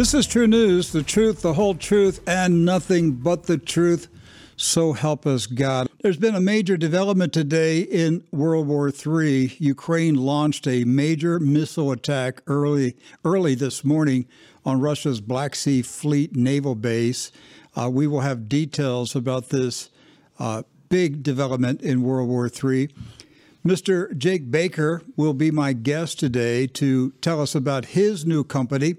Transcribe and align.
This 0.00 0.14
is 0.14 0.26
TruNews, 0.26 0.92
the 0.92 1.02
truth, 1.02 1.42
the 1.42 1.52
whole 1.52 1.74
truth, 1.74 2.26
and 2.26 2.64
nothing 2.64 3.16
but 3.16 3.42
the 3.42 3.58
truth. 3.58 4.08
So 4.56 4.94
help 4.94 5.26
us 5.26 5.44
God. 5.44 5.88
There's 6.00 6.16
been 6.16 6.34
a 6.34 6.40
major 6.40 6.78
development 6.78 7.34
today 7.34 7.80
in 7.80 8.24
World 8.32 8.66
War 8.66 8.88
III. 8.88 9.54
Ukraine 9.58 10.14
launched 10.14 10.66
a 10.66 10.84
major 10.84 11.38
missile 11.38 11.92
attack 11.92 12.40
early 12.46 12.96
early 13.26 13.54
this 13.54 13.84
morning 13.84 14.26
on 14.64 14.80
Russia's 14.80 15.20
Black 15.20 15.54
Sea 15.54 15.82
Fleet 15.82 16.34
naval 16.34 16.74
base. 16.74 17.30
Uh, 17.76 17.90
we 17.92 18.06
will 18.06 18.22
have 18.22 18.48
details 18.48 19.14
about 19.14 19.50
this 19.50 19.90
uh, 20.38 20.62
big 20.88 21.22
development 21.22 21.82
in 21.82 22.02
World 22.02 22.30
War 22.30 22.46
III. 22.46 22.88
Mr. 23.66 24.16
Jake 24.16 24.50
Baker 24.50 25.02
will 25.16 25.34
be 25.34 25.50
my 25.50 25.74
guest 25.74 26.18
today 26.18 26.66
to 26.68 27.10
tell 27.20 27.42
us 27.42 27.54
about 27.54 27.84
his 27.84 28.24
new 28.24 28.42
company 28.42 28.94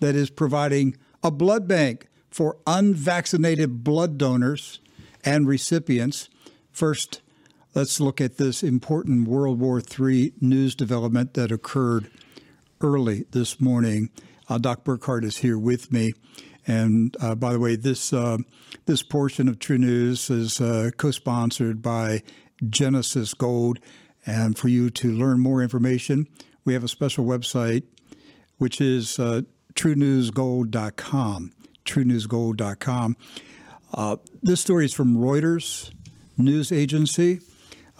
that 0.00 0.16
is 0.16 0.30
providing 0.30 0.96
a 1.22 1.30
blood 1.30 1.68
bank 1.68 2.08
for 2.30 2.56
unvaccinated 2.66 3.84
blood 3.84 4.18
donors 4.18 4.80
and 5.24 5.46
recipients. 5.46 6.28
First, 6.72 7.20
let's 7.74 8.00
look 8.00 8.20
at 8.20 8.36
this 8.36 8.62
important 8.62 9.28
World 9.28 9.60
War 9.60 9.80
III 9.80 10.32
news 10.40 10.74
development 10.74 11.34
that 11.34 11.52
occurred 11.52 12.10
early 12.80 13.26
this 13.30 13.60
morning. 13.60 14.10
Uh, 14.48 14.58
Doc 14.58 14.84
Burkhart 14.84 15.24
is 15.24 15.38
here 15.38 15.58
with 15.58 15.92
me. 15.92 16.12
And 16.66 17.16
uh, 17.20 17.34
by 17.34 17.52
the 17.52 17.58
way, 17.58 17.76
this 17.76 18.12
uh, 18.12 18.38
this 18.86 19.02
portion 19.02 19.48
of 19.48 19.58
TruNews 19.58 20.30
is 20.30 20.60
uh, 20.60 20.90
co-sponsored 20.96 21.82
by 21.82 22.22
Genesis 22.68 23.34
Gold. 23.34 23.78
And 24.26 24.56
for 24.58 24.68
you 24.68 24.90
to 24.90 25.10
learn 25.10 25.40
more 25.40 25.62
information, 25.62 26.26
we 26.64 26.74
have 26.74 26.84
a 26.84 26.88
special 26.88 27.24
website, 27.24 27.84
which 28.58 28.80
is 28.80 29.18
uh, 29.18 29.42
truenewsgold.com. 29.74 31.52
Truenewsgold.com. 31.84 33.16
Uh, 33.92 34.16
this 34.42 34.60
story 34.60 34.84
is 34.84 34.94
from 34.94 35.16
Reuters 35.16 35.90
news 36.38 36.72
agency. 36.72 37.40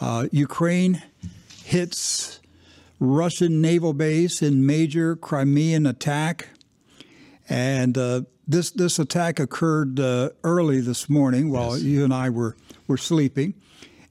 Uh, 0.01 0.27
Ukraine 0.33 1.03
hits 1.65 2.41
Russian 2.99 3.61
naval 3.61 3.93
base 3.93 4.43
in 4.43 4.67
major 4.67 5.17
Crimean 5.17 5.87
attack, 5.87 6.49
and 7.49 7.97
uh, 7.97 8.23
this 8.47 8.71
this 8.71 8.99
attack 8.99 9.39
occurred 9.39 9.99
uh, 9.99 10.31
early 10.45 10.81
this 10.81 11.09
morning 11.09 11.51
while 11.51 11.77
yes. 11.77 11.83
you 11.83 12.05
and 12.05 12.13
I 12.13 12.31
were 12.31 12.57
were 12.87 12.99
sleeping, 12.99 13.55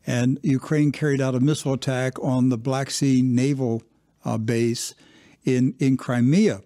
and 0.05 0.39
Ukraine 0.43 0.91
carried 0.91 1.21
out 1.21 1.35
a 1.35 1.39
missile 1.39 1.73
attack 1.73 2.19
on 2.21 2.49
the 2.49 2.57
Black 2.57 2.89
Sea 2.89 3.21
naval 3.21 3.83
uh, 4.25 4.37
base 4.37 4.95
in 5.43 5.75
in 5.79 5.97
Crimea. 5.97 6.61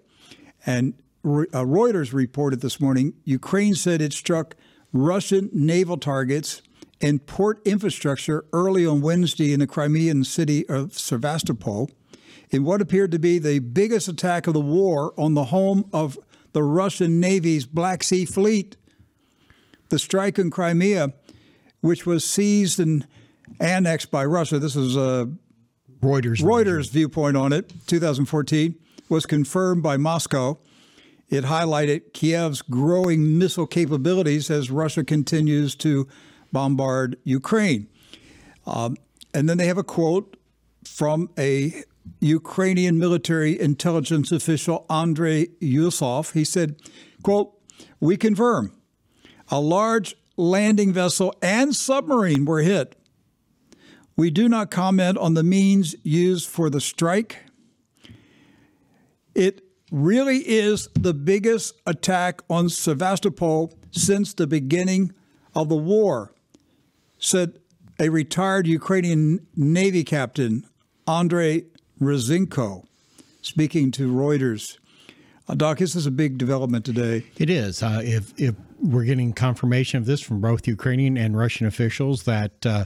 And 0.66 0.94
uh, 1.26 1.64
Reuters 1.64 2.14
reported 2.14 2.62
this 2.62 2.80
morning 2.80 3.14
Ukraine 3.24 3.76
said 3.76 4.02
it 4.02 4.14
struck 4.14 4.56
Russian 4.92 5.50
naval 5.54 5.98
targets 5.98 6.62
and 7.02 7.26
port 7.26 7.62
infrastructure 7.66 8.46
early 8.54 8.86
on 8.86 9.02
Wednesday 9.02 9.52
in 9.52 9.60
the 9.60 9.68
Crimean 9.68 10.24
city 10.24 10.68
of 10.70 10.98
Sevastopol 10.98 11.90
in 12.50 12.64
what 12.64 12.82
appeared 12.82 13.12
to 13.12 13.20
be 13.20 13.40
the 13.40 13.60
biggest 13.60 14.08
attack 14.08 14.48
of 14.48 14.54
the 14.54 14.62
war 14.62 15.14
on 15.18 15.34
the 15.34 15.46
home 15.46 15.90
of 15.92 16.18
the 16.54 16.64
Russian 16.64 17.20
Navy's 17.20 17.66
Black 17.66 18.04
Sea 18.04 18.26
Fleet. 18.26 18.78
The 19.90 20.00
strike 20.00 20.38
in 20.38 20.52
Crimea, 20.52 21.14
which 21.82 22.06
was 22.06 22.24
seized 22.24 22.80
and 22.80 23.08
annexed 23.60 24.12
by 24.12 24.24
Russia, 24.26 24.60
this 24.60 24.76
is 24.76 24.96
a 24.96 25.30
Reuters 26.02 26.42
Reuters 26.42 26.92
viewpoint 26.92 27.38
on 27.38 27.54
it, 27.54 27.74
2014 27.88 28.76
was 29.14 29.28
confirmed 29.28 29.84
by 29.84 29.96
Moscow. 29.96 30.58
It 31.30 31.44
highlighted 31.44 32.14
Kiev's 32.14 32.64
growing 32.64 33.38
missile 33.38 33.68
capabilities 33.68 34.50
as 34.50 34.72
Russia 34.72 35.04
continues 35.04 35.76
to 35.76 36.08
bombard 36.52 37.18
Ukraine. 37.24 37.88
Um, 38.66 38.98
and 39.32 39.48
then 39.48 39.60
they 39.60 39.68
have 39.68 39.78
a 39.78 39.84
quote 39.84 40.36
from 40.84 41.30
a 41.38 41.84
Ukrainian 42.22 42.98
military 42.98 43.60
intelligence 43.60 44.32
official, 44.32 44.84
Andrei 44.90 45.46
Yusov. 45.62 46.34
He 46.34 46.44
said, 46.44 46.76
quote, 47.22 47.54
we 48.00 48.18
confirm 48.18 48.76
a 49.50 49.60
large 49.60 50.16
landing 50.38 50.92
vessel 50.92 51.36
and 51.40 51.76
submarine 51.76 52.46
were 52.46 52.64
hit. 52.64 52.96
We 54.18 54.32
do 54.32 54.50
not 54.50 54.72
comment 54.72 55.20
on 55.20 55.36
the 55.36 55.44
means 55.44 55.96
used 56.02 56.50
for 56.50 56.72
the 56.72 56.82
strike 56.82 57.44
it 59.36 59.62
really 59.92 60.40
is 60.40 60.90
the 60.94 61.14
biggest 61.14 61.76
attack 61.86 62.42
on 62.50 62.70
Sevastopol 62.70 63.74
since 63.92 64.34
the 64.34 64.48
beginning 64.48 65.14
of 65.56 65.70
the 65.70 65.76
war, 65.76 66.34
said 67.20 67.60
a 68.00 68.10
retired 68.10 68.66
Ukrainian 68.66 69.46
Navy 69.56 70.04
captain, 70.04 70.66
Andrei 71.08 71.66
Ryzhenko, 72.02 72.86
speaking 73.42 73.92
to 73.92 74.12
Reuters. 74.12 74.78
Uh, 75.48 75.56
Doc, 75.56 75.78
this 75.78 75.96
is 75.96 76.06
a 76.06 76.12
big 76.12 76.38
development 76.38 76.86
today. 76.86 77.26
It 77.38 77.50
is. 77.50 77.84
Uh, 77.84 78.02
if, 78.04 78.34
if 78.40 78.56
we're 78.82 79.04
getting 79.04 79.34
confirmation 79.34 79.98
of 80.00 80.06
this 80.06 80.22
from 80.22 80.42
both 80.42 80.68
Ukrainian 80.68 81.18
and 81.18 81.38
Russian 81.38 81.68
officials 81.68 82.24
that 82.24 82.66
uh, 82.66 82.86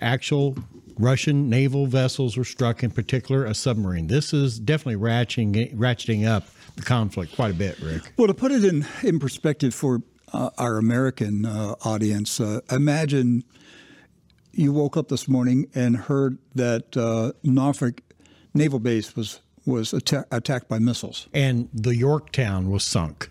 actual 0.00 0.56
Russian 0.98 1.48
naval 1.48 1.86
vessels 1.86 2.36
were 2.36 2.44
struck, 2.44 2.82
in 2.82 2.90
particular 2.90 3.44
a 3.44 3.54
submarine. 3.54 4.06
This 4.06 4.32
is 4.32 4.58
definitely 4.58 5.00
ratcheting, 5.00 5.74
ratcheting 5.74 6.26
up 6.26 6.44
the 6.76 6.82
conflict 6.82 7.34
quite 7.34 7.50
a 7.52 7.54
bit, 7.54 7.78
Rick. 7.80 8.12
Well, 8.16 8.28
to 8.28 8.34
put 8.34 8.52
it 8.52 8.64
in, 8.64 8.86
in 9.02 9.18
perspective 9.18 9.74
for 9.74 10.02
uh, 10.32 10.50
our 10.58 10.76
American 10.76 11.44
uh, 11.44 11.74
audience, 11.84 12.40
uh, 12.40 12.60
imagine 12.70 13.44
you 14.52 14.72
woke 14.72 14.96
up 14.96 15.08
this 15.08 15.28
morning 15.28 15.68
and 15.74 15.96
heard 15.96 16.38
that 16.54 16.96
uh, 16.96 17.32
Norfolk 17.42 18.00
Naval 18.54 18.78
Base 18.78 19.16
was 19.16 19.40
was 19.66 19.94
atta- 19.94 20.26
attacked 20.30 20.68
by 20.68 20.78
missiles, 20.78 21.26
and 21.32 21.70
the 21.72 21.96
Yorktown 21.96 22.70
was 22.70 22.84
sunk. 22.84 23.30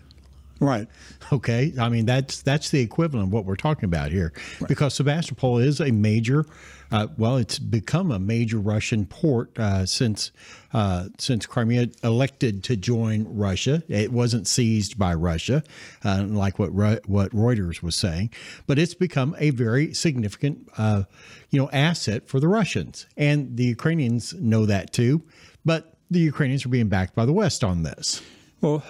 Right. 0.60 0.88
Okay. 1.32 1.72
I 1.78 1.88
mean 1.88 2.06
that's 2.06 2.42
that's 2.42 2.70
the 2.70 2.80
equivalent 2.80 3.28
of 3.28 3.32
what 3.32 3.44
we're 3.44 3.56
talking 3.56 3.84
about 3.84 4.12
here, 4.12 4.32
right. 4.60 4.68
because 4.68 4.94
Sebastopol 4.94 5.58
is 5.58 5.80
a 5.80 5.90
major. 5.90 6.46
Uh, 6.92 7.08
well, 7.18 7.38
it's 7.38 7.58
become 7.58 8.12
a 8.12 8.20
major 8.20 8.58
Russian 8.58 9.04
port 9.04 9.58
uh, 9.58 9.84
since 9.84 10.30
uh, 10.72 11.08
since 11.18 11.44
Crimea 11.44 11.88
elected 12.04 12.62
to 12.64 12.76
join 12.76 13.26
Russia. 13.28 13.82
It 13.88 14.12
wasn't 14.12 14.46
seized 14.46 14.96
by 14.96 15.14
Russia, 15.14 15.64
uh, 16.04 16.24
like 16.28 16.58
what 16.58 16.72
what 16.72 17.32
Reuters 17.32 17.82
was 17.82 17.96
saying, 17.96 18.30
but 18.66 18.78
it's 18.78 18.94
become 18.94 19.34
a 19.38 19.50
very 19.50 19.92
significant 19.92 20.68
uh, 20.78 21.04
you 21.50 21.60
know 21.60 21.68
asset 21.72 22.28
for 22.28 22.38
the 22.38 22.48
Russians, 22.48 23.06
and 23.16 23.56
the 23.56 23.64
Ukrainians 23.64 24.32
know 24.34 24.64
that 24.66 24.92
too. 24.92 25.22
But 25.64 25.94
the 26.10 26.20
Ukrainians 26.20 26.64
are 26.64 26.68
being 26.68 26.88
backed 26.88 27.16
by 27.16 27.26
the 27.26 27.32
West 27.32 27.64
on 27.64 27.82
this. 27.82 28.22
Well, 28.64 28.80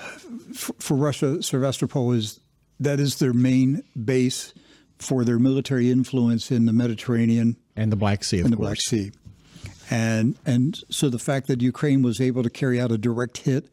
for 0.54 0.94
Russia, 0.94 1.42
Sevastopol 1.42 2.12
is 2.12 2.38
that 2.78 3.00
is 3.00 3.18
their 3.18 3.32
main 3.32 3.82
base 4.04 4.54
for 4.98 5.24
their 5.24 5.40
military 5.40 5.90
influence 5.90 6.52
in 6.52 6.66
the 6.66 6.72
Mediterranean 6.72 7.56
and 7.74 7.90
the 7.90 7.96
Black 7.96 8.22
Sea, 8.22 8.38
and 8.38 8.52
the 8.52 8.56
course. 8.56 8.68
Black 8.68 8.78
Sea, 8.78 9.10
and 9.90 10.36
and 10.46 10.78
so 10.90 11.08
the 11.08 11.18
fact 11.18 11.48
that 11.48 11.60
Ukraine 11.60 12.02
was 12.02 12.20
able 12.20 12.44
to 12.44 12.50
carry 12.50 12.80
out 12.80 12.92
a 12.92 12.98
direct 12.98 13.38
hit 13.38 13.68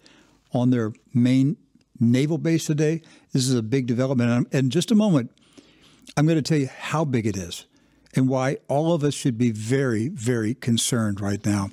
on 0.54 0.72
their 0.72 0.92
main 1.14 1.56
naval 2.00 2.40
base 2.40 2.66
today, 2.66 3.04
this 3.32 3.48
is 3.48 3.54
a 3.54 3.62
big 3.62 3.86
development. 3.86 4.32
And 4.32 4.48
in 4.66 4.70
just 4.72 4.90
a 4.90 4.96
moment, 4.96 5.30
I'm 6.18 6.26
going 6.26 6.36
to 6.36 6.42
tell 6.42 6.58
you 6.58 6.70
how 6.76 7.06
big 7.06 7.28
it 7.28 7.38
is 7.38 7.68
and 8.16 8.28
why 8.28 8.58
all 8.68 8.96
of 8.96 9.04
us 9.04 9.14
should 9.14 9.38
be 9.38 9.52
very, 9.52 10.08
very 10.08 10.56
concerned 10.56 11.22
right 11.22 11.46
now. 11.46 11.70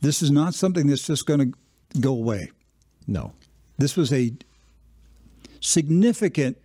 This 0.00 0.22
is 0.22 0.30
not 0.30 0.54
something 0.54 0.86
that's 0.86 1.06
just 1.06 1.26
going 1.26 1.52
to 1.52 2.00
go 2.00 2.12
away. 2.12 2.52
No. 3.06 3.34
This 3.80 3.96
was 3.96 4.12
a 4.12 4.34
significant 5.60 6.58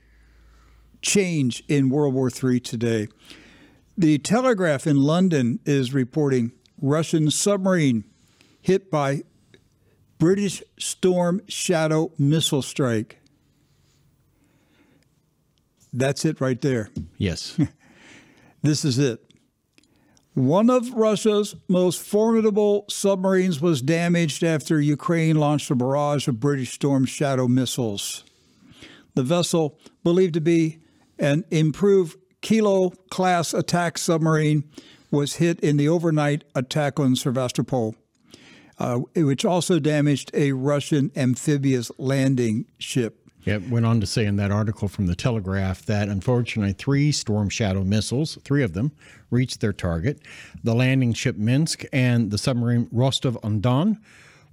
change 1.02 1.64
in 1.70 1.90
World 1.90 2.14
War 2.14 2.30
III 2.30 2.60
today. 2.60 3.08
The 3.98 4.18
Telegraph 4.18 4.86
in 4.86 5.02
London 5.02 5.62
is 5.66 5.94
reporting 5.94 6.52
Russian 6.82 7.32
submarine 7.32 8.04
hit 8.62 8.92
by 8.92 9.24
British 10.20 10.62
Storm 10.78 11.40
Shadow 11.48 12.12
missile 12.18 12.62
strike. 12.62 13.20
That's 15.94 16.26
it 16.26 16.42
right 16.42 16.60
there. 16.60 16.90
Yes. 17.18 17.58
this 18.62 18.84
is 18.84 19.00
it. 19.00 19.25
One 20.36 20.70
of 20.70 20.94
Russia's 20.94 21.56
most 21.70 22.02
formidable 22.02 22.84
submarines 22.90 23.62
was 23.62 23.82
damaged 23.82 24.44
after 24.44 24.82
Ukraine 24.82 25.38
launched 25.38 25.72
a 25.72 25.76
barrage 25.76 26.28
of 26.28 26.42
British 26.42 26.74
Storm 26.74 27.06
Shadow 27.06 27.48
missiles. 27.48 28.26
The 29.14 29.24
vessel, 29.24 29.80
believed 30.04 30.34
to 30.34 30.42
be 30.42 30.80
an 31.18 31.46
improved 31.52 32.18
Kilo 32.42 32.90
class 33.10 33.54
attack 33.54 33.98
submarine, 33.98 34.66
was 35.10 35.36
hit 35.36 35.58
in 35.62 35.78
the 35.78 35.88
overnight 35.88 36.44
attack 36.54 37.00
on 37.00 37.16
Sevastopol. 37.16 37.96
uh, 38.78 38.98
which 39.16 39.46
also 39.46 39.80
damaged 39.80 40.32
a 40.34 40.52
Russian 40.52 41.12
amphibious 41.16 41.92
landing 41.98 42.66
ship. 42.78 43.25
It 43.46 43.70
went 43.70 43.86
on 43.86 44.02
to 44.02 44.08
say 44.08 44.26
in 44.26 44.38
that 44.38 44.52
article 44.52 44.88
from 44.88 45.06
the 45.06 45.16
Telegraph 45.16 45.86
that 45.86 46.10
unfortunately 46.10 46.74
three 46.74 47.12
Storm 47.12 47.48
Shadow 47.50 47.84
missiles, 47.84 48.40
three 48.44 48.64
of 48.64 48.74
them, 48.74 48.92
reached 49.30 49.62
their 49.62 49.74
target 49.74 50.20
the 50.64 50.74
landing 50.74 51.14
ship 51.14 51.38
Minsk 51.38 51.84
and 51.94 52.32
the 52.32 52.40
submarine 52.40 52.90
Rostov 52.92 53.38
on 53.44 53.62
Don, 53.62 54.00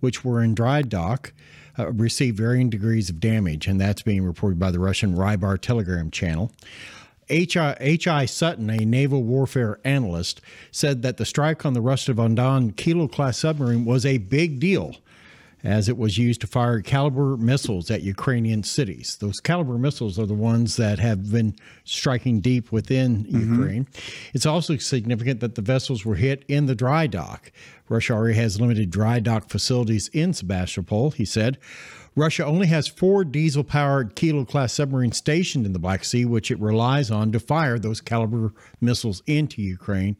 which 0.01 0.25
were 0.25 0.43
in 0.43 0.55
dry 0.55 0.83
dock. 0.83 1.33
Uh, 1.79 1.91
received 1.91 2.37
varying 2.37 2.69
degrees 2.69 3.09
of 3.09 3.19
damage, 3.19 3.67
and 3.67 3.81
that's 3.81 4.03
being 4.03 4.23
reported 4.23 4.59
by 4.59 4.71
the 4.71 4.79
Russian 4.79 5.17
Rybar 5.17 5.59
Telegram 5.59 6.11
channel. 6.11 6.53
H.I. 7.31 8.27
Sutton, 8.27 8.69
a 8.69 8.85
naval 8.85 9.23
warfare 9.23 9.81
analyst, 9.83 10.43
said 10.71 11.01
that 11.01 11.17
the 11.17 11.25
strike 11.25 11.65
on 11.65 11.73
the 11.73 11.81
Rostov 11.81 12.21
on 12.21 12.35
Don 12.35 12.73
Kilo 12.73 13.09
class 13.09 13.39
submarine 13.39 13.87
was 13.87 14.05
a 14.05 14.19
big 14.19 14.61
deal 14.61 14.97
as 15.65 15.89
it 15.89 15.97
was 15.97 16.19
used 16.19 16.41
to 16.41 16.47
fire 16.47 16.81
Kalibr 16.81 17.39
missiles 17.39 17.91
at 17.91 18.03
Ukrainian 18.03 18.63
cities. 18.63 19.17
Those 19.21 19.41
Kalibr 19.41 19.79
missiles 19.79 20.19
are 20.19 20.27
the 20.27 20.35
ones 20.35 20.77
that 20.77 20.99
have 20.99 21.31
been 21.31 21.55
striking 21.85 22.41
deep 22.41 22.73
within 22.73 23.25
mm-hmm. 23.25 23.55
Ukraine. 23.55 23.89
It's 24.35 24.47
also 24.47 24.77
significant 24.77 25.41
that 25.41 25.55
the 25.55 25.63
vessels 25.63 26.05
were 26.05 26.17
hit 26.17 26.45
in 26.49 26.67
the 26.67 26.75
dry 26.75 27.07
dock. 27.07 27.53
Russia 27.89 28.15
already 28.15 28.35
has 28.35 28.61
limited 28.61 28.91
dry 28.91 29.21
dock 29.21 29.49
facilities 29.51 30.09
in 30.09 30.33
Sebastopol, 30.33 31.13
he 31.13 31.25
said. 31.25 31.59
Russia 32.15 32.45
only 32.45 32.67
has 32.67 32.89
four 32.89 33.25
diesel 33.25 33.65
powered 33.65 34.15
Kilo 34.15 34.45
class 34.45 34.75
submarines 34.75 35.17
stationed 35.17 35.65
in 35.65 35.73
the 35.73 35.79
Black 35.79 36.05
Sea, 36.05 36.27
which 36.27 36.51
it 36.51 36.61
relies 36.61 37.11
on 37.11 37.33
to 37.33 37.41
fire 37.41 37.79
those 37.79 38.03
Kalibr 38.03 38.53
missiles 38.81 39.23
into 39.27 39.63
Ukraine. 39.63 40.17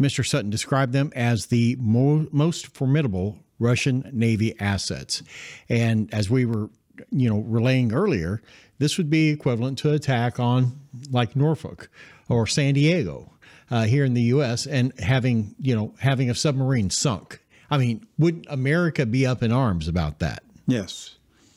Mr. 0.00 0.26
Sutton 0.26 0.50
described 0.50 0.92
them 0.92 1.12
as 1.14 1.46
the 1.46 1.76
mo- 1.78 2.26
most 2.32 2.66
formidable 2.66 3.38
Russian 3.60 4.10
Navy 4.12 4.58
assets. 4.58 5.22
And 5.68 6.12
as 6.12 6.28
we 6.28 6.46
were, 6.46 6.70
you 7.10 7.28
know, 7.30 7.40
relaying 7.40 7.92
earlier, 7.92 8.42
this 8.78 8.98
would 8.98 9.10
be 9.10 9.28
equivalent 9.28 9.78
to 9.78 9.92
attack 9.92 10.40
on 10.40 10.80
like 11.10 11.36
Norfolk 11.36 11.88
or 12.28 12.46
San 12.46 12.74
Diego 12.74 13.30
uh, 13.70 13.84
here 13.84 14.04
in 14.04 14.14
the 14.14 14.22
U.S. 14.22 14.66
and 14.66 14.98
having, 14.98 15.54
you 15.60 15.76
know, 15.76 15.94
having 16.00 16.30
a 16.30 16.34
submarine 16.34 16.90
sunk. 16.90 17.40
I 17.70 17.78
mean, 17.78 18.06
would 18.18 18.46
America 18.48 19.06
be 19.06 19.26
up 19.26 19.42
in 19.42 19.52
arms 19.52 19.86
about 19.86 20.18
that? 20.18 20.42
Yes. 20.66 21.16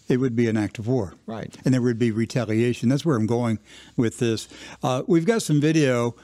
It 0.10 0.18
would 0.18 0.36
be 0.36 0.48
an 0.48 0.58
act 0.58 0.80
of 0.80 0.88
war. 0.88 1.16
Right. 1.26 1.56
And 1.66 1.74
there 1.74 1.82
would 1.82 1.98
be 1.98 2.12
retaliation. 2.12 2.90
That's 2.90 3.06
where 3.06 3.16
I'm 3.16 3.26
going 3.26 3.58
with 3.96 4.20
this. 4.20 4.48
Uh, 4.84 5.04
we've 5.08 5.26
got 5.26 5.42
some 5.42 5.62
video 5.62 6.16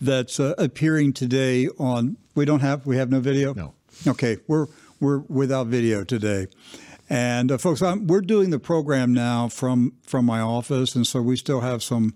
that's 0.00 0.40
uh, 0.40 0.54
appearing 0.58 1.12
today 1.12 1.68
on. 1.78 2.16
We 2.34 2.44
don't 2.44 2.60
have. 2.60 2.86
We 2.86 2.96
have 2.96 3.10
no 3.10 3.20
video. 3.20 3.52
No. 3.54 3.74
Okay. 4.06 4.38
We're 4.48 4.66
we're 5.00 5.18
without 5.18 5.66
video 5.66 6.04
today. 6.04 6.46
And 7.08 7.52
uh, 7.52 7.58
folks, 7.58 7.82
I'm, 7.82 8.06
we're 8.06 8.20
doing 8.20 8.50
the 8.50 8.58
program 8.58 9.14
now 9.14 9.48
from 9.48 9.92
from 10.02 10.24
my 10.24 10.40
office, 10.40 10.94
and 10.94 11.06
so 11.06 11.22
we 11.22 11.36
still 11.36 11.60
have 11.60 11.82
some 11.82 12.14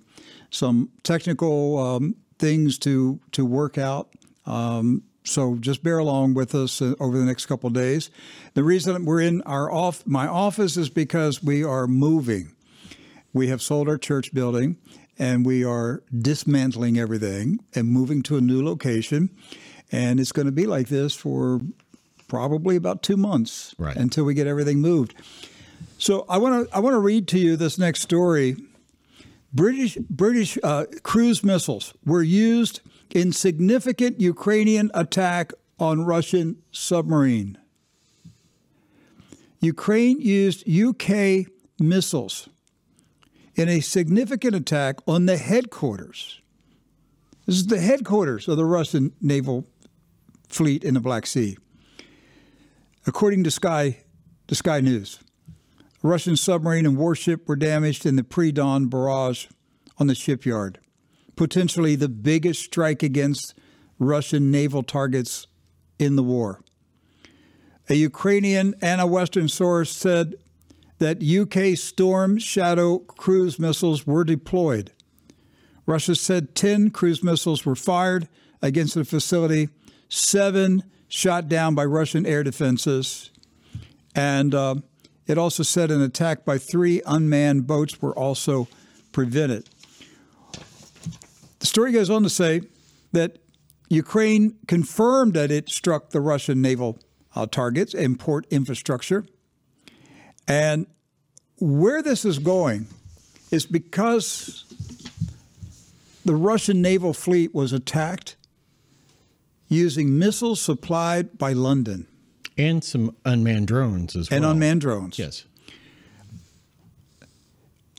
some 0.50 0.90
technical 1.02 1.78
um, 1.78 2.16
things 2.38 2.78
to 2.80 3.20
to 3.32 3.44
work 3.44 3.78
out. 3.78 4.08
Um, 4.46 5.04
so 5.22 5.56
just 5.56 5.82
bear 5.82 5.98
along 5.98 6.34
with 6.34 6.54
us 6.54 6.82
uh, 6.82 6.94
over 6.98 7.16
the 7.18 7.24
next 7.24 7.46
couple 7.46 7.70
days. 7.70 8.10
The 8.54 8.64
reason 8.64 9.04
we're 9.04 9.20
in 9.20 9.42
our 9.42 9.70
off 9.70 10.04
my 10.06 10.26
office 10.26 10.76
is 10.76 10.90
because 10.90 11.42
we 11.42 11.62
are 11.62 11.86
moving. 11.86 12.52
We 13.32 13.46
have 13.48 13.62
sold 13.62 13.88
our 13.88 13.98
church 13.98 14.34
building, 14.34 14.76
and 15.18 15.46
we 15.46 15.64
are 15.64 16.02
dismantling 16.12 16.98
everything 16.98 17.60
and 17.74 17.86
moving 17.88 18.22
to 18.22 18.38
a 18.38 18.40
new 18.40 18.64
location. 18.64 19.30
And 19.92 20.18
it's 20.18 20.32
going 20.32 20.46
to 20.46 20.52
be 20.52 20.66
like 20.66 20.88
this 20.88 21.14
for 21.14 21.60
probably 22.30 22.76
about 22.76 23.02
two 23.02 23.16
months 23.16 23.74
right. 23.76 23.96
until 23.96 24.24
we 24.24 24.32
get 24.32 24.46
everything 24.46 24.80
moved. 24.80 25.14
So 25.98 26.24
I 26.28 26.38
want 26.38 26.70
to 26.70 26.74
I 26.74 26.78
want 26.78 26.94
to 26.94 27.00
read 27.00 27.28
to 27.28 27.38
you 27.38 27.56
this 27.56 27.76
next 27.76 28.00
story. 28.00 28.56
British 29.52 29.96
British 30.08 30.56
uh, 30.62 30.86
cruise 31.02 31.42
missiles 31.44 31.92
were 32.06 32.22
used 32.22 32.80
in 33.10 33.32
significant 33.32 34.20
Ukrainian 34.20 34.90
attack 34.94 35.52
on 35.78 36.04
Russian 36.04 36.56
submarine. 36.70 37.58
Ukraine 39.60 40.20
used 40.20 40.66
UK 40.70 41.46
missiles 41.78 42.48
in 43.56 43.68
a 43.68 43.80
significant 43.80 44.54
attack 44.54 44.96
on 45.06 45.26
the 45.26 45.36
headquarters. 45.36 46.40
This 47.44 47.56
is 47.56 47.66
the 47.66 47.80
headquarters 47.80 48.46
of 48.46 48.56
the 48.56 48.64
Russian 48.64 49.12
naval 49.20 49.66
fleet 50.48 50.84
in 50.84 50.94
the 50.94 51.00
Black 51.00 51.26
Sea. 51.26 51.58
According 53.06 53.44
to 53.44 53.50
Sky, 53.50 54.04
to 54.46 54.54
Sky 54.54 54.80
News, 54.80 55.20
a 56.04 56.08
Russian 56.08 56.36
submarine 56.36 56.84
and 56.84 56.98
warship 56.98 57.48
were 57.48 57.56
damaged 57.56 58.04
in 58.04 58.16
the 58.16 58.24
pre 58.24 58.52
dawn 58.52 58.88
barrage 58.88 59.46
on 59.98 60.06
the 60.06 60.14
shipyard, 60.14 60.78
potentially 61.34 61.96
the 61.96 62.10
biggest 62.10 62.62
strike 62.62 63.02
against 63.02 63.54
Russian 63.98 64.50
naval 64.50 64.82
targets 64.82 65.46
in 65.98 66.16
the 66.16 66.22
war. 66.22 66.60
A 67.88 67.94
Ukrainian 67.94 68.74
and 68.82 69.00
a 69.00 69.06
Western 69.06 69.48
source 69.48 69.90
said 69.90 70.34
that 70.98 71.22
UK 71.22 71.78
Storm 71.78 72.36
Shadow 72.36 72.98
cruise 72.98 73.58
missiles 73.58 74.06
were 74.06 74.24
deployed. 74.24 74.92
Russia 75.86 76.14
said 76.14 76.54
10 76.54 76.90
cruise 76.90 77.24
missiles 77.24 77.64
were 77.64 77.74
fired 77.74 78.28
against 78.60 78.94
the 78.94 79.04
facility, 79.06 79.70
seven 80.10 80.84
shot 81.10 81.48
down 81.48 81.74
by 81.74 81.84
Russian 81.84 82.24
air 82.24 82.42
defenses. 82.42 83.30
And 84.14 84.54
uh, 84.54 84.76
it 85.26 85.36
also 85.36 85.62
said 85.62 85.90
an 85.90 86.00
attack 86.00 86.44
by 86.46 86.56
three 86.56 87.02
unmanned 87.04 87.66
boats 87.66 88.00
were 88.00 88.16
also 88.16 88.68
prevented. 89.12 89.68
The 91.58 91.66
story 91.66 91.92
goes 91.92 92.08
on 92.08 92.22
to 92.22 92.30
say 92.30 92.62
that 93.12 93.38
Ukraine 93.90 94.56
confirmed 94.66 95.34
that 95.34 95.50
it 95.50 95.68
struck 95.68 96.10
the 96.10 96.20
Russian 96.20 96.62
naval 96.62 96.98
uh, 97.34 97.46
targets 97.46 97.92
and 97.92 98.18
port 98.18 98.46
infrastructure. 98.50 99.26
And 100.46 100.86
where 101.58 102.02
this 102.02 102.24
is 102.24 102.38
going 102.38 102.86
is 103.50 103.66
because 103.66 104.64
the 106.24 106.36
Russian 106.36 106.80
naval 106.80 107.12
fleet 107.12 107.52
was 107.52 107.72
attacked 107.72 108.36
using 109.70 110.18
missiles 110.18 110.60
supplied 110.60 111.38
by 111.38 111.54
London. 111.54 112.06
And 112.58 112.84
some 112.84 113.16
unmanned 113.24 113.68
drones 113.68 114.14
as 114.14 114.28
well. 114.30 114.36
And 114.36 114.44
unmanned 114.44 114.82
drones. 114.82 115.18
Yes. 115.18 115.46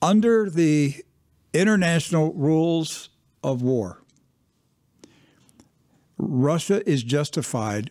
Under 0.04 0.50
the 0.50 1.04
international 1.54 2.34
rules 2.34 3.10
of 3.44 3.64
war, 3.64 4.04
Russia 6.18 6.88
is 6.88 7.02
justified 7.02 7.90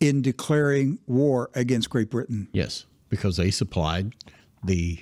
in 0.00 0.22
declaring 0.22 0.98
war 1.06 1.50
against 1.54 1.90
Great 1.90 2.08
Britain. 2.08 2.48
Yes, 2.52 2.86
because 3.08 3.36
they 3.36 3.50
supplied 3.50 4.14
the 4.64 4.98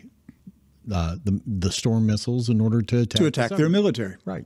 uh, 0.93 1.17
the 1.23 1.41
the 1.47 1.71
storm 1.71 2.07
missiles 2.07 2.49
in 2.49 2.61
order 2.61 2.83
to 2.83 3.01
attack 3.01 3.21
to 3.21 3.27
attack 3.27 3.51
the 3.51 3.57
their 3.57 3.69
military. 3.69 4.17
Right. 4.25 4.45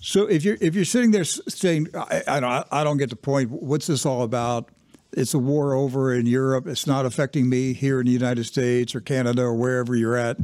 So 0.00 0.26
if 0.26 0.44
you're 0.44 0.56
if 0.60 0.74
you're 0.74 0.84
sitting 0.84 1.10
there 1.10 1.24
saying, 1.24 1.88
I, 1.94 2.22
I, 2.28 2.40
don't 2.40 2.66
I 2.70 2.84
don't 2.84 2.96
get 2.96 3.10
the 3.10 3.16
point. 3.16 3.50
What's 3.50 3.86
this 3.86 4.06
all 4.06 4.22
about? 4.22 4.70
It's 5.12 5.34
a 5.34 5.38
war 5.38 5.74
over 5.74 6.12
in 6.14 6.26
Europe. 6.26 6.66
It's 6.66 6.86
not 6.86 7.06
affecting 7.06 7.48
me 7.48 7.72
here 7.72 8.00
in 8.00 8.06
the 8.06 8.12
United 8.12 8.44
States 8.44 8.94
or 8.94 9.00
Canada 9.00 9.42
or 9.42 9.54
wherever 9.54 9.96
you're 9.96 10.16
at. 10.16 10.36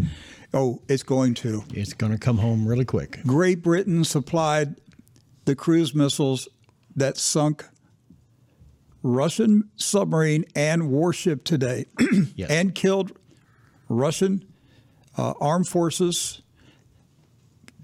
Oh, 0.54 0.82
it's 0.88 1.02
going 1.02 1.34
to. 1.34 1.62
It's 1.74 1.92
going 1.92 2.12
to 2.12 2.18
come 2.18 2.38
home 2.38 2.66
really 2.66 2.84
quick. 2.84 3.20
Great 3.26 3.62
Britain 3.62 4.04
supplied 4.04 4.76
the 5.44 5.54
cruise 5.54 5.94
missiles 5.94 6.48
that 6.96 7.16
sunk 7.16 7.64
Russian 9.02 9.70
submarine 9.76 10.44
and 10.54 10.90
warship 10.90 11.44
today 11.44 11.86
yes. 12.34 12.50
and 12.50 12.74
killed 12.74 13.12
Russian 13.88 14.44
uh, 15.18 15.34
armed 15.40 15.68
forces 15.68 16.42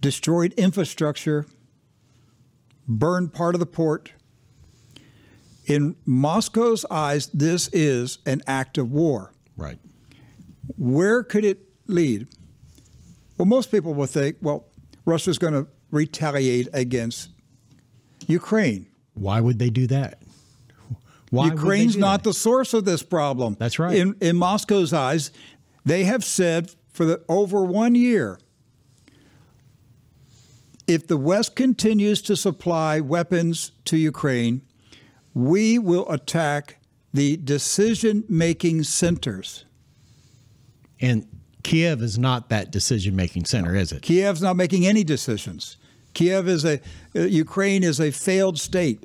destroyed 0.00 0.52
infrastructure, 0.54 1.46
burned 2.86 3.32
part 3.32 3.54
of 3.54 3.60
the 3.60 3.66
port. 3.66 4.12
In 5.66 5.96
Moscow's 6.06 6.84
eyes, 6.90 7.26
this 7.28 7.68
is 7.72 8.18
an 8.24 8.42
act 8.46 8.78
of 8.78 8.90
war. 8.90 9.32
Right. 9.56 9.78
Where 10.76 11.22
could 11.22 11.44
it 11.44 11.60
lead? 11.86 12.28
Well, 13.36 13.46
most 13.46 13.70
people 13.70 13.94
will 13.94 14.06
think, 14.06 14.36
well, 14.40 14.66
Russia's 15.04 15.38
going 15.38 15.52
to 15.52 15.66
retaliate 15.90 16.68
against 16.72 17.30
Ukraine. 18.26 18.86
Why 19.14 19.40
would 19.40 19.58
they 19.58 19.70
do 19.70 19.86
that? 19.88 20.22
Why 21.30 21.46
Ukraine's 21.46 21.96
not 21.96 22.22
that? 22.22 22.30
the 22.30 22.34
source 22.34 22.72
of 22.72 22.84
this 22.84 23.02
problem. 23.02 23.56
That's 23.58 23.78
right. 23.78 23.96
In, 23.96 24.16
in 24.20 24.36
Moscow's 24.36 24.92
eyes, 24.92 25.30
they 25.84 26.04
have 26.04 26.24
said 26.24 26.70
for 26.92 27.04
the, 27.04 27.22
over 27.28 27.64
one 27.64 27.94
year 27.94 28.38
if 30.88 31.06
the 31.06 31.18
West 31.18 31.54
continues 31.54 32.22
to 32.22 32.34
supply 32.34 32.98
weapons 32.98 33.72
to 33.84 33.96
Ukraine, 33.98 34.62
we 35.34 35.78
will 35.78 36.10
attack 36.10 36.78
the 37.12 37.36
decision 37.36 38.24
making 38.28 38.82
centers. 38.82 39.66
And 40.98 41.28
Kiev 41.62 42.02
is 42.02 42.18
not 42.18 42.48
that 42.48 42.70
decision 42.70 43.14
making 43.14 43.44
center, 43.44 43.74
is 43.74 43.92
it? 43.92 44.02
Kiev's 44.02 44.40
not 44.40 44.56
making 44.56 44.86
any 44.86 45.04
decisions. 45.04 45.76
Kiev 46.14 46.48
is 46.48 46.64
a, 46.64 46.80
uh, 47.14 47.20
Ukraine 47.20 47.84
is 47.84 48.00
a 48.00 48.10
failed 48.10 48.58
state. 48.58 49.04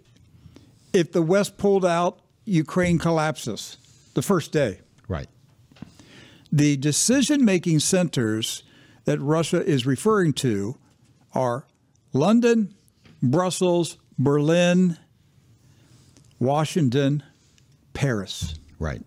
If 0.93 1.11
the 1.11 1.21
West 1.21 1.57
pulled 1.57 1.85
out, 1.85 2.19
Ukraine 2.45 2.97
collapses 2.97 3.77
the 4.13 4.21
first 4.21 4.53
day. 4.53 4.79
Right. 5.09 5.27
The 6.51 6.77
decision 6.77 7.43
making 7.43 7.79
centers 7.79 8.63
that 9.03 9.19
Russia 9.19 9.63
is 9.65 9.85
referring 9.85 10.33
to 10.33 10.77
are 11.33 11.65
London, 12.13 12.73
Brussels, 13.21 13.97
Berlin, 14.17 14.97
Washington, 16.39 17.23
Paris. 17.93 18.55
Right. 18.79 19.01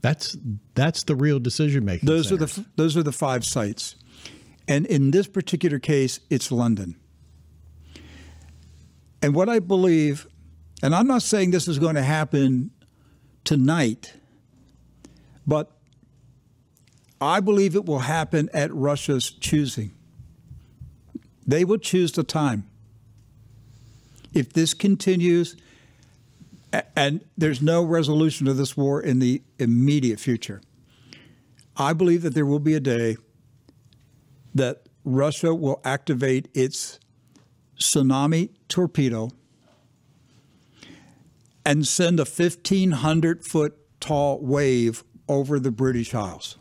That's 0.00 0.36
that's 0.74 1.04
the 1.04 1.16
real 1.16 1.38
decision 1.38 1.84
making. 1.84 2.06
Those 2.06 2.28
centers. 2.28 2.58
are 2.58 2.62
the 2.62 2.68
those 2.76 2.96
are 2.96 3.02
the 3.02 3.12
five 3.12 3.44
sites, 3.44 3.96
and 4.66 4.86
in 4.86 5.10
this 5.10 5.26
particular 5.26 5.78
case, 5.78 6.20
it's 6.30 6.52
London. 6.52 6.96
And 9.20 9.34
what 9.34 9.48
I 9.48 9.58
believe, 9.58 10.28
and 10.82 10.94
I'm 10.94 11.08
not 11.08 11.22
saying 11.22 11.50
this 11.50 11.66
is 11.66 11.80
going 11.80 11.96
to 11.96 12.02
happen 12.02 12.70
tonight, 13.42 14.14
but 15.44 15.72
I 17.20 17.40
believe 17.40 17.74
it 17.74 17.84
will 17.84 17.98
happen 17.98 18.48
at 18.54 18.72
Russia's 18.72 19.30
choosing. 19.30 19.97
They 21.48 21.64
will 21.64 21.78
choose 21.78 22.12
the 22.12 22.22
time. 22.22 22.68
If 24.34 24.52
this 24.52 24.74
continues, 24.74 25.56
and 26.94 27.24
there's 27.38 27.62
no 27.62 27.82
resolution 27.82 28.46
to 28.46 28.52
this 28.52 28.76
war 28.76 29.00
in 29.00 29.18
the 29.18 29.42
immediate 29.58 30.20
future, 30.20 30.60
I 31.74 31.94
believe 31.94 32.20
that 32.20 32.34
there 32.34 32.44
will 32.44 32.58
be 32.58 32.74
a 32.74 32.80
day 32.80 33.16
that 34.54 34.82
Russia 35.04 35.54
will 35.54 35.80
activate 35.84 36.48
its 36.52 37.00
tsunami 37.78 38.50
torpedo 38.68 39.30
and 41.64 41.86
send 41.86 42.20
a 42.20 42.24
1,500 42.24 43.42
foot 43.42 43.74
tall 44.00 44.38
wave 44.42 45.02
over 45.28 45.58
the 45.58 45.70
British 45.70 46.14
Isles. 46.14 46.58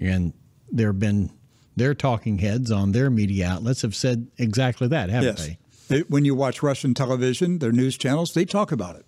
And 0.00 0.32
there 0.70 0.88
have 0.88 0.98
been 0.98 1.30
their 1.76 1.94
talking 1.94 2.38
heads 2.38 2.70
on 2.70 2.92
their 2.92 3.10
media 3.10 3.46
outlets 3.46 3.82
have 3.82 3.94
said 3.94 4.28
exactly 4.38 4.88
that, 4.88 5.10
haven't 5.10 5.38
yes. 5.38 5.50
they? 5.88 6.00
When 6.08 6.24
you 6.24 6.34
watch 6.34 6.62
Russian 6.62 6.94
television, 6.94 7.58
their 7.60 7.70
news 7.70 7.96
channels, 7.96 8.34
they 8.34 8.44
talk 8.44 8.72
about 8.72 8.96
it. 8.96 9.06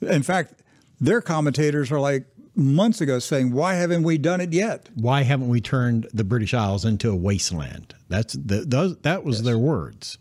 In 0.00 0.22
fact, 0.22 0.62
their 1.00 1.20
commentators 1.20 1.90
are 1.90 1.98
like 1.98 2.26
months 2.54 3.00
ago 3.00 3.18
saying, 3.18 3.52
"Why 3.52 3.74
haven't 3.74 4.04
we 4.04 4.16
done 4.18 4.40
it 4.40 4.52
yet? 4.52 4.90
Why 4.94 5.22
haven't 5.22 5.48
we 5.48 5.60
turned 5.60 6.06
the 6.12 6.24
British 6.24 6.54
Isles 6.54 6.84
into 6.84 7.10
a 7.10 7.16
wasteland?" 7.16 7.94
That's 8.08 8.34
the, 8.34 8.64
those, 8.64 8.96
that 8.98 9.24
was 9.24 9.38
yes. 9.38 9.44
their 9.44 9.58
words. 9.58 10.18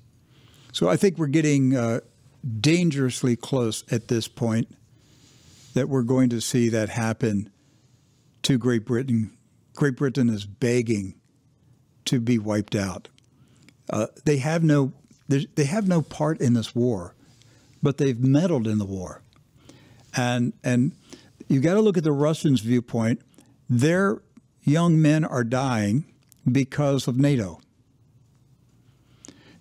So 0.72 0.90
I 0.90 0.98
think 0.98 1.20
we're 1.20 1.28
getting 1.28 1.76
uh, 1.76 2.00
dangerously 2.60 3.36
close 3.36 3.84
at 3.92 4.08
this 4.08 4.28
point 4.28 4.68
that 5.76 5.90
we're 5.90 6.04
going 6.04 6.30
to 6.30 6.42
see 6.42 6.70
that 6.70 6.90
happen 6.90 7.52
to 8.44 8.58
Great 8.58 8.86
Britain. 8.86 9.38
Great 9.75 9.96
Britain 9.96 10.30
is 10.30 10.46
begging 10.46 11.15
to 12.06 12.20
be 12.20 12.38
wiped 12.38 12.75
out. 12.75 13.10
Uh, 13.89 14.08
they 14.25 14.38
have 14.38 14.63
no 14.63 14.94
they 15.27 15.65
have 15.65 15.88
no 15.88 16.01
part 16.01 16.39
in 16.42 16.53
this 16.53 16.75
war, 16.75 17.15
but 17.82 17.98
they've 17.98 18.20
meddled 18.20 18.68
in 18.68 18.77
the 18.77 18.86
war, 18.86 19.22
and 20.15 20.53
and 20.63 20.92
you 21.48 21.60
got 21.60 21.74
to 21.74 21.82
look 21.82 21.98
at 21.98 22.03
the 22.03 22.12
Russians' 22.12 22.62
viewpoint. 22.62 23.22
Their 23.70 24.22
young 24.63 25.01
men 25.01 25.24
are 25.25 25.44
dying 25.44 26.06
because 26.50 27.08
of 27.08 27.18
NATO. 27.18 27.62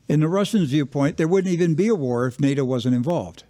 In 0.09 0.21
the 0.21 0.29
Russians' 0.29 0.71
viewpoint, 0.71 1.17
there 1.17 1.29
wouldn't 1.29 1.53
even 1.53 1.75
be 1.75 1.89
a 1.89 1.95
war 1.95 2.27
if 2.27 2.39
NATO 2.39 2.65
wasn't 2.65 2.95
involved. 2.95 3.45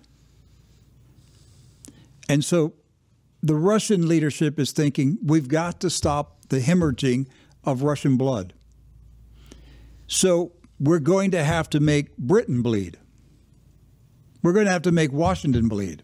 And 2.29 2.45
so 2.45 2.75
the 3.43 3.57
Russian 3.57 4.07
leadership 4.07 4.59
is 4.59 4.73
thinking 4.73 5.19
we've 5.25 5.49
got 5.49 5.81
to 5.81 5.91
stop 5.91 6.42
the 6.53 6.61
hemorrhaging 6.61 7.27
of 7.65 7.83
Russian 7.83 8.17
blood. 8.17 8.53
So 10.07 10.53
we're 10.79 10.99
going 10.99 11.31
to 11.31 11.43
have 11.43 11.71
to 11.71 11.81
make 11.81 12.15
Britain 12.19 12.61
bleed. 12.61 12.99
We're 14.43 14.53
going 14.53 14.67
to 14.67 14.73
have 14.73 14.83
to 14.83 14.93
make 14.93 15.13
Washington 15.13 15.69
bleed. 15.69 16.03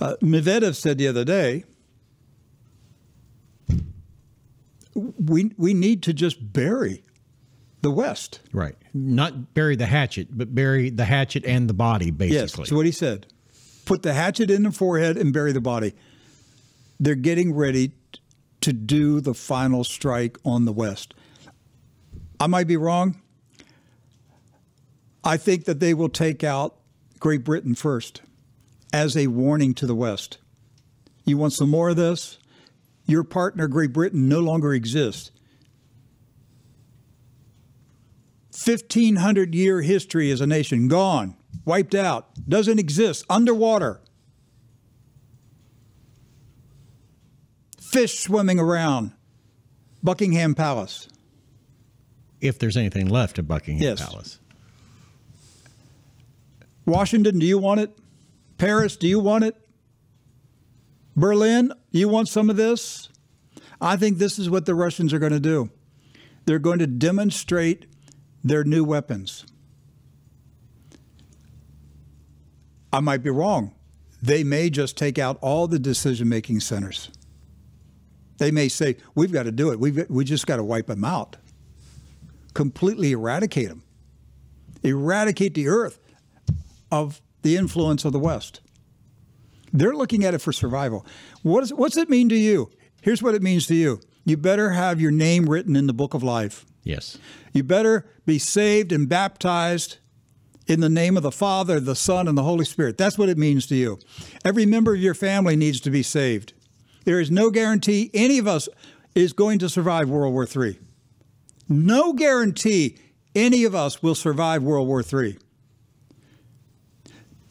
Uh, 0.00 0.14
Medvedev 0.22 0.76
said 0.76 0.98
the 0.98 1.08
other 1.08 1.24
day, 1.24 1.64
we, 4.94 5.50
we 5.56 5.74
need 5.74 6.04
to 6.04 6.12
just 6.12 6.52
bury 6.52 7.02
the 7.80 7.90
West. 7.90 8.38
Right. 8.52 8.76
Not 8.94 9.52
bury 9.52 9.74
the 9.74 9.86
hatchet, 9.86 10.28
but 10.30 10.54
bury 10.54 10.90
the 10.90 11.06
hatchet 11.06 11.44
and 11.44 11.68
the 11.68 11.74
body, 11.74 12.12
basically. 12.12 12.62
Yes. 12.62 12.68
So 12.68 12.76
what 12.76 12.86
he 12.86 12.92
said 12.92 13.26
put 13.84 14.02
the 14.02 14.12
hatchet 14.12 14.50
in 14.50 14.64
the 14.64 14.72
forehead 14.72 15.16
and 15.16 15.32
bury 15.32 15.52
the 15.52 15.60
body. 15.60 15.94
They're 16.98 17.14
getting 17.14 17.54
ready 17.54 17.92
to 18.60 18.72
do 18.72 19.20
the 19.20 19.34
final 19.34 19.84
strike 19.84 20.38
on 20.44 20.64
the 20.64 20.72
West. 20.72 21.14
I 22.40 22.46
might 22.46 22.66
be 22.66 22.76
wrong. 22.76 23.20
I 25.22 25.36
think 25.36 25.64
that 25.64 25.80
they 25.80 25.94
will 25.94 26.08
take 26.08 26.44
out 26.44 26.76
Great 27.18 27.44
Britain 27.44 27.74
first 27.74 28.22
as 28.92 29.16
a 29.16 29.26
warning 29.26 29.74
to 29.74 29.86
the 29.86 29.94
West. 29.94 30.38
You 31.24 31.36
want 31.38 31.52
some 31.52 31.70
more 31.70 31.90
of 31.90 31.96
this? 31.96 32.38
Your 33.06 33.24
partner, 33.24 33.68
Great 33.68 33.92
Britain, 33.92 34.28
no 34.28 34.40
longer 34.40 34.72
exists. 34.72 35.30
1,500 38.64 39.54
year 39.54 39.82
history 39.82 40.30
as 40.30 40.40
a 40.40 40.46
nation 40.46 40.88
gone 40.88 41.36
wiped 41.66 41.94
out, 41.94 42.28
doesn't 42.48 42.78
exist, 42.78 43.26
underwater. 43.28 44.00
Fish 47.86 48.18
swimming 48.18 48.58
around 48.58 49.12
Buckingham 50.02 50.54
Palace. 50.54 51.08
If 52.40 52.58
there's 52.58 52.76
anything 52.76 53.08
left 53.08 53.38
of 53.38 53.46
Buckingham 53.46 53.82
yes. 53.82 54.04
Palace. 54.04 54.40
Washington, 56.84 57.38
do 57.38 57.46
you 57.46 57.58
want 57.58 57.80
it? 57.80 57.96
Paris, 58.58 58.96
do 58.96 59.06
you 59.06 59.20
want 59.20 59.44
it? 59.44 59.56
Berlin, 61.14 61.72
you 61.92 62.08
want 62.08 62.28
some 62.28 62.50
of 62.50 62.56
this? 62.56 63.08
I 63.80 63.96
think 63.96 64.18
this 64.18 64.38
is 64.38 64.50
what 64.50 64.66
the 64.66 64.74
Russians 64.74 65.12
are 65.12 65.18
going 65.18 65.32
to 65.32 65.40
do. 65.40 65.70
They're 66.44 66.58
going 66.58 66.80
to 66.80 66.86
demonstrate 66.86 67.86
their 68.42 68.64
new 68.64 68.84
weapons. 68.84 69.46
I 72.92 73.00
might 73.00 73.22
be 73.22 73.30
wrong. 73.30 73.74
They 74.20 74.42
may 74.42 74.70
just 74.70 74.96
take 74.96 75.18
out 75.18 75.38
all 75.40 75.68
the 75.68 75.78
decision 75.78 76.28
making 76.28 76.60
centers. 76.60 77.10
They 78.38 78.50
may 78.50 78.68
say, 78.68 78.96
we've 79.14 79.32
got 79.32 79.44
to 79.44 79.52
do 79.52 79.72
it. 79.72 79.80
We've, 79.80 80.08
we 80.10 80.24
just 80.24 80.46
got 80.46 80.56
to 80.56 80.64
wipe 80.64 80.86
them 80.86 81.04
out, 81.04 81.36
completely 82.54 83.12
eradicate 83.12 83.68
them, 83.68 83.82
eradicate 84.82 85.54
the 85.54 85.68
earth 85.68 85.98
of 86.90 87.20
the 87.42 87.56
influence 87.56 88.04
of 88.04 88.12
the 88.12 88.18
West. 88.18 88.60
They're 89.72 89.94
looking 89.94 90.24
at 90.24 90.34
it 90.34 90.38
for 90.38 90.52
survival. 90.52 91.06
What 91.42 91.64
is, 91.64 91.72
what's 91.72 91.96
it 91.96 92.08
mean 92.08 92.28
to 92.28 92.36
you? 92.36 92.70
Here's 93.02 93.22
what 93.22 93.34
it 93.34 93.42
means 93.42 93.66
to 93.66 93.74
you 93.74 94.00
you 94.24 94.36
better 94.36 94.70
have 94.70 95.00
your 95.00 95.12
name 95.12 95.48
written 95.48 95.76
in 95.76 95.86
the 95.86 95.94
book 95.94 96.12
of 96.12 96.22
life. 96.22 96.66
Yes. 96.82 97.18
You 97.52 97.62
better 97.62 98.06
be 98.26 98.38
saved 98.38 98.92
and 98.92 99.08
baptized 99.08 99.98
in 100.66 100.80
the 100.80 100.88
name 100.88 101.16
of 101.16 101.22
the 101.22 101.30
Father, 101.30 101.78
the 101.78 101.94
Son, 101.94 102.26
and 102.26 102.36
the 102.36 102.42
Holy 102.42 102.64
Spirit. 102.64 102.98
That's 102.98 103.16
what 103.16 103.28
it 103.28 103.38
means 103.38 103.66
to 103.68 103.76
you. 103.76 103.98
Every 104.44 104.66
member 104.66 104.94
of 104.94 105.00
your 105.00 105.14
family 105.14 105.54
needs 105.54 105.80
to 105.82 105.90
be 105.90 106.02
saved. 106.02 106.52
There 107.06 107.20
is 107.20 107.30
no 107.30 107.50
guarantee 107.50 108.10
any 108.12 108.38
of 108.38 108.48
us 108.48 108.68
is 109.14 109.32
going 109.32 109.60
to 109.60 109.68
survive 109.68 110.10
World 110.10 110.34
War 110.34 110.44
III. 110.44 110.76
No 111.68 112.12
guarantee 112.12 112.98
any 113.34 113.62
of 113.62 113.76
us 113.76 114.02
will 114.02 114.16
survive 114.16 114.64
World 114.64 114.88
War 114.88 115.02
III. 115.02 115.38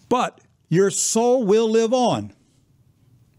But 0.10 0.42
your 0.68 0.90
soul 0.92 1.46
will 1.46 1.70
live 1.70 1.94
on. 1.94 2.34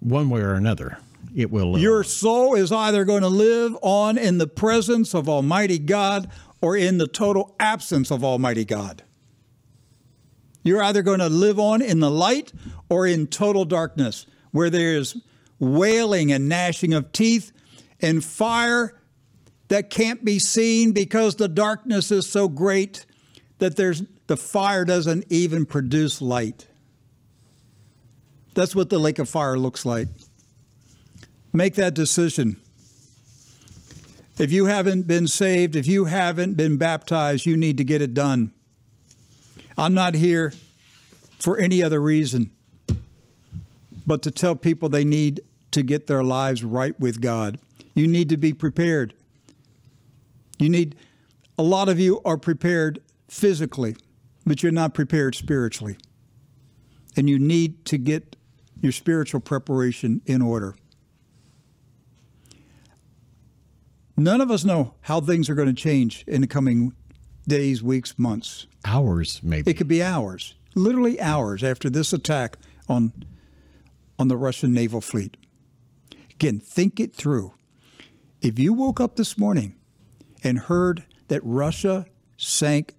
One 0.01 0.31
way 0.31 0.41
or 0.41 0.55
another, 0.55 0.99
it 1.35 1.51
will 1.51 1.73
live. 1.73 1.83
Your 1.83 1.99
on. 1.99 2.05
soul 2.05 2.55
is 2.55 2.73
either 2.73 3.05
going 3.05 3.23
to 3.23 3.29
live 3.29 3.77
on 3.83 4.17
in 4.17 4.39
the 4.39 4.47
presence 4.47 5.15
of 5.15 5.29
Almighty 5.29 5.79
God 5.79 6.31
or 6.63 6.79
in 6.79 6.97
the 6.97 7.07
total 7.07 7.55
absence 7.61 8.11
of 8.11 8.25
Almighty 8.25 8.65
God. 8.65 9.03
You're 10.63 10.83
either 10.83 11.03
going 11.03 11.21
to 11.21 11.29
live 11.29 11.61
on 11.61 11.83
in 11.83 12.01
the 12.01 12.11
light 12.11 12.55
or 12.89 13.07
in 13.07 13.27
total 13.27 13.67
darkness, 13.67 14.25
where 14.51 14.71
there 14.71 14.95
is 14.95 15.21
wailing 15.59 16.33
and 16.33 16.49
gnashing 16.49 16.93
of 16.93 17.13
teeth 17.13 17.53
and 18.01 18.25
fire 18.25 19.01
that 19.69 19.91
can't 19.91 20.25
be 20.25 20.39
seen 20.39 20.93
because 20.93 21.37
the 21.37 21.49
darkness 21.49 22.11
is 22.11 22.29
so 22.29 22.49
great 22.49 23.07
that 23.59 23.77
there's 23.77 24.03
the 24.27 24.37
fire 24.37 24.85
doesn't 24.85 25.25
even 25.31 25.65
produce 25.65 26.21
light. 26.21 26.67
That's 28.55 28.75
what 28.75 28.91
the 28.91 28.99
lake 28.99 29.19
of 29.19 29.29
fire 29.29 29.59
looks 29.59 29.87
like. 29.87 30.09
Make 31.53 31.75
that 31.75 31.95
decision. 31.95 32.61
If 34.39 34.53
you 34.53 34.67
haven't 34.67 35.07
been 35.07 35.29
saved, 35.29 35.77
if 35.77 35.87
you 35.87 36.07
haven't 36.07 36.55
been 36.55 36.77
baptized, 36.77 37.47
you 37.47 37.57
need 37.57 37.79
to 37.79 37.85
get 37.85 38.03
it 38.03 38.13
done. 38.13 38.53
I'm 39.79 39.95
not 39.95 40.15
here 40.15 40.53
for 41.39 41.59
any 41.59 41.83
other 41.83 42.01
reason 42.01 42.51
but 44.07 44.23
to 44.23 44.31
tell 44.31 44.55
people 44.55 44.89
they 44.89 45.05
need 45.05 45.41
to 45.73 45.83
get 45.83 46.07
their 46.07 46.23
lives 46.23 46.65
right 46.65 46.99
with 47.01 47.21
God. 47.21 47.59
You 47.95 48.07
need 48.07 48.29
to 48.29 48.37
be 48.37 48.53
prepared. 48.53 49.15
You 50.59 50.69
need, 50.69 50.97
a 51.59 51.63
lot 51.63 51.89
of 51.89 51.99
you 51.99 52.21
are 52.25 52.39
prepared 52.39 53.03
physically, 53.29 53.97
but 54.47 54.63
you're 54.63 54.73
not 54.73 54.95
prepared 54.95 55.35
spiritually. 55.35 55.97
And 57.17 57.29
you 57.29 57.39
need 57.39 57.85
to 57.87 57.99
get 57.99 58.37
your 58.81 58.93
spiritual 58.93 59.41
preparation 59.41 60.23
in 60.27 60.43
order. 60.43 60.77
None 64.17 64.41
of 64.41 64.51
us 64.51 64.65
know 64.65 64.95
how 65.03 65.21
things 65.21 65.51
are 65.51 65.55
going 65.55 65.69
to 65.69 65.75
change 65.75 66.25
in 66.27 66.41
the 66.41 66.47
coming 66.47 66.95
days, 67.47 67.83
weeks, 67.83 68.19
months. 68.19 68.67
Hours, 68.85 69.41
maybe. 69.43 69.71
It 69.71 69.75
could 69.75 69.89
be 69.89 70.03
hours, 70.03 70.55
literally 70.75 71.21
hours 71.21 71.63
after 71.63 71.91
this 71.91 72.13
attack 72.13 72.57
on, 72.89 73.13
on 74.19 74.29
the 74.29 74.37
Russian 74.37 74.73
naval 74.73 75.01
fleet. 75.01 75.37
Again, 76.33 76.59
think 76.59 77.01
it 77.01 77.15
through. 77.15 77.55
If 78.43 78.59
you 78.59 78.73
woke 78.73 79.01
up 79.01 79.17
this 79.17 79.39
morning 79.39 79.75
and 80.43 80.59
heard 80.59 81.05
that 81.29 81.41
Russia 81.43 82.07
sank 82.37 82.95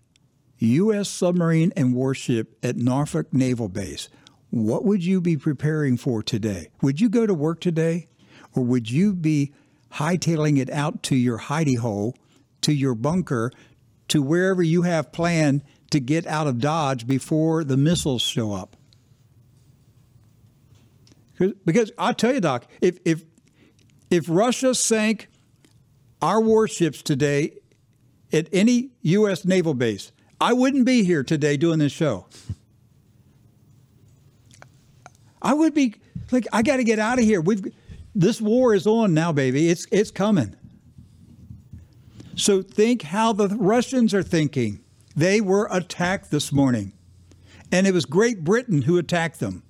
U.S. 0.59 1.07
submarine 1.07 1.71
and 1.75 1.93
warship 1.93 2.57
at 2.63 2.75
Norfolk 2.75 3.31
Naval 3.31 3.69
Base, 3.69 4.09
what 4.49 4.85
would 4.85 5.03
you 5.03 5.21
be 5.21 5.37
preparing 5.37 5.97
for 5.97 6.23
today? 6.23 6.69
Would 6.81 7.01
you 7.01 7.09
go 7.09 7.27
to 7.27 7.33
work 7.33 7.59
today? 7.59 8.07
Or 8.55 8.63
would 8.63 8.89
you 8.89 9.13
be 9.13 9.53
hightailing 9.93 10.57
it 10.57 10.69
out 10.69 11.03
to 11.03 11.15
your 11.15 11.37
hidey 11.37 11.77
hole, 11.77 12.15
to 12.61 12.73
your 12.73 12.95
bunker, 12.95 13.51
to 14.07 14.21
wherever 14.21 14.63
you 14.63 14.83
have 14.83 15.11
planned 15.11 15.63
to 15.91 15.99
get 15.99 16.25
out 16.25 16.47
of 16.47 16.59
Dodge 16.59 17.05
before 17.05 17.63
the 17.63 17.77
missiles 17.77 18.21
show 18.21 18.53
up? 18.53 18.76
Because 21.65 21.91
I'll 21.97 22.13
tell 22.13 22.33
you, 22.33 22.41
Doc, 22.41 22.67
if, 22.81 22.99
if, 23.05 23.23
if 24.09 24.25
Russia 24.27 24.73
sank 24.73 25.29
our 26.21 26.41
warships 26.41 27.01
today 27.01 27.53
at 28.33 28.47
any 28.51 28.89
U.S. 29.01 29.45
naval 29.45 29.73
base, 29.73 30.11
I 30.39 30.53
wouldn't 30.53 30.85
be 30.85 31.03
here 31.03 31.23
today 31.23 31.57
doing 31.57 31.79
this 31.79 31.91
show. 31.91 32.25
I 35.41 35.53
would 35.53 35.73
be 35.73 35.95
like, 36.31 36.47
I 36.51 36.61
got 36.61 36.77
to 36.77 36.83
get 36.83 36.99
out 36.99 37.19
of 37.19 37.25
here. 37.25 37.41
We've 37.41 37.73
this 38.15 38.41
war 38.41 38.73
is 38.73 38.87
on 38.87 39.13
now, 39.13 39.31
baby. 39.31 39.69
It's 39.69 39.85
it's 39.91 40.11
coming. 40.11 40.55
So 42.35 42.61
think 42.61 43.03
how 43.03 43.33
the 43.33 43.47
Russians 43.49 44.13
are 44.13 44.23
thinking. 44.23 44.81
They 45.15 45.41
were 45.41 45.67
attacked 45.71 46.29
this 46.31 46.51
morning, 46.51 46.93
and 47.71 47.87
it 47.87 47.93
was 47.93 48.05
Great 48.05 48.43
Britain 48.43 48.83
who 48.83 48.97
attacked 48.97 49.39
them. 49.39 49.63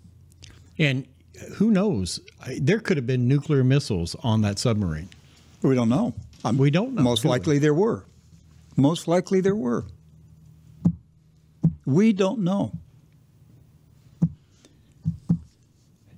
And 0.77 1.07
who 1.55 1.71
knows? 1.71 2.19
There 2.59 2.79
could 2.79 2.97
have 2.97 3.07
been 3.07 3.27
nuclear 3.27 3.63
missiles 3.63 4.15
on 4.23 4.41
that 4.41 4.59
submarine. 4.59 5.09
We 5.61 5.75
don't 5.75 5.89
know. 5.89 6.13
Um, 6.43 6.57
we 6.57 6.71
don't 6.71 6.93
know. 6.93 7.01
Most 7.01 7.25
likely 7.25 7.59
there 7.59 7.73
were. 7.73 8.05
Most 8.75 9.07
likely 9.07 9.41
there 9.41 9.55
were. 9.55 9.85
We 11.85 12.13
don't 12.13 12.39
know. 12.39 12.73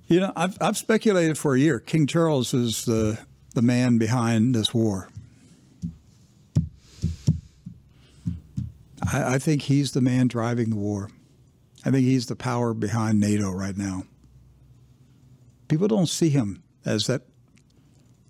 You 0.08 0.20
know, 0.20 0.32
I've, 0.34 0.60
I've 0.60 0.76
speculated 0.76 1.38
for 1.38 1.54
a 1.54 1.58
year. 1.58 1.78
King 1.78 2.06
Charles 2.06 2.52
is 2.52 2.84
the, 2.84 3.18
the 3.54 3.62
man 3.62 3.96
behind 3.96 4.54
this 4.54 4.74
war. 4.74 5.08
I, 9.12 9.34
I 9.34 9.38
think 9.38 9.62
he's 9.62 9.92
the 9.92 10.00
man 10.00 10.26
driving 10.26 10.70
the 10.70 10.76
war. 10.76 11.10
I 11.84 11.90
think 11.90 12.04
he's 12.04 12.26
the 12.26 12.36
power 12.36 12.74
behind 12.74 13.20
NATO 13.20 13.50
right 13.52 13.76
now. 13.76 14.02
People 15.70 15.88
don't 15.88 16.08
see 16.08 16.28
him 16.28 16.62
as 16.84 17.06
that 17.06 17.22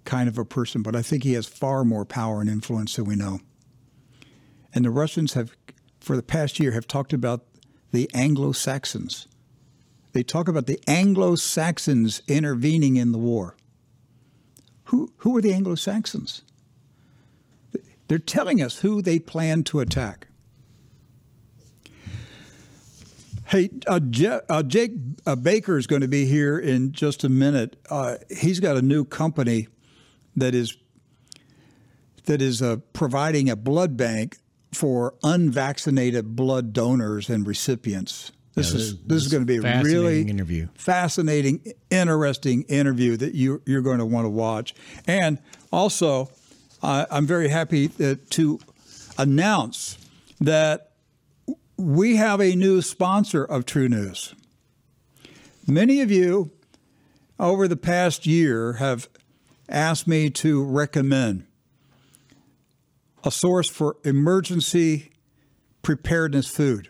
kind 0.05 0.29
of 0.29 0.39
a 0.39 0.45
person, 0.45 0.83
but 0.83 0.95
I 0.95 1.03
think 1.03 1.25
he 1.25 1.33
has 1.33 1.47
far 1.47 1.85
more 1.85 2.05
power 2.05 2.41
and 2.41 2.49
influence 2.49 2.95
than 2.95 3.07
we 3.07 3.17
know. 3.17 3.41
And 4.73 4.85
the 4.85 4.91
Russians 4.91 5.33
have, 5.33 5.57
for 5.99 6.15
the 6.15 6.23
past 6.23 6.61
year, 6.61 6.71
have 6.71 6.87
talked 6.87 7.13
about 7.13 7.45
the 7.91 8.09
Anglo 8.15 8.53
Saxons 8.53 9.27
they 10.13 10.23
talk 10.23 10.49
about 10.49 10.67
the 10.67 10.81
Anglo 10.87 11.37
Saxons 11.37 12.23
intervening 12.27 12.97
in 12.97 13.13
the 13.13 13.19
war. 13.19 13.57
Who, 14.85 15.13
who 15.19 15.37
are 15.37 15.41
the 15.41 15.53
Anglo 15.53 15.77
Saxons? 15.77 16.43
They're 18.09 18.19
telling 18.19 18.61
us 18.61 18.81
who 18.81 19.03
they 19.03 19.21
plan 19.21 19.63
to 19.65 19.79
attack. 19.79 20.27
Hey, 23.51 23.69
uh, 23.89 23.99
Je- 23.99 24.41
uh, 24.49 24.63
Jake 24.63 24.93
uh, 25.27 25.35
Baker 25.35 25.77
is 25.77 25.89
going 25.89 26.03
to 26.03 26.09
be 26.09 26.25
here 26.25 26.57
in 26.57 26.93
just 26.93 27.25
a 27.25 27.29
minute. 27.29 27.77
Uh, 27.91 28.15
he's 28.31 28.61
got 28.61 28.77
a 28.77 28.83
new 28.83 29.05
company 29.05 29.67
that 30.37 30.55
is 30.55 30.77
that 32.27 32.41
is 32.41 32.63
uh, 32.63 32.77
providing 32.93 33.51
a 33.51 33.57
blood 33.57 33.97
bank 33.97 34.39
for 34.73 35.15
unvaccinated 35.25 36.37
blood 36.37 36.73
donors 36.73 37.29
and 37.29 37.45
recipients. 37.45 38.31
This 38.55 38.71
yeah, 38.71 38.79
is 38.79 39.03
this 39.03 39.25
is 39.25 39.33
going 39.33 39.43
to 39.43 39.47
be 39.47 39.57
a 39.57 39.83
really 39.83 40.29
interview. 40.29 40.69
fascinating, 40.75 41.73
interesting 41.91 42.63
interview 42.69 43.17
that 43.17 43.35
you 43.35 43.63
you're 43.67 43.83
going 43.83 43.99
to 43.99 44.07
want 44.07 44.27
to 44.27 44.31
watch. 44.31 44.77
And 45.09 45.41
also, 45.73 46.31
uh, 46.85 47.07
I'm 47.11 47.27
very 47.27 47.49
happy 47.49 47.89
that, 47.89 48.31
to 48.31 48.61
announce 49.19 49.99
that 50.41 50.90
we 51.81 52.17
have 52.17 52.41
a 52.41 52.55
new 52.55 52.83
sponsor 52.83 53.45
of 53.45 53.65
TruNews. 53.65 54.35
Many 55.67 56.01
of 56.01 56.11
you 56.11 56.51
over 57.39 57.67
the 57.67 57.77
past 57.77 58.27
year 58.27 58.75
have 58.75 59.09
asked 59.69 60.07
me 60.07 60.31
to 60.31 60.63
recommend 60.63 61.47
a 63.25 63.31
source 63.31 63.69
for 63.69 63.97
emergency 64.05 65.11
preparedness 65.83 66.49
food 66.49 66.89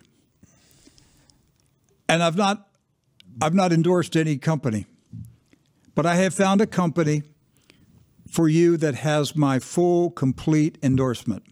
and 2.11 2.25
I've 2.25 2.37
not 2.37 2.67
I've 3.41 3.55
not 3.55 3.73
endorsed 3.73 4.17
any 4.17 4.37
company, 4.37 4.87
but 5.95 6.05
I 6.05 6.17
have 6.17 6.35
found 6.35 6.61
a 6.61 6.67
company 6.67 7.23
for 8.29 8.49
you 8.49 8.77
that 8.79 8.97
has 8.97 9.37
my 9.37 9.61
full, 9.61 10.11
complete 10.11 10.77
endorsement. 10.83 11.45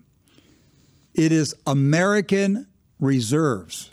It 1.15 1.31
is 1.31 1.55
American 1.67 2.67
Reserves. 3.01 3.91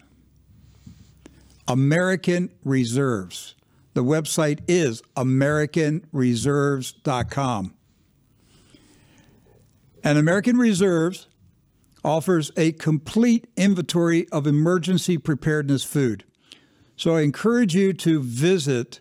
American 1.68 2.52
Reserves. 2.64 3.56
The 3.94 4.04
website 4.04 4.60
is 4.68 5.02
AmericanReserves.com. 5.16 7.74
And 10.04 10.18
American 10.18 10.58
Reserves 10.58 11.28
offers 12.04 12.52
a 12.56 12.74
complete 12.74 13.48
inventory 13.58 14.30
of 14.30 14.46
emergency 14.46 15.18
preparedness 15.18 15.84
food. 15.84 16.24
So 16.96 17.16
I 17.16 17.22
encourage 17.22 17.74
you 17.74 17.94
to 17.94 18.22
visit 18.22 19.00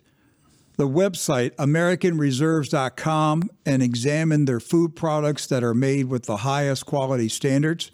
the 0.77 0.87
website 0.87 1.53
americanreserves.com 1.55 3.49
and 3.65 3.83
examine 3.83 4.45
their 4.45 4.59
food 4.59 4.95
products 4.95 5.47
that 5.47 5.63
are 5.63 5.73
made 5.73 6.07
with 6.07 6.23
the 6.23 6.37
highest 6.37 6.85
quality 6.85 7.29
standards. 7.29 7.91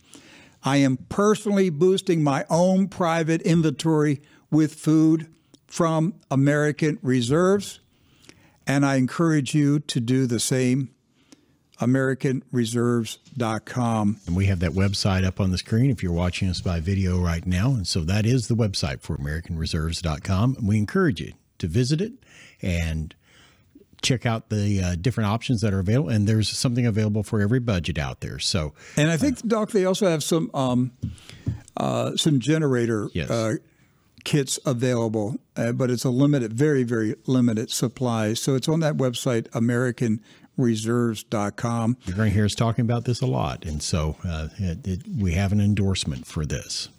I 0.64 0.78
am 0.78 0.98
personally 1.10 1.70
boosting 1.70 2.24
my 2.24 2.46
own 2.50 2.88
private 2.88 3.42
inventory 3.42 4.22
with 4.50 4.76
food 4.76 5.28
from 5.68 6.14
American 6.30 7.00
Reserves, 7.02 7.82
and 8.68 8.86
I 8.86 8.96
encourage 8.96 9.54
you 9.56 9.80
to 9.80 10.00
do 10.00 10.28
the 10.28 10.40
same. 10.40 10.92
AmericanReserves.com. 11.80 14.18
And 14.28 14.36
we 14.36 14.46
have 14.46 14.60
that 14.60 14.74
website 14.74 15.26
up 15.26 15.40
on 15.40 15.50
the 15.50 15.58
screen 15.58 15.90
if 15.90 16.04
you're 16.04 16.14
watching 16.14 16.48
us 16.48 16.62
by 16.62 16.80
video 16.80 17.20
right 17.20 17.44
now. 17.44 17.72
And 17.72 17.88
so 17.88 18.02
that 18.02 18.24
is 18.24 18.48
the 18.48 18.54
website 18.54 19.02
for 19.02 19.18
AmericanReserves.com. 19.18 20.58
And 20.60 20.68
we 20.68 20.78
encourage 20.78 21.22
you 21.22 21.34
to 21.58 21.66
visit 21.66 22.00
it 22.00 22.14
and 22.62 23.16
check 24.02 24.26
out 24.26 24.50
the 24.50 24.82
uh, 24.82 24.96
different 25.00 25.30
options 25.30 25.62
that 25.62 25.74
are 25.74 25.80
available. 25.80 26.10
And 26.10 26.28
there's 26.28 26.50
something 26.50 26.86
available 26.86 27.24
for 27.24 27.42
every 27.42 27.60
budget 27.60 27.98
out 27.98 28.22
there. 28.22 28.40
So, 28.40 28.74
and 28.98 29.10
I 29.12 29.18
think, 29.18 29.40
uh, 29.40 29.42
Doc, 29.48 29.72
they 29.72 29.86
also 29.86 30.08
have 30.08 30.24
some 30.24 30.50
um, 30.54 30.92
uh, 31.78 32.16
some 32.16 32.40
generator 32.40 33.10
yes. 33.14 33.30
Uh, 33.30 33.56
kits 34.24 34.60
available, 34.66 35.38
uh, 35.56 35.72
but 35.72 35.90
it's 35.90 36.04
a 36.04 36.10
limited, 36.10 36.54
very, 36.54 36.84
very 36.84 37.16
limited 37.26 37.72
supply. 37.72 38.34
So 38.34 38.56
it's 38.56 38.68
on 38.68 38.80
that 38.82 38.98
website, 38.98 39.48
American 39.54 40.22
reserves.com. 40.58 41.98
You're 42.06 42.16
going 42.16 42.30
to 42.30 42.34
hear 42.34 42.46
us 42.46 42.56
talking 42.56 42.84
about 42.84 43.06
this 43.06 43.22
a 43.22 43.26
lot. 43.26 43.66
And 43.66 43.82
so 43.82 44.18
uh, 44.24 44.50
it, 44.58 44.88
it, 44.88 45.02
we 45.18 45.32
have 45.34 45.52
an 45.52 45.62
endorsement 45.62 46.28
for 46.28 46.46
this. 46.46 46.90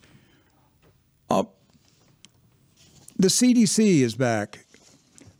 the 3.16 3.28
CDC 3.28 4.00
is 4.00 4.14
back, 4.16 4.64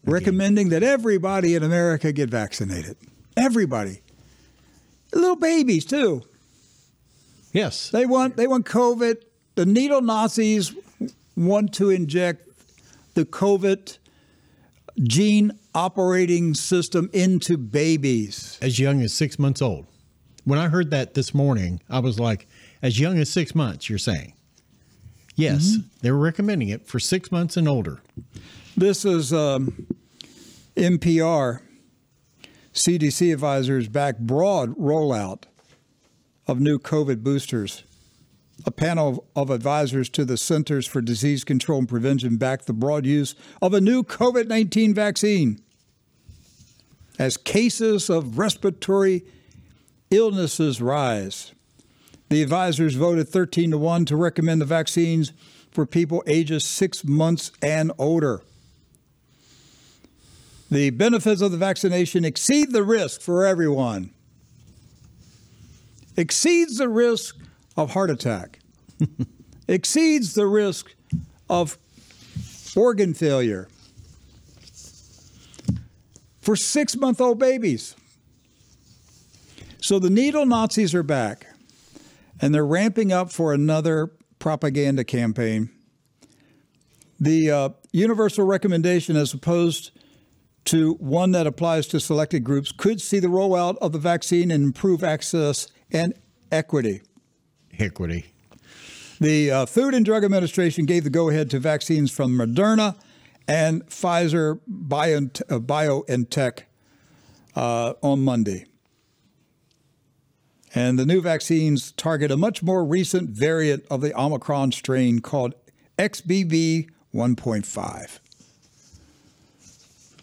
recommending 0.05 0.71
that 0.71 0.83
everybody 0.83 1.55
in 1.55 1.63
America 1.63 2.13
get 2.13 2.31
vaccinated. 2.31 2.97
Everybody, 3.37 4.01
little 5.13 5.37
babies 5.37 5.85
too. 5.85 6.23
Yes. 7.53 7.91
They 7.91 8.07
want 8.07 8.37
they 8.37 8.47
want 8.47 8.67
COVID. 8.67 9.17
The 9.55 9.67
needle 9.67 10.01
Nazis 10.01 10.75
want 11.37 11.75
to 11.75 11.91
inject 11.91 12.49
the 13.15 13.25
COVID 13.25 13.99
gene 15.03 15.53
operating 15.75 16.55
system 16.55 17.11
into 17.13 17.57
babies. 17.57 18.59
As 18.61 18.79
young 18.79 19.03
as 19.03 19.13
six 19.13 19.39
months 19.39 19.63
old. 19.63 19.87
When 20.45 20.59
I 20.59 20.69
heard 20.69 20.91
that 20.91 21.15
this 21.15 21.35
morning, 21.35 21.81
I 21.89 22.01
was 22.01 22.19
like, 22.19 22.47
as 22.83 22.99
young 22.99 23.19
as 23.19 23.31
six 23.31 23.55
months, 23.55 23.89
you're 23.89 23.99
saying? 23.99 24.35
Yes, 25.37 25.77
mm-hmm. 25.77 25.87
they 26.03 26.11
were 26.11 26.19
recommending 26.19 26.69
it 26.69 26.87
for 26.87 26.99
six 26.99 27.31
months 27.33 27.57
and 27.57 27.69
older. 27.69 28.03
This 28.77 29.05
is 29.05 29.35
um, 29.35 29.87
NPR. 30.77 31.61
CDC 32.73 33.33
advisors 33.35 33.87
back 33.87 34.19
broad 34.19 34.75
rollout 34.79 35.45
of 36.47 36.59
new 36.59 36.79
COVID 36.79 37.23
boosters. 37.23 37.85
A 38.65 38.71
panel 38.71 39.27
of 39.37 39.51
advisors 39.51 40.09
to 40.11 40.25
the 40.25 40.39
Centers 40.39 40.87
for 40.87 41.03
Disease 41.03 41.45
Control 41.45 41.81
and 41.81 41.89
Prevention 41.89 42.39
backed 42.39 42.67
the 42.67 42.73
broad 42.73 43.05
use 43.05 43.35
of 43.61 43.75
a 43.75 43.81
new 43.81 44.03
COVID 44.03 44.49
19 44.49 44.95
vaccine. 44.95 45.61
As 47.19 47.37
cases 47.37 48.09
of 48.09 48.39
respiratory 48.39 49.23
illnesses 50.11 50.81
rise, 50.81 51.53
the 52.31 52.43
advisors 52.43 52.95
voted 52.95 53.29
13 53.29 53.73
to 53.73 53.79
1 53.79 54.07
to 54.07 54.17
recommend 54.17 54.63
the 54.63 54.67
vaccines 54.67 55.35
for 55.71 55.85
people 55.85 56.25
ages 56.27 56.65
six 56.65 57.05
months 57.05 57.53
and 57.61 57.93
older. 57.99 58.43
The 60.73 60.89
benefits 60.89 61.43
of 61.43 61.51
the 61.51 61.59
vaccination 61.59 62.25
exceed 62.25 62.73
the 62.73 62.83
risk 62.83 63.21
for 63.21 63.45
everyone 63.45 64.15
exceeds 66.17 66.79
the 66.79 66.89
risk 66.89 67.37
of 67.77 67.91
heart 67.91 68.09
attack, 68.09 68.59
exceeds 69.69 70.33
the 70.33 70.47
risk 70.47 70.95
of 71.51 71.77
organ 72.75 73.13
failure 73.13 73.69
for 76.41 76.57
six 76.57 76.97
month 76.97 77.21
old 77.21 77.39
babies. 77.39 77.95
So 79.83 79.99
the 79.99 80.09
needle 80.09 80.47
Nazis 80.47 80.95
are 80.95 81.03
back, 81.03 81.49
and 82.41 82.55
they're 82.55 82.65
ramping 82.65 83.13
up 83.13 83.31
for 83.31 83.53
another 83.53 84.11
propaganda 84.39 85.05
campaign. 85.05 85.69
The 87.21 87.51
uh, 87.51 87.69
universal 87.93 88.47
recommendation, 88.47 89.17
as 89.17 89.35
opposed 89.35 89.91
to 90.65 90.95
one 90.95 91.33
that 91.33 91.47
applies 91.47 91.87
to 91.89 92.01
selected 92.01 92.45
groups, 92.45 92.73
could 92.73 93.01
see 93.01 93.19
the 93.19 93.29
rollout 93.29 93.77
of 93.79 93.93
the 93.93 93.99
vaccine 93.99 94.51
and 94.51 94.65
improve 94.65 95.03
access 95.03 95.69
and 95.91 96.15
equity. 96.51 97.03
Equity. 97.79 98.27
The 99.21 99.51
uh, 99.51 99.67
Food 99.67 99.95
and 99.95 100.05
Drug 100.05 100.25
Administration 100.25 100.85
gave 100.85 101.05
the 101.05 101.11
go 101.11 101.29
ahead 101.29 101.51
to 101.51 101.59
vaccines 101.59 102.11
from 102.11 102.37
Moderna 102.37 102.97
and 103.47 103.87
Pfizer 103.87 104.59
uh, 104.59 105.59
BioNTech 105.59 106.63
uh, 107.55 107.95
on 108.03 108.25
Monday. 108.25 108.67
And 110.75 110.99
the 110.99 111.05
new 111.05 111.21
vaccines 111.21 111.93
target 111.93 112.31
a 112.31 112.37
much 112.37 112.63
more 112.63 112.85
recent 112.85 113.31
variant 113.31 113.85
of 113.91 114.01
the 114.01 114.19
Omicron 114.19 114.73
strain 114.73 115.21
called 115.21 115.55
XBB 115.99 116.89
1.5. 117.15 118.19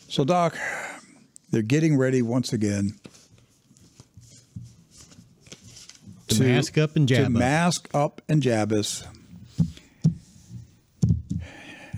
So, 0.10 0.26
Doc, 0.26 0.58
they're 1.52 1.62
getting 1.62 1.96
ready 1.96 2.24
once 2.24 2.52
again 2.52 3.00
to, 6.30 6.44
mask 6.44 6.80
up 6.80 6.96
and 6.96 7.08
jab 7.08 7.28
to 7.28 7.34
us. 7.34 7.40
mask 7.40 7.90
up 7.94 8.20
and 8.28 8.42
jab 8.42 8.72
us. 8.72 9.04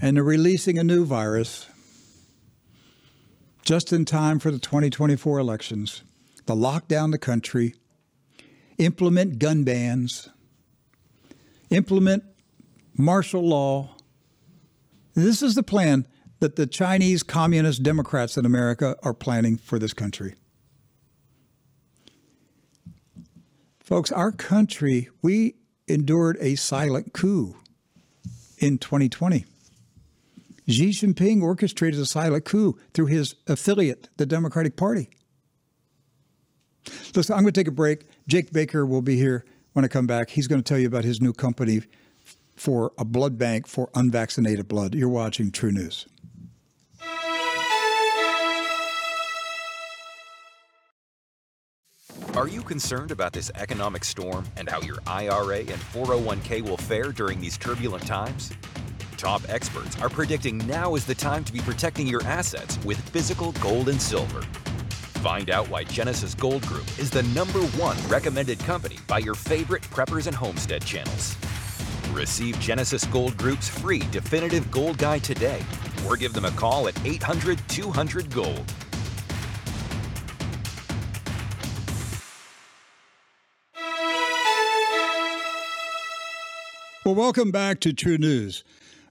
And 0.02 0.18
they're 0.18 0.26
releasing 0.26 0.78
a 0.78 0.84
new 0.84 1.06
virus 1.06 1.70
just 3.64 3.94
in 3.94 4.04
time 4.04 4.40
for 4.40 4.52
the 4.52 4.60
2024 4.60 5.40
elections. 5.40 6.04
The 6.48 6.56
lockdown 6.56 7.12
the 7.12 7.18
country, 7.18 7.76
implement 8.78 9.40
gun 9.40 9.64
bans, 9.64 10.28
implement 11.70 12.26
martial 12.98 13.48
law. 13.48 13.96
This 15.14 15.42
is 15.42 15.56
the 15.56 15.64
plan 15.64 16.06
that 16.42 16.56
the 16.56 16.66
Chinese 16.66 17.22
Communist 17.22 17.84
Democrats 17.84 18.36
in 18.36 18.46
America 18.46 18.98
are 19.04 19.14
planning 19.14 19.58
for 19.58 19.78
this 19.78 19.94
country. 19.94 20.34
Folks, 23.80 24.12
our 24.12 24.32
country, 24.32 25.08
we 25.22 25.56
endured 25.88 26.38
a 26.42 26.56
silent 26.56 27.14
coup 27.14 27.56
in 28.58 28.80
2020. 28.80 29.46
Xi 30.68 30.90
Jinping 30.90 31.44
orchestrated 31.44 32.00
a 32.00 32.06
silent 32.06 32.44
coup 32.44 32.78
through 32.94 33.08
his 33.08 33.36
affiliate, 33.46 34.10
the 34.18 34.26
Democratic 34.26 34.76
Party. 34.76 35.10
Listen, 37.16 37.36
I'm 37.36 37.42
going 37.42 37.54
to 37.54 37.60
take 37.60 37.68
a 37.68 37.72
break. 37.72 38.06
Jake 38.28 38.52
Baker 38.52 38.84
will 38.84 39.04
be 39.04 39.16
here 39.16 39.46
when 39.74 39.86
I 39.86 39.88
come 39.88 40.08
back. 40.08 40.32
He's 40.32 40.48
going 40.48 40.62
to 40.62 40.68
tell 40.68 40.80
you 40.80 40.88
about 40.88 41.04
his 41.04 41.22
new 41.22 41.34
company 41.34 41.82
for 42.56 42.94
a 42.98 43.06
blood 43.06 43.38
bank 43.38 43.68
for 43.68 43.92
unvaccinated 43.94 44.68
blood. 44.68 44.96
You're 44.96 45.10
watching 45.10 45.52
TruNews. 45.52 46.08
Are 52.38 52.48
you 52.48 52.62
concerned 52.62 53.12
about 53.12 53.34
this 53.34 53.52
economic 53.56 54.06
storm 54.06 54.46
and 54.56 54.70
how 54.70 54.80
your 54.80 55.00
IRA 55.06 55.58
and 55.58 55.82
401k 55.92 56.62
will 56.62 56.78
fare 56.78 57.12
during 57.12 57.42
these 57.42 57.58
turbulent 57.58 58.08
times? 58.08 58.54
Top 59.18 59.42
experts 59.50 60.02
are 60.02 60.08
predicting 60.08 60.58
now 60.60 60.96
is 60.96 61.06
the 61.06 61.14
time 61.14 61.44
to 61.44 61.52
be 61.52 61.60
protecting 61.60 62.08
your 62.08 62.24
assets 62.24 62.80
with 62.86 62.98
physical 63.10 63.52
gold 63.54 63.90
and 63.90 64.02
silver. 64.02 64.44
Find 65.20 65.50
out 65.50 65.70
why 65.70 65.84
Genesis 65.84 66.34
Gold 66.34 66.66
Group 66.68 66.88
is 66.98 67.12
the 67.12 67.24
number 67.24 67.60
one 67.78 67.98
recommended 68.08 68.60
company 68.60 68.96
by 69.08 69.20
your 69.20 69.36
favorite 69.36 69.84
preppers 69.84 70.26
and 70.26 70.36
homestead 70.36 70.86
channels. 70.86 71.36
Receive 72.14 72.58
Genesis 72.62 73.04
Gold 73.08 73.36
Group's 73.36 73.68
free 73.68 74.04
definitive 74.10 74.72
gold 74.72 74.98
guide 74.98 75.26
today 75.26 75.62
or 76.08 76.16
give 76.16 76.32
them 76.32 76.46
a 76.46 76.52
call 76.52 76.88
at 76.88 77.06
800 77.06 77.60
200 77.68 78.34
Gold. 78.34 78.74
Well, 87.04 87.16
welcome 87.16 87.50
back 87.50 87.80
to 87.80 87.94
TruNews. 87.94 88.62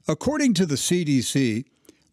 According 0.07 0.53
to 0.53 0.65
the 0.65 0.75
CDC, 0.75 1.65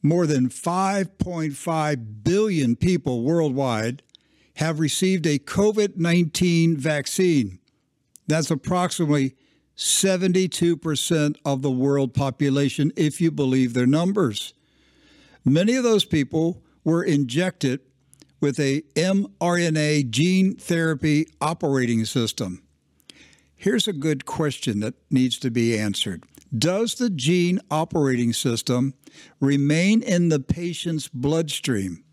more 0.03 0.27
than 0.27 0.49
5.5 0.49 2.25
billion 2.25 2.75
people 2.75 3.23
worldwide 3.23 4.03
have 4.57 4.81
received 4.81 5.25
a 5.25 5.38
COVID 5.38 5.97
19 5.97 6.77
vaccine. 6.77 7.61
That's 8.27 8.51
approximately 8.51 9.37
72% 9.77 11.37
of 11.45 11.62
the 11.62 11.71
world 11.71 12.12
population, 12.12 12.93
if 12.97 13.21
you 13.21 13.31
believe 13.31 13.73
their 13.73 13.87
numbers. 13.87 14.55
Many 15.45 15.77
of 15.77 15.85
those 15.85 16.05
people 16.05 16.61
were 16.83 17.05
injected 17.05 17.83
with 18.41 18.59
a 18.59 18.83
mRNA 18.97 20.11
gene 20.11 20.57
therapy 20.57 21.29
operating 21.41 22.05
system. 22.05 22.64
Here's 23.61 23.88
a 23.88 23.92
good 23.92 24.25
question 24.25 24.79
that 24.81 24.94
needs 25.11 25.37
to 25.40 25.51
be 25.51 25.77
answered 25.77 26.23
Does 26.57 26.94
the 26.94 27.11
gene 27.11 27.61
operating 27.73 28.33
system 28.33 28.94
remain 29.40 30.01
in 30.01 30.29
the 30.29 30.38
patient's 30.38 31.09
bloodstream? 31.09 32.05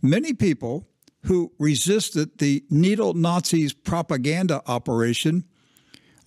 Many 0.00 0.32
people 0.32 0.86
who 1.24 1.52
resisted 1.58 2.38
the 2.38 2.64
needle 2.70 3.14
Nazis 3.14 3.72
propaganda 3.72 4.62
operation 4.66 5.44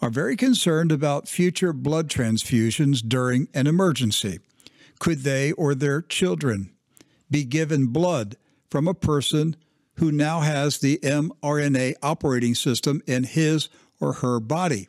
are 0.02 0.10
very 0.10 0.36
concerned 0.36 0.92
about 0.92 1.30
future 1.30 1.72
blood 1.72 2.10
transfusions 2.10 3.02
during 3.08 3.48
an 3.54 3.66
emergency. 3.66 4.40
Could 5.00 5.20
they 5.20 5.54
or 5.54 5.74
their 5.74 6.02
children 6.02 6.72
be 7.32 7.46
given 7.46 7.88
blood 7.88 8.36
from 8.70 8.90
a 8.90 8.94
person 8.94 9.56
who 9.96 10.12
now 10.12 10.42
has 10.42 10.80
the 10.80 11.00
mRNA 11.02 11.94
operating 12.04 12.56
system 12.56 13.02
in 13.08 13.24
his 13.24 13.70
or 14.00 14.14
her 14.14 14.40
body. 14.40 14.88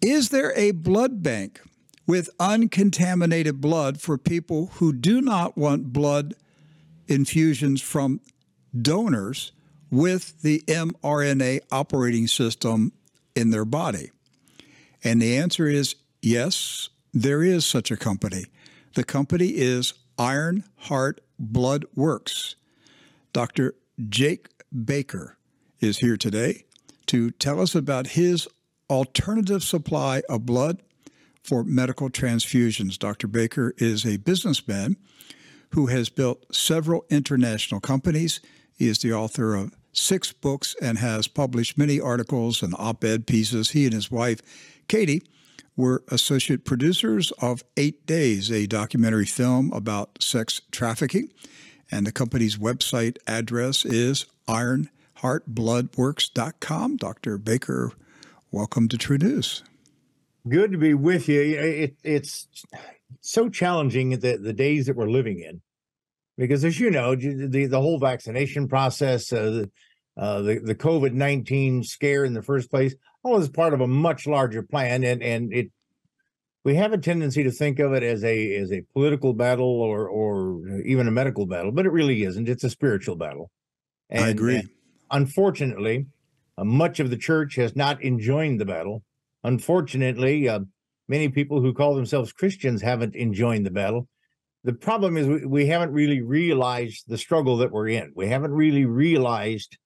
Is 0.00 0.28
there 0.28 0.52
a 0.56 0.72
blood 0.72 1.22
bank 1.22 1.60
with 2.06 2.30
uncontaminated 2.38 3.60
blood 3.60 4.00
for 4.00 4.18
people 4.18 4.66
who 4.74 4.92
do 4.92 5.20
not 5.20 5.56
want 5.56 5.92
blood 5.92 6.34
infusions 7.08 7.80
from 7.80 8.20
donors 8.80 9.52
with 9.90 10.42
the 10.42 10.62
mRNA 10.66 11.60
operating 11.72 12.26
system 12.26 12.92
in 13.34 13.50
their 13.50 13.64
body? 13.64 14.10
And 15.02 15.20
the 15.20 15.36
answer 15.36 15.66
is 15.66 15.96
yes, 16.22 16.88
there 17.12 17.42
is 17.42 17.64
such 17.64 17.90
a 17.90 17.96
company. 17.96 18.44
The 18.94 19.04
company 19.04 19.48
is 19.48 19.94
Iron 20.18 20.64
Heart 20.76 21.20
Blood 21.38 21.84
Works. 21.94 22.56
Dr. 23.32 23.74
Jake 24.08 24.48
Baker 24.84 25.36
is 25.80 25.98
here 25.98 26.16
today 26.16 26.64
to 27.06 27.30
tell 27.32 27.60
us 27.60 27.74
about 27.74 28.08
his 28.08 28.48
alternative 28.88 29.62
supply 29.62 30.22
of 30.28 30.46
blood 30.46 30.82
for 31.42 31.64
medical 31.64 32.10
transfusions. 32.10 32.98
Dr. 32.98 33.28
Baker 33.28 33.74
is 33.78 34.04
a 34.04 34.16
businessman 34.18 34.96
who 35.70 35.86
has 35.86 36.08
built 36.08 36.54
several 36.54 37.04
international 37.10 37.80
companies. 37.80 38.40
He 38.76 38.88
is 38.88 38.98
the 38.98 39.12
author 39.12 39.54
of 39.54 39.74
six 39.92 40.32
books 40.32 40.74
and 40.82 40.98
has 40.98 41.28
published 41.28 41.78
many 41.78 42.00
articles 42.00 42.62
and 42.62 42.74
op 42.78 43.04
ed 43.04 43.26
pieces. 43.26 43.70
He 43.70 43.84
and 43.84 43.94
his 43.94 44.10
wife, 44.10 44.40
Katie, 44.88 45.22
were 45.76 46.02
associate 46.08 46.64
producers 46.64 47.30
of 47.32 47.62
Eight 47.76 48.06
Days, 48.06 48.50
a 48.50 48.66
documentary 48.66 49.26
film 49.26 49.72
about 49.72 50.22
sex 50.22 50.60
trafficking. 50.70 51.30
And 51.90 52.06
the 52.06 52.12
company's 52.12 52.56
website 52.56 53.18
address 53.26 53.84
is 53.84 54.26
ironheartbloodworks.com. 55.22 56.96
Dr. 56.96 57.38
Baker, 57.38 57.92
welcome 58.50 58.88
to 58.88 58.96
TruNews. 58.96 59.62
Good 60.48 60.72
to 60.72 60.78
be 60.78 60.94
with 60.94 61.28
you. 61.28 61.40
It, 61.40 61.96
it's 62.04 62.46
so 63.20 63.48
challenging 63.48 64.10
the, 64.10 64.36
the 64.36 64.52
days 64.52 64.86
that 64.86 64.96
we're 64.96 65.10
living 65.10 65.40
in 65.40 65.60
because, 66.38 66.64
as 66.64 66.78
you 66.78 66.90
know, 66.90 67.16
the, 67.16 67.66
the 67.66 67.80
whole 67.80 67.98
vaccination 67.98 68.68
process, 68.68 69.32
uh, 69.32 69.66
uh, 70.16 70.42
the, 70.42 70.60
the 70.60 70.74
COVID 70.74 71.12
19 71.12 71.82
scare 71.82 72.24
in 72.24 72.32
the 72.32 72.42
first 72.42 72.70
place, 72.70 72.94
all 73.22 73.38
is 73.38 73.48
part 73.48 73.74
of 73.74 73.80
a 73.80 73.88
much 73.88 74.26
larger 74.26 74.62
plan. 74.62 75.02
And, 75.02 75.22
and 75.22 75.52
it 75.52 75.70
we 76.66 76.74
have 76.74 76.92
a 76.92 76.98
tendency 76.98 77.44
to 77.44 77.52
think 77.52 77.78
of 77.78 77.92
it 77.92 78.02
as 78.02 78.24
a 78.24 78.56
as 78.56 78.72
a 78.72 78.82
political 78.92 79.32
battle 79.32 79.80
or 79.80 80.08
or 80.08 80.80
even 80.80 81.06
a 81.06 81.12
medical 81.12 81.46
battle, 81.46 81.70
but 81.70 81.86
it 81.86 81.92
really 81.92 82.24
isn't. 82.24 82.48
It's 82.48 82.64
a 82.64 82.70
spiritual 82.70 83.14
battle. 83.14 83.52
And, 84.10 84.24
I 84.24 84.28
agree. 84.30 84.66
Unfortunately, 85.10 86.06
uh, 86.58 86.64
much 86.64 87.00
of 87.00 87.10
the 87.10 87.16
church 87.16 87.56
has 87.56 87.76
not 87.76 88.02
enjoyed 88.02 88.58
the 88.58 88.64
battle. 88.64 89.02
Unfortunately, 89.44 90.48
uh, 90.48 90.60
many 91.08 91.28
people 91.28 91.60
who 91.60 91.72
call 91.72 91.94
themselves 91.94 92.32
Christians 92.32 92.82
haven't 92.82 93.14
enjoyed 93.14 93.64
the 93.64 93.70
battle. 93.70 94.08
The 94.64 94.72
problem 94.72 95.16
is 95.16 95.28
we, 95.28 95.46
we 95.46 95.66
haven't 95.66 95.92
really 95.92 96.22
realized 96.22 97.04
the 97.06 97.18
struggle 97.18 97.56
that 97.58 97.70
we're 97.70 97.88
in. 97.88 98.12
We 98.16 98.28
haven't 98.28 98.52
really 98.52 98.84
realized 98.84 99.78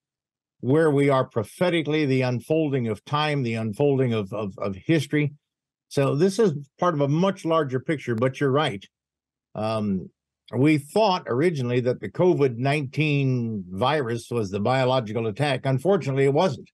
where 0.61 0.91
we 0.91 1.09
are 1.09 1.25
prophetically, 1.25 2.05
the 2.05 2.21
unfolding 2.21 2.87
of 2.87 3.03
time, 3.05 3.43
the 3.43 3.55
unfolding 3.55 4.13
of, 4.13 4.31
of, 4.33 4.57
of 4.59 4.75
history 4.75 5.33
so 5.91 6.15
this 6.15 6.39
is 6.39 6.53
part 6.79 6.93
of 6.93 7.01
a 7.01 7.07
much 7.09 7.43
larger 7.43 7.77
picture, 7.77 8.15
but 8.15 8.39
you're 8.39 8.49
right. 8.49 8.81
Um, 9.55 10.09
we 10.55 10.77
thought 10.77 11.23
originally 11.27 11.79
that 11.81 12.01
the 12.01 12.09
COVID 12.09 12.57
19 12.57 13.65
virus 13.69 14.29
was 14.29 14.51
the 14.51 14.59
biological 14.59 15.27
attack. 15.27 15.61
Unfortunately, 15.65 16.25
it 16.25 16.33
wasn't. 16.33 16.69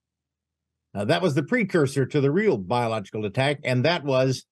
Uh, 0.96 1.06
that 1.06 1.22
was 1.22 1.36
the 1.36 1.44
precursor 1.44 2.06
to 2.06 2.22
the 2.22 2.32
real 2.32 2.58
biological 2.58 3.26
attack, 3.26 3.60
and 3.64 3.86
that 3.86 4.04
was 4.04 4.46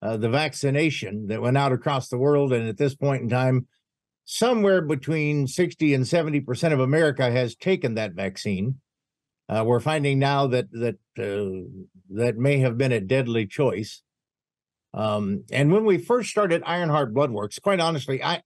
uh, 0.00 0.16
the 0.16 0.28
vaccination 0.28 1.26
that 1.26 1.42
went 1.42 1.58
out 1.58 1.72
across 1.72 2.08
the 2.08 2.18
world. 2.18 2.52
And 2.52 2.68
at 2.68 2.76
this 2.76 2.94
point 2.94 3.22
in 3.22 3.28
time, 3.28 3.66
somewhere 4.24 4.82
between 4.82 5.46
60 5.46 5.94
and 5.94 6.04
70% 6.04 6.72
of 6.72 6.80
America 6.80 7.30
has 7.30 7.56
taken 7.56 7.94
that 7.94 8.12
vaccine. 8.12 8.76
Uh, 9.48 9.64
we're 9.66 9.80
finding 9.80 10.18
now 10.18 10.46
that 10.46 10.70
that 10.72 10.98
uh, 11.18 11.66
that 12.10 12.36
may 12.36 12.58
have 12.58 12.76
been 12.76 12.92
a 12.92 13.00
deadly 13.00 13.46
choice. 13.46 14.02
Um, 14.94 15.44
and 15.50 15.72
when 15.72 15.84
we 15.84 15.98
first 15.98 16.30
started 16.30 16.62
Ironheart 16.64 17.14
Bloodworks, 17.14 17.60
quite 17.60 17.80
honestly, 17.80 18.22
I 18.22 18.42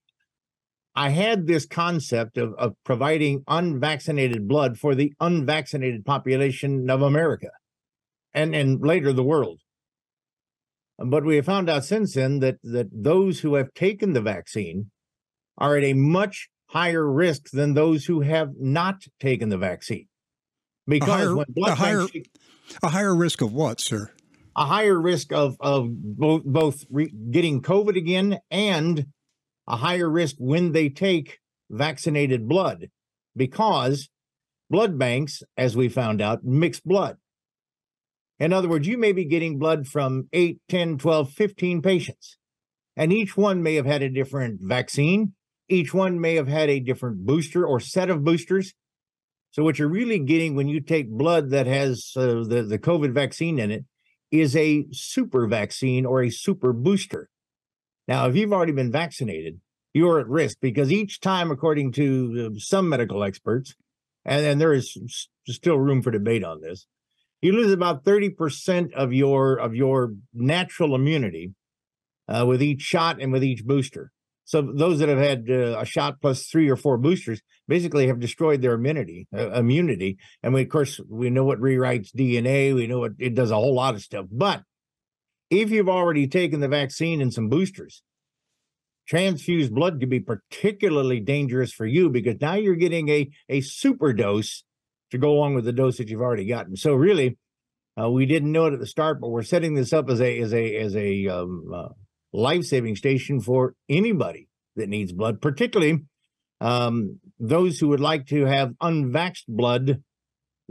I 0.95 1.09
had 1.09 1.47
this 1.47 1.65
concept 1.67 2.37
of, 2.37 2.55
of 2.59 2.75
providing 2.85 3.45
unvaccinated 3.49 4.47
blood 4.47 4.79
for 4.79 4.95
the 4.95 5.13
unvaccinated 5.21 6.05
population 6.05 6.91
of 6.91 7.03
America 7.03 7.49
and, 8.35 8.55
and 8.55 8.81
later 8.81 9.13
the 9.13 9.23
world. 9.23 9.61
But 10.99 11.25
we 11.25 11.37
have 11.37 11.47
found 11.47 11.71
out 11.71 11.85
since 11.85 12.15
then 12.15 12.41
that, 12.41 12.57
that 12.63 12.89
those 12.93 13.41
who 13.41 13.55
have 13.55 13.73
taken 13.75 14.13
the 14.13 14.21
vaccine 14.21 14.91
are 15.57 15.77
at 15.77 15.85
a 15.85 15.95
much 15.95 16.49
higher 16.67 17.11
risk 17.11 17.51
than 17.51 17.75
those 17.75 18.05
who 18.05 18.21
have 18.21 18.51
not 18.59 19.03
taken 19.19 19.49
the 19.49 19.59
vaccine. 19.59 20.09
Because 20.87 21.39
a 21.57 21.71
higher, 21.71 21.71
a 21.71 21.75
higher, 21.75 22.07
a 22.83 22.89
higher 22.89 23.15
risk 23.15 23.41
of 23.41 23.53
what, 23.53 23.81
sir? 23.81 24.11
a 24.57 24.67
higher 24.67 25.01
risk 25.01 25.33
of 25.33 25.57
of 25.61 25.89
both 25.91 26.45
both 26.45 26.85
re- 26.91 27.13
getting 27.31 27.63
COVID 27.63 27.97
again 27.97 28.39
and 28.51 29.07
a 29.67 29.77
higher 29.77 30.09
risk 30.09 30.37
when 30.39 30.73
they 30.73 30.89
take 30.89 31.39
vaccinated 31.71 32.49
blood 32.49 32.91
because 33.37 34.09
blood 34.71 34.99
banks, 34.99 35.43
as 35.57 35.77
we 35.77 35.89
found 35.89 36.21
out, 36.21 36.45
mix 36.45 36.81
blood. 36.81 37.17
In 38.39 38.53
other 38.53 38.69
words, 38.69 38.89
you 38.89 38.99
may 38.99 39.13
be 39.13 39.25
getting 39.25 39.59
blood 39.59 39.87
from 39.87 40.29
8, 40.33 40.59
10, 40.69 40.99
12, 40.99 41.31
15 41.31 41.83
patients, 41.83 42.39
and 42.97 43.13
each 43.13 43.37
one 43.37 43.63
may 43.63 43.77
have 43.77 43.87
had 43.87 44.03
a 44.03 44.09
different 44.09 44.61
vaccine. 44.61 45.35
Each 45.69 45.95
one 45.95 46.21
may 46.21 46.35
have 46.35 46.49
had 46.49 46.69
a 46.69 46.81
different 46.81 47.25
booster 47.25 47.65
or 47.65 47.79
set 47.79 48.11
of 48.11 48.25
boosters. 48.25 48.75
So, 49.53 49.63
what 49.63 49.79
you're 49.79 49.89
really 49.89 50.19
getting 50.19 50.57
when 50.57 50.69
you 50.69 50.81
take 50.81 51.11
blood 51.11 51.51
that 51.51 51.67
has 51.67 52.13
uh, 52.17 52.43
the, 52.47 52.65
the 52.69 52.79
COVID 52.79 53.13
vaccine 53.13 53.59
in 53.59 53.71
it 53.71 53.85
is 54.31 54.57
a 54.57 54.87
super 54.91 55.47
vaccine 55.47 56.05
or 56.07 56.23
a 56.23 56.31
super 56.31 56.73
booster. 56.73 57.29
Now, 58.09 58.27
if 58.27 58.37
you've 58.37 58.53
already 58.53 58.73
been 58.73 58.93
vaccinated, 58.93 59.61
you're 59.95 60.21
at 60.21 60.29
risk 60.29 60.59
because 60.61 60.91
each 60.91 61.21
time, 61.21 61.51
according 61.51 61.93
to 61.93 62.51
uh, 62.55 62.59
some 62.59 62.89
medical 62.89 63.23
experts, 63.23 63.75
and, 64.25 64.45
and 64.45 64.61
there 64.61 64.73
is 64.73 64.97
still 65.47 65.79
room 65.79 66.03
for 66.03 66.11
debate 66.11 66.45
on 66.45 66.61
this, 66.61 66.87
you 67.41 67.53
lose 67.53 67.73
about 67.73 68.05
30% 68.05 68.93
of 68.95 69.13
your 69.13 69.57
of 69.57 69.75
your 69.75 70.15
natural 70.33 70.95
immunity 70.95 71.53
uh, 72.29 72.47
with 72.47 72.63
each 72.63 72.83
shot 72.83 73.21
and 73.21 73.33
with 73.33 73.45
each 73.45 73.65
booster. 73.65 74.13
So 74.45 74.63
those 74.63 74.99
that 74.99 75.09
have 75.09 75.19
had 75.19 75.49
uh, 75.49 75.79
a 75.79 75.85
shot 75.85 76.21
plus 76.21 76.47
three 76.47 76.69
or 76.69 76.77
four 76.77 76.99
boosters 76.99 77.41
basically 77.69 78.09
have 78.09 78.21
destroyed 78.21 78.61
their 78.61 78.75
immunity. 78.75 79.27
Uh, 79.35 79.51
immunity, 79.53 80.19
and 80.43 80.53
we, 80.53 80.63
of 80.63 80.69
course, 80.69 81.01
we 81.09 81.31
know 81.31 81.45
what 81.45 81.61
rewrites 81.61 82.15
DNA. 82.15 82.75
We 82.75 82.87
know 82.87 83.05
it 83.05 83.35
does 83.35 83.51
a 83.51 83.57
whole 83.57 83.75
lot 83.75 83.95
of 83.95 84.03
stuff. 84.03 84.27
But 84.31 84.63
if 85.53 85.71
you've 85.71 85.89
already 85.89 86.27
taken 86.27 86.61
the 86.61 86.69
vaccine 86.69 87.21
and 87.21 87.33
some 87.33 87.49
boosters, 87.49 88.03
transfused 89.07 89.75
blood 89.75 90.01
could 90.01 90.09
be 90.09 90.21
particularly 90.21 91.21
dangerous 91.21 91.73
for 91.73 91.85
you 91.85 92.09
because 92.09 92.41
now 92.41 92.55
you're 92.55 92.75
getting 92.75 93.09
a 93.11 93.31
a 93.49 93.61
super 93.61 94.13
dose 94.13 94.65
to 95.11 95.19
go 95.19 95.31
along 95.31 95.55
with 95.55 95.67
the 95.67 95.73
dose 95.73 95.99
that 95.99 96.09
you've 96.09 96.23
already 96.23 96.47
gotten. 96.47 96.75
So 96.75 96.95
really, 96.95 97.37
uh, 98.01 98.11
we 98.11 98.25
didn't 98.25 98.51
know 98.51 98.65
it 98.65 98.73
at 98.73 98.81
the 98.81 98.87
start, 98.87 99.21
but 99.21 99.29
we're 99.29 99.43
setting 99.43 99.75
this 99.75 99.93
up 99.93 100.09
as 100.09 100.23
a 100.23 100.41
as 100.41 100.55
a 100.55 100.77
as 100.77 100.97
a 100.97 101.29
um, 101.29 101.71
uh, 101.73 101.89
life 102.33 102.65
saving 102.65 102.97
station 102.97 103.39
for 103.39 103.75
anybody 103.91 104.49
that 104.77 104.89
needs 104.89 105.13
blood, 105.13 105.43
particularly 105.43 106.01
um, 106.63 107.21
those 107.39 107.79
who 107.79 107.89
would 107.89 108.01
like 108.01 108.27
to 108.29 108.47
have 108.47 108.71
unvaxxed 108.83 109.49
blood, 109.49 110.03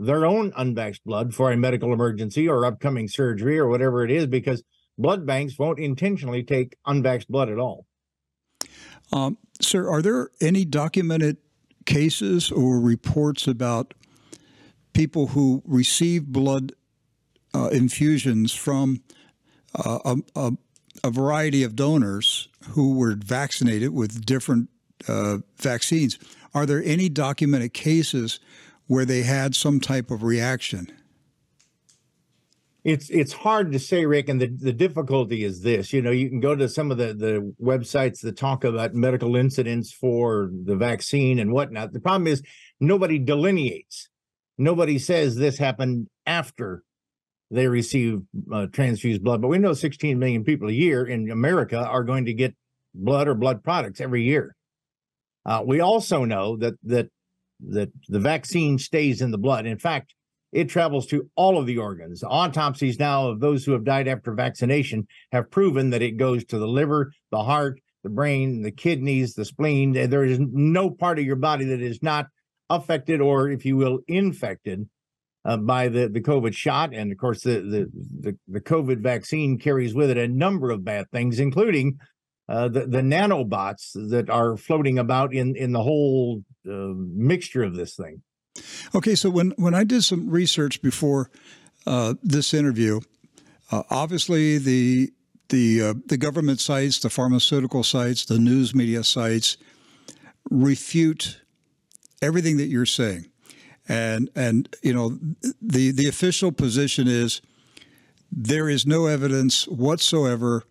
their 0.06 0.26
own 0.26 0.52
unvaxxed 0.52 1.02
blood 1.04 1.34
for 1.34 1.52
a 1.52 1.56
medical 1.56 1.92
emergency 1.92 2.48
or 2.48 2.64
upcoming 2.64 3.08
surgery 3.08 3.58
or 3.58 3.68
whatever 3.68 4.04
it 4.04 4.10
is, 4.10 4.26
because 4.26 4.62
blood 4.98 5.26
banks 5.26 5.58
won't 5.58 5.78
intentionally 5.78 6.42
take 6.42 6.76
unvaxxed 6.86 7.28
blood 7.28 7.48
at 7.48 7.58
all. 7.58 7.86
Um, 9.12 9.38
sir, 9.60 9.88
are 9.88 10.02
there 10.02 10.30
any 10.40 10.64
documented 10.64 11.36
cases 11.84 12.50
or 12.50 12.80
reports 12.80 13.46
about 13.46 13.94
people 14.92 15.28
who 15.28 15.62
receive 15.66 16.26
blood 16.26 16.72
uh, 17.54 17.68
infusions 17.68 18.52
from 18.52 19.02
uh, 19.74 19.98
a, 20.04 20.16
a, 20.36 20.52
a 21.04 21.10
variety 21.10 21.62
of 21.62 21.76
donors 21.76 22.48
who 22.70 22.96
were 22.96 23.14
vaccinated 23.14 23.92
with 23.92 24.24
different 24.24 24.68
uh, 25.08 25.38
vaccines. 25.56 26.18
Are 26.54 26.66
there 26.66 26.82
any 26.84 27.08
documented 27.08 27.72
cases 27.72 28.38
where 28.86 29.04
they 29.04 29.22
had 29.22 29.54
some 29.54 29.80
type 29.80 30.10
of 30.10 30.22
reaction? 30.22 30.92
It's 32.84 33.10
it's 33.10 33.32
hard 33.32 33.70
to 33.72 33.78
say, 33.78 34.06
Rick, 34.06 34.28
and 34.28 34.40
the, 34.40 34.48
the 34.48 34.72
difficulty 34.72 35.44
is 35.44 35.62
this. 35.62 35.92
You 35.92 36.02
know, 36.02 36.10
you 36.10 36.28
can 36.28 36.40
go 36.40 36.56
to 36.56 36.68
some 36.68 36.90
of 36.90 36.98
the, 36.98 37.14
the 37.14 37.54
websites 37.62 38.20
that 38.22 38.36
talk 38.36 38.64
about 38.64 38.92
medical 38.92 39.36
incidents 39.36 39.92
for 39.92 40.50
the 40.64 40.74
vaccine 40.74 41.38
and 41.38 41.52
whatnot. 41.52 41.92
The 41.92 42.00
problem 42.00 42.26
is 42.26 42.42
nobody 42.80 43.20
delineates. 43.20 44.08
Nobody 44.58 44.98
says 44.98 45.36
this 45.36 45.58
happened 45.58 46.08
after 46.26 46.82
they 47.52 47.68
receive 47.68 48.22
uh, 48.52 48.66
transfused 48.72 49.22
blood. 49.22 49.40
But 49.40 49.48
we 49.48 49.58
know 49.58 49.74
16 49.74 50.18
million 50.18 50.42
people 50.42 50.68
a 50.68 50.72
year 50.72 51.04
in 51.04 51.30
America 51.30 51.78
are 51.78 52.02
going 52.02 52.24
to 52.24 52.34
get 52.34 52.56
blood 52.94 53.28
or 53.28 53.34
blood 53.34 53.62
products 53.62 54.00
every 54.00 54.24
year. 54.24 54.56
Uh, 55.44 55.62
we 55.64 55.80
also 55.80 56.24
know 56.24 56.56
that 56.56 56.74
that 56.84 57.08
that 57.70 57.90
the 58.08 58.20
vaccine 58.20 58.78
stays 58.78 59.20
in 59.20 59.30
the 59.30 59.38
blood. 59.38 59.66
In 59.66 59.78
fact, 59.78 60.14
it 60.52 60.68
travels 60.68 61.06
to 61.06 61.30
all 61.34 61.58
of 61.58 61.66
the 61.66 61.78
organs. 61.78 62.22
Autopsies 62.22 62.98
now 62.98 63.28
of 63.28 63.40
those 63.40 63.64
who 63.64 63.72
have 63.72 63.84
died 63.84 64.06
after 64.06 64.34
vaccination 64.34 65.06
have 65.32 65.50
proven 65.50 65.90
that 65.90 66.02
it 66.02 66.18
goes 66.18 66.44
to 66.44 66.58
the 66.58 66.68
liver, 66.68 67.12
the 67.30 67.42
heart, 67.42 67.80
the 68.02 68.10
brain, 68.10 68.62
the 68.62 68.70
kidneys, 68.70 69.34
the 69.34 69.44
spleen. 69.44 69.92
There 69.92 70.24
is 70.24 70.38
no 70.40 70.90
part 70.90 71.18
of 71.18 71.24
your 71.24 71.36
body 71.36 71.64
that 71.66 71.80
is 71.80 72.02
not 72.02 72.26
affected 72.68 73.20
or, 73.20 73.48
if 73.48 73.64
you 73.64 73.76
will, 73.76 74.00
infected 74.08 74.88
uh, 75.44 75.56
by 75.56 75.88
the, 75.88 76.08
the 76.08 76.20
COVID 76.20 76.54
shot. 76.54 76.94
And 76.94 77.10
of 77.10 77.18
course, 77.18 77.42
the, 77.42 77.60
the, 77.60 77.90
the, 78.20 78.38
the, 78.48 78.60
COVID 78.60 78.98
vaccine 78.98 79.58
carries 79.58 79.94
with 79.94 80.10
it 80.10 80.18
a 80.18 80.28
number 80.28 80.70
of 80.70 80.84
bad 80.84 81.10
things, 81.10 81.40
including 81.40 81.98
uh, 82.48 82.68
the, 82.68 82.86
the 82.86 83.00
nanobots 83.00 83.92
that 84.10 84.28
are 84.30 84.56
floating 84.56 84.98
about 84.98 85.34
in, 85.34 85.56
in 85.56 85.72
the 85.72 85.82
whole 85.82 86.44
uh, 86.68 86.92
mixture 86.94 87.62
of 87.62 87.74
this 87.74 87.96
thing. 87.96 88.22
Okay, 88.94 89.14
so 89.14 89.30
when, 89.30 89.52
when 89.56 89.74
I 89.74 89.84
did 89.84 90.04
some 90.04 90.28
research 90.28 90.82
before 90.82 91.30
uh, 91.86 92.14
this 92.22 92.52
interview, 92.52 93.00
uh, 93.70 93.82
obviously 93.90 94.58
the 94.58 95.12
the 95.48 95.82
uh, 95.82 95.94
the 96.06 96.16
government 96.16 96.60
sites, 96.60 96.98
the 96.98 97.10
pharmaceutical 97.10 97.82
sites, 97.82 98.24
the 98.24 98.38
news 98.38 98.74
media 98.74 99.04
sites 99.04 99.56
refute 100.50 101.40
everything 102.20 102.56
that 102.56 102.66
you're 102.66 102.86
saying, 102.86 103.26
and 103.88 104.30
and 104.34 104.74
you 104.82 104.94
know 104.94 105.18
the 105.60 105.90
the 105.90 106.08
official 106.08 106.52
position 106.52 107.06
is 107.06 107.42
there 108.30 108.68
is 108.68 108.86
no 108.86 109.06
evidence 109.06 109.68
whatsoever 109.68 110.64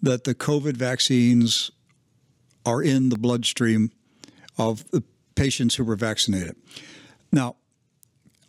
that 0.00 0.24
the 0.24 0.34
COVID 0.34 0.76
vaccines 0.76 1.70
are 2.64 2.82
in 2.82 3.10
the 3.10 3.18
bloodstream 3.18 3.90
of 4.56 4.90
the 4.90 5.02
patients 5.34 5.76
who 5.76 5.84
were 5.84 5.96
vaccinated. 5.96 6.56
Now, 7.30 7.56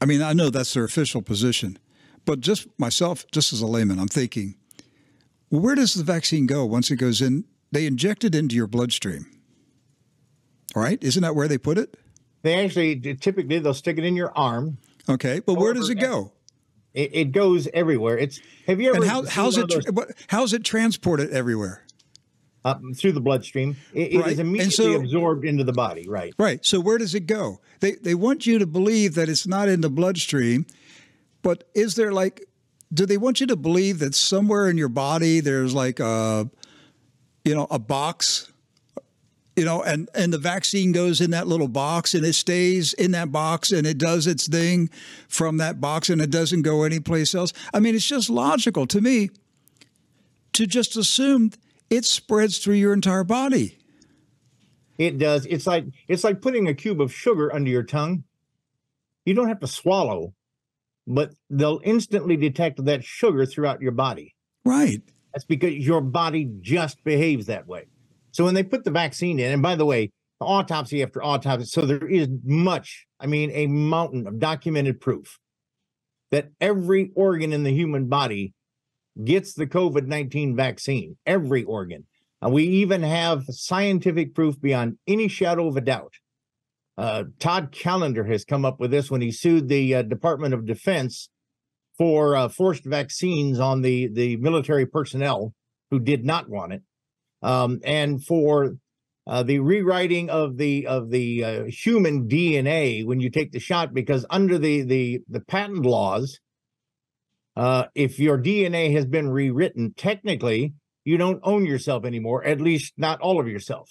I 0.02 0.06
mean, 0.06 0.22
I 0.22 0.34
know 0.34 0.50
that's 0.50 0.74
their 0.74 0.84
official 0.84 1.22
position, 1.22 1.80
but 2.26 2.39
just 2.39 2.67
myself, 2.78 3.26
just 3.32 3.54
as 3.54 3.62
a 3.62 3.67
layman, 3.67 4.00
I'm 4.00 4.08
thinking, 4.08 4.56
well, 5.50 5.62
where 5.62 5.76
does 5.76 5.93
the 5.93 6.04
vaccine 6.04 6.46
go 6.46 6.65
once 6.65 6.91
it 6.91 6.98
goes 6.98 7.22
in? 7.22 7.46
They 7.72 7.86
inject 7.86 8.24
it 8.24 8.36
into 8.36 8.56
your 8.56 8.67
bloodstream. 8.67 9.26
All 10.76 10.82
right, 10.82 11.02
isn't 11.04 11.22
that 11.22 11.36
where 11.36 11.48
they 11.48 11.58
put 11.58 11.78
it? 11.78 11.98
They 12.41 12.63
actually 12.63 13.00
typically 13.15 13.60
they'll 13.60 13.74
stick 13.74 13.98
it 13.98 14.04
in 14.04 14.15
your 14.15 14.36
arm. 14.38 14.78
Okay, 15.08 15.39
but 15.39 15.56
where 15.56 15.74
does 15.74 15.89
it 15.89 15.96
go? 15.96 16.32
It, 16.93 17.12
it 17.13 17.32
goes 17.32 17.67
everywhere. 17.74 18.17
It's 18.17 18.39
have 18.67 18.80
you 18.80 18.89
ever? 18.89 18.98
And 18.98 19.06
how, 19.06 19.26
how's 19.26 19.58
it? 19.58 19.69
Those, 19.69 19.86
how's 20.28 20.54
it 20.54 20.63
transported 20.63 21.32
everywhere? 21.32 21.83
Uh, 22.65 22.76
through 22.95 23.12
the 23.12 23.19
bloodstream. 23.19 23.76
It, 23.93 24.17
right. 24.17 24.28
it 24.28 24.34
is 24.34 24.39
immediately 24.39 24.71
so, 24.71 24.93
absorbed 24.93 25.43
into 25.43 25.65
the 25.65 25.73
body. 25.73 26.08
Right. 26.08 26.34
Right. 26.39 26.65
So 26.65 26.80
where 26.80 26.97
does 26.97 27.13
it 27.13 27.28
go? 27.28 27.60
They 27.82 27.93
they 27.95 28.15
want 28.15 28.47
you 28.47 28.58
to 28.60 28.65
believe 28.65 29.15
that 29.15 29.28
it's 29.28 29.45
not 29.45 29.67
in 29.67 29.82
the 29.82 29.89
bloodstream, 29.89 30.65
but 31.41 31.65
is 31.76 31.95
there 31.95 32.13
like? 32.13 32.45
Do 32.93 33.06
they 33.06 33.17
want 33.17 33.41
you 33.41 33.47
to 33.47 33.56
believe 33.56 33.99
that 33.99 34.13
somewhere 34.13 34.69
in 34.69 34.78
your 34.78 34.88
body 34.88 35.39
there's 35.39 35.73
like 35.73 35.99
a, 35.99 36.47
you 37.43 37.56
know, 37.56 37.65
a 37.71 37.80
box 37.80 38.54
you 39.56 39.65
know 39.65 39.84
and 39.84 40.10
and 40.15 40.34
the 40.34 40.38
vaccine 40.38 40.91
goes 40.91 41.21
in 41.21 41.32
that 41.32 41.47
little 41.47 41.67
box 41.67 42.13
and 42.13 42.26
it 42.26 42.34
stays 42.34 42.93
in 42.93 43.12
that 43.12 43.32
box 43.32 43.71
and 43.71 43.86
it 43.86 43.97
does 43.97 44.28
its 44.28 44.47
thing 44.47 44.89
from 45.28 45.58
that 45.58 45.80
box 45.80 46.10
and 46.10 46.21
it 46.21 46.30
doesn't 46.30 46.63
go 46.63 46.84
anyplace 46.84 47.36
else 47.36 47.54
i 47.73 47.80
mean 47.80 47.95
it's 47.95 48.08
just 48.08 48.30
logical 48.30 48.88
to 48.88 49.02
me 49.02 49.30
to 50.54 50.65
just 50.65 50.97
assume 50.97 51.52
it 51.93 52.06
spreads 52.06 52.58
through 52.58 52.75
your 52.75 52.93
entire 52.93 53.23
body. 53.23 53.77
It 54.97 55.17
does. 55.17 55.45
It's 55.45 55.67
like 55.67 55.86
it's 56.08 56.23
like 56.23 56.41
putting 56.41 56.67
a 56.67 56.73
cube 56.73 57.01
of 57.01 57.13
sugar 57.13 57.53
under 57.53 57.69
your 57.69 57.84
tongue. 57.84 58.23
You 59.25 59.34
don't 59.34 59.47
have 59.47 59.60
to 59.62 59.67
swallow 59.67 60.34
but 61.08 61.32
they'll 61.49 61.82
instantly 61.84 62.38
detect 62.38 62.84
that 62.86 63.03
sugar 63.03 63.45
throughout 63.45 63.82
your 63.82 63.91
body. 63.91 64.36
Right. 64.65 65.01
That's 65.34 65.45
because 65.45 65.73
your 65.73 66.01
body 66.01 66.49
just 66.62 67.03
behaves 67.03 67.47
that 67.47 67.67
way. 67.67 67.88
So 68.32 68.45
when 68.45 68.53
they 68.53 68.63
put 68.63 68.84
the 68.84 68.91
vaccine 68.91 69.39
in, 69.39 69.51
and 69.51 69.62
by 69.62 69.75
the 69.75 69.86
way, 69.86 70.12
autopsy 70.39 71.03
after 71.03 71.23
autopsy, 71.23 71.65
so 71.65 71.86
there 71.86 72.08
is 72.08 72.27
much, 72.43 73.06
I 73.19 73.27
mean, 73.27 73.51
a 73.51 73.67
mountain 73.67 74.27
of 74.27 74.39
documented 74.39 75.01
proof 75.01 75.39
that 76.32 76.49
every 76.60 77.12
organ 77.15 77.53
in 77.53 77.63
the 77.63 77.73
human 77.73 78.08
body 78.08 78.53
gets 79.23 79.54
the 79.54 79.67
COVID 79.67 80.08
19 80.08 80.56
vaccine, 80.56 81.17
every 81.26 81.63
organ. 81.63 82.06
And 82.41 82.54
we 82.54 82.63
even 82.63 83.04
have 83.04 83.45
scientific 83.49 84.36
proof 84.36 84.60
beyond 84.60 84.97
any 85.08 85.28
shadow 85.28 85.67
of 85.67 85.78
a 85.78 85.82
doubt. 85.82 86.13
Uh, 86.97 87.23
Todd 87.39 87.71
Callender 87.71 88.26
has 88.26 88.45
come 88.45 88.65
up 88.65 88.80
with 88.80 88.91
this 88.91 89.10
when 89.10 89.21
he 89.21 89.32
sued 89.32 89.67
the 89.67 89.95
uh, 89.95 90.02
Department 90.02 90.54
of 90.54 90.65
Defense 90.65 91.30
for 91.97 92.36
uh, 92.36 92.49
forced 92.49 92.86
vaccines 92.86 93.60
on 93.60 93.82
the, 93.82 94.10
the 94.12 94.36
military 94.38 94.86
personnel 94.86 95.54
who 95.89 95.99
did 95.99 96.26
not 96.26 96.49
want 96.49 96.73
it 96.73 96.82
um, 97.43 97.80
and 97.84 98.23
for 98.23 98.76
uh, 99.28 99.43
the 99.43 99.60
rewriting 99.60 100.30
of 100.30 100.58
the 100.58 100.88
of 100.88 101.10
the 101.10 101.43
uh, 101.43 101.63
human 101.67 102.28
DNA 102.28 103.06
when 103.06 103.19
you 103.19 103.30
take 103.30 103.52
the 103.52 103.60
shot, 103.60 103.93
because 103.93 104.26
under 104.30 104.58
the 104.58 104.82
the 104.82 105.19
the 105.30 105.39
patent 105.39 105.86
laws, 105.86 106.39
uh, 107.56 107.86
if 107.94 108.20
your 108.20 108.38
DNA 108.38 108.94
has 108.94 109.06
been 109.06 109.30
rewritten, 109.30 109.94
technically 109.96 110.74
you 111.04 111.18
don't 111.18 111.42
own 111.44 111.66
yourself 111.66 112.06
anymore. 112.06 112.44
At 112.44 112.62
least 112.62 112.94
not 112.98 113.20
all 113.20 113.39
of 113.39 113.48
yourself. 113.48 113.89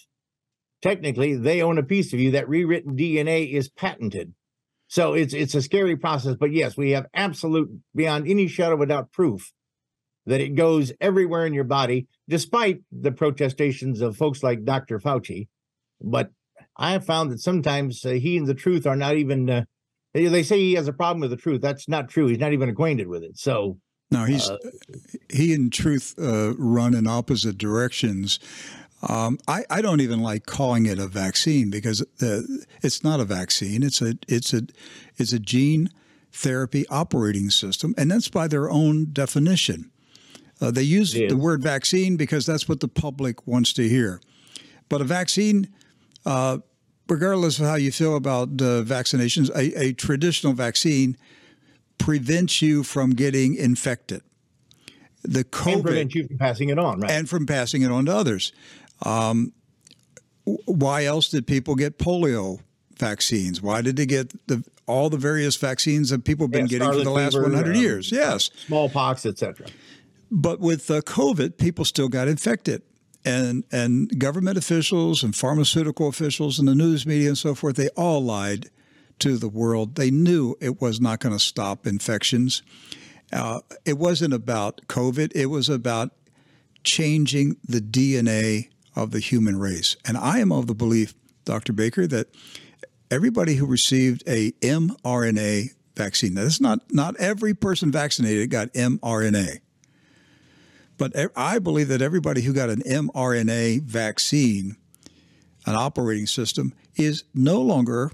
Technically, 0.81 1.37
they 1.37 1.63
own 1.63 1.79
a 1.79 1.83
piece 1.83 2.13
of 2.13 2.21
you. 2.21 2.33
That 2.33 2.49
rewritten 2.49 2.97
DNA 2.97 3.53
is 3.53 3.69
patented. 3.69 4.35
So 4.89 5.15
it's 5.15 5.33
it's 5.33 5.55
a 5.55 5.63
scary 5.63 5.97
process. 5.97 6.37
But 6.39 6.53
yes, 6.53 6.77
we 6.77 6.91
have 6.91 7.07
absolute, 7.15 7.71
beyond 7.95 8.29
any 8.29 8.49
shadow 8.49 8.85
doubt, 8.85 9.13
proof 9.13 9.53
that 10.27 10.41
it 10.41 10.55
goes 10.55 10.93
everywhere 11.01 11.47
in 11.47 11.55
your 11.55 11.65
body, 11.65 12.07
despite 12.29 12.81
the 12.93 13.13
protestations 13.13 14.01
of 14.01 14.17
folks 14.17 14.43
like 14.43 14.65
Dr. 14.65 14.99
Fauci. 14.99 15.49
But 16.01 16.31
I 16.77 16.93
have 16.93 17.05
found 17.05 17.31
that 17.31 17.41
sometimes 17.41 18.05
uh, 18.05 18.11
he 18.11 18.37
and 18.37 18.47
the 18.47 18.55
truth 18.55 18.87
are 18.87 18.97
not 18.97 19.17
even. 19.17 19.49
Uh, 19.49 19.65
they, 20.15 20.27
they 20.27 20.43
say 20.43 20.59
he 20.59 20.75
has 20.75 20.89
a 20.89 20.93
problem 20.93 21.21
with 21.21 21.31
the 21.31 21.37
truth. 21.37 21.61
That's 21.61 21.89
not 21.89 22.09
true. 22.09 22.27
He's 22.27 22.39
not 22.39 22.53
even 22.53 22.69
acquainted 22.69 23.09
with 23.09 23.23
it. 23.23 23.39
So 23.39 23.79
no, 24.11 24.25
he's 24.25 24.49
uh, 24.49 24.59
he 25.31 25.55
and 25.55 25.73
truth 25.73 26.15
uh, 26.19 26.55
run 26.57 26.95
in 26.95 27.07
opposite 27.07 27.57
directions. 27.57 28.39
Um, 29.09 29.39
I, 29.49 29.65
I 29.69 29.83
don't 29.83 30.01
even 30.01 30.21
like 30.21 30.47
calling 30.47 30.87
it 30.87 30.99
a 30.99 31.09
vaccine 31.09 31.71
because 31.71 32.05
it's 32.83 33.03
not 33.03 33.21
a 33.21 33.25
vaccine. 33.25 33.83
It's 33.83 34.01
a 34.01 34.15
it's 34.29 34.53
a 34.53 34.63
it's 35.17 35.33
a 35.33 35.39
gene 35.39 35.91
therapy 36.31 36.87
operating 36.89 37.51
system, 37.51 37.95
and 37.97 38.11
that's 38.11 38.29
by 38.29 38.49
their 38.49 38.71
own 38.71 39.13
definition. 39.13 39.91
Uh, 40.61 40.71
they 40.71 40.83
use 40.83 41.13
the 41.13 41.35
word 41.35 41.63
vaccine 41.63 42.17
because 42.17 42.47
that's 42.47 42.69
what 42.69 42.81
the 42.81 42.89
public 42.89 43.47
wants 43.47 43.73
to 43.73 43.89
hear. 43.89 44.21
But 44.89 45.01
a 45.01 45.05
vaccine, 45.05 45.69
uh, 46.25 46.59
regardless 47.13 47.59
of 47.59 47.67
how 47.67 47.75
you 47.75 47.93
feel 47.93 48.17
about 48.17 48.49
uh, 48.49 48.83
vaccinations, 48.83 49.51
a, 49.55 49.79
a, 49.81 49.93
traditional 49.93 50.55
vaccine 50.55 51.17
prevents 51.99 52.63
you 52.63 52.83
from 52.83 53.11
getting 53.11 53.55
infected. 53.55 54.23
The 55.23 55.45
COVID 55.45 55.75
and 55.75 55.85
prevents 55.85 56.15
you 56.15 56.27
from 56.27 56.39
passing 56.39 56.71
it 56.71 56.79
on, 56.79 57.01
right? 57.01 57.11
And 57.11 57.29
from 57.29 57.47
passing 57.47 57.83
it 57.83 57.91
on 57.91 58.07
to 58.07 58.17
others. 58.17 58.53
Um, 59.03 59.53
why 60.45 61.05
else 61.05 61.29
did 61.29 61.47
people 61.47 61.77
get 61.77 61.99
polio 61.99 62.61
vaccines? 62.97 63.63
Why 63.63 63.83
did 63.83 63.97
they 63.97 64.07
get 64.07 64.33
the, 64.49 64.65
all 64.87 65.11
the 65.11 65.19
various 65.19 65.57
vaccines 65.57 66.11
that 66.11 66.25
people 66.25 66.47
have 66.47 66.51
been 66.51 66.67
yeah, 66.67 66.79
getting 66.79 66.93
for 66.93 67.05
the 67.05 67.11
last 67.11 67.35
fever, 67.35 67.45
100 67.45 67.77
um, 67.77 67.81
years? 67.81 68.11
Yes, 68.11 68.51
smallpox, 68.67 69.27
etc. 69.27 69.67
But 70.31 70.61
with 70.61 70.91
uh, 70.91 71.03
COVID, 71.03 71.59
people 71.59 71.85
still 71.85 72.09
got 72.09 72.27
infected. 72.27 72.83
And, 73.25 73.65
and 73.71 74.19
government 74.19 74.59
officials 74.59 75.23
and 75.23 75.35
pharmaceutical 75.35 76.09
officials 76.09 76.59
and 76.59 76.67
the 76.67 76.75
news 76.75 77.07
media 77.07 77.29
and 77.29 77.39
so 77.39 77.55
forth, 77.55 77.77
they 77.77 77.89
all 77.91 78.23
lied 78.23 78.69
to 79.21 79.37
the 79.37 79.49
world. 79.49 79.95
They 79.95 80.11
knew 80.11 80.57
it 80.61 80.81
was 80.81 81.01
not 81.01 81.21
going 81.21 81.35
to 81.35 81.39
stop 81.39 81.87
infections. 81.87 82.63
Uh, 83.33 83.61
it 83.85 83.97
wasn't 83.97 84.35
about 84.35 84.83
COVID, 84.89 85.33
it 85.35 85.47
was 85.47 85.69
about 85.69 86.11
changing 86.85 87.57
the 87.65 87.81
DNA 87.81 88.69
of 88.95 89.11
the 89.11 89.21
human 89.21 89.59
race. 89.59 89.97
And 90.05 90.17
I 90.17 90.41
am 90.41 90.53
of 90.53 90.67
the 90.67 90.75
belief, 90.75 91.15
Dr. 91.45 91.73
Baker, 91.73 92.07
that 92.09 92.29
everybody 93.11 93.55
who 93.55 93.67
received 93.67 94.23
a 94.27 94.53
mRNA 94.61 95.69
vaccine, 95.97 96.35
now, 96.35 96.43
that's 96.43 96.61
not, 96.61 96.81
not 96.91 97.17
every 97.17 97.55
person 97.55 97.91
vaccinated 97.91 98.51
got 98.51 98.73
mRNA. 98.73 99.61
But 100.99 101.13
I 101.37 101.59
believe 101.59 101.89
that 101.89 102.03
everybody 102.03 102.43
who 102.43 102.53
got 102.53 102.71
an 102.71 102.83
mRNA 102.83 103.83
vaccine, 103.83 104.77
an 105.67 105.75
operating 105.75 106.27
system, 106.27 106.75
is 106.97 107.25
no 107.35 107.61
longer 107.61 108.13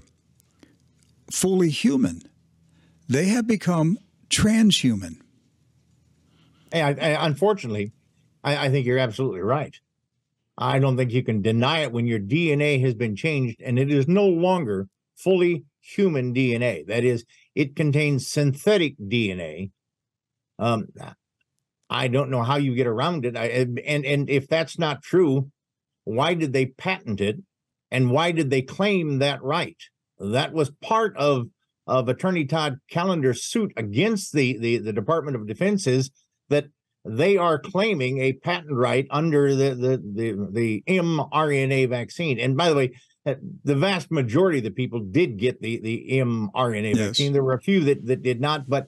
fully 1.31 1.69
human. 1.69 2.23
They 3.07 3.25
have 3.25 3.47
become 3.47 3.97
transhuman. 4.29 5.21
Hey, 6.71 6.81
I, 6.81 6.89
I, 6.89 7.25
unfortunately, 7.25 7.91
I, 8.43 8.65
I 8.67 8.69
think 8.69 8.85
you're 8.85 8.99
absolutely 8.99 9.41
right. 9.41 9.75
I 10.57 10.79
don't 10.79 10.97
think 10.97 11.11
you 11.11 11.23
can 11.23 11.41
deny 11.41 11.79
it 11.79 11.91
when 11.91 12.05
your 12.05 12.19
DNA 12.19 12.81
has 12.81 12.93
been 12.93 13.15
changed 13.15 13.61
and 13.61 13.79
it 13.79 13.91
is 13.91 14.07
no 14.07 14.27
longer 14.27 14.87
fully 15.15 15.65
human 15.79 16.33
DNA. 16.33 16.85
That 16.85 17.03
is, 17.03 17.25
it 17.55 17.75
contains 17.75 18.27
synthetic 18.27 18.97
DNA. 18.99 19.71
Um, 20.59 20.87
I 21.89 22.07
don't 22.07 22.29
know 22.29 22.43
how 22.43 22.57
you 22.57 22.75
get 22.75 22.87
around 22.87 23.25
it. 23.25 23.35
I, 23.35 23.45
and 23.45 24.05
and 24.05 24.29
if 24.29 24.47
that's 24.47 24.77
not 24.77 25.01
true, 25.01 25.51
why 26.03 26.33
did 26.33 26.53
they 26.53 26.67
patent 26.67 27.19
it, 27.19 27.37
and 27.89 28.11
why 28.11 28.31
did 28.31 28.49
they 28.49 28.61
claim 28.61 29.19
that 29.19 29.41
right? 29.41 29.77
That 30.19 30.53
was 30.53 30.71
part 30.81 31.17
of 31.17 31.47
of 31.87 32.07
Attorney 32.07 32.45
Todd 32.45 32.77
Callender's 32.91 33.43
suit 33.43 33.73
against 33.75 34.33
the 34.33 34.57
the, 34.57 34.77
the 34.77 34.93
Department 34.93 35.35
of 35.35 35.47
Defense 35.47 35.87
is 35.87 36.11
that 36.49 36.65
they 37.05 37.37
are 37.37 37.57
claiming 37.57 38.19
a 38.19 38.33
patent 38.33 38.71
right 38.71 39.07
under 39.09 39.55
the 39.55 39.75
the 39.75 39.97
the, 39.97 40.49
the 40.51 40.83
mRNA 40.87 41.89
vaccine. 41.89 42.39
And 42.39 42.55
by 42.55 42.69
the 42.69 42.75
way, 42.75 42.91
uh, 43.25 43.35
the 43.63 43.75
vast 43.75 44.11
majority 44.11 44.59
of 44.59 44.65
the 44.65 44.71
people 44.71 44.99
did 44.99 45.37
get 45.37 45.61
the 45.61 45.79
the 45.81 46.07
mRNA 46.11 46.95
yes. 46.95 47.07
vaccine. 47.07 47.33
There 47.33 47.43
were 47.43 47.53
a 47.53 47.61
few 47.61 47.79
that 47.85 48.05
that 48.05 48.21
did 48.21 48.39
not, 48.39 48.69
but 48.69 48.87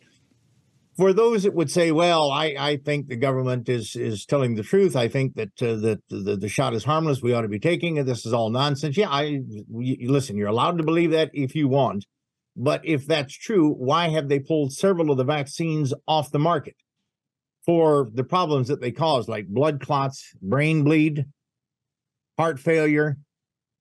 for 0.98 1.14
those 1.14 1.44
that 1.44 1.54
would 1.54 1.72
say, 1.72 1.92
"Well, 1.92 2.32
I, 2.32 2.56
I 2.58 2.78
think 2.78 3.08
the 3.08 3.16
government 3.16 3.70
is 3.70 3.96
is 3.96 4.26
telling 4.26 4.56
the 4.56 4.64
truth. 4.64 4.96
I 4.96 5.08
think 5.08 5.36
that 5.36 5.62
uh, 5.62 5.76
that 5.78 6.00
the, 6.10 6.36
the 6.36 6.50
shot 6.50 6.74
is 6.74 6.84
harmless. 6.84 7.22
We 7.22 7.34
ought 7.34 7.42
to 7.42 7.48
be 7.48 7.60
taking 7.60 7.98
it. 7.98 8.06
This 8.06 8.26
is 8.26 8.34
all 8.34 8.50
nonsense." 8.50 8.98
Yeah, 8.98 9.10
I 9.10 9.42
listen. 9.70 10.38
You're 10.38 10.48
allowed 10.48 10.78
to 10.78 10.84
believe 10.84 11.12
that 11.12 11.32
if 11.34 11.56
you 11.56 11.68
want, 11.68 12.06
but 12.56 12.82
if 12.84 13.06
that's 13.08 13.34
true, 13.34 13.72
why 13.72 14.10
have 14.10 14.28
they 14.28 14.39
pulled 14.39 14.74
several 14.74 15.12
of 15.12 15.18
the 15.18 15.24
vaccines 15.24 15.94
off 16.08 16.32
the 16.32 16.39
market 16.39 16.76
for 17.66 18.10
the 18.14 18.24
problems 18.24 18.68
that 18.68 18.82
they 18.82 18.92
cause, 18.92 19.30
like 19.30 19.48
blood 19.48 19.80
clots, 19.80 20.34
brain 20.42 20.84
bleed, 20.84 21.26
heart 22.38 22.60
failure? 22.60 23.18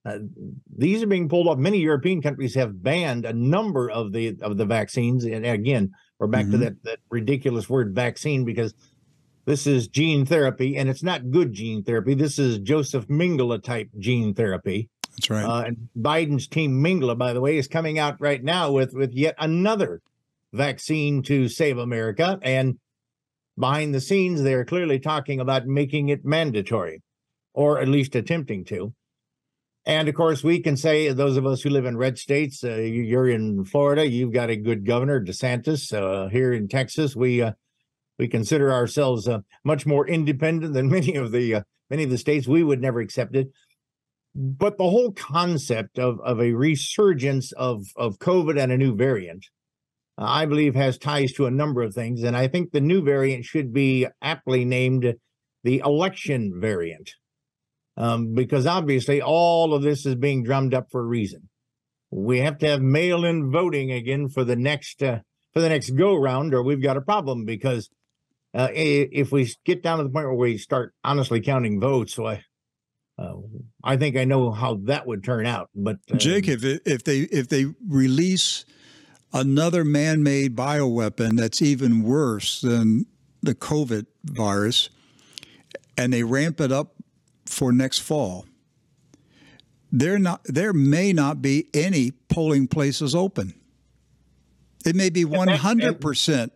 Uh, 0.07 0.19
these 0.75 1.03
are 1.03 1.07
being 1.07 1.29
pulled 1.29 1.47
off. 1.47 1.59
Many 1.59 1.79
European 1.79 2.23
countries 2.23 2.55
have 2.55 2.83
banned 2.83 3.27
a 3.27 3.35
number 3.35 3.91
of 3.91 4.13
the 4.13 4.39
of 4.41 4.57
the 4.57 4.65
vaccines, 4.65 5.25
and 5.25 5.45
again 5.45 5.91
we're 6.21 6.27
back 6.27 6.45
mm-hmm. 6.45 6.53
to 6.53 6.59
that 6.59 6.85
that 6.85 6.99
ridiculous 7.09 7.69
word 7.69 7.95
vaccine 7.95 8.45
because 8.45 8.75
this 9.47 9.67
is 9.67 9.89
gene 9.89 10.27
therapy 10.27 10.77
and 10.77 10.89
it's 10.89 11.03
not 11.03 11.31
good 11.31 11.53
gene 11.53 11.83
therapy. 11.83 12.15
This 12.15 12.39
is 12.39 12.59
Joseph 12.59 13.09
Mengele 13.09 13.61
type 13.61 13.89
gene 13.99 14.35
therapy. 14.35 14.89
That's 15.17 15.31
right. 15.31 15.45
Uh, 15.45 15.63
and 15.63 15.89
Biden's 15.99 16.47
team 16.47 16.83
Mengele, 16.85 17.19
by 17.19 17.33
the 17.33 17.41
way, 17.41 17.57
is 17.57 17.67
coming 17.67 17.99
out 17.99 18.21
right 18.21 18.45
now 18.45 18.71
with 18.71 18.93
with 18.93 19.13
yet 19.15 19.35
another 19.39 20.03
vaccine 20.53 21.23
to 21.25 21.49
save 21.49 21.79
America. 21.79 22.39
And 22.43 22.79
behind 23.59 23.95
the 23.95 24.01
scenes, 24.01 24.43
they're 24.43 24.65
clearly 24.65 24.99
talking 25.01 25.41
about 25.41 25.67
making 25.67 26.11
it 26.11 26.25
mandatory, 26.25 27.03
or 27.55 27.81
at 27.81 27.89
least 27.89 28.15
attempting 28.15 28.65
to. 28.67 28.93
And 29.87 30.09
of 30.09 30.15
course, 30.15 30.45
we 30.45 30.61
can 30.61 30.77
say 30.77 31.11
those 31.13 31.37
of 31.37 31.47
us 31.47 31.63
who 31.63 31.71
live 31.71 31.87
in 31.87 31.97
red 31.97 32.19
states, 32.19 32.63
uh, 32.63 32.75
you're 32.77 33.29
in 33.29 33.65
Florida, 33.65 34.07
you've 34.07 34.33
got 34.33 34.51
a 34.51 34.57
good 34.57 34.85
governor, 34.85 35.25
DeSantis. 35.25 35.93
Uh, 35.93 36.29
here 36.29 36.53
in 36.53 36.69
Texas, 36.69 37.17
we 37.17 37.41
uh, 37.41 37.53
we 38.19 38.29
consider 38.29 38.73
ourselves 38.73 39.27
uh, 39.27 39.39
much 39.65 39.87
more 39.87 40.07
independent 40.07 40.75
than 40.75 40.89
many 40.91 41.15
of 41.15 41.33
the 41.33 41.57
uh, 41.57 41.63
many 41.89 42.05
of 42.05 42.11
the 42.11 42.19
states. 42.19 42.47
We 42.47 42.63
would 42.63 42.83
never 42.83 43.01
accept 43.01 43.35
it. 43.35 43.49
But 44.35 44.77
the 44.77 44.89
whole 44.89 45.13
concept 45.13 45.99
of 45.99 46.21
of 46.21 46.41
a 46.41 46.53
resurgence 46.53 47.53
of 47.53 47.87
of 47.97 48.19
COVID 48.19 48.63
and 48.63 48.71
a 48.71 48.77
new 48.77 48.95
variant, 48.95 49.47
I 50.19 50.45
believe, 50.45 50.75
has 50.75 50.99
ties 50.99 51.33
to 51.33 51.47
a 51.47 51.51
number 51.51 51.83
of 51.83 51.95
things. 51.95 52.23
And 52.23 52.37
I 52.37 52.49
think 52.49 52.71
the 52.71 52.83
new 52.83 53.03
variant 53.03 53.47
should 53.47 53.73
be 53.73 54.07
aptly 54.21 54.67
named 54.67 55.15
the 55.65 55.79
election 55.79 56.61
variant 56.61 57.11
um, 58.01 58.33
because 58.33 58.67
obviously 58.67 59.21
all 59.21 59.75
of 59.75 59.83
this 59.83 60.07
is 60.07 60.15
being 60.15 60.43
drummed 60.43 60.73
up 60.73 60.91
for 60.91 61.03
a 61.03 61.07
reason. 61.07 61.51
We 62.11 62.41
have 62.41 62.59
to 62.59 62.67
have 62.67 62.81
mail-in 62.81 63.53
voting 63.53 63.93
again 63.93 64.31
for 64.31 64.43
the 64.43 64.57
next 64.57 65.03
uh, 65.03 65.19
for 65.53 65.61
the 65.61 65.69
next 65.69 65.91
go 65.91 66.17
round, 66.17 66.55
or 66.55 66.63
we've 66.63 66.83
got 66.83 66.97
a 66.97 67.03
problem. 67.03 67.45
Because 67.45 67.91
uh, 68.55 68.69
if 68.73 69.31
we 69.31 69.53
get 69.67 69.83
down 69.83 69.99
to 69.99 70.05
the 70.05 70.11
point 70.11 70.27
where 70.27 70.35
we 70.35 70.57
start 70.57 70.95
honestly 71.05 71.41
counting 71.41 71.79
votes, 71.79 72.15
so 72.15 72.27
I, 72.27 72.43
uh, 73.19 73.35
I 73.85 73.97
think 73.97 74.17
I 74.17 74.25
know 74.25 74.51
how 74.51 74.81
that 74.85 75.07
would 75.07 75.23
turn 75.23 75.45
out. 75.47 75.69
But 75.75 75.99
uh, 76.11 76.17
Jake, 76.17 76.49
if 76.49 76.65
if 76.65 77.05
they 77.05 77.21
if 77.21 77.49
they 77.49 77.67
release 77.87 78.65
another 79.33 79.85
man-made 79.85 80.57
bioweapon 80.57 81.37
that's 81.37 81.61
even 81.61 82.03
worse 82.03 82.63
than 82.63 83.05
the 83.43 83.55
COVID 83.55 84.07
virus, 84.25 84.89
and 85.99 86.13
they 86.13 86.25
ramp 86.25 86.61
it 86.63 86.73
up 86.73 86.95
for 87.51 87.73
next 87.73 87.99
fall, 87.99 88.47
there 89.93 90.19
not 90.19 90.43
there 90.45 90.73
may 90.73 91.13
not 91.13 91.43
be 91.43 91.69
any 91.75 92.13
polling 92.29 92.69
places 92.69 93.15
open. 93.15 93.55
It 94.85 94.97
may 94.97 95.11
be 95.11 95.25
one 95.25 95.49
hundred 95.49 96.01
percent 96.01 96.53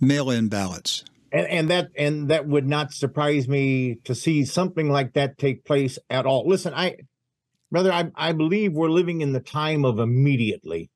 mail-in 0.00 0.48
ballots. 0.48 1.04
And, 1.34 1.46
and, 1.46 1.70
that 1.70 1.88
and 1.96 2.28
that 2.28 2.46
would 2.46 2.66
not 2.66 2.92
surprise 2.92 3.48
me 3.48 3.96
to 4.04 4.14
see 4.14 4.44
something 4.44 4.90
like 4.90 5.14
that 5.14 5.38
take 5.38 5.64
place 5.64 5.98
at 6.10 6.26
all. 6.26 6.46
Listen, 6.46 6.74
I 6.74 6.96
brother, 7.70 7.92
I, 7.92 8.10
I 8.14 8.32
believe 8.32 8.72
we're 8.72 8.90
living 8.90 9.22
in 9.22 9.32
the 9.32 9.40
time 9.40 9.84
of 9.84 9.98
immediately. 9.98 10.90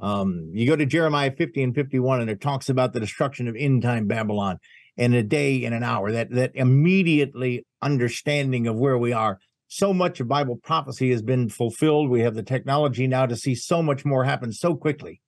Um, 0.00 0.50
you 0.54 0.66
go 0.66 0.74
to 0.74 0.86
Jeremiah 0.86 1.30
50 1.30 1.62
and 1.62 1.74
51, 1.74 2.22
and 2.22 2.30
it 2.30 2.40
talks 2.40 2.68
about 2.68 2.92
the 2.92 3.00
destruction 3.00 3.48
of 3.48 3.54
end 3.56 3.82
time 3.82 4.06
Babylon 4.06 4.58
in 4.96 5.14
a 5.14 5.22
day, 5.22 5.64
in 5.64 5.72
an 5.72 5.82
hour, 5.82 6.12
that 6.12 6.30
that 6.30 6.52
immediately 6.54 7.64
understanding 7.80 8.66
of 8.66 8.76
where 8.76 8.98
we 8.98 9.12
are. 9.12 9.38
So 9.68 9.94
much 9.94 10.20
of 10.20 10.28
Bible 10.28 10.56
prophecy 10.56 11.10
has 11.12 11.22
been 11.22 11.48
fulfilled. 11.48 12.10
We 12.10 12.20
have 12.20 12.34
the 12.34 12.42
technology 12.42 13.06
now 13.06 13.26
to 13.26 13.36
see 13.36 13.54
so 13.54 13.82
much 13.82 14.04
more 14.04 14.24
happen 14.24 14.52
so 14.52 14.74
quickly. 14.74 15.22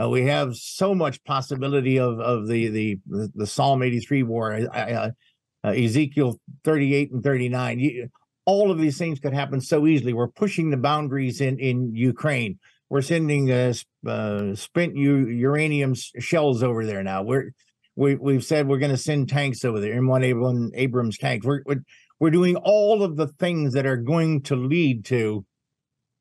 Uh, 0.00 0.08
we 0.08 0.26
have 0.26 0.56
so 0.56 0.94
much 0.94 1.22
possibility 1.24 1.98
of 1.98 2.18
of 2.18 2.48
the 2.48 2.68
the 2.68 2.98
the 3.34 3.46
Psalm 3.46 3.82
83 3.82 4.22
war, 4.22 4.54
uh, 4.54 4.64
uh, 4.64 5.10
uh, 5.64 5.68
Ezekiel 5.68 6.40
38 6.64 7.12
and 7.12 7.22
39. 7.22 7.78
You, 7.78 8.08
all 8.44 8.70
of 8.70 8.78
these 8.78 8.98
things 8.98 9.20
could 9.20 9.34
happen 9.34 9.60
so 9.60 9.86
easily. 9.86 10.12
We're 10.12 10.28
pushing 10.28 10.70
the 10.70 10.76
boundaries 10.76 11.40
in 11.40 11.58
in 11.58 11.94
Ukraine. 11.94 12.58
We're 12.88 13.02
sending 13.02 13.50
uh, 13.50 13.74
uh 14.06 14.54
spent 14.54 14.96
u- 14.96 15.28
uranium 15.28 15.94
shells 15.94 16.62
over 16.62 16.84
there 16.84 17.02
now. 17.02 17.22
We're 17.22 17.52
we, 17.96 18.14
we've 18.14 18.44
said 18.44 18.66
we're 18.66 18.78
going 18.78 18.90
to 18.90 18.96
send 18.96 19.28
tanks 19.28 19.64
over 19.64 19.80
there, 19.80 19.94
M1 19.94 20.24
Abrams, 20.24 20.70
Abrams 20.74 21.18
tanks. 21.18 21.46
We're, 21.46 21.62
we're, 21.66 21.82
we're 22.18 22.30
doing 22.30 22.56
all 22.56 23.02
of 23.02 23.16
the 23.16 23.26
things 23.26 23.74
that 23.74 23.86
are 23.86 23.96
going 23.96 24.42
to 24.42 24.56
lead 24.56 25.04
to 25.06 25.44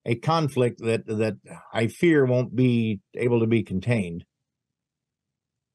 a 0.06 0.16
conflict 0.16 0.80
that 0.80 1.06
that 1.06 1.36
I 1.74 1.88
fear 1.88 2.26
won't 2.26 2.56
be 2.56 3.00
able 3.16 3.40
to 3.42 3.48
be 3.48 3.64
contained. 3.64 4.26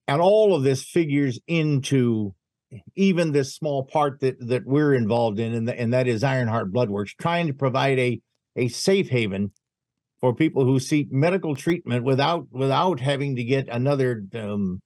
And 0.09 0.21
all 0.21 0.55
of 0.55 0.63
this 0.63 0.83
figures 0.83 1.39
into 1.47 2.35
even 2.97 3.33
this 3.33 3.55
small 3.55 3.85
part 3.85 4.21
that 4.21 4.37
that 4.49 4.67
we're 4.67 4.95
involved 4.95 5.39
in, 5.39 5.55
and, 5.55 5.69
the, 5.69 5.79
and 5.79 5.93
that 5.93 6.09
is 6.09 6.25
Ironheart 6.25 6.73
Bloodworks, 6.73 7.17
trying 7.21 7.47
to 7.47 7.55
provide 7.55 7.99
a 7.99 8.21
a 8.57 8.69
safe 8.69 9.09
haven 9.09 9.53
for 10.21 10.35
people 10.35 10.65
who 10.65 10.81
seek 10.81 11.13
medical 11.13 11.55
treatment 11.55 12.05
without 12.05 12.47
without 12.51 13.01
having 13.01 13.37
to 13.37 13.45
get 13.45 13.69
another 13.69 14.25
um, 14.35 14.81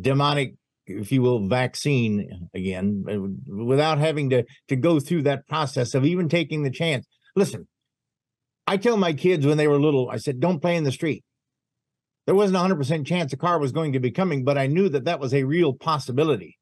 demonic 0.00 0.54
if 0.86 1.10
you 1.10 1.20
will 1.20 1.48
vaccine 1.48 2.48
again 2.54 3.04
uh, 3.10 3.64
without 3.64 3.98
having 3.98 4.30
to 4.30 4.44
to 4.68 4.76
go 4.76 5.00
through 5.00 5.22
that 5.22 5.46
process 5.48 5.94
of 5.94 6.04
even 6.04 6.28
taking 6.28 6.62
the 6.62 6.70
chance. 6.70 7.06
Listen 7.34 7.66
i 8.66 8.76
tell 8.76 8.96
my 8.96 9.12
kids 9.12 9.46
when 9.46 9.56
they 9.56 9.68
were 9.68 9.78
little 9.78 10.10
i 10.10 10.16
said 10.16 10.40
don't 10.40 10.60
play 10.60 10.76
in 10.76 10.84
the 10.84 10.92
street. 10.92 11.24
There 12.26 12.34
wasn't 12.34 12.56
a 12.56 12.74
100% 12.74 13.06
chance 13.06 13.32
a 13.32 13.36
car 13.36 13.60
was 13.60 13.70
going 13.70 13.92
to 13.92 14.00
be 14.00 14.10
coming 14.10 14.44
but 14.44 14.58
i 14.58 14.66
knew 14.66 14.88
that 14.88 15.04
that 15.04 15.20
was 15.20 15.34
a 15.34 15.44
real 15.44 15.72
possibility. 15.72 16.58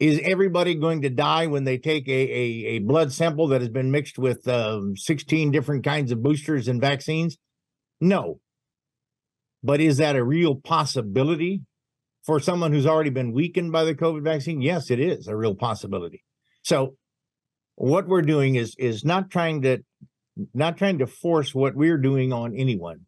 Is 0.00 0.20
everybody 0.24 0.74
going 0.74 1.02
to 1.02 1.08
die 1.08 1.46
when 1.46 1.64
they 1.64 1.78
take 1.78 2.08
a, 2.08 2.12
a, 2.12 2.66
a 2.66 2.78
blood 2.80 3.12
sample 3.12 3.46
that 3.48 3.60
has 3.60 3.70
been 3.70 3.92
mixed 3.92 4.18
with 4.18 4.46
um, 4.48 4.96
16 4.96 5.52
different 5.52 5.84
kinds 5.84 6.10
of 6.10 6.22
boosters 6.22 6.66
and 6.66 6.80
vaccines? 6.80 7.38
No. 8.00 8.40
But 9.62 9.80
is 9.80 9.98
that 9.98 10.16
a 10.16 10.24
real 10.24 10.56
possibility 10.56 11.62
for 12.24 12.40
someone 12.40 12.72
who's 12.72 12.86
already 12.86 13.10
been 13.10 13.32
weakened 13.32 13.72
by 13.72 13.84
the 13.84 13.94
COVID 13.94 14.22
vaccine, 14.22 14.60
yes, 14.62 14.90
it 14.90 14.98
is 14.98 15.28
a 15.28 15.36
real 15.36 15.54
possibility. 15.54 16.22
So 16.62 16.96
what 17.76 18.08
we're 18.08 18.22
doing 18.22 18.54
is 18.54 18.74
is 18.78 19.04
not 19.04 19.30
trying 19.30 19.62
to 19.62 19.78
not 20.52 20.76
trying 20.76 20.98
to 20.98 21.06
force 21.06 21.54
what 21.54 21.74
we're 21.74 21.98
doing 21.98 22.32
on 22.32 22.56
anyone, 22.56 23.00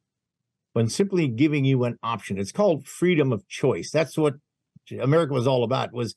but 0.75 0.91
simply 0.91 1.29
giving 1.29 1.64
you 1.64 1.85
an 1.85 1.99
option. 2.03 2.39
It's 2.39 2.53
called 2.53 2.87
freedom 2.87 3.33
of 3.33 3.49
choice. 3.49 3.91
That's 3.91 4.17
what 4.17 4.35
America 5.01 5.33
was 5.33 5.47
all 5.47 5.64
about 5.64 5.93
was 5.93 6.14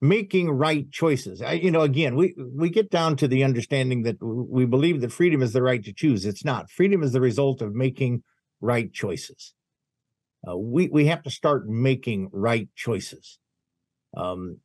making 0.00 0.50
right 0.50 0.90
choices. 0.90 1.42
I, 1.42 1.52
you 1.52 1.70
know, 1.70 1.82
again, 1.82 2.14
we 2.16 2.34
we 2.56 2.70
get 2.70 2.90
down 2.90 3.16
to 3.16 3.28
the 3.28 3.44
understanding 3.44 4.02
that 4.02 4.22
we 4.22 4.64
believe 4.64 5.00
that 5.00 5.12
freedom 5.12 5.42
is 5.42 5.52
the 5.52 5.62
right 5.62 5.82
to 5.84 5.92
choose. 5.92 6.26
It's 6.26 6.44
not. 6.44 6.70
Freedom 6.70 7.02
is 7.02 7.12
the 7.12 7.20
result 7.20 7.62
of 7.62 7.74
making 7.74 8.22
right 8.60 8.92
choices. 8.92 9.54
Uh, 10.48 10.56
we 10.56 10.88
we 10.88 11.06
have 11.06 11.22
to 11.22 11.30
start 11.30 11.68
making 11.68 12.30
right 12.32 12.68
choices. 12.74 13.38
Um, 14.16 14.60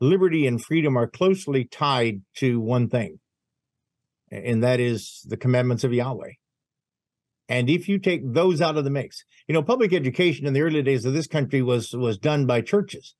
liberty 0.00 0.46
and 0.46 0.62
freedom 0.62 0.96
are 0.96 1.08
closely 1.08 1.64
tied 1.64 2.22
to 2.36 2.60
one 2.60 2.88
thing, 2.88 3.18
and 4.30 4.62
that 4.62 4.80
is 4.80 5.24
the 5.26 5.36
commandments 5.36 5.84
of 5.84 5.92
Yahweh. 5.92 6.32
And 7.48 7.68
if 7.68 7.88
you 7.88 7.98
take 7.98 8.20
those 8.32 8.60
out 8.60 8.76
of 8.76 8.84
the 8.84 8.90
mix, 8.90 9.24
you 9.48 9.52
know, 9.52 9.62
public 9.62 9.92
education 9.92 10.46
in 10.46 10.52
the 10.52 10.62
early 10.62 10.82
days 10.82 11.04
of 11.04 11.14
this 11.14 11.26
country 11.26 11.62
was 11.62 11.92
was 11.92 12.18
done 12.18 12.46
by 12.46 12.60
churches. 12.60 13.14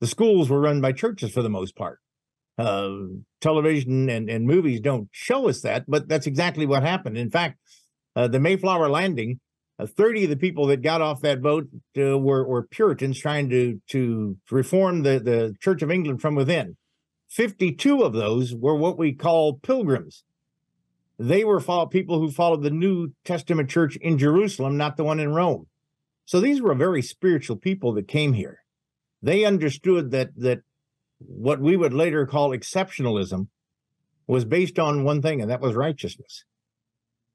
The 0.00 0.06
schools 0.06 0.50
were 0.50 0.60
run 0.60 0.80
by 0.80 0.92
churches 0.92 1.32
for 1.32 1.42
the 1.42 1.48
most 1.48 1.76
part. 1.76 2.00
Uh, 2.58 2.90
television 3.40 4.10
and, 4.10 4.28
and 4.28 4.46
movies 4.46 4.80
don't 4.80 5.08
show 5.10 5.48
us 5.48 5.62
that, 5.62 5.84
but 5.88 6.08
that's 6.08 6.26
exactly 6.26 6.66
what 6.66 6.82
happened. 6.82 7.16
In 7.16 7.30
fact, 7.30 7.58
uh, 8.14 8.28
the 8.28 8.40
Mayflower 8.40 8.90
landing, 8.90 9.40
30 9.86 10.24
of 10.24 10.30
the 10.30 10.36
people 10.36 10.66
that 10.66 10.82
got 10.82 11.00
off 11.00 11.20
that 11.20 11.42
boat 11.42 11.68
uh, 11.98 12.18
were, 12.18 12.44
were 12.46 12.62
Puritans 12.62 13.18
trying 13.18 13.48
to, 13.50 13.80
to 13.88 14.36
reform 14.50 15.02
the, 15.02 15.18
the 15.18 15.54
Church 15.60 15.82
of 15.82 15.90
England 15.90 16.20
from 16.20 16.34
within. 16.34 16.76
52 17.28 18.02
of 18.02 18.12
those 18.12 18.54
were 18.54 18.76
what 18.76 18.98
we 18.98 19.12
call 19.12 19.54
pilgrims. 19.54 20.24
They 21.18 21.44
were 21.44 21.60
follow, 21.60 21.86
people 21.86 22.18
who 22.18 22.30
followed 22.30 22.62
the 22.62 22.70
New 22.70 23.12
Testament 23.24 23.70
church 23.70 23.96
in 23.96 24.18
Jerusalem, 24.18 24.76
not 24.76 24.96
the 24.96 25.04
one 25.04 25.20
in 25.20 25.32
Rome. 25.32 25.66
So 26.24 26.40
these 26.40 26.60
were 26.60 26.74
very 26.74 27.02
spiritual 27.02 27.56
people 27.56 27.92
that 27.94 28.08
came 28.08 28.32
here. 28.32 28.58
They 29.22 29.44
understood 29.44 30.10
that 30.10 30.30
that 30.36 30.62
what 31.18 31.60
we 31.60 31.76
would 31.76 31.92
later 31.92 32.26
call 32.26 32.50
exceptionalism 32.50 33.48
was 34.26 34.44
based 34.44 34.78
on 34.78 35.04
one 35.04 35.22
thing, 35.22 35.40
and 35.40 35.50
that 35.50 35.60
was 35.60 35.74
righteousness. 35.74 36.44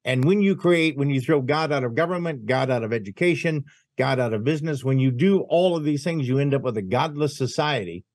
And 0.08 0.24
when 0.24 0.42
you 0.42 0.56
create, 0.56 0.98
when 0.98 1.10
you 1.10 1.20
throw 1.20 1.42
God 1.42 1.74
out 1.74 1.84
of 1.84 1.94
government, 1.94 2.46
God 2.46 2.72
out 2.72 2.82
of 2.82 2.94
education, 2.94 3.66
God 3.98 4.22
out 4.22 4.34
of 4.34 4.46
business, 4.46 4.82
when 4.82 5.00
you 5.00 5.12
do 5.12 5.42
all 5.42 5.76
of 5.76 5.84
these 5.84 6.02
things, 6.02 6.30
you 6.30 6.40
end 6.40 6.54
up 6.54 6.62
with 6.62 6.78
a 6.78 6.82
godless 6.82 7.38
society. 7.38 8.06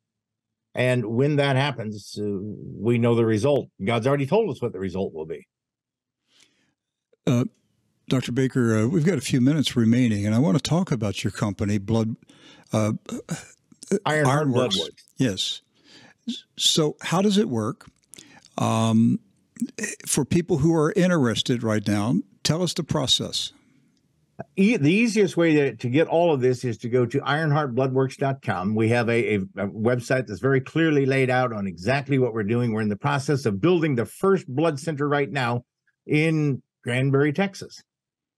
And 0.75 1.05
when 1.05 1.37
that 1.37 1.57
happens, 1.57 2.19
uh, 2.19 2.25
we 2.25 2.97
know 2.97 3.15
the 3.15 3.27
result. 3.27 3.69
God's 3.85 4.07
already 4.07 4.25
told 4.25 4.51
us 4.51 4.63
what 4.63 4.73
the 4.73 4.79
result 4.79 5.13
will 5.13 5.27
be. 5.27 5.47
Uh, 7.27 7.45
Dr. 8.09 8.33
Baker, 8.33 8.79
uh, 8.79 8.87
we've 8.87 9.05
got 9.05 9.19
a 9.19 9.23
few 9.23 9.43
minutes 9.43 9.77
remaining, 9.77 10.25
and 10.25 10.35
I 10.35 10.39
want 10.39 10.57
to 10.57 10.63
talk 10.63 10.93
about 10.93 11.23
your 11.23 11.31
company, 11.31 11.77
Blood 11.77 12.17
uh, 12.73 12.93
Ironheart 14.07 14.49
Blood 14.49 14.75
Works. 14.75 15.05
Yes. 15.19 15.61
So, 16.57 16.97
how 17.03 17.21
does 17.21 17.37
it 17.37 17.51
work? 17.51 17.87
Um, 18.57 19.21
for 20.07 20.25
people 20.25 20.59
who 20.59 20.75
are 20.75 20.93
interested 20.93 21.63
right 21.63 21.87
now, 21.87 22.17
tell 22.43 22.63
us 22.63 22.75
the 22.75 22.85
process. 22.85 23.53
E- 24.57 24.77
the 24.77 24.93
easiest 24.93 25.37
way 25.37 25.55
to, 25.55 25.77
to 25.77 25.89
get 25.89 26.09
all 26.09 26.33
of 26.33 26.41
this 26.41 26.65
is 26.65 26.79
to 26.79 26.89
go 26.89 27.07
to 27.07 27.21
ironheartbloodworks.com. 27.21 28.75
We 28.75 28.89
have 28.89 29.09
a, 29.09 29.35
a, 29.35 29.37
a, 29.37 29.69
website 29.69 30.27
that's 30.27 30.41
very 30.41 30.61
clearly 30.61 31.07
laid 31.07 31.31
out 31.31 31.53
on 31.53 31.67
exactly 31.67 32.19
what 32.19 32.33
we're 32.33 32.43
doing. 32.43 32.73
We're 32.73 32.81
in 32.81 32.89
the 32.89 32.97
process 32.97 33.47
of 33.47 33.61
building 33.61 33.95
the 33.95 34.07
first 34.07 34.49
blood 34.49 34.81
center 34.81 35.09
right 35.09 35.31
now 35.31 35.65
in 36.07 36.63
Granbury, 36.83 37.33
Texas. 37.33 37.83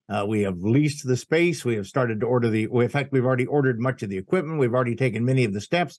Uh, 0.09 0.25
we 0.29 0.43
have 0.43 0.59
leased 0.59 1.07
the 1.07 1.17
space. 1.17 1.65
We 1.65 1.77
have 1.77 1.87
started 1.87 2.21
to 2.21 2.27
order 2.27 2.51
the. 2.51 2.69
In 2.71 2.89
fact, 2.89 3.11
we've 3.11 3.25
already 3.25 3.47
ordered 3.47 3.81
much 3.81 4.03
of 4.03 4.11
the 4.11 4.19
equipment. 4.19 4.59
We've 4.59 4.75
already 4.75 4.97
taken 4.97 5.25
many 5.25 5.45
of 5.45 5.55
the 5.55 5.63
steps. 5.63 5.99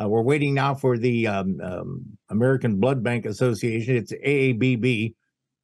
Uh, 0.00 0.08
we're 0.08 0.22
waiting 0.22 0.54
now 0.54 0.74
for 0.74 0.98
the 0.98 1.26
um, 1.26 1.60
um, 1.62 2.04
American 2.30 2.80
Blood 2.80 3.02
Bank 3.02 3.26
Association. 3.26 3.96
It's 3.96 4.12
AABB 4.12 5.14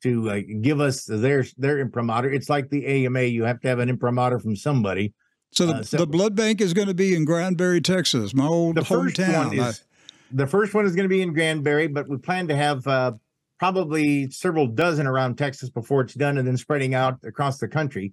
to 0.02 0.30
uh, 0.30 0.40
give 0.60 0.80
us 0.80 1.04
their 1.04 1.44
their 1.56 1.78
imprimatur. 1.78 2.30
It's 2.30 2.48
like 2.48 2.70
the 2.70 3.06
AMA. 3.06 3.22
You 3.22 3.44
have 3.44 3.60
to 3.60 3.68
have 3.68 3.80
an 3.80 3.88
imprimatur 3.88 4.38
from 4.38 4.56
somebody. 4.56 5.12
So 5.52 5.66
the, 5.66 5.74
uh, 5.74 5.82
so 5.82 5.96
the 5.96 6.06
blood 6.06 6.36
bank 6.36 6.60
is 6.60 6.72
going 6.72 6.88
to 6.88 6.94
be 6.94 7.14
in 7.14 7.24
Granbury, 7.24 7.80
Texas, 7.80 8.32
my 8.32 8.46
old 8.46 8.76
the 8.76 8.82
hometown. 8.82 9.58
Is, 9.58 9.82
the 10.30 10.46
first 10.46 10.74
one 10.74 10.86
is 10.86 10.94
going 10.94 11.08
to 11.08 11.12
be 11.12 11.22
in 11.22 11.32
Granbury, 11.32 11.88
but 11.88 12.08
we 12.08 12.16
plan 12.18 12.46
to 12.48 12.56
have 12.56 12.86
uh, 12.86 13.12
probably 13.58 14.30
several 14.30 14.68
dozen 14.68 15.08
around 15.08 15.38
Texas 15.38 15.70
before 15.70 16.02
it's 16.02 16.14
done 16.14 16.38
and 16.38 16.46
then 16.46 16.56
spreading 16.56 16.94
out 16.94 17.18
across 17.24 17.58
the 17.58 17.66
country. 17.66 18.12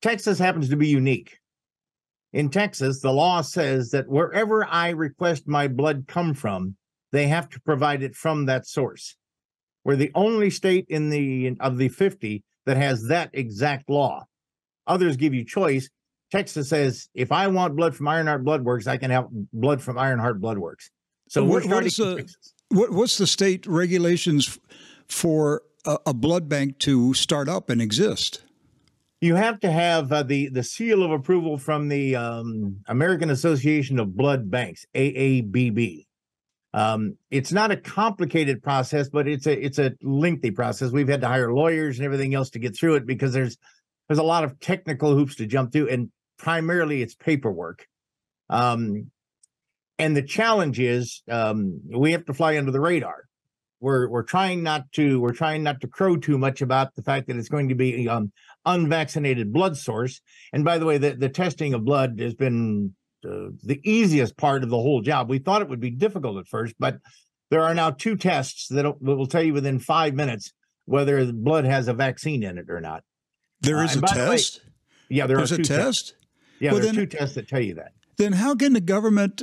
Texas 0.00 0.38
happens 0.38 0.70
to 0.70 0.76
be 0.76 0.88
unique. 0.88 1.38
In 2.32 2.50
Texas, 2.50 3.00
the 3.00 3.12
law 3.12 3.40
says 3.40 3.90
that 3.90 4.08
wherever 4.08 4.64
I 4.66 4.90
request 4.90 5.48
my 5.48 5.66
blood 5.66 6.04
come 6.06 6.34
from, 6.34 6.76
they 7.10 7.26
have 7.28 7.48
to 7.50 7.60
provide 7.60 8.02
it 8.02 8.14
from 8.14 8.46
that 8.46 8.66
source. 8.66 9.16
We're 9.84 9.96
the 9.96 10.10
only 10.14 10.50
state 10.50 10.86
in 10.88 11.08
the 11.08 11.56
of 11.60 11.78
the 11.78 11.88
50 11.88 12.44
that 12.66 12.76
has 12.76 13.04
that 13.08 13.30
exact 13.32 13.88
law. 13.88 14.26
Others 14.86 15.16
give 15.16 15.32
you 15.32 15.44
choice. 15.44 15.88
Texas 16.30 16.68
says 16.68 17.08
if 17.14 17.32
I 17.32 17.46
want 17.46 17.76
blood 17.76 17.96
from 17.96 18.08
Ironheart 18.08 18.44
Blood 18.44 18.62
Works, 18.62 18.86
I 18.86 18.98
can 18.98 19.10
have 19.10 19.28
blood 19.30 19.80
from 19.80 19.98
Ironheart 19.98 20.40
Blood 20.40 20.58
Works. 20.58 20.90
So 21.30 21.42
what, 21.42 21.50
we're 21.50 21.60
starting 21.62 21.92
what, 22.04 22.20
is 22.24 22.36
a, 22.70 22.76
what, 22.76 22.92
what's 22.92 23.16
the 23.16 23.26
state 23.26 23.66
regulations 23.66 24.58
for 25.06 25.62
a, 25.86 25.98
a 26.06 26.14
blood 26.14 26.48
bank 26.48 26.78
to 26.80 27.14
start 27.14 27.48
up 27.48 27.70
and 27.70 27.80
exist? 27.80 28.42
You 29.20 29.34
have 29.34 29.58
to 29.60 29.70
have 29.70 30.12
uh, 30.12 30.22
the 30.22 30.48
the 30.48 30.62
seal 30.62 31.02
of 31.02 31.10
approval 31.10 31.58
from 31.58 31.88
the 31.88 32.14
um, 32.14 32.76
American 32.86 33.30
Association 33.30 33.98
of 33.98 34.16
Blood 34.16 34.48
Banks 34.48 34.86
(AABB). 34.94 36.06
Um, 36.72 37.16
it's 37.28 37.50
not 37.50 37.72
a 37.72 37.76
complicated 37.76 38.62
process, 38.62 39.08
but 39.08 39.26
it's 39.26 39.46
a 39.46 39.64
it's 39.64 39.80
a 39.80 39.94
lengthy 40.02 40.52
process. 40.52 40.92
We've 40.92 41.08
had 41.08 41.22
to 41.22 41.28
hire 41.28 41.52
lawyers 41.52 41.98
and 41.98 42.06
everything 42.06 42.34
else 42.34 42.50
to 42.50 42.60
get 42.60 42.76
through 42.76 42.94
it 42.94 43.06
because 43.06 43.32
there's 43.32 43.56
there's 44.06 44.20
a 44.20 44.24
lot 44.24 44.44
of 44.44 44.60
technical 44.60 45.14
hoops 45.14 45.34
to 45.36 45.46
jump 45.46 45.72
through, 45.72 45.88
and 45.88 46.10
primarily 46.38 47.02
it's 47.02 47.16
paperwork. 47.16 47.88
Um, 48.48 49.10
and 49.98 50.16
the 50.16 50.22
challenge 50.22 50.78
is 50.78 51.22
um, 51.28 51.80
we 51.90 52.12
have 52.12 52.24
to 52.26 52.34
fly 52.34 52.56
under 52.56 52.70
the 52.70 52.80
radar 52.80 53.28
we're 53.80 54.08
we're 54.08 54.22
trying 54.22 54.62
not 54.62 54.90
to 54.92 55.20
we're 55.20 55.32
trying 55.32 55.62
not 55.62 55.80
to 55.80 55.88
crow 55.88 56.16
too 56.16 56.38
much 56.38 56.62
about 56.62 56.94
the 56.94 57.02
fact 57.02 57.28
that 57.28 57.36
it's 57.36 57.48
going 57.48 57.68
to 57.68 57.74
be 57.74 58.08
um, 58.08 58.32
unvaccinated 58.68 59.52
blood 59.52 59.76
source. 59.76 60.20
And 60.52 60.64
by 60.64 60.78
the 60.78 60.86
way, 60.86 60.98
the, 60.98 61.10
the 61.14 61.28
testing 61.28 61.74
of 61.74 61.84
blood 61.84 62.20
has 62.20 62.34
been 62.34 62.94
uh, 63.24 63.50
the 63.62 63.80
easiest 63.82 64.36
part 64.36 64.62
of 64.62 64.70
the 64.70 64.76
whole 64.76 65.00
job. 65.00 65.28
We 65.28 65.38
thought 65.38 65.62
it 65.62 65.68
would 65.68 65.80
be 65.80 65.90
difficult 65.90 66.38
at 66.38 66.46
first, 66.46 66.74
but 66.78 66.98
there 67.50 67.62
are 67.62 67.74
now 67.74 67.90
two 67.90 68.16
tests 68.16 68.68
that 68.68 69.02
will 69.02 69.26
tell 69.26 69.42
you 69.42 69.54
within 69.54 69.78
five 69.78 70.14
minutes 70.14 70.52
whether 70.84 71.24
the 71.24 71.32
blood 71.32 71.64
has 71.64 71.88
a 71.88 71.94
vaccine 71.94 72.42
in 72.42 72.58
it 72.58 72.70
or 72.70 72.80
not. 72.80 73.02
There 73.60 73.82
is 73.82 73.96
uh, 73.96 74.00
uh, 74.00 74.04
a 74.04 74.14
test. 74.14 74.60
way, 74.60 74.72
yeah, 75.08 75.26
there 75.26 75.38
There's 75.38 75.52
are 75.52 75.56
two 75.56 75.62
a 75.62 75.64
test. 75.64 75.80
Tests. 75.80 76.12
Yeah, 76.60 76.72
well, 76.72 76.82
there 76.82 76.90
are 76.90 76.94
two 76.94 77.06
tests 77.06 77.34
that 77.34 77.48
tell 77.48 77.60
you 77.60 77.74
that. 77.74 77.92
Then 78.16 78.34
how 78.34 78.54
can 78.54 78.72
the 78.72 78.80
government 78.80 79.42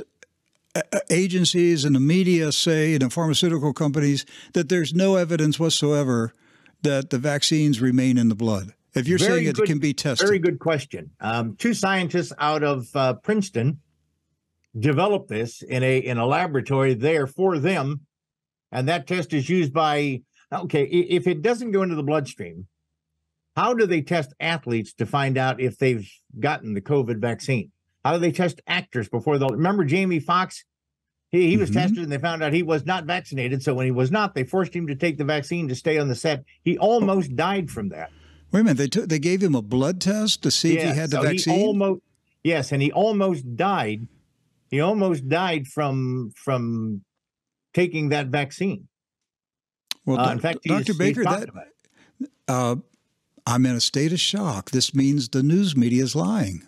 agencies 1.10 1.84
and 1.84 1.94
the 1.94 2.00
media 2.00 2.52
say, 2.52 2.94
and 2.94 3.02
the 3.02 3.10
pharmaceutical 3.10 3.72
companies, 3.72 4.26
that 4.52 4.68
there's 4.68 4.94
no 4.94 5.16
evidence 5.16 5.58
whatsoever 5.58 6.32
that 6.82 7.10
the 7.10 7.18
vaccines 7.18 7.80
remain 7.80 8.18
in 8.18 8.28
the 8.28 8.34
blood. 8.34 8.74
If 8.96 9.08
you're 9.08 9.18
very 9.18 9.44
saying 9.44 9.52
good, 9.52 9.64
it 9.64 9.66
can 9.66 9.78
be 9.78 9.94
tested. 9.94 10.26
Very 10.26 10.38
good 10.38 10.58
question. 10.58 11.10
Um, 11.20 11.56
two 11.56 11.74
scientists 11.74 12.32
out 12.38 12.62
of 12.62 12.88
uh, 12.94 13.14
Princeton 13.14 13.80
developed 14.78 15.28
this 15.28 15.62
in 15.62 15.82
a 15.82 15.98
in 15.98 16.18
a 16.18 16.26
laboratory 16.26 16.94
there 16.94 17.26
for 17.26 17.58
them, 17.58 18.00
and 18.72 18.88
that 18.88 19.06
test 19.06 19.32
is 19.32 19.48
used 19.48 19.72
by. 19.72 20.22
Okay, 20.52 20.84
if 20.84 21.26
it 21.26 21.42
doesn't 21.42 21.72
go 21.72 21.82
into 21.82 21.96
the 21.96 22.04
bloodstream, 22.04 22.68
how 23.56 23.74
do 23.74 23.84
they 23.86 24.00
test 24.00 24.32
athletes 24.38 24.92
to 24.94 25.06
find 25.06 25.36
out 25.36 25.60
if 25.60 25.76
they've 25.76 26.08
gotten 26.38 26.74
the 26.74 26.80
COVID 26.80 27.18
vaccine? 27.18 27.72
How 28.04 28.12
do 28.12 28.18
they 28.18 28.30
test 28.30 28.60
actors 28.68 29.08
before 29.08 29.38
they'll 29.38 29.48
remember 29.48 29.84
Jamie 29.84 30.20
Foxx? 30.20 30.64
He, 31.30 31.48
he 31.50 31.56
was 31.56 31.70
mm-hmm. 31.70 31.80
tested 31.80 31.98
and 31.98 32.12
they 32.12 32.18
found 32.18 32.44
out 32.44 32.52
he 32.52 32.62
was 32.62 32.86
not 32.86 33.06
vaccinated. 33.06 33.62
So 33.62 33.74
when 33.74 33.86
he 33.86 33.90
was 33.90 34.12
not, 34.12 34.34
they 34.34 34.44
forced 34.44 34.72
him 34.72 34.86
to 34.86 34.94
take 34.94 35.18
the 35.18 35.24
vaccine 35.24 35.66
to 35.68 35.74
stay 35.74 35.98
on 35.98 36.06
the 36.06 36.14
set. 36.14 36.44
He 36.62 36.78
almost 36.78 37.34
died 37.34 37.70
from 37.70 37.88
that. 37.88 38.12
Wait 38.52 38.60
a 38.60 38.64
minute. 38.64 38.78
They 38.78 38.88
took 38.88 39.08
they 39.08 39.18
gave 39.18 39.42
him 39.42 39.54
a 39.54 39.62
blood 39.62 40.00
test 40.00 40.42
to 40.42 40.50
see 40.50 40.74
yes, 40.74 40.84
if 40.84 40.90
he 40.90 41.00
had 41.00 41.10
the 41.10 41.16
so 41.16 41.22
vaccine. 41.22 41.66
almost 41.66 42.00
yes, 42.44 42.72
and 42.72 42.82
he 42.82 42.92
almost 42.92 43.56
died. 43.56 44.08
He 44.70 44.80
almost 44.80 45.28
died 45.28 45.66
from 45.66 46.32
from 46.34 47.02
taking 47.74 48.08
that 48.10 48.28
vaccine. 48.28 48.88
Well, 50.04 50.20
uh, 50.20 50.32
in 50.32 50.38
fact, 50.38 50.62
Dr. 50.64 50.94
Baker, 50.94 51.24
that 51.24 51.48
uh, 52.48 52.76
I'm 53.46 53.66
in 53.66 53.74
a 53.74 53.80
state 53.80 54.12
of 54.12 54.20
shock. 54.20 54.70
This 54.70 54.94
means 54.94 55.28
the 55.28 55.42
news 55.42 55.76
media 55.76 56.04
is 56.04 56.14
lying. 56.14 56.62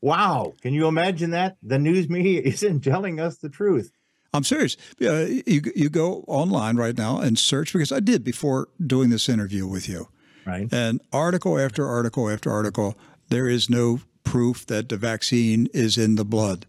Wow. 0.00 0.54
Can 0.60 0.74
you 0.74 0.88
imagine 0.88 1.30
that? 1.30 1.56
The 1.62 1.78
news 1.78 2.08
media 2.08 2.40
isn't 2.44 2.80
telling 2.80 3.20
us 3.20 3.36
the 3.36 3.48
truth. 3.48 3.92
I'm 4.34 4.44
serious. 4.44 4.76
Uh, 5.00 5.26
you, 5.46 5.60
you 5.76 5.90
go 5.90 6.24
online 6.26 6.76
right 6.76 6.96
now 6.96 7.18
and 7.18 7.38
search 7.38 7.72
because 7.72 7.92
I 7.92 8.00
did 8.00 8.24
before 8.24 8.68
doing 8.84 9.10
this 9.10 9.28
interview 9.28 9.66
with 9.66 9.88
you. 9.88 10.08
Right. 10.46 10.68
And 10.72 11.00
article 11.12 11.58
after 11.58 11.86
article 11.86 12.28
after 12.28 12.50
article, 12.50 12.96
there 13.28 13.48
is 13.48 13.70
no 13.70 14.00
proof 14.24 14.66
that 14.66 14.88
the 14.88 14.96
vaccine 14.96 15.68
is 15.72 15.98
in 15.98 16.16
the 16.16 16.24
blood. 16.24 16.66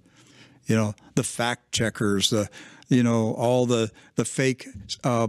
You 0.66 0.76
know, 0.76 0.96
the 1.16 1.24
fact 1.24 1.72
checkers, 1.72 2.30
the 2.30 2.50
you 2.90 3.04
know, 3.04 3.34
all 3.34 3.66
the 3.66 3.92
the 4.16 4.26
fake 4.26 4.68
uh, 5.04 5.28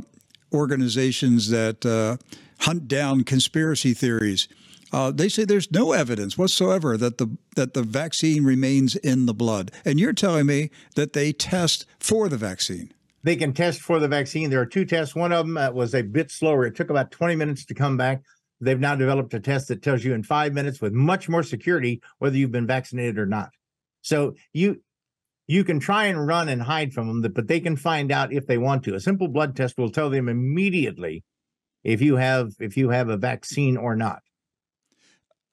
organizations 0.53 1.51
that 1.51 1.85
uh, 1.85 2.17
hunt 2.61 2.89
down 2.89 3.25
conspiracy 3.25 3.95
theories. 3.95 4.49
Uh, 4.93 5.11
they 5.11 5.29
say 5.29 5.45
there's 5.45 5.73
no 5.73 5.93
evidence 5.93 6.39
whatsoever 6.39 6.97
that 6.97 7.19
the 7.19 7.37
that 7.57 7.75
the 7.75 7.83
vaccine 7.83 8.45
remains 8.45 8.95
in 8.97 9.27
the 9.27 9.35
blood, 9.35 9.73
and 9.85 9.99
you're 9.99 10.13
telling 10.13 10.47
me 10.47 10.71
that 10.95 11.15
they 11.15 11.33
test 11.33 11.85
for 11.99 12.29
the 12.29 12.37
vaccine. 12.37 12.93
They 13.25 13.37
can 13.37 13.55
test 13.55 13.81
for 13.81 13.99
the 13.99 14.07
vaccine. 14.07 14.51
There 14.51 14.61
are 14.61 14.67
two 14.67 14.85
tests. 14.85 15.15
One 15.15 15.33
of 15.33 15.47
them 15.47 15.57
uh, 15.57 15.71
was 15.71 15.95
a 15.95 16.03
bit 16.03 16.31
slower. 16.31 16.67
It 16.67 16.77
took 16.77 16.91
about 16.91 17.11
20 17.11 17.37
minutes 17.37 17.65
to 17.65 17.75
come 17.75 17.97
back. 17.97 18.23
They've 18.61 18.81
now 18.81 18.95
developed 18.95 19.35
a 19.35 19.41
test 19.41 19.69
that 19.69 19.83
tells 19.83 20.05
you 20.05 20.15
in 20.15 20.23
five 20.23 20.53
minutes 20.53 20.81
with 20.81 20.93
much 20.93 21.29
more 21.29 21.43
security 21.43 22.01
whether 22.19 22.37
you've 22.37 22.53
been 22.53 22.67
vaccinated 22.67 23.19
or 23.19 23.27
not. 23.27 23.51
So 24.03 24.35
you 24.53 24.81
you 25.47 25.65
can 25.65 25.79
try 25.79 26.07
and 26.07 26.27
run 26.27 26.49
and 26.49 26.63
hide 26.63 26.93
from 26.93 27.21
them, 27.21 27.33
but 27.33 27.49
they 27.49 27.61
can 27.61 27.77
find 27.77 28.11
out 28.11 28.33
if 28.33 28.47
they 28.47 28.57
want 28.57 28.83
to. 28.85 28.95
A 28.95 29.01
simple 29.01 29.29
blood 29.29 29.55
test 29.55 29.77
will 29.77 29.91
tell 29.91 30.09
them 30.09 30.29
immediately 30.29 31.23
if 31.83 32.01
you 32.01 32.17
have 32.17 32.53
if 32.59 32.77
you 32.77 32.91
have 32.91 33.09
a 33.09 33.17
vaccine 33.17 33.77
or 33.77 33.95
not. 33.95 34.23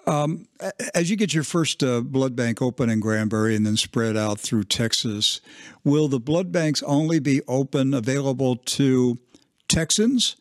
Um, 0.08 0.47
as 0.95 1.12
you 1.12 1.16
get 1.16 1.34
your 1.34 1.43
first 1.43 1.84
uh, 1.84 2.02
blood 2.02 2.36
bank 2.36 2.60
open 2.60 2.89
in 2.89 2.99
Granbury 2.99 3.56
and 3.56 3.66
then 3.66 3.78
spread 3.78 4.18
out 4.18 4.39
through 4.39 4.64
Texas, 4.64 5.41
will 5.84 6.08
the 6.08 6.20
blood 6.20 6.52
banks 6.52 6.82
only 6.84 7.20
be 7.20 7.41
open 7.47 7.93
available 7.93 8.56
to 8.56 9.20
Texans 9.68 10.38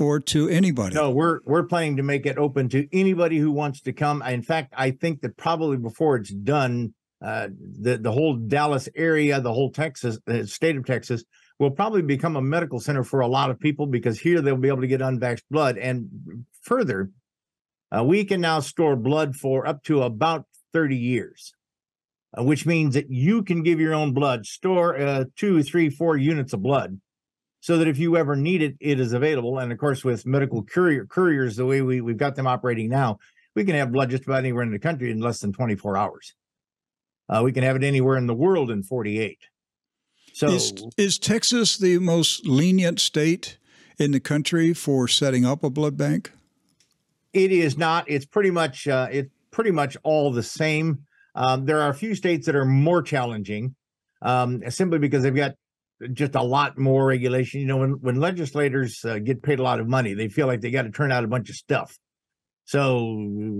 or 0.00 0.20
to 0.20 0.48
anybody? 0.48 0.94
No, 0.94 1.10
we're 1.10 1.40
we're 1.44 1.64
planning 1.64 1.96
to 1.98 2.02
make 2.02 2.26
it 2.26 2.38
open 2.38 2.68
to 2.70 2.88
anybody 2.92 3.38
who 3.38 3.52
wants 3.52 3.80
to 3.82 3.92
come. 3.92 4.22
In 4.22 4.42
fact, 4.42 4.72
I 4.76 4.92
think 4.92 5.20
that 5.20 5.36
probably 5.36 5.76
before 5.76 6.16
it's 6.16 6.30
done, 6.30 6.94
uh, 7.22 7.48
the 7.80 7.98
the 7.98 8.12
whole 8.12 8.36
Dallas 8.36 8.88
area, 8.96 9.40
the 9.40 9.52
whole 9.52 9.70
Texas, 9.70 10.18
the 10.26 10.46
state 10.46 10.76
of 10.76 10.86
Texas, 10.86 11.24
will 11.58 11.70
probably 11.70 12.02
become 12.02 12.36
a 12.36 12.42
medical 12.42 12.80
center 12.80 13.04
for 13.04 13.20
a 13.20 13.28
lot 13.28 13.50
of 13.50 13.60
people 13.60 13.86
because 13.86 14.18
here 14.18 14.40
they'll 14.40 14.56
be 14.56 14.68
able 14.68 14.80
to 14.80 14.86
get 14.86 15.02
unvaxxed 15.02 15.44
blood. 15.50 15.76
And 15.76 16.44
further, 16.62 17.10
uh, 17.94 18.02
we 18.02 18.24
can 18.24 18.40
now 18.40 18.60
store 18.60 18.96
blood 18.96 19.36
for 19.36 19.66
up 19.66 19.82
to 19.84 20.02
about 20.02 20.46
30 20.72 20.96
years, 20.96 21.52
uh, 22.36 22.42
which 22.42 22.64
means 22.64 22.94
that 22.94 23.10
you 23.10 23.42
can 23.42 23.62
give 23.62 23.80
your 23.80 23.92
own 23.92 24.14
blood, 24.14 24.46
store 24.46 24.98
uh, 24.98 25.24
two, 25.36 25.62
three, 25.62 25.90
four 25.90 26.16
units 26.16 26.52
of 26.52 26.62
blood, 26.62 26.98
so 27.60 27.78
that 27.78 27.88
if 27.88 27.98
you 27.98 28.16
ever 28.16 28.34
need 28.36 28.62
it, 28.62 28.76
it 28.80 28.98
is 28.98 29.12
available. 29.12 29.58
And 29.58 29.70
of 29.70 29.78
course, 29.78 30.02
with 30.02 30.26
medical 30.26 30.62
courier 30.62 31.06
couriers, 31.06 31.56
the 31.56 31.66
way 31.66 31.82
we, 31.82 32.00
we've 32.00 32.16
got 32.16 32.34
them 32.34 32.46
operating 32.46 32.88
now, 32.88 33.18
we 33.54 33.64
can 33.64 33.74
have 33.74 33.92
blood 33.92 34.10
just 34.10 34.24
about 34.24 34.38
anywhere 34.38 34.62
in 34.62 34.70
the 34.70 34.78
country 34.78 35.10
in 35.10 35.20
less 35.20 35.40
than 35.40 35.52
24 35.52 35.96
hours. 35.96 36.34
Uh, 37.28 37.42
we 37.44 37.52
can 37.52 37.62
have 37.62 37.76
it 37.76 37.84
anywhere 37.84 38.16
in 38.16 38.26
the 38.26 38.34
world 38.34 38.70
in 38.70 38.82
48. 38.82 39.38
So 40.32 40.48
is, 40.48 40.72
is 40.96 41.18
Texas 41.18 41.76
the 41.76 41.98
most 41.98 42.46
lenient 42.46 42.98
state 42.98 43.58
in 43.98 44.12
the 44.12 44.20
country 44.20 44.72
for 44.72 45.06
setting 45.06 45.44
up 45.44 45.62
a 45.62 45.70
blood 45.70 45.96
bank? 45.96 46.32
It 47.32 47.52
is 47.52 47.76
not. 47.76 48.04
It's 48.08 48.24
pretty 48.24 48.50
much 48.50 48.88
uh, 48.88 49.08
it's 49.10 49.30
pretty 49.50 49.70
much 49.70 49.96
all 50.02 50.32
the 50.32 50.42
same. 50.42 51.00
Um, 51.34 51.66
there 51.66 51.80
are 51.80 51.90
a 51.90 51.94
few 51.94 52.14
states 52.14 52.46
that 52.46 52.56
are 52.56 52.64
more 52.64 53.02
challenging, 53.02 53.76
um, 54.22 54.62
simply 54.68 54.98
because 54.98 55.22
they've 55.22 55.34
got 55.34 55.54
just 56.12 56.34
a 56.34 56.42
lot 56.42 56.78
more 56.78 57.06
regulation. 57.06 57.60
You 57.60 57.66
know, 57.66 57.76
when 57.78 57.92
when 58.00 58.16
legislators 58.16 59.04
uh, 59.04 59.18
get 59.18 59.42
paid 59.42 59.58
a 59.58 59.62
lot 59.62 59.80
of 59.80 59.88
money, 59.88 60.14
they 60.14 60.28
feel 60.28 60.46
like 60.46 60.60
they 60.60 60.70
got 60.70 60.82
to 60.82 60.90
turn 60.90 61.12
out 61.12 61.24
a 61.24 61.28
bunch 61.28 61.50
of 61.50 61.56
stuff. 61.56 61.98
So 62.64 63.16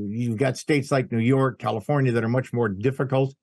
you've 0.09 0.37
got 0.37 0.57
states 0.57 0.91
like 0.91 1.11
New 1.11 1.19
York, 1.19 1.59
California 1.59 2.13
that 2.13 2.25
are 2.25 2.29
much 2.29 2.53
more 2.53 2.69
difficult. 2.69 3.35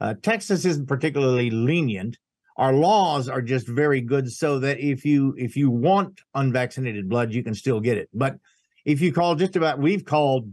Uh, 0.00 0.14
Texas 0.20 0.64
isn't 0.64 0.88
particularly 0.88 1.50
lenient. 1.50 2.18
Our 2.56 2.72
laws 2.72 3.28
are 3.28 3.42
just 3.42 3.68
very 3.68 4.00
good, 4.00 4.30
so 4.30 4.58
that 4.60 4.78
if 4.78 5.04
you 5.04 5.34
if 5.36 5.56
you 5.56 5.70
want 5.70 6.20
unvaccinated 6.34 7.08
blood, 7.08 7.32
you 7.32 7.42
can 7.42 7.54
still 7.54 7.80
get 7.80 7.96
it. 7.96 8.08
But 8.12 8.36
if 8.84 9.00
you 9.00 9.12
call 9.12 9.34
just 9.34 9.56
about, 9.56 9.78
we've 9.78 10.04
called. 10.04 10.52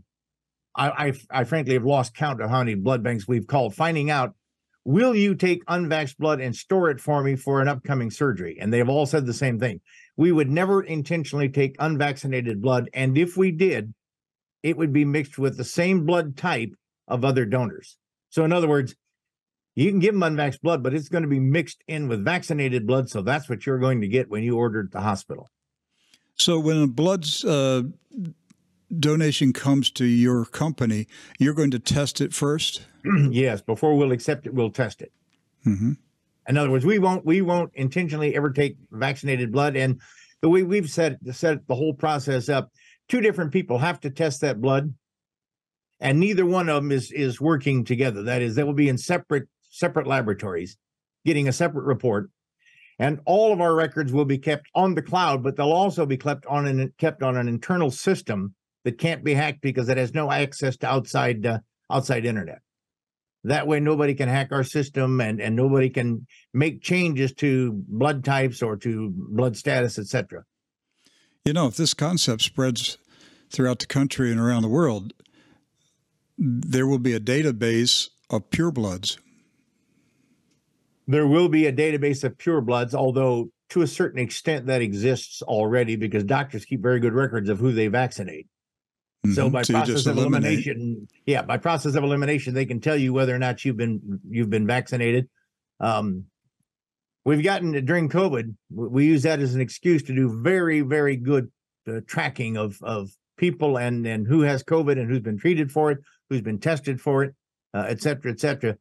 I, 0.73 0.89
I, 0.89 1.13
I 1.41 1.43
frankly 1.43 1.73
have 1.73 1.83
lost 1.83 2.15
count 2.15 2.41
of 2.41 2.49
how 2.49 2.59
many 2.59 2.75
blood 2.75 3.03
banks 3.03 3.27
we've 3.27 3.45
called, 3.45 3.75
finding 3.75 4.09
out 4.09 4.35
will 4.85 5.15
you 5.15 5.35
take 5.35 5.65
unvaxxed 5.65 6.17
blood 6.17 6.41
and 6.41 6.55
store 6.55 6.89
it 6.89 6.99
for 6.99 7.23
me 7.23 7.35
for 7.35 7.61
an 7.61 7.67
upcoming 7.67 8.11
surgery? 8.11 8.57
And 8.59 8.73
they've 8.73 8.89
all 8.89 9.05
said 9.05 9.25
the 9.25 9.33
same 9.33 9.59
thing. 9.59 9.81
We 10.17 10.31
would 10.31 10.49
never 10.49 10.81
intentionally 10.81 11.49
take 11.49 11.75
unvaccinated 11.79 12.61
blood. 12.61 12.89
And 12.93 13.17
if 13.17 13.37
we 13.37 13.51
did, 13.51 13.93
it 14.63 14.77
would 14.77 14.93
be 14.93 15.05
mixed 15.05 15.37
with 15.37 15.57
the 15.57 15.63
same 15.63 16.05
blood 16.05 16.37
type 16.37 16.73
of 17.07 17.25
other 17.25 17.45
donors. 17.45 17.97
So, 18.29 18.45
in 18.45 18.53
other 18.53 18.67
words, 18.67 18.95
you 19.75 19.89
can 19.89 19.99
give 19.99 20.13
them 20.13 20.21
unvaxxed 20.21 20.61
blood, 20.61 20.83
but 20.83 20.93
it's 20.93 21.09
going 21.09 21.23
to 21.23 21.29
be 21.29 21.39
mixed 21.39 21.83
in 21.87 22.07
with 22.07 22.25
vaccinated 22.25 22.85
blood. 22.85 23.09
So 23.09 23.21
that's 23.21 23.49
what 23.49 23.65
you're 23.65 23.79
going 23.79 24.01
to 24.01 24.07
get 24.07 24.29
when 24.29 24.43
you 24.43 24.57
order 24.57 24.81
at 24.81 24.91
the 24.91 25.01
hospital. 25.01 25.49
So 26.35 26.59
when 26.59 26.81
a 26.81 26.87
blood 26.87 27.25
uh, 27.45 27.83
donation 28.99 29.53
comes 29.53 29.89
to 29.91 30.05
your 30.05 30.45
company, 30.45 31.07
you're 31.39 31.53
going 31.53 31.71
to 31.71 31.79
test 31.79 32.21
it 32.21 32.33
first. 32.33 32.85
yes, 33.29 33.61
before 33.61 33.97
we'll 33.97 34.11
accept 34.11 34.45
it, 34.45 34.53
we'll 34.53 34.71
test 34.71 35.01
it. 35.01 35.11
Mm-hmm. 35.65 35.93
In 36.47 36.57
other 36.57 36.71
words, 36.71 36.85
we 36.85 36.99
won't 36.99 37.25
we 37.25 37.41
won't 37.41 37.71
intentionally 37.75 38.35
ever 38.35 38.51
take 38.51 38.77
vaccinated 38.91 39.51
blood. 39.51 39.75
And 39.75 40.01
the 40.41 40.49
way 40.49 40.63
we've 40.63 40.89
set 40.89 41.17
set 41.31 41.67
the 41.67 41.75
whole 41.75 41.93
process 41.93 42.49
up, 42.49 42.71
two 43.07 43.21
different 43.21 43.51
people 43.51 43.77
have 43.77 43.99
to 44.01 44.09
test 44.09 44.41
that 44.41 44.59
blood, 44.59 44.93
and 45.99 46.19
neither 46.19 46.45
one 46.45 46.67
of 46.67 46.83
them 46.83 46.91
is 46.91 47.11
is 47.11 47.39
working 47.39 47.85
together. 47.85 48.23
That 48.23 48.41
is, 48.41 48.55
they 48.55 48.63
will 48.63 48.73
be 48.73 48.89
in 48.89 48.97
separate 48.97 49.47
separate 49.69 50.07
laboratories, 50.07 50.77
getting 51.25 51.47
a 51.47 51.53
separate 51.53 51.85
report 51.85 52.29
and 53.01 53.19
all 53.25 53.51
of 53.51 53.59
our 53.59 53.73
records 53.73 54.13
will 54.13 54.25
be 54.25 54.37
kept 54.37 54.67
on 54.75 54.93
the 54.93 55.01
cloud, 55.01 55.41
but 55.41 55.55
they'll 55.55 55.71
also 55.71 56.05
be 56.05 56.17
kept 56.17 56.45
on 56.45 56.67
an 56.67 56.93
kept 56.99 57.23
on 57.23 57.35
an 57.35 57.47
internal 57.47 57.89
system 57.89 58.53
that 58.83 58.97
can't 58.97 59.23
be 59.23 59.33
hacked 59.33 59.61
because 59.61 59.89
it 59.89 59.97
has 59.97 60.13
no 60.13 60.31
access 60.31 60.77
to 60.77 60.87
outside 60.87 61.45
uh, 61.45 61.59
outside 61.89 62.25
internet. 62.25 62.59
That 63.43 63.67
way, 63.67 63.79
nobody 63.79 64.13
can 64.13 64.29
hack 64.29 64.49
our 64.51 64.63
system, 64.63 65.19
and 65.19 65.41
and 65.41 65.55
nobody 65.55 65.89
can 65.89 66.27
make 66.53 66.81
changes 66.81 67.33
to 67.35 67.73
blood 67.87 68.23
types 68.23 68.61
or 68.61 68.77
to 68.77 69.11
blood 69.15 69.57
status, 69.57 69.97
etc. 69.97 70.43
You 71.45 71.53
know, 71.53 71.67
if 71.67 71.75
this 71.75 71.93
concept 71.93 72.43
spreads 72.43 72.97
throughout 73.51 73.79
the 73.79 73.87
country 73.87 74.31
and 74.31 74.39
around 74.39 74.61
the 74.61 74.67
world, 74.67 75.13
there 76.37 76.85
will 76.85 76.99
be 76.99 77.13
a 77.13 77.19
database 77.19 78.09
of 78.29 78.49
purebloods 78.51 79.17
there 81.11 81.27
will 81.27 81.49
be 81.49 81.65
a 81.65 81.73
database 81.73 82.23
of 82.23 82.37
purebloods, 82.37 82.93
although 82.93 83.49
to 83.69 83.81
a 83.81 83.87
certain 83.87 84.19
extent 84.19 84.67
that 84.67 84.81
exists 84.81 85.41
already 85.41 85.95
because 85.95 86.23
doctors 86.23 86.65
keep 86.65 86.81
very 86.81 86.99
good 86.99 87.13
records 87.13 87.49
of 87.49 87.59
who 87.59 87.71
they 87.71 87.87
vaccinate. 87.87 88.47
Mm-hmm. 89.25 89.33
So 89.33 89.49
by 89.49 89.61
so 89.61 89.73
process 89.73 90.05
of 90.05 90.17
eliminate. 90.17 90.65
elimination, 90.65 91.07
yeah, 91.25 91.43
by 91.43 91.57
process 91.57 91.95
of 91.95 92.03
elimination, 92.03 92.53
they 92.53 92.65
can 92.65 92.79
tell 92.79 92.97
you 92.97 93.13
whether 93.13 93.35
or 93.35 93.39
not 93.39 93.63
you've 93.63 93.77
been 93.77 94.19
you've 94.27 94.49
been 94.49 94.65
vaccinated. 94.65 95.29
Um, 95.79 96.25
we've 97.23 97.43
gotten 97.43 97.85
during 97.85 98.09
COVID, 98.09 98.55
we 98.71 99.05
use 99.05 99.23
that 99.23 99.39
as 99.39 99.53
an 99.53 99.61
excuse 99.61 100.03
to 100.03 100.15
do 100.15 100.41
very 100.41 100.81
very 100.81 101.15
good 101.15 101.51
uh, 101.87 102.01
tracking 102.07 102.57
of 102.57 102.77
of 102.81 103.11
people 103.37 103.77
and 103.77 104.05
and 104.07 104.27
who 104.27 104.41
has 104.41 104.63
COVID 104.63 104.93
and 104.93 105.09
who's 105.09 105.21
been 105.21 105.37
treated 105.37 105.71
for 105.71 105.91
it, 105.91 105.99
who's 106.29 106.41
been 106.41 106.59
tested 106.59 106.99
for 106.99 107.23
it, 107.23 107.35
uh, 107.73 107.85
et 107.87 108.01
cetera, 108.01 108.31
et 108.31 108.39
cetera 108.39 108.77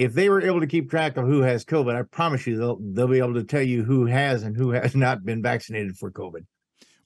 if 0.00 0.14
they 0.14 0.30
were 0.30 0.40
able 0.40 0.60
to 0.60 0.66
keep 0.66 0.88
track 0.88 1.18
of 1.18 1.26
who 1.26 1.42
has 1.42 1.62
COVID, 1.62 1.94
I 1.94 2.02
promise 2.04 2.46
you 2.46 2.56
they'll 2.56 2.78
they'll 2.80 3.06
be 3.06 3.18
able 3.18 3.34
to 3.34 3.44
tell 3.44 3.60
you 3.60 3.84
who 3.84 4.06
has 4.06 4.42
and 4.42 4.56
who 4.56 4.70
has 4.70 4.94
not 5.06 5.26
been 5.26 5.42
vaccinated 5.42 5.98
for 5.98 6.10
COVID. 6.10 6.46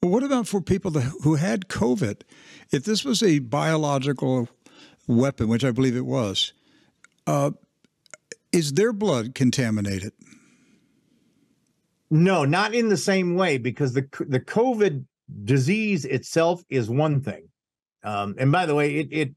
Well, 0.04 0.12
what 0.12 0.22
about 0.22 0.46
for 0.46 0.60
people 0.60 0.90
who 0.90 1.36
had 1.36 1.68
COVID? 1.68 2.24
If 2.70 2.84
this 2.84 3.06
was 3.06 3.22
a 3.22 3.38
biological 3.38 4.50
weapon, 5.08 5.48
which 5.48 5.64
I 5.64 5.70
believe 5.70 5.96
it 5.96 6.04
was, 6.04 6.52
uh, 7.26 7.52
is 8.52 8.74
their 8.74 8.92
blood 8.92 9.34
contaminated? 9.34 10.12
No, 12.10 12.44
not 12.44 12.74
in 12.74 12.90
the 12.90 12.98
same 12.98 13.34
way 13.36 13.56
because 13.56 13.94
the 13.94 14.06
the 14.28 14.40
COVID 14.40 15.06
disease 15.42 16.04
itself 16.04 16.62
is 16.68 16.90
one 16.90 17.22
thing. 17.22 17.48
Um, 18.02 18.34
and 18.38 18.52
by 18.52 18.66
the 18.66 18.74
way, 18.74 18.96
it, 18.96 19.08
it 19.10 19.34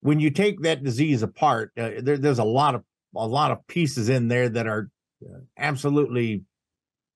when 0.00 0.18
you 0.18 0.30
take 0.30 0.62
that 0.62 0.82
disease 0.82 1.22
apart, 1.22 1.70
uh, 1.78 1.90
there, 2.02 2.18
there's 2.18 2.40
a 2.40 2.44
lot 2.44 2.74
of 2.74 2.82
a 3.14 3.28
lot 3.28 3.52
of 3.52 3.64
pieces 3.68 4.08
in 4.08 4.26
there 4.26 4.48
that 4.48 4.66
are 4.66 4.90
uh, 5.24 5.38
absolutely 5.56 6.42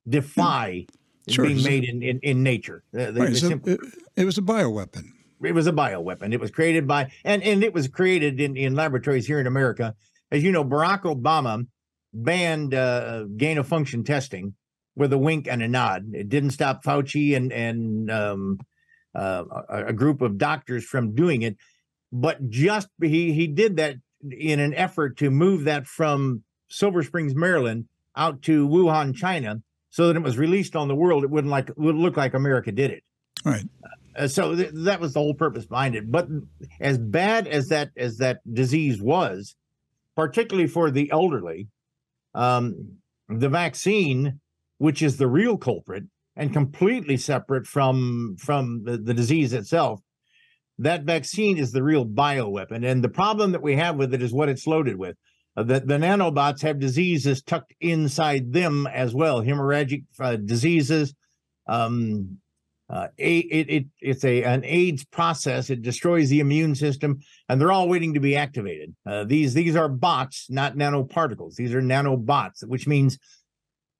defy 0.08 0.86
sure, 1.28 1.46
being 1.46 1.62
made 1.62 1.84
in, 1.84 2.02
in, 2.02 2.20
in 2.22 2.42
nature. 2.42 2.84
They, 2.92 3.06
right, 3.06 3.14
they 3.14 3.34
so 3.34 3.60
it, 3.64 3.80
it, 4.16 4.24
was 4.24 4.38
a 4.38 4.42
bioweapon. 4.42 5.04
It 5.42 5.52
was 5.52 5.66
a 5.66 5.72
bioweapon. 5.72 6.32
It 6.32 6.40
was 6.40 6.50
created 6.50 6.86
by 6.86 7.10
and 7.24 7.42
and 7.42 7.62
it 7.64 7.74
was 7.74 7.88
created 7.88 8.40
in, 8.40 8.56
in 8.56 8.74
laboratories 8.74 9.26
here 9.26 9.40
in 9.40 9.46
America. 9.46 9.94
As 10.30 10.42
you 10.42 10.52
know, 10.52 10.64
Barack 10.64 11.02
Obama 11.02 11.66
banned 12.14 12.74
uh, 12.74 13.24
gain 13.36 13.58
of 13.58 13.66
function 13.66 14.04
testing 14.04 14.54
with 14.94 15.12
a 15.12 15.18
wink 15.18 15.48
and 15.48 15.62
a 15.62 15.68
nod. 15.68 16.14
It 16.14 16.28
didn't 16.28 16.50
stop 16.50 16.84
Fauci 16.84 17.36
and 17.36 17.52
and 17.52 18.10
um, 18.10 18.58
uh, 19.14 19.44
a, 19.68 19.86
a 19.86 19.92
group 19.92 20.22
of 20.22 20.38
doctors 20.38 20.84
from 20.84 21.14
doing 21.14 21.42
it 21.42 21.56
but 22.12 22.50
just 22.50 22.88
he 23.00 23.32
he 23.32 23.46
did 23.46 23.76
that 23.76 23.96
in 24.30 24.60
an 24.60 24.74
effort 24.74 25.16
to 25.16 25.30
move 25.30 25.64
that 25.64 25.86
from 25.86 26.44
Silver 26.68 27.02
Springs, 27.02 27.34
Maryland, 27.34 27.86
out 28.14 28.42
to 28.42 28.68
Wuhan, 28.68 29.16
China, 29.16 29.62
so 29.92 30.08
that 30.08 30.16
it 30.16 30.22
was 30.22 30.38
released 30.38 30.74
on 30.74 30.88
the 30.88 30.96
world. 30.96 31.22
It 31.22 31.30
wouldn't 31.30 31.50
like 31.50 31.70
would 31.76 31.94
look 31.94 32.16
like 32.16 32.34
America 32.34 32.72
did 32.72 32.90
it. 32.90 33.04
Right. 33.44 33.64
Uh, 34.16 34.26
so 34.26 34.56
th- 34.56 34.70
that 34.72 35.00
was 35.00 35.12
the 35.12 35.20
whole 35.20 35.34
purpose 35.34 35.66
behind 35.66 35.94
it. 35.94 36.10
But 36.10 36.28
as 36.80 36.98
bad 36.98 37.46
as 37.46 37.68
that 37.68 37.90
as 37.96 38.16
that 38.16 38.40
disease 38.50 39.00
was, 39.00 39.54
particularly 40.16 40.66
for 40.66 40.90
the 40.90 41.10
elderly, 41.12 41.68
um, 42.34 42.96
the 43.28 43.50
vaccine, 43.50 44.40
which 44.78 45.02
is 45.02 45.18
the 45.18 45.28
real 45.28 45.58
culprit, 45.58 46.04
and 46.36 46.52
completely 46.52 47.18
separate 47.18 47.66
from 47.66 48.36
from 48.38 48.84
the, 48.84 48.96
the 48.96 49.14
disease 49.14 49.52
itself. 49.52 50.00
That 50.78 51.04
vaccine 51.04 51.58
is 51.58 51.72
the 51.72 51.82
real 51.82 52.06
bioweapon, 52.06 52.84
and 52.84 53.04
the 53.04 53.10
problem 53.10 53.52
that 53.52 53.62
we 53.62 53.76
have 53.76 53.96
with 53.96 54.14
it 54.14 54.22
is 54.22 54.32
what 54.32 54.48
it's 54.48 54.66
loaded 54.66 54.96
with. 54.96 55.16
Uh, 55.56 55.62
the, 55.62 55.80
the 55.80 55.98
nanobots 55.98 56.62
have 56.62 56.78
diseases 56.78 57.42
tucked 57.42 57.74
inside 57.80 58.52
them 58.52 58.86
as 58.86 59.14
well, 59.14 59.42
hemorrhagic 59.42 60.04
uh, 60.18 60.36
diseases. 60.36 61.14
Um, 61.66 62.38
uh, 62.90 63.08
it, 63.16 63.70
it 63.70 63.86
it's 64.00 64.24
a 64.24 64.42
an 64.44 64.62
AIDS 64.64 65.04
process. 65.06 65.70
It 65.70 65.80
destroys 65.80 66.28
the 66.28 66.40
immune 66.40 66.74
system, 66.74 67.20
and 67.48 67.58
they're 67.58 67.72
all 67.72 67.88
waiting 67.88 68.12
to 68.14 68.20
be 68.20 68.36
activated. 68.36 68.94
Uh, 69.06 69.24
these 69.24 69.54
these 69.54 69.76
are 69.76 69.88
bots, 69.88 70.46
not 70.50 70.76
nanoparticles. 70.76 71.54
These 71.54 71.74
are 71.74 71.80
nanobots, 71.80 72.64
which 72.66 72.86
means 72.86 73.18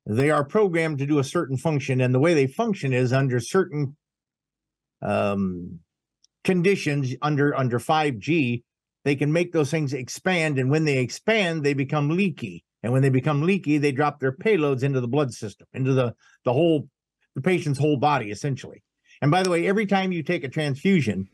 they 0.04 0.30
are 0.30 0.44
programmed 0.44 0.98
to 0.98 1.06
do 1.06 1.18
a 1.18 1.24
certain 1.24 1.56
function, 1.56 2.02
and 2.02 2.14
the 2.14 2.18
way 2.18 2.34
they 2.34 2.46
function 2.46 2.92
is 2.92 3.14
under 3.14 3.40
certain 3.40 3.96
um, 5.00 5.80
conditions. 6.44 7.14
Under 7.22 7.56
under 7.56 7.78
five 7.78 8.18
G, 8.18 8.62
they 9.04 9.16
can 9.16 9.32
make 9.32 9.52
those 9.52 9.70
things 9.70 9.92
expand, 9.92 10.58
and 10.58 10.70
when 10.70 10.84
they 10.84 10.98
expand, 10.98 11.64
they 11.64 11.74
become 11.74 12.10
leaky. 12.10 12.64
And 12.82 12.92
when 12.92 13.02
they 13.02 13.10
become 13.10 13.42
leaky, 13.42 13.78
they 13.78 13.92
drop 13.92 14.18
their 14.18 14.32
payloads 14.32 14.82
into 14.82 15.00
the 15.00 15.08
blood 15.08 15.32
system, 15.32 15.66
into 15.72 15.92
the 15.92 16.14
the 16.44 16.52
whole 16.52 16.88
the 17.34 17.42
patient's 17.42 17.78
whole 17.78 17.96
body 17.96 18.30
essentially. 18.30 18.82
And 19.20 19.30
by 19.30 19.42
the 19.42 19.50
way, 19.50 19.66
every 19.66 19.86
time 19.86 20.10
you 20.10 20.22
take 20.22 20.42
a 20.42 20.48
transfusion, 20.48 21.28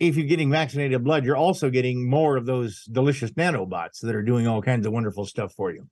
if 0.00 0.16
you're 0.16 0.26
getting 0.26 0.50
vaccinated 0.50 1.04
blood, 1.04 1.24
you're 1.24 1.36
also 1.36 1.70
getting 1.70 2.08
more 2.08 2.36
of 2.36 2.46
those 2.46 2.84
delicious 2.84 3.30
nanobots 3.32 4.00
that 4.02 4.14
are 4.14 4.22
doing 4.22 4.46
all 4.46 4.60
kinds 4.62 4.86
of 4.86 4.92
wonderful 4.92 5.24
stuff 5.24 5.52
for 5.52 5.72
you. 5.72 5.88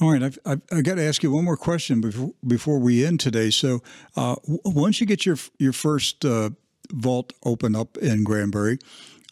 All 0.00 0.12
right, 0.12 0.22
I've, 0.22 0.38
I've, 0.46 0.62
I've 0.70 0.84
got 0.84 0.94
to 0.96 1.02
ask 1.02 1.22
you 1.22 1.30
one 1.30 1.44
more 1.44 1.56
question 1.56 2.00
before 2.00 2.32
before 2.46 2.78
we 2.78 3.04
end 3.04 3.20
today. 3.20 3.50
So, 3.50 3.82
uh, 4.16 4.36
once 4.46 5.00
you 5.00 5.06
get 5.06 5.26
your 5.26 5.36
your 5.58 5.72
first 5.72 6.24
uh, 6.24 6.50
vault 6.92 7.32
open 7.44 7.74
up 7.74 7.98
in 7.98 8.22
Granbury, 8.22 8.78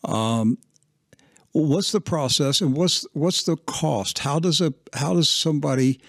um, 0.05 0.59
what's 1.53 1.93
the 1.93 2.01
process 2.01 2.61
and 2.61 2.77
what's 2.77 3.07
what's 3.13 3.43
the 3.43 3.57
cost? 3.57 4.21
How 4.21 4.39
does 4.39 4.61
a 4.61 4.75
how 4.95 5.15
does 5.15 5.29
somebody 5.29 6.01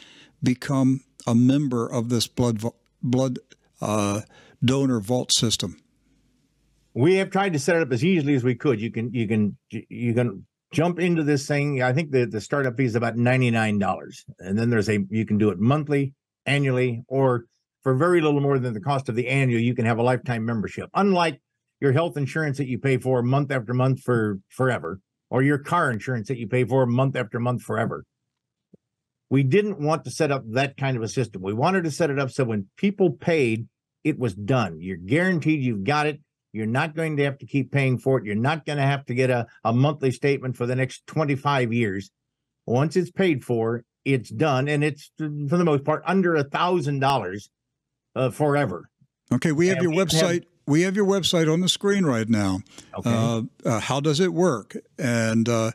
become 0.42 1.02
a 1.28 1.36
member 1.36 1.88
of 1.88 2.10
this 2.10 2.28
blood 2.28 2.62
blood 3.02 3.40
uh, 3.82 4.22
donor 4.64 5.00
vault 5.00 5.32
system? 5.32 5.82
We 6.94 7.16
have 7.16 7.30
tried 7.30 7.54
to 7.54 7.60
set 7.60 7.76
it 7.76 7.82
up 7.82 7.92
as 7.92 8.04
easily 8.04 8.34
as 8.36 8.44
we 8.44 8.56
could. 8.56 8.82
You 8.82 8.92
can 8.92 9.14
you 9.14 9.28
can 9.28 9.58
you 9.70 10.14
can 10.14 10.46
jump 10.72 11.00
into 11.00 11.24
this 11.24 11.48
thing. 11.48 11.82
I 11.82 11.94
think 11.94 12.12
the 12.12 12.26
the 12.26 12.42
startup 12.42 12.78
fee 12.78 12.86
is 12.86 12.96
about 12.96 13.16
ninety 13.16 13.52
nine 13.52 13.80
dollars, 13.80 14.26
and 14.40 14.58
then 14.58 14.70
there's 14.70 14.90
a 14.90 15.00
you 15.10 15.26
can 15.26 15.38
do 15.38 15.50
it 15.50 15.60
monthly, 15.60 16.14
annually, 16.46 17.04
or 17.08 17.46
for 17.82 17.96
very 17.96 18.22
little 18.22 18.42
more 18.42 18.60
than 18.60 18.74
the 18.74 18.82
cost 18.82 19.10
of 19.10 19.16
the 19.16 19.28
annual, 19.28 19.62
you 19.62 19.74
can 19.74 19.86
have 19.86 19.98
a 19.98 20.04
lifetime 20.04 20.46
membership. 20.46 20.90
Unlike 20.94 21.42
your 21.82 21.91
health 21.91 22.17
insurance 22.17 22.57
that 22.57 22.67
you 22.67 22.77
pay 22.77 22.97
for 22.97 23.21
month 23.21 23.51
after 23.51 23.73
month 23.73 24.01
for 24.01 24.39
forever, 24.49 24.99
or 25.30 25.41
your 25.41 25.57
car 25.57 25.91
insurance 25.91 26.27
that 26.27 26.38
you 26.38 26.47
pay 26.47 26.63
for 26.63 26.86
month 26.86 27.15
after 27.15 27.39
month 27.39 27.61
forever. 27.61 28.05
We 29.30 29.43
didn't 29.43 29.80
want 29.80 30.03
to 30.05 30.11
set 30.11 30.32
up 30.32 30.43
that 30.51 30.75
kind 30.77 30.97
of 30.97 31.03
a 31.03 31.07
system. 31.07 31.41
We 31.41 31.53
wanted 31.53 31.84
to 31.84 31.91
set 31.91 32.09
it 32.09 32.19
up 32.19 32.32
so 32.32 32.45
when 32.45 32.67
people 32.77 33.11
paid, 33.11 33.67
it 34.03 34.17
was 34.17 34.34
done. 34.34 34.80
You're 34.82 34.97
guaranteed 34.97 35.63
you've 35.63 35.84
got 35.84 36.07
it. 36.07 36.19
You're 36.51 36.65
not 36.65 36.95
going 36.95 37.17
to 37.17 37.23
have 37.25 37.38
to 37.39 37.45
keep 37.45 37.71
paying 37.71 37.99
for 37.99 38.17
it. 38.17 38.25
You're 38.25 38.36
not 38.36 38.65
going 38.65 38.77
to 38.77 38.86
have 38.86 39.05
to 39.05 39.13
get 39.13 39.30
a, 39.30 39.45
a 39.63 39.71
monthly 39.71 40.11
statement 40.11 40.57
for 40.57 40.65
the 40.65 40.75
next 40.75 41.05
25 41.05 41.71
years. 41.71 42.09
Once 42.65 42.95
it's 42.95 43.11
paid 43.11 43.43
for, 43.43 43.84
it's 44.03 44.30
done. 44.30 44.67
And 44.67 44.84
it's, 44.84 45.11
for 45.17 45.27
the 45.27 45.65
most 45.65 45.84
part, 45.84 46.01
under 46.07 46.36
a 46.36 46.43
thousand 46.43 46.99
dollars 46.99 47.49
uh, 48.15 48.32
forever. 48.32 48.89
Okay, 49.32 49.51
we 49.51 49.67
have 49.67 49.77
and 49.77 49.84
your 49.84 49.91
we 49.91 49.97
website. 49.97 50.34
Have, 50.34 50.43
we 50.70 50.84
have 50.84 50.95
your 50.95 51.05
website 51.05 51.51
on 51.51 51.59
the 51.61 51.67
screen 51.67 52.05
right 52.05 52.30
now. 52.30 52.59
Okay. 52.97 53.11
Uh, 53.11 53.41
uh, 53.65 53.80
how 53.80 53.99
does 53.99 54.20
it 54.20 54.32
work? 54.34 54.78
And 54.97 55.49
uh, 55.49 55.72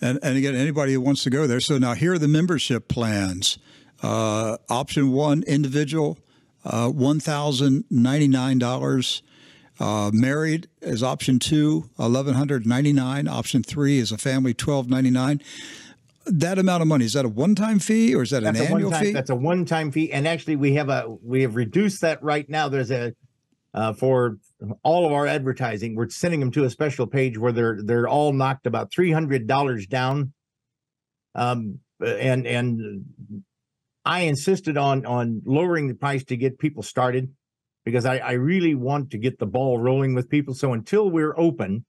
and, 0.00 0.18
and 0.22 0.36
again, 0.36 0.56
anybody 0.56 0.92
who 0.92 1.00
wants 1.00 1.22
to 1.24 1.30
go 1.30 1.46
there. 1.46 1.60
So 1.60 1.78
now 1.78 1.94
here 1.94 2.12
are 2.14 2.18
the 2.18 2.28
membership 2.28 2.88
plans. 2.88 3.58
Uh, 4.02 4.58
option 4.68 5.12
one, 5.12 5.44
individual, 5.44 6.18
uh, 6.64 6.88
$1,099. 6.88 9.22
Uh, 9.80 10.10
married 10.12 10.68
is 10.82 11.02
option 11.02 11.40
two, 11.40 11.90
eleven 11.98 12.34
hundred 12.34 12.64
ninety 12.64 12.92
nine. 12.92 13.26
Option 13.26 13.64
three 13.64 13.98
is 13.98 14.12
a 14.12 14.18
family, 14.18 14.54
twelve 14.54 14.88
ninety 14.88 15.10
nine. 15.10 15.40
That 16.26 16.60
amount 16.60 16.82
of 16.82 16.86
money 16.86 17.06
is 17.06 17.14
that 17.14 17.24
a 17.24 17.28
one 17.28 17.56
time 17.56 17.80
fee 17.80 18.14
or 18.14 18.22
is 18.22 18.30
that 18.30 18.44
that's 18.44 18.60
an 18.60 18.66
annual 18.66 18.92
fee? 18.92 19.10
That's 19.10 19.30
a 19.30 19.34
one 19.34 19.64
time 19.64 19.90
fee, 19.90 20.12
and 20.12 20.28
actually 20.28 20.54
we 20.54 20.74
have 20.74 20.90
a 20.90 21.16
we 21.24 21.42
have 21.42 21.56
reduced 21.56 22.02
that 22.02 22.22
right 22.22 22.48
now. 22.48 22.68
There's 22.68 22.92
a 22.92 23.14
uh, 23.74 23.92
for 23.92 24.38
all 24.82 25.04
of 25.04 25.12
our 25.12 25.26
advertising. 25.26 25.96
We're 25.96 26.08
sending 26.08 26.40
them 26.40 26.52
to 26.52 26.64
a 26.64 26.70
special 26.70 27.06
page 27.06 27.36
where 27.36 27.52
they're 27.52 27.78
they're 27.82 28.08
all 28.08 28.32
knocked 28.32 28.66
about 28.66 28.92
three 28.92 29.12
hundred 29.12 29.46
dollars 29.46 29.86
down. 29.86 30.32
Um, 31.34 31.80
and 32.00 32.46
and 32.46 33.04
I 34.04 34.20
insisted 34.20 34.78
on 34.78 35.04
on 35.04 35.42
lowering 35.44 35.88
the 35.88 35.94
price 35.94 36.24
to 36.24 36.36
get 36.36 36.58
people 36.58 36.82
started 36.82 37.32
because 37.84 38.06
I, 38.06 38.18
I 38.18 38.32
really 38.32 38.74
want 38.74 39.10
to 39.10 39.18
get 39.18 39.38
the 39.38 39.46
ball 39.46 39.78
rolling 39.78 40.14
with 40.14 40.30
people. 40.30 40.54
So 40.54 40.72
until 40.72 41.10
we're 41.10 41.38
open, 41.38 41.84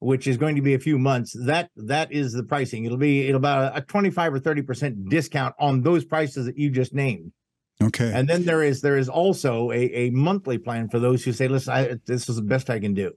which 0.00 0.26
is 0.26 0.36
going 0.36 0.56
to 0.56 0.62
be 0.62 0.74
a 0.74 0.78
few 0.78 0.98
months, 0.98 1.34
that 1.46 1.70
that 1.76 2.12
is 2.12 2.32
the 2.32 2.42
pricing. 2.42 2.84
It'll 2.84 2.98
be 2.98 3.28
it'll 3.28 3.38
about 3.38 3.78
a 3.78 3.82
25 3.82 4.34
or 4.34 4.38
30 4.40 4.62
percent 4.62 5.08
discount 5.08 5.54
on 5.60 5.82
those 5.82 6.04
prices 6.04 6.46
that 6.46 6.58
you 6.58 6.70
just 6.70 6.92
named. 6.92 7.32
Okay. 7.86 8.12
And 8.12 8.28
then 8.28 8.44
there 8.44 8.62
is 8.62 8.80
there 8.80 8.96
is 8.96 9.08
also 9.08 9.70
a, 9.70 9.76
a 9.76 10.10
monthly 10.10 10.58
plan 10.58 10.88
for 10.88 10.98
those 10.98 11.24
who 11.24 11.32
say, 11.32 11.48
listen, 11.48 11.72
I, 11.72 11.94
this 12.06 12.28
is 12.28 12.36
the 12.36 12.42
best 12.42 12.70
I 12.70 12.78
can 12.78 12.94
do. 12.94 13.12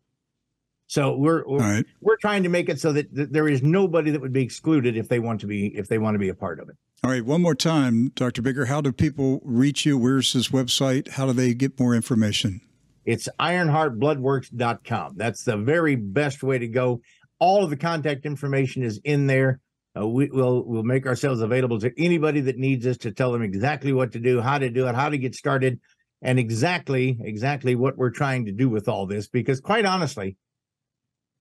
So 0.88 1.18
we're 1.18 1.44
we're, 1.46 1.60
right. 1.60 1.86
we're 2.02 2.18
trying 2.18 2.44
to 2.44 2.50
make 2.50 2.70
it 2.70 2.80
so 2.80 2.94
that, 2.94 3.14
that 3.14 3.34
there 3.34 3.48
is 3.48 3.62
nobody 3.62 4.12
that 4.12 4.22
would 4.22 4.34
be 4.34 4.42
excluded 4.42 4.96
if 4.96 5.10
they 5.10 5.20
want 5.20 5.42
to 5.42 5.48
be 5.48 5.68
if 5.68 5.88
they 5.90 5.98
want 5.98 6.16
to 6.16 6.20
be 6.20 6.30
a 6.30 6.36
part 6.36 6.60
of 6.60 6.70
it. 6.70 6.76
All 7.04 7.12
right, 7.12 7.24
one 7.24 7.44
more 7.44 7.54
time, 7.54 8.12
Dr. 8.16 8.42
Baker, 8.42 8.66
how 8.66 8.82
do 8.82 8.92
people 8.92 9.40
reach 9.44 9.86
you? 9.86 10.00
Where's 10.00 10.34
his 10.34 10.50
website? 10.50 11.10
How 11.10 11.28
do 11.28 11.34
they 11.34 11.54
get 11.54 11.80
more 11.80 11.94
information? 11.94 12.60
It's 13.06 13.30
ironheartbloodworks.com. 13.40 15.14
That's 15.16 15.44
the 15.44 15.58
very 15.58 15.96
best 15.96 16.42
way 16.42 16.58
to 16.58 16.68
go. 16.68 17.02
All 17.40 17.64
of 17.64 17.70
the 17.70 17.78
contact 17.78 18.26
information 18.26 18.82
is 18.84 19.00
in 19.04 19.28
there. 19.28 19.62
Uh, 19.98 20.08
we 20.08 20.30
will 20.30 20.64
we'll 20.66 20.84
make 20.84 21.06
ourselves 21.06 21.42
available 21.42 21.80
to 21.80 21.92
anybody 21.98 22.42
that 22.42 22.58
needs 22.58 22.86
us 22.86 22.98
to 22.98 23.12
tell 23.12 23.32
them 23.32 23.42
exactly 23.42 23.94
what 23.94 24.12
to 24.12 24.20
do, 24.20 24.42
how 24.42 24.58
to 24.58 24.70
do 24.70 24.88
it, 24.88 24.96
how 24.96 25.10
to 25.10 25.18
get 25.18 25.36
started, 25.36 25.80
and 26.22 26.40
exactly 26.40 27.18
exactly 27.22 27.76
what 27.76 27.98
we're 27.98 28.10
trying 28.10 28.46
to 28.46 28.52
do 28.52 28.70
with 28.70 28.88
all 28.88 29.06
this. 29.06 29.28
Because 29.28 29.60
quite 29.60 29.86
honestly, 29.86 30.38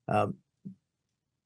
uh, 0.08 0.28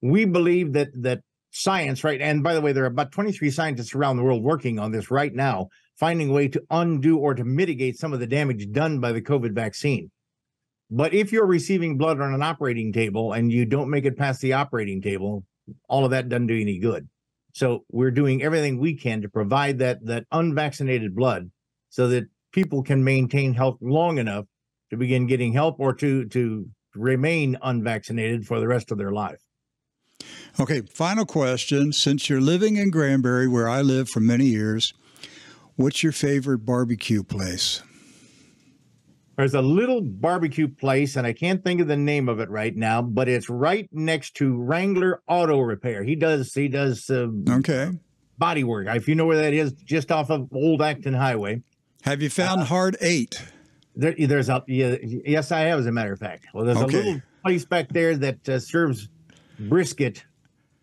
we 0.03 0.25
believe 0.25 0.75
that 0.75 0.89
that 1.03 1.21
science, 1.51 2.05
right? 2.05 2.21
And 2.21 2.43
by 2.43 2.55
the 2.55 2.61
way, 2.61 2.73
there 2.73 2.85
are 2.85 2.89
about 2.89 3.13
23 3.13 3.51
scientists 3.51 3.95
around 3.95 4.17
the 4.17 4.23
world 4.23 4.43
working 4.43 4.79
on 4.79 4.93
this 4.93 5.11
right 5.11 5.35
now, 5.35 5.69
finding 5.99 6.31
a 6.31 6.33
way 6.33 6.49
to 6.49 6.63
undo 6.71 7.19
or 7.19 7.35
to 7.35 7.45
mitigate 7.45 7.99
some 7.99 8.13
of 8.13 8.21
the 8.21 8.27
damage 8.27 8.71
done 8.71 9.01
by 9.01 9.13
the 9.13 9.23
COVID 9.23 9.53
vaccine. 9.53 10.11
But 10.91 11.15
if 11.15 11.33
you're 11.33 11.47
receiving 11.47 11.99
blood 11.99 12.21
on 12.21 12.35
an 12.35 12.43
operating 12.43 12.93
table 12.93 13.33
and 13.33 13.53
you 13.53 13.65
don't 13.65 13.91
make 13.91 14.05
it 14.05 14.19
past 14.19 14.41
the 14.41 14.55
operating 14.55 15.01
table, 15.01 15.45
all 15.89 16.05
of 16.05 16.11
that 16.11 16.29
doesn't 16.29 16.47
do 16.47 16.61
any 16.61 16.79
good. 16.79 17.09
So 17.53 17.85
we're 17.91 18.11
doing 18.11 18.43
everything 18.43 18.79
we 18.79 18.95
can 18.95 19.23
to 19.23 19.29
provide 19.29 19.79
that 19.79 20.05
that 20.07 20.27
unvaccinated 20.31 21.17
blood 21.17 21.51
so 21.89 22.09
that 22.09 22.29
people 22.53 22.83
can 22.83 23.03
maintain 23.03 23.55
health 23.55 23.79
long 23.81 24.19
enough 24.19 24.47
to 24.91 24.97
begin 24.97 25.27
getting 25.27 25.53
help 25.53 25.77
or 25.79 25.93
to 25.95 26.27
to 26.27 26.69
remain 26.95 27.57
unvaccinated 27.63 28.47
for 28.47 28.61
the 28.61 28.69
rest 28.69 28.91
of 28.91 28.99
their 28.99 29.13
life. 29.13 29.41
Okay, 30.59 30.83
final 30.83 31.25
question. 31.25 31.93
Since 31.93 32.29
you're 32.29 32.41
living 32.41 32.77
in 32.77 32.91
Granbury, 32.91 33.49
where 33.49 33.69
I 33.69 33.81
lived 33.83 34.11
for 34.11 34.21
many 34.21 34.47
years, 34.47 34.93
what's 35.77 36.03
your 36.03 36.13
favorite 36.13 36.59
barbecue 36.59 37.23
place? 37.23 37.83
There's 39.41 39.55
a 39.55 39.63
little 39.63 40.03
barbecue 40.03 40.69
place, 40.69 41.17
and 41.17 41.27
I 41.27 41.33
can't 41.33 41.65
think 41.65 41.81
of 41.81 41.89
the 41.89 41.97
name 41.97 42.29
of 42.29 42.41
it 42.41 42.51
right 42.51 42.77
now, 42.77 43.01
but 43.01 43.27
it's 43.27 43.49
right 43.49 43.89
next 43.91 44.37
to 44.37 44.55
Wrangler 44.55 45.23
Auto 45.27 45.61
Repair. 45.61 46.05
He 46.05 46.15
does 46.15 46.53
he 46.53 46.69
does 46.69 47.09
uh, 47.09 47.29
okay 47.49 47.91
body 48.37 48.65
work. 48.65 48.87
If 48.89 49.09
you 49.09 49.15
know 49.15 49.25
where 49.25 49.39
that 49.39 49.55
is, 49.55 49.73
just 49.73 50.13
off 50.13 50.29
of 50.31 50.49
Old 50.53 50.83
Acton 50.83 51.15
Highway. 51.15 51.63
Have 52.03 52.21
you 52.21 52.29
found 52.29 52.61
uh, 52.61 52.65
Hard 52.67 52.99
Eight? 53.01 53.43
There, 53.97 54.15
there's 54.19 54.51
a 54.51 54.63
yeah, 54.69 54.97
yes, 55.01 55.51
I 55.51 55.61
have. 55.61 55.79
As 55.79 55.87
a 55.87 55.93
matter 55.93 56.13
of 56.13 56.19
fact, 56.19 56.45
well, 56.53 56.67
there's 56.67 56.77
okay. 56.77 56.99
a 56.99 57.03
little 57.03 57.23
place 57.43 57.65
back 57.65 57.89
there 57.89 58.19
that 58.19 58.47
uh, 58.47 58.59
serves 58.59 59.09
brisket 59.59 60.23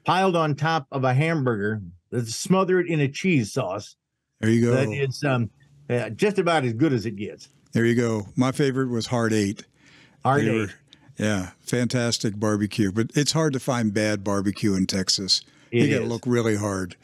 piled 0.04 0.36
on 0.36 0.56
top 0.56 0.88
of 0.92 1.04
a 1.04 1.14
hamburger 1.14 1.84
that's 2.12 2.34
smothered 2.34 2.88
in 2.88 3.02
a 3.02 3.08
cheese 3.08 3.54
sauce. 3.54 3.98
There 4.40 4.50
you 4.50 4.66
go. 4.66 4.72
That 4.72 4.92
is 4.92 5.24
um, 5.24 5.52
uh, 5.92 6.10
just 6.10 6.40
about 6.40 6.66
as 6.66 6.74
good 6.74 6.92
as 6.92 7.06
it 7.06 7.18
gets. 7.18 7.50
There 7.74 7.86
you 7.86 7.96
go. 7.96 8.28
My 8.36 8.52
favorite 8.52 8.90
was 8.90 9.08
Hard 9.08 9.34
Eight. 9.34 9.64
Hard 10.24 10.42
they 10.44 10.50
Eight. 10.50 10.54
Were, 10.54 10.70
yeah, 11.18 11.52
fantastic 11.60 12.40
barbecue. 12.40 12.92
But 12.92 13.12
it's 13.16 13.32
hard 13.32 13.54
to 13.54 13.60
find 13.60 13.94
bad 13.94 14.24
barbecue 14.24 14.74
in 14.76 14.86
Texas. 14.86 15.42
It 15.72 15.84
you 15.84 15.94
got 15.94 16.04
to 16.04 16.10
look 16.10 16.24
really 16.26 16.56
hard. 16.56 16.96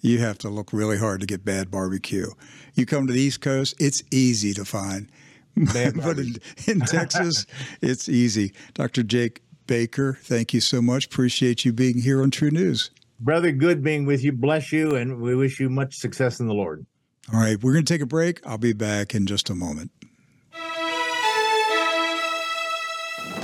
you 0.00 0.18
have 0.18 0.38
to 0.38 0.48
look 0.48 0.72
really 0.72 0.98
hard 0.98 1.20
to 1.20 1.26
get 1.26 1.44
bad 1.44 1.70
barbecue. 1.70 2.28
You 2.74 2.86
come 2.86 3.06
to 3.06 3.12
the 3.12 3.20
East 3.20 3.40
Coast, 3.40 3.74
it's 3.78 4.02
easy 4.10 4.52
to 4.54 4.64
find. 4.64 5.08
but 5.56 6.18
in, 6.18 6.36
in 6.66 6.80
Texas, 6.80 7.46
it's 7.82 8.08
easy. 8.08 8.52
Dr. 8.74 9.02
Jake 9.02 9.42
Baker, 9.66 10.18
thank 10.22 10.54
you 10.54 10.60
so 10.60 10.80
much. 10.80 11.06
Appreciate 11.06 11.64
you 11.64 11.72
being 11.72 12.00
here 12.00 12.22
on 12.22 12.30
TruNews. 12.30 12.90
Brother, 13.20 13.52
good 13.52 13.84
being 13.84 14.06
with 14.06 14.24
you. 14.24 14.32
Bless 14.32 14.72
you, 14.72 14.96
and 14.96 15.20
we 15.20 15.36
wish 15.36 15.60
you 15.60 15.68
much 15.68 15.96
success 15.96 16.40
in 16.40 16.48
the 16.48 16.54
Lord. 16.54 16.84
All 17.32 17.38
right, 17.38 17.62
we're 17.62 17.72
going 17.72 17.84
to 17.84 17.92
take 17.92 18.02
a 18.02 18.06
break. 18.06 18.44
I'll 18.46 18.58
be 18.58 18.72
back 18.72 19.14
in 19.14 19.26
just 19.26 19.48
a 19.50 19.54
moment. 19.54 19.92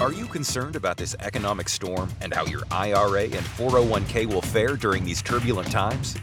Are 0.01 0.13
you 0.13 0.27
concerned 0.27 0.77
about 0.77 0.97
this 0.97 1.17
economic 1.19 1.69
storm 1.69 2.09
and 2.21 2.33
how 2.33 2.47
your 2.47 2.63
IRA 2.71 3.25
and 3.25 3.33
401k 3.33 4.27
will 4.27 4.41
fare 4.41 4.77
during 4.77 5.05
these 5.05 5.21
turbulent 5.21 5.73
times? 5.73 6.15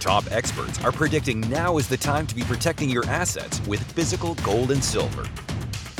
Top 0.00 0.30
experts 0.30 0.84
are 0.84 0.92
predicting 0.92 1.40
now 1.48 1.78
is 1.78 1.88
the 1.88 1.96
time 1.96 2.26
to 2.26 2.34
be 2.34 2.42
protecting 2.42 2.90
your 2.90 3.06
assets 3.06 3.66
with 3.66 3.82
physical 3.92 4.34
gold 4.36 4.70
and 4.70 4.84
silver. 4.84 5.24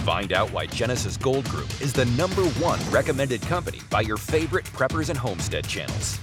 Find 0.04 0.34
out 0.34 0.52
why 0.52 0.66
Genesis 0.66 1.16
Gold 1.16 1.48
Group 1.48 1.70
is 1.80 1.94
the 1.94 2.04
number 2.04 2.44
one 2.60 2.78
recommended 2.90 3.40
company 3.40 3.80
by 3.88 4.02
your 4.02 4.18
favorite 4.18 4.66
preppers 4.66 5.08
and 5.08 5.16
homestead 5.16 5.66
channels. 5.66 6.18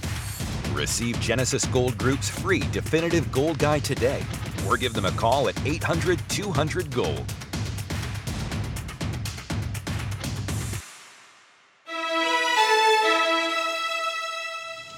Receive 0.72 1.20
Genesis 1.20 1.64
Gold 1.64 1.98
Group's 1.98 2.28
free 2.28 2.62
definitive 2.70 3.32
gold 3.32 3.58
guide 3.58 3.84
today 3.84 4.22
or 4.68 4.76
give 4.76 4.92
them 4.92 5.06
a 5.06 5.12
call 5.12 5.48
at 5.48 5.66
800 5.66 6.20
200 6.28 6.92
Gold. 6.92 7.34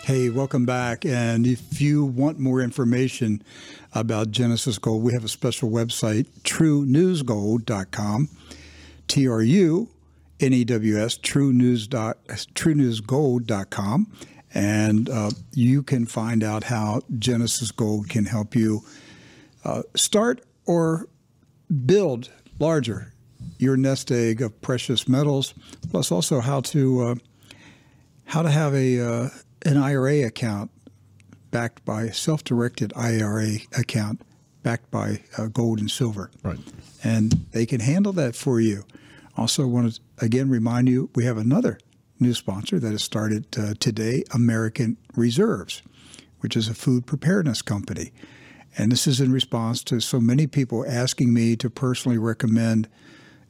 Hey, 0.06 0.30
welcome 0.30 0.64
back. 0.64 1.04
And 1.04 1.46
if 1.48 1.80
you 1.80 2.04
want 2.04 2.38
more 2.38 2.60
information 2.60 3.42
about 3.92 4.30
Genesis 4.30 4.78
Gold, 4.78 5.02
we 5.02 5.12
have 5.14 5.24
a 5.24 5.28
special 5.28 5.68
website, 5.68 6.28
trunewsgold.com. 6.44 8.28
T 9.08 9.28
R 9.28 9.42
U 9.42 9.88
N 10.38 10.52
E 10.52 10.62
W 10.62 10.96
S, 10.96 11.18
trunewsgold.com. 11.18 14.12
And 14.54 15.10
uh, 15.10 15.30
you 15.52 15.82
can 15.82 16.06
find 16.06 16.44
out 16.44 16.62
how 16.62 17.00
Genesis 17.18 17.72
Gold 17.72 18.08
can 18.08 18.26
help 18.26 18.54
you 18.54 18.84
uh, 19.64 19.82
start 19.96 20.40
or 20.66 21.08
build 21.84 22.30
larger 22.60 23.12
your 23.58 23.76
nest 23.76 24.12
egg 24.12 24.40
of 24.40 24.62
precious 24.62 25.08
metals, 25.08 25.52
plus 25.90 26.12
also 26.12 26.38
how 26.38 26.60
to 26.60 27.02
uh, 27.02 27.16
how 28.26 28.42
to 28.42 28.50
have 28.50 28.72
a 28.72 29.00
uh, 29.00 29.30
an 29.66 29.76
IRA 29.76 30.22
account 30.22 30.70
backed 31.50 31.84
by 31.84 32.04
a 32.04 32.14
self-directed 32.14 32.92
IRA 32.96 33.56
account 33.76 34.22
backed 34.62 34.90
by 34.90 35.20
uh, 35.36 35.46
gold 35.46 35.80
and 35.80 35.90
silver. 35.90 36.30
Right. 36.42 36.58
And 37.04 37.32
they 37.52 37.66
can 37.66 37.80
handle 37.80 38.12
that 38.14 38.34
for 38.34 38.60
you. 38.60 38.84
Also, 39.36 39.66
want 39.66 39.94
to 39.94 40.00
again 40.24 40.48
remind 40.48 40.88
you 40.88 41.10
we 41.14 41.24
have 41.24 41.36
another 41.36 41.78
new 42.18 42.32
sponsor 42.32 42.78
that 42.78 42.90
has 42.90 43.04
started 43.04 43.46
uh, 43.58 43.74
today, 43.78 44.24
American 44.32 44.96
Reserves, 45.14 45.82
which 46.40 46.56
is 46.56 46.68
a 46.68 46.74
food 46.74 47.06
preparedness 47.06 47.62
company. 47.62 48.12
And 48.78 48.92
this 48.92 49.06
is 49.06 49.20
in 49.20 49.32
response 49.32 49.82
to 49.84 50.00
so 50.00 50.20
many 50.20 50.46
people 50.46 50.84
asking 50.88 51.32
me 51.32 51.56
to 51.56 51.70
personally 51.70 52.18
recommend 52.18 52.88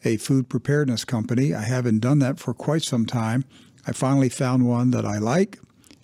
a 0.04 0.16
food 0.18 0.48
preparedness 0.48 1.04
company. 1.04 1.54
I 1.54 1.62
haven't 1.62 2.00
done 2.00 2.18
that 2.20 2.38
for 2.38 2.54
quite 2.54 2.82
some 2.82 3.06
time. 3.06 3.44
I 3.86 3.92
finally 3.92 4.28
found 4.28 4.68
one 4.68 4.90
that 4.90 5.04
I 5.04 5.18
like 5.18 5.58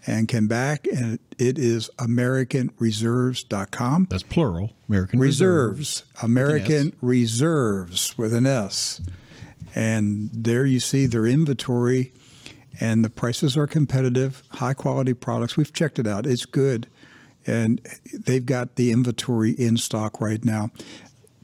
and 0.06 0.28
can 0.28 0.46
back, 0.46 0.86
and 0.86 1.18
it 1.38 1.58
is 1.58 1.90
AmericanReserves.com. 1.98 4.06
That's 4.10 4.22
plural. 4.22 4.72
American 4.88 5.20
Reserves. 5.20 6.04
American 6.22 6.92
Reserves 7.00 8.16
with 8.18 8.34
an 8.34 8.46
S. 8.46 9.00
And 9.74 10.30
there 10.32 10.66
you 10.66 10.80
see 10.80 11.06
their 11.06 11.26
inventory, 11.26 12.12
and 12.80 13.04
the 13.04 13.10
prices 13.10 13.56
are 13.56 13.66
competitive, 13.66 14.42
high 14.50 14.74
quality 14.74 15.14
products. 15.14 15.56
We've 15.56 15.72
checked 15.72 15.98
it 15.98 16.06
out, 16.06 16.26
it's 16.26 16.44
good. 16.44 16.88
And 17.46 17.80
they've 18.12 18.46
got 18.46 18.76
the 18.76 18.92
inventory 18.92 19.52
in 19.52 19.76
stock 19.76 20.20
right 20.20 20.44
now. 20.44 20.70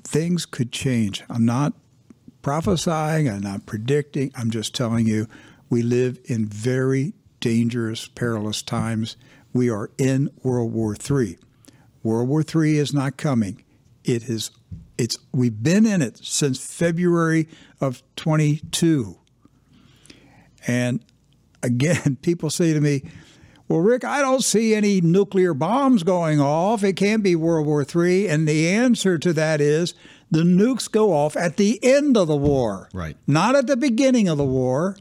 Things 0.04 0.46
could 0.46 0.70
change. 0.70 1.24
I'm 1.28 1.44
not 1.44 1.72
prophesying, 2.42 3.28
I'm 3.28 3.40
not 3.40 3.66
predicting, 3.66 4.30
I'm 4.36 4.50
just 4.50 4.74
telling 4.74 5.06
you 5.06 5.26
we 5.70 5.82
live 5.82 6.18
in 6.24 6.46
very 6.46 7.12
dangerous, 7.40 8.08
perilous 8.08 8.62
times. 8.62 9.16
We 9.52 9.70
are 9.70 9.90
in 9.98 10.30
World 10.42 10.72
War 10.72 10.94
III. 10.94 11.38
World 12.02 12.28
War 12.28 12.42
III 12.42 12.78
is 12.78 12.94
not 12.94 13.16
coming. 13.16 13.64
It 14.04 14.28
is 14.28 14.50
it's 14.96 15.16
we've 15.32 15.62
been 15.62 15.86
in 15.86 16.02
it 16.02 16.18
since 16.18 16.58
February 16.58 17.48
of 17.80 18.02
22. 18.16 19.18
And 20.66 21.04
again, 21.62 22.16
people 22.22 22.50
say 22.50 22.72
to 22.72 22.80
me, 22.80 23.02
"Well, 23.68 23.80
Rick, 23.80 24.04
I 24.04 24.20
don't 24.20 24.42
see 24.42 24.74
any 24.74 25.00
nuclear 25.00 25.54
bombs 25.54 26.02
going 26.02 26.40
off. 26.40 26.82
It 26.82 26.94
can't 26.94 27.22
be 27.22 27.36
World 27.36 27.66
War 27.66 27.82
III." 27.82 28.28
And 28.28 28.48
the 28.48 28.68
answer 28.68 29.18
to 29.18 29.32
that 29.32 29.60
is 29.60 29.94
the 30.30 30.42
nukes 30.42 30.90
go 30.90 31.12
off 31.12 31.36
at 31.36 31.56
the 31.56 31.82
end 31.82 32.16
of 32.16 32.28
the 32.28 32.36
war. 32.36 32.88
Right. 32.92 33.16
Not 33.26 33.54
at 33.54 33.66
the 33.66 33.76
beginning 33.76 34.28
of 34.28 34.36
the 34.36 34.44
war. 34.44 34.96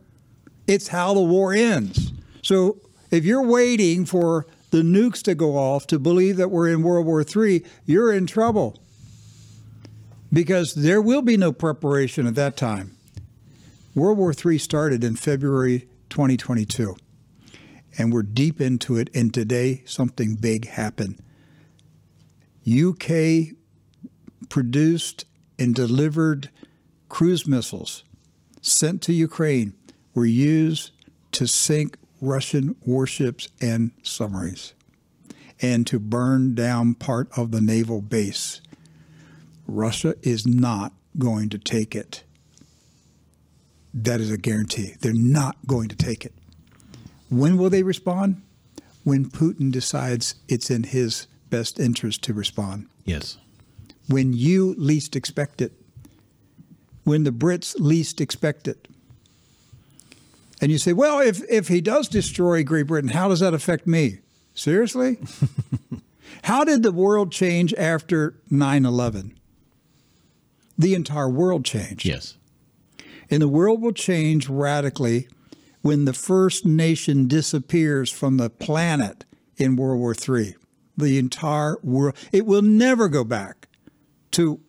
It's 0.67 0.89
how 0.89 1.13
the 1.13 1.21
war 1.21 1.53
ends. 1.53 2.11
So 2.47 2.79
if 3.11 3.25
you're 3.25 3.45
waiting 3.45 4.05
for 4.05 4.47
the 4.71 4.81
nukes 4.81 5.21
to 5.23 5.35
go 5.35 5.57
off 5.57 5.85
to 5.87 5.99
believe 5.99 6.37
that 6.37 6.49
we're 6.49 6.69
in 6.69 6.81
World 6.81 7.05
War 7.05 7.21
III, 7.21 7.65
you're 7.85 8.13
in 8.13 8.25
trouble 8.25 8.79
because 10.31 10.73
there 10.73 11.01
will 11.01 11.21
be 11.21 11.35
no 11.35 11.51
preparation 11.51 12.25
at 12.25 12.35
that 12.35 12.55
time. 12.55 12.95
World 13.93 14.17
War 14.17 14.33
III 14.33 14.59
started 14.59 15.03
in 15.03 15.17
February 15.17 15.89
2022, 16.09 16.95
and 17.97 18.13
we're 18.13 18.23
deep 18.23 18.61
into 18.61 18.95
it. 18.95 19.09
And 19.13 19.33
today, 19.33 19.83
something 19.85 20.35
big 20.35 20.69
happened. 20.69 21.21
UK 22.65 23.57
produced 24.47 25.25
and 25.59 25.75
delivered 25.75 26.49
cruise 27.09 27.45
missiles 27.45 28.05
sent 28.61 29.01
to 29.01 29.11
Ukraine 29.11 29.73
were 30.13 30.25
used 30.25 30.91
to 31.33 31.45
sink 31.45 31.97
Russian 32.22 32.76
warships 32.86 33.47
and 33.61 33.91
submarines 34.03 34.74
and 35.61 35.88
to 35.88 35.99
burn 35.99 36.55
down 36.55 36.93
part 36.93 37.30
of 37.38 37.51
the 37.51 37.61
naval 37.61 38.01
base. 38.01 38.61
Russia 39.68 40.15
is 40.22 40.45
not 40.45 40.93
going 41.18 41.49
to 41.49 41.57
take 41.57 41.95
it. 41.95 42.24
That 43.93 44.22
is 44.22 44.32
a 44.32 44.38
guarantee. 44.38 44.95
They're 45.01 45.13
not 45.13 45.57
going 45.65 45.89
to 45.89 45.95
take 45.95 46.26
it. 46.26 46.34
When 47.30 47.57
will 47.57 47.70
they 47.70 47.84
respond? 47.84 48.41
When 49.03 49.30
Putin 49.30 49.72
decides 49.72 50.36
it's 50.47 50.70
in 50.70 50.84
his 50.84 51.28
best 51.49 51.80
interest 51.80 52.22
to 52.24 52.34
respond. 52.34 52.88
Yes. 53.05 53.38
When 54.07 54.34
you 54.34 54.76
least 54.78 55.15
expect 55.15 55.61
it. 55.61 55.74
When 57.03 57.24
the 57.24 57.32
Brits 57.32 57.76
least 57.80 58.22
expect 58.22 58.68
it. 58.68 58.88
And 60.61 60.71
you 60.71 60.77
say, 60.77 60.93
well, 60.93 61.19
if, 61.19 61.41
if 61.49 61.67
he 61.67 61.81
does 61.81 62.07
destroy 62.07 62.63
Great 62.63 62.87
Britain, 62.87 63.11
how 63.11 63.27
does 63.27 63.39
that 63.41 63.53
affect 63.53 63.85
me? 63.85 64.19
Seriously? 64.53 65.17
how 66.43 66.63
did 66.63 66.81
the 66.83 66.91
world 66.91 67.31
change 67.31 67.73
after 67.75 68.35
9 68.49 68.85
11? 68.85 69.37
The 70.77 70.95
entire 70.95 71.29
world 71.29 71.65
changed. 71.65 72.05
Yes. 72.05 72.37
And 73.29 73.41
the 73.41 73.47
world 73.47 73.81
will 73.81 73.93
change 73.93 74.47
radically 74.47 75.27
when 75.81 76.05
the 76.05 76.13
first 76.13 76.65
nation 76.65 77.27
disappears 77.27 78.11
from 78.11 78.37
the 78.37 78.49
planet 78.49 79.25
in 79.57 79.75
World 79.75 79.99
War 79.99 80.15
III. 80.15 80.55
The 80.97 81.17
entire 81.17 81.77
world, 81.83 82.15
it 82.31 82.45
will 82.45 82.61
never 82.61 83.07
go 83.09 83.23
back 83.23 83.67
to 84.31 84.59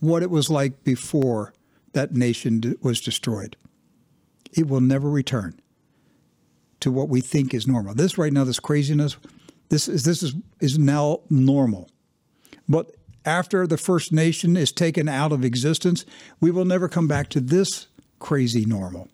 what 0.00 0.22
it 0.22 0.30
was 0.30 0.50
like 0.50 0.84
before 0.84 1.52
that 1.92 2.12
nation 2.14 2.76
was 2.82 3.00
destroyed. 3.00 3.56
It 4.56 4.68
will 4.68 4.80
never 4.80 5.10
return 5.10 5.60
to 6.80 6.90
what 6.90 7.08
we 7.08 7.20
think 7.20 7.52
is 7.52 7.66
normal. 7.66 7.94
This 7.94 8.18
right 8.18 8.32
now, 8.32 8.44
this 8.44 8.60
craziness, 8.60 9.16
this 9.68 9.88
is 9.88 10.04
this 10.04 10.22
is 10.22 10.34
is 10.60 10.78
now 10.78 11.20
normal. 11.28 11.90
But 12.68 12.94
after 13.24 13.66
the 13.66 13.78
first 13.78 14.12
nation 14.12 14.56
is 14.56 14.70
taken 14.70 15.08
out 15.08 15.32
of 15.32 15.44
existence, 15.44 16.04
we 16.40 16.50
will 16.50 16.64
never 16.64 16.88
come 16.88 17.08
back 17.08 17.28
to 17.30 17.40
this 17.40 17.88
crazy 18.18 18.64
normal. 18.64 19.08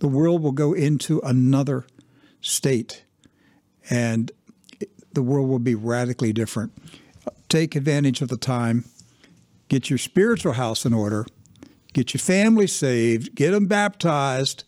The 0.00 0.08
world 0.08 0.42
will 0.42 0.52
go 0.52 0.72
into 0.72 1.20
another 1.20 1.86
state, 2.40 3.04
and 3.88 4.30
the 5.12 5.22
world 5.22 5.48
will 5.48 5.60
be 5.60 5.74
radically 5.74 6.32
different. 6.32 6.72
Take 7.48 7.76
advantage 7.76 8.20
of 8.20 8.28
the 8.28 8.36
time, 8.36 8.84
get 9.68 9.88
your 9.88 9.98
spiritual 9.98 10.54
house 10.54 10.84
in 10.84 10.92
order, 10.92 11.26
get 11.94 12.12
your 12.12 12.18
family 12.18 12.66
saved, 12.66 13.34
get 13.34 13.52
them 13.52 13.66
baptized, 13.66 14.64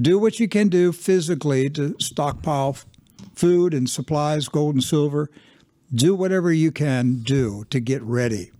do 0.00 0.18
what 0.18 0.40
you 0.40 0.48
can 0.48 0.68
do 0.68 0.90
physically 0.90 1.70
to 1.70 1.94
stockpile 2.00 2.76
food 3.34 3.72
and 3.72 3.88
supplies, 3.88 4.48
gold 4.48 4.74
and 4.74 4.82
silver, 4.82 5.30
do 5.94 6.14
whatever 6.14 6.52
you 6.52 6.72
can 6.72 7.22
do 7.22 7.64
to 7.70 7.78
get 7.78 8.02
ready 8.02 8.50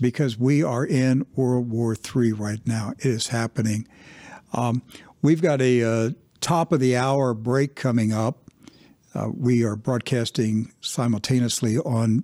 because 0.00 0.38
we 0.38 0.62
are 0.62 0.86
in 0.86 1.26
World 1.34 1.70
War 1.70 1.96
III 1.96 2.32
right 2.32 2.60
now. 2.66 2.92
It 2.98 3.06
is 3.06 3.28
happening. 3.28 3.88
Um, 4.52 4.82
we've 5.22 5.42
got 5.42 5.60
a 5.60 5.82
uh, 5.82 6.10
top 6.40 6.72
of 6.72 6.80
the 6.80 6.96
hour 6.96 7.34
break 7.34 7.74
coming 7.74 8.12
up. 8.12 8.50
Uh, 9.14 9.30
we 9.34 9.64
are 9.64 9.74
broadcasting 9.74 10.72
simultaneously 10.80 11.78
on 11.78 12.22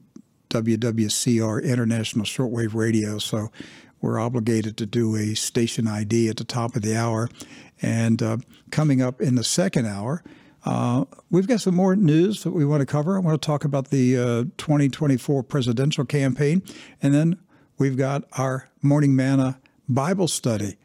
WWCR 0.51 1.65
International 1.65 2.25
Shortwave 2.25 2.75
Radio, 2.75 3.19
so 3.19 3.51
we're 4.05 4.21
obligated 4.21 4.77
to 4.77 4.85
do 4.85 5.17
a 5.17 5.35
station 5.35 5.89
ID 5.89 6.29
at 6.29 6.37
the 6.37 6.45
top 6.45 6.77
of 6.77 6.83
the 6.83 6.95
hour. 6.95 7.31
And 7.81 8.23
uh, 8.23 8.37
coming 8.71 9.01
up 9.01 9.21
in 9.21 9.35
the 9.35 9.43
second 9.43 9.87
hour, 9.87 10.23
uh, 10.67 11.07
we've 11.31 11.49
got 11.49 11.63
some 11.63 11.75
more 11.75 11.97
news 11.97 12.43
that 12.43 12.51
we 12.51 12.67
want 12.67 12.81
to 12.81 12.87
cover. 12.87 13.17
I 13.17 13.21
want 13.21 13.41
to 13.41 13.45
talk 13.45 13.65
about 13.65 13.89
the 13.89 14.17
uh, 14.17 14.45
2024 14.59 15.43
presidential 15.45 16.05
campaign. 16.05 16.63
And 17.03 17.15
then 17.15 17.39
we've 17.79 17.97
got 17.97 18.25
our 18.33 18.69
Morning 18.83 19.17
Manna 19.17 19.59
Bible 19.89 20.29
study 20.29 20.77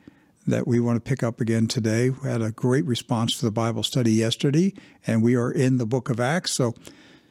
that 0.48 0.66
we 0.66 0.80
want 0.80 0.96
to 0.96 1.02
pick 1.02 1.22
up 1.22 1.42
again 1.42 1.68
today. 1.68 2.10
We 2.10 2.30
had 2.30 2.42
a 2.42 2.52
great 2.52 2.86
response 2.86 3.38
to 3.40 3.46
the 3.46 3.52
Bible 3.52 3.84
study 3.84 4.14
yesterday, 4.14 4.74
and 5.06 5.22
we 5.22 5.36
are 5.36 5.52
in 5.52 5.78
the 5.78 5.86
book 5.86 6.10
of 6.10 6.22
Acts. 6.22 6.54
So 6.54 6.74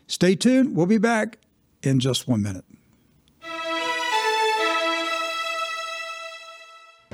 stay 0.07 0.35
tuned. 0.35 0.77
We'll 0.77 0.87
be 0.87 0.99
back 0.99 1.39
in 1.83 1.99
just 1.99 2.29
one 2.29 2.43
minute. 2.43 2.65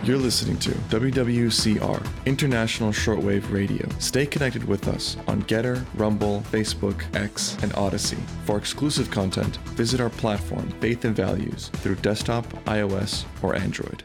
You're 0.05 0.19
listening 0.19 0.59
to 0.59 0.71
WWCR 0.91 2.07
International 2.27 2.91
Shortwave 2.91 3.51
Radio. 3.51 3.89
Stay 3.99 4.27
connected 4.27 4.63
with 4.65 4.87
us 4.87 5.17
on 5.27 5.43
Gettr, 5.45 5.83
Rumble, 5.95 6.43
Facebook, 6.53 7.03
X, 7.17 7.57
and 7.63 7.73
Odysee. 7.73 8.19
For 8.45 8.59
exclusive 8.59 9.11
content, 9.11 9.57
visit 9.77 10.03
our 10.03 10.11
platform, 10.11 10.69
Faith 10.81 11.07
and 11.07 11.17
Values, 11.17 11.69
through 11.77 11.95
desktop, 11.97 12.45
iOS, 12.67 13.25
or 13.43 13.55
Android. 13.57 14.03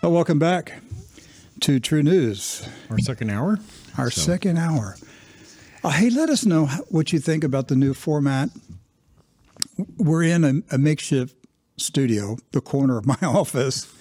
Well, 0.00 0.12
welcome 0.12 0.38
back 0.38 0.74
to 1.60 1.80
TruNews, 1.80 2.68
Our 2.90 2.98
second 3.00 3.30
hour. 3.30 3.58
our 3.98 4.10
So- 4.12 4.20
second 4.20 4.58
hour. 4.58 4.96
Uh, 5.82 5.90
hey, 5.90 6.08
let 6.08 6.30
us 6.30 6.46
know 6.46 6.66
what 6.88 7.12
you 7.12 7.18
think 7.18 7.42
about 7.44 7.68
the 7.68 7.76
new 7.76 7.94
format. 7.94 8.48
We're 9.96 10.22
in 10.22 10.44
a, 10.44 10.74
a 10.74 10.78
makeshift 10.78 11.36
studio, 11.76 12.36
the 12.52 12.60
corner 12.60 12.98
of 12.98 13.06
my 13.06 13.18
office. 13.22 13.92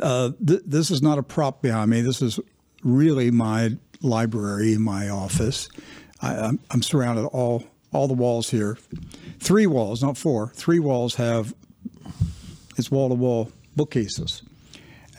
Uh, 0.00 0.32
th- 0.44 0.62
this 0.66 0.90
is 0.90 1.02
not 1.02 1.18
a 1.18 1.22
prop 1.22 1.62
behind 1.62 1.90
me. 1.90 2.00
This 2.00 2.22
is 2.22 2.40
really 2.82 3.30
my 3.30 3.76
library 4.02 4.76
my 4.76 5.08
office. 5.08 5.68
I, 6.20 6.36
I'm, 6.36 6.60
I'm 6.70 6.82
surrounded 6.82 7.26
all 7.26 7.64
all 7.92 8.08
the 8.08 8.14
walls 8.14 8.50
here. 8.50 8.76
Three 9.38 9.66
walls, 9.66 10.02
not 10.02 10.16
four. 10.16 10.52
Three 10.54 10.78
walls 10.80 11.14
have 11.16 11.54
it's 12.76 12.90
wall 12.90 13.08
to 13.08 13.14
wall 13.14 13.52
bookcases, 13.76 14.42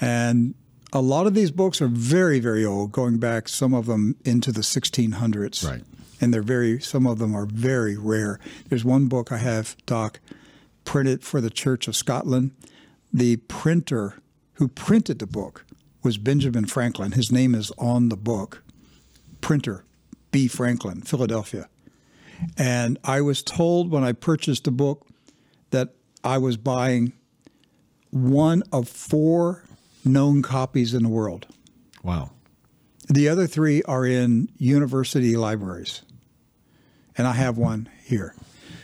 and 0.01 0.55
a 0.91 1.01
lot 1.01 1.25
of 1.25 1.33
these 1.33 1.51
books 1.51 1.81
are 1.81 1.87
very 1.87 2.39
very 2.39 2.65
old, 2.65 2.91
going 2.91 3.17
back 3.17 3.47
some 3.47 3.73
of 3.73 3.85
them 3.85 4.15
into 4.25 4.51
the 4.51 4.61
1600s. 4.61 5.67
Right. 5.67 5.83
And 6.21 6.33
they're 6.33 6.41
very 6.41 6.79
some 6.79 7.05
of 7.05 7.19
them 7.19 7.35
are 7.35 7.45
very 7.45 7.97
rare. 7.97 8.39
There's 8.69 8.85
one 8.85 9.07
book 9.07 9.31
I 9.31 9.37
have, 9.37 9.75
Doc, 9.85 10.19
printed 10.83 11.23
for 11.23 11.41
the 11.41 11.49
Church 11.49 11.87
of 11.87 11.95
Scotland. 11.95 12.51
The 13.13 13.37
printer 13.37 14.15
who 14.53 14.67
printed 14.67 15.19
the 15.19 15.27
book 15.27 15.65
was 16.03 16.17
Benjamin 16.17 16.65
Franklin. 16.65 17.13
His 17.13 17.31
name 17.31 17.55
is 17.55 17.71
on 17.77 18.09
the 18.09 18.17
book. 18.17 18.63
Printer, 19.41 19.83
B. 20.31 20.47
Franklin, 20.47 21.01
Philadelphia. 21.01 21.67
And 22.57 22.99
I 23.03 23.21
was 23.21 23.41
told 23.41 23.89
when 23.91 24.03
I 24.03 24.11
purchased 24.11 24.65
the 24.65 24.71
book 24.71 25.07
that 25.71 25.95
I 26.23 26.37
was 26.37 26.57
buying 26.57 27.13
one 28.11 28.63
of 28.71 28.87
four 28.87 29.63
known 30.03 30.41
copies 30.41 30.93
in 30.93 31.03
the 31.03 31.09
world. 31.09 31.47
Wow. 32.03 32.31
The 33.07 33.29
other 33.29 33.45
three 33.45 33.83
are 33.83 34.05
in 34.05 34.49
university 34.57 35.35
libraries, 35.35 36.01
and 37.17 37.27
I 37.27 37.33
have 37.33 37.57
one 37.57 37.89
here. 38.03 38.35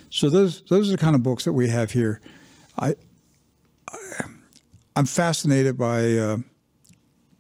So 0.10 0.30
those 0.30 0.62
those 0.64 0.90
are 0.90 0.92
the 0.92 0.98
kind 0.98 1.16
of 1.16 1.24
books 1.24 1.46
that 1.46 1.54
we 1.54 1.70
have 1.70 1.92
here. 1.92 2.22
I, 2.78 2.96
I 3.90 3.98
I'm 4.96 5.06
fascinated 5.06 5.78
by 5.78 6.18
uh, 6.18 6.38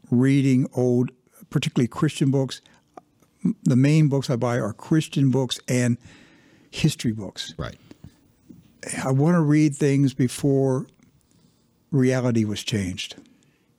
reading 0.09 0.67
old, 0.73 1.11
particularly 1.49 1.87
Christian 1.87 2.31
books. 2.31 2.61
The 3.63 3.75
main 3.75 4.07
books 4.07 4.29
I 4.29 4.35
buy 4.35 4.59
are 4.59 4.71
Christian 4.71 5.31
books 5.31 5.59
and 5.67 5.97
history 6.69 7.11
books. 7.11 7.53
Right. 7.57 7.75
I 9.03 9.11
want 9.11 9.35
to 9.35 9.41
read 9.41 9.75
things 9.75 10.13
before 10.13 10.87
reality 11.91 12.45
was 12.45 12.63
changed. 12.63 13.15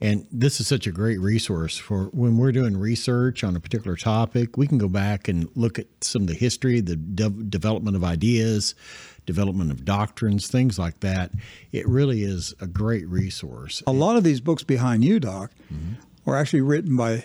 And 0.03 0.27
this 0.33 0.61
is 0.61 0.67
such 0.67 0.87
a 0.89 0.93
great 0.93 1.21
resource 1.21 1.79
for 1.79 2.05
when 2.07 2.37
we're 2.37 2.51
doing 2.51 2.77
research 2.77 3.45
on 3.45 3.55
a 3.55 3.61
particular 3.61 3.97
topic. 3.97 4.57
We 4.57 4.67
can 4.67 4.79
go 4.79 4.89
back 4.89 5.29
and 5.29 5.49
look 5.55 5.79
at 5.79 5.87
some 6.01 6.23
of 6.23 6.29
the 6.29 6.35
history, 6.35 6.81
the 6.81 6.97
de- 6.97 7.31
development 7.31 7.97
of 7.97 8.03
ideas, 8.03 8.75
development 9.27 9.71
of 9.71 9.85
doctrines, 9.85 10.49
things 10.49 10.79
like 10.79 11.01
that. 11.01 11.31
It 11.71 11.87
really 11.89 12.23
is 12.23 12.53
a 12.61 12.67
great 12.67 13.09
resource. 13.09 13.83
A 13.87 13.93
lot 13.93 14.17
of 14.17 14.25
these 14.25 14.41
books 14.41 14.65
behind 14.65 15.05
you, 15.05 15.21
Doc, 15.21 15.53
mm-hmm. 15.73 15.95
were 16.25 16.37
actually 16.37 16.63
written 16.63 16.97
by 16.97 17.25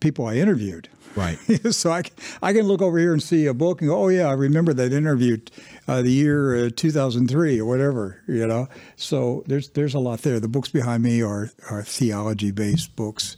people 0.00 0.26
I 0.26 0.34
interviewed. 0.34 0.88
Right. 1.16 1.38
so 1.70 1.92
I, 1.92 2.02
I 2.42 2.52
can 2.52 2.66
look 2.66 2.82
over 2.82 2.98
here 2.98 3.12
and 3.12 3.22
see 3.22 3.46
a 3.46 3.54
book 3.54 3.80
and 3.80 3.88
go, 3.88 4.04
oh 4.04 4.08
yeah, 4.08 4.26
I 4.28 4.32
remember 4.32 4.72
that 4.74 4.92
interview, 4.92 5.38
uh, 5.86 6.02
the 6.02 6.10
year 6.10 6.66
uh, 6.66 6.70
2003 6.74 7.60
or 7.60 7.64
whatever, 7.64 8.20
you 8.26 8.46
know. 8.46 8.68
So 8.96 9.44
there's 9.46 9.70
there's 9.70 9.94
a 9.94 9.98
lot 9.98 10.22
there. 10.22 10.40
The 10.40 10.48
books 10.48 10.68
behind 10.68 11.02
me 11.02 11.22
are 11.22 11.50
are 11.70 11.82
theology 11.82 12.50
based 12.50 12.96
books, 12.96 13.36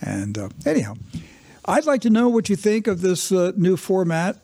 and 0.00 0.38
uh, 0.38 0.48
anyhow, 0.64 0.94
I'd 1.66 1.86
like 1.86 2.00
to 2.02 2.10
know 2.10 2.28
what 2.28 2.48
you 2.48 2.56
think 2.56 2.86
of 2.86 3.00
this 3.00 3.30
uh, 3.32 3.52
new 3.56 3.76
format 3.76 4.38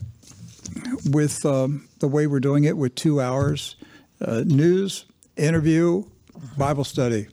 with 1.10 1.46
um, 1.46 1.88
the 2.00 2.08
way 2.08 2.26
we're 2.26 2.40
doing 2.40 2.64
it 2.64 2.76
with 2.76 2.94
two 2.94 3.20
hours 3.20 3.76
uh, 4.20 4.42
news, 4.46 5.04
interview, 5.36 6.04
Bible 6.56 6.84
study, 6.84 7.28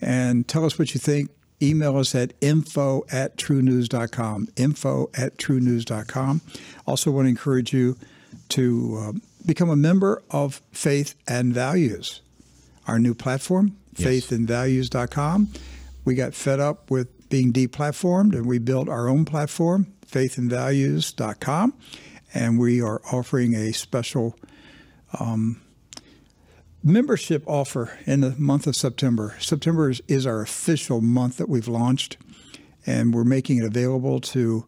and 0.00 0.46
tell 0.46 0.64
us 0.64 0.78
what 0.78 0.94
you 0.94 1.00
think 1.00 1.30
email 1.64 1.96
us 1.96 2.14
at 2.14 2.32
info 2.40 3.04
at 3.10 3.36
trunews.com. 3.36 4.48
Info 4.56 5.10
at 5.16 5.36
trunews.com. 5.38 6.40
Also, 6.86 7.10
want 7.10 7.26
to 7.26 7.30
encourage 7.30 7.72
you 7.72 7.96
to 8.50 8.98
uh, 9.00 9.12
become 9.46 9.70
a 9.70 9.76
member 9.76 10.22
of 10.30 10.60
Faith 10.72 11.14
and 11.26 11.52
Values, 11.54 12.20
our 12.86 12.98
new 12.98 13.14
platform, 13.14 13.76
Yes. 13.96 14.26
faithandvalues.com. 14.26 15.48
We 16.04 16.14
got 16.14 16.34
fed 16.34 16.60
up 16.60 16.90
with 16.90 17.28
being 17.28 17.52
deplatformed 17.52 18.34
and 18.34 18.46
we 18.46 18.58
built 18.58 18.88
our 18.88 19.08
own 19.08 19.24
platform, 19.24 19.86
faithandvalues.com. 20.10 21.74
And 22.34 22.58
we 22.58 22.82
are 22.82 23.00
offering 23.12 23.54
a 23.54 23.72
special 23.72 24.36
membership 26.84 27.42
offer 27.46 27.98
in 28.06 28.20
the 28.20 28.34
month 28.38 28.66
of 28.66 28.76
September. 28.76 29.34
September 29.40 29.90
is, 29.90 30.02
is 30.06 30.26
our 30.26 30.42
official 30.42 31.00
month 31.00 31.38
that 31.38 31.48
we've 31.48 31.66
launched, 31.68 32.16
and 32.86 33.14
we're 33.14 33.24
making 33.24 33.58
it 33.58 33.64
available 33.64 34.20
to 34.20 34.66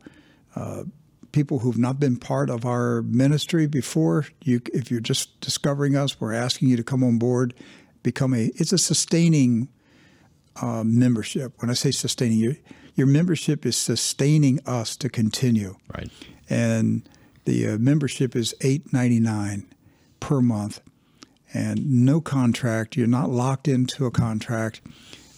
uh, 0.56 0.84
people 1.32 1.58
who've 1.58 1.76
not 1.78 2.00
been 2.00 2.16
part 2.16 2.48
of 2.48 2.64
our 2.64 3.02
ministry 3.02 3.66
before. 3.66 4.26
You, 4.42 4.62
if 4.72 4.90
you're 4.90 5.00
just 5.00 5.38
discovering 5.40 5.94
us, 5.94 6.18
we're 6.18 6.32
asking 6.32 6.68
you 6.70 6.76
to 6.76 6.82
come 6.82 7.04
on 7.04 7.18
board. 7.18 7.52
Become 8.02 8.32
a. 8.34 8.50
It's 8.54 8.72
a 8.72 8.78
sustaining 8.78 9.68
uh, 10.62 10.82
membership. 10.84 11.52
When 11.60 11.70
I 11.70 11.74
say 11.74 11.90
sustaining, 11.90 12.38
your 12.38 12.54
your 12.94 13.06
membership 13.06 13.66
is 13.66 13.76
sustaining 13.76 14.58
us 14.64 14.96
to 14.96 15.10
continue 15.10 15.76
Right. 15.94 16.10
and 16.48 17.06
the 17.44 17.68
uh, 17.68 17.78
membership 17.78 18.34
is 18.34 18.54
eight 18.62 18.90
ninety 18.90 19.20
nine 19.20 19.66
per 20.18 20.40
month, 20.40 20.80
and 21.53 22.05
no 22.05 22.20
contract. 22.20 22.97
You're 22.97 23.07
not 23.07 23.30
locked 23.30 23.68
into 23.68 24.07
a 24.07 24.11
contract. 24.11 24.80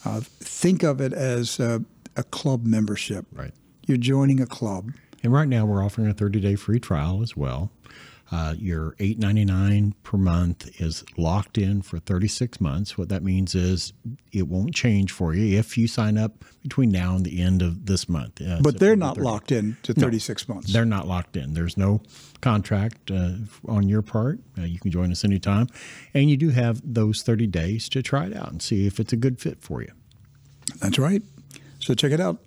Uh, 0.04 0.20
think 0.22 0.82
of 0.82 1.00
it 1.00 1.12
as 1.12 1.60
a, 1.60 1.84
a 2.16 2.22
club 2.22 2.64
membership. 2.64 3.26
Right. 3.32 3.52
You're 3.86 3.96
joining 3.96 4.40
a 4.40 4.46
club. 4.46 4.92
And 5.22 5.32
right 5.32 5.48
now 5.48 5.66
we're 5.66 5.84
offering 5.84 6.08
a 6.08 6.14
30 6.14 6.40
day 6.40 6.54
free 6.54 6.80
trial 6.80 7.22
as 7.22 7.36
well. 7.36 7.70
Uh, 8.30 8.54
your 8.58 8.92
$8.99 8.98 9.94
per 10.02 10.18
month 10.18 10.80
is 10.82 11.02
locked 11.16 11.56
in 11.56 11.80
for 11.80 11.98
36 11.98 12.60
months. 12.60 12.98
What 12.98 13.08
that 13.08 13.22
means 13.22 13.54
is 13.54 13.94
it 14.32 14.48
won't 14.48 14.74
change 14.74 15.12
for 15.12 15.34
you 15.34 15.58
if 15.58 15.78
you 15.78 15.88
sign 15.88 16.18
up 16.18 16.44
between 16.62 16.90
now 16.90 17.16
and 17.16 17.24
the 17.24 17.40
end 17.40 17.62
of 17.62 17.86
this 17.86 18.06
month. 18.06 18.42
Uh, 18.42 18.58
But 18.62 18.80
they're 18.80 18.96
not 18.96 19.16
30th. 19.16 19.24
locked 19.24 19.52
in 19.52 19.76
to 19.82 19.94
36 19.94 20.46
months. 20.46 20.70
They're 20.72 20.84
not 20.84 21.08
locked 21.08 21.38
in. 21.38 21.54
There's 21.54 21.78
no 21.78 22.02
contract 22.42 23.10
uh, 23.10 23.36
on 23.66 23.88
your 23.88 24.02
part. 24.02 24.40
Uh, 24.58 24.62
you 24.64 24.78
can 24.78 24.90
join 24.90 25.10
us 25.10 25.24
anytime. 25.24 25.66
And 26.12 26.28
you 26.28 26.36
do 26.36 26.50
have 26.50 26.82
those 26.84 27.22
30 27.22 27.46
days 27.46 27.88
to 27.88 28.02
try 28.02 28.26
it 28.26 28.36
out 28.36 28.50
and 28.50 28.60
see 28.60 28.86
if 28.86 29.00
it's 29.00 29.14
a 29.14 29.16
good 29.16 29.40
fit 29.40 29.62
for 29.62 29.80
you. 29.80 29.92
That's 30.80 30.98
right. 30.98 31.22
So 31.80 31.94
check 31.94 32.12
it 32.12 32.20
out. 32.20 32.42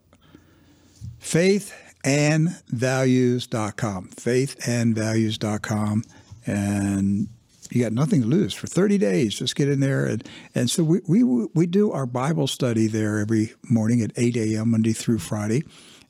faithandvalues.com. 2.03 4.09
Faithandvalues.com. 4.09 6.03
And 6.45 7.27
you 7.69 7.83
got 7.83 7.93
nothing 7.93 8.21
to 8.21 8.27
lose 8.27 8.53
for 8.53 8.67
30 8.67 8.97
days. 8.97 9.35
Just 9.35 9.55
get 9.55 9.69
in 9.69 9.79
there. 9.79 10.05
And, 10.05 10.27
and 10.53 10.69
so 10.69 10.83
we, 10.83 10.99
we, 11.07 11.23
we 11.53 11.65
do 11.65 11.91
our 11.91 12.05
Bible 12.05 12.47
study 12.47 12.87
there 12.87 13.19
every 13.19 13.53
morning 13.69 14.01
at 14.01 14.11
8 14.17 14.35
a.m., 14.35 14.71
Monday 14.71 14.93
through 14.93 15.19
Friday. 15.19 15.63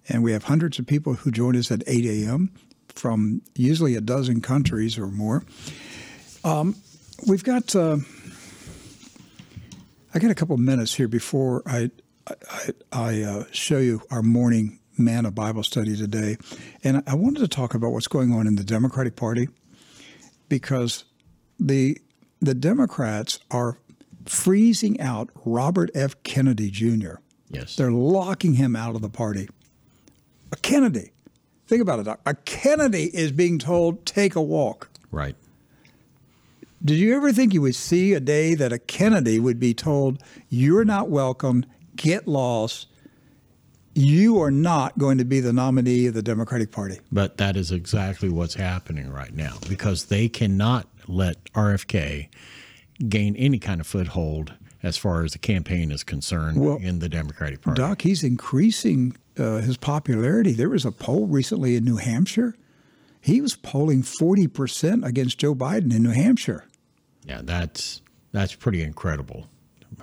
And 0.10 0.24
we 0.24 0.32
have 0.32 0.46
hundreds 0.46 0.80
of 0.80 0.88
people 0.88 1.14
who 1.14 1.32
join 1.32 1.56
us 1.56 1.72
at 1.72 1.84
8 1.86 2.06
a.m. 2.06 2.52
from 2.90 3.42
usually 3.56 3.96
a 3.96 4.02
dozen 4.02 4.42
countries 4.42 4.98
or 4.98 5.08
more. 5.08 5.44
Um, 6.44 6.76
we've 7.28 7.44
got, 7.44 7.76
uh, 7.76 7.98
I 10.14 10.20
got 10.20 10.32
a 10.32 10.36
couple 10.36 10.58
minutes 10.58 10.96
here 10.96 11.08
before 11.08 11.62
I, 11.68 11.92
I, 12.28 12.72
I 12.92 13.22
uh, 13.22 13.44
show 13.52 13.78
you 13.78 14.02
our 14.10 14.24
morning 14.24 14.80
manna 14.98 15.32
Bible 15.32 15.64
study 15.64 15.96
today. 15.96 16.38
And 16.84 17.04
I 17.08 17.16
wanted 17.16 17.40
to 17.40 17.48
talk 17.48 17.74
about 17.74 17.92
what's 17.92 18.08
going 18.08 18.34
on 18.34 18.48
in 18.48 18.56
the 18.56 18.64
Democratic 18.64 19.16
Party 19.16 19.50
because 20.50 21.06
the 21.60 21.98
the 22.42 22.56
Democrats 22.56 23.40
are 23.52 23.78
freezing 24.26 25.00
out 25.00 25.30
Robert 25.46 25.92
F. 25.94 26.22
Kennedy 26.24 26.72
Jr. 26.72 27.16
Yes. 27.50 27.76
They're 27.76 27.92
locking 27.92 28.56
him 28.56 28.76
out 28.76 28.96
of 28.96 29.02
the 29.02 29.10
party. 29.10 29.50
A 30.52 30.56
Kennedy. 30.58 31.12
Think 31.68 31.82
about 31.82 32.00
it, 32.00 32.04
Doc. 32.04 32.20
A 32.26 32.34
Kennedy 32.34 33.16
is 33.16 33.32
being 33.32 33.60
told, 33.60 34.06
take 34.06 34.36
a 34.36 34.42
walk. 34.42 34.90
Right. 35.12 35.36
Did 36.84 36.98
you 36.98 37.16
ever 37.16 37.32
think 37.32 37.54
you 37.54 37.62
would 37.62 37.76
see 37.76 38.14
a 38.14 38.20
day 38.20 38.56
that 38.56 38.74
a 38.74 38.80
Kennedy 38.80 39.40
would 39.40 39.60
be 39.60 39.74
told, 39.74 40.22
you're 40.50 40.84
not 40.84 41.10
welcome, 41.10 41.66
get 41.96 42.28
lost, 42.28 42.88
you 43.94 44.42
are 44.42 44.52
not 44.52 44.98
going 44.98 45.18
to 45.18 45.26
be 45.26 45.40
the 45.40 45.54
nominee 45.54 46.08
of 46.08 46.14
the 46.14 46.22
Democratic 46.22 46.72
Party? 46.72 47.00
But 47.12 47.38
that 47.38 47.58
is 47.58 47.72
exactly 47.72 48.30
what's 48.30 48.54
happening 48.56 49.12
right 49.12 49.34
now 49.34 49.58
because 49.70 50.06
they 50.06 50.30
cannot 50.30 50.88
let 51.08 51.44
RFK 51.54 52.30
gain 53.10 53.36
any 53.36 53.60
kind 53.60 53.82
of 53.82 53.88
foothold 53.88 54.54
as 54.84 54.98
far 54.98 55.24
as 55.24 55.34
the 55.34 55.40
campaign 55.40 55.92
is 55.92 56.04
concerned 56.04 56.60
Well, 56.60 56.78
in 56.78 57.00
the 57.00 57.10
Democratic 57.10 57.62
Party. 57.62 57.80
Doc, 57.82 58.02
he's 58.02 58.24
increasing 58.24 59.16
uh, 59.38 59.58
his 59.58 59.78
popularity. 59.78 60.54
There 60.54 60.70
was 60.70 60.86
a 60.86 60.92
poll 60.92 61.28
recently 61.28 61.76
in 61.76 61.84
New 61.84 61.98
Hampshire. 61.98 62.56
He 63.22 63.42
was 63.42 63.56
polling 63.56 64.02
40% 64.02 65.06
against 65.06 65.38
Joe 65.38 65.54
Biden 65.54 65.94
in 65.94 66.02
New 66.04 66.10
Hampshire. 66.10 66.66
Yeah, 67.26 67.42
that's 67.44 68.02
that's 68.32 68.56
pretty 68.56 68.82
incredible. 68.82 69.48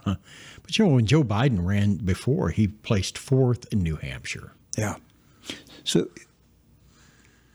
But 0.69 0.79
you 0.79 0.85
know, 0.85 0.93
when 0.97 1.07
Joe 1.07 1.25
Biden 1.25 1.65
ran 1.65 1.95
before, 1.97 2.51
he 2.51 2.69
placed 2.69 3.17
fourth 3.17 3.65
in 3.73 3.79
New 3.83 3.97
Hampshire. 3.97 4.53
Yeah. 4.77 4.97
So 5.83 6.09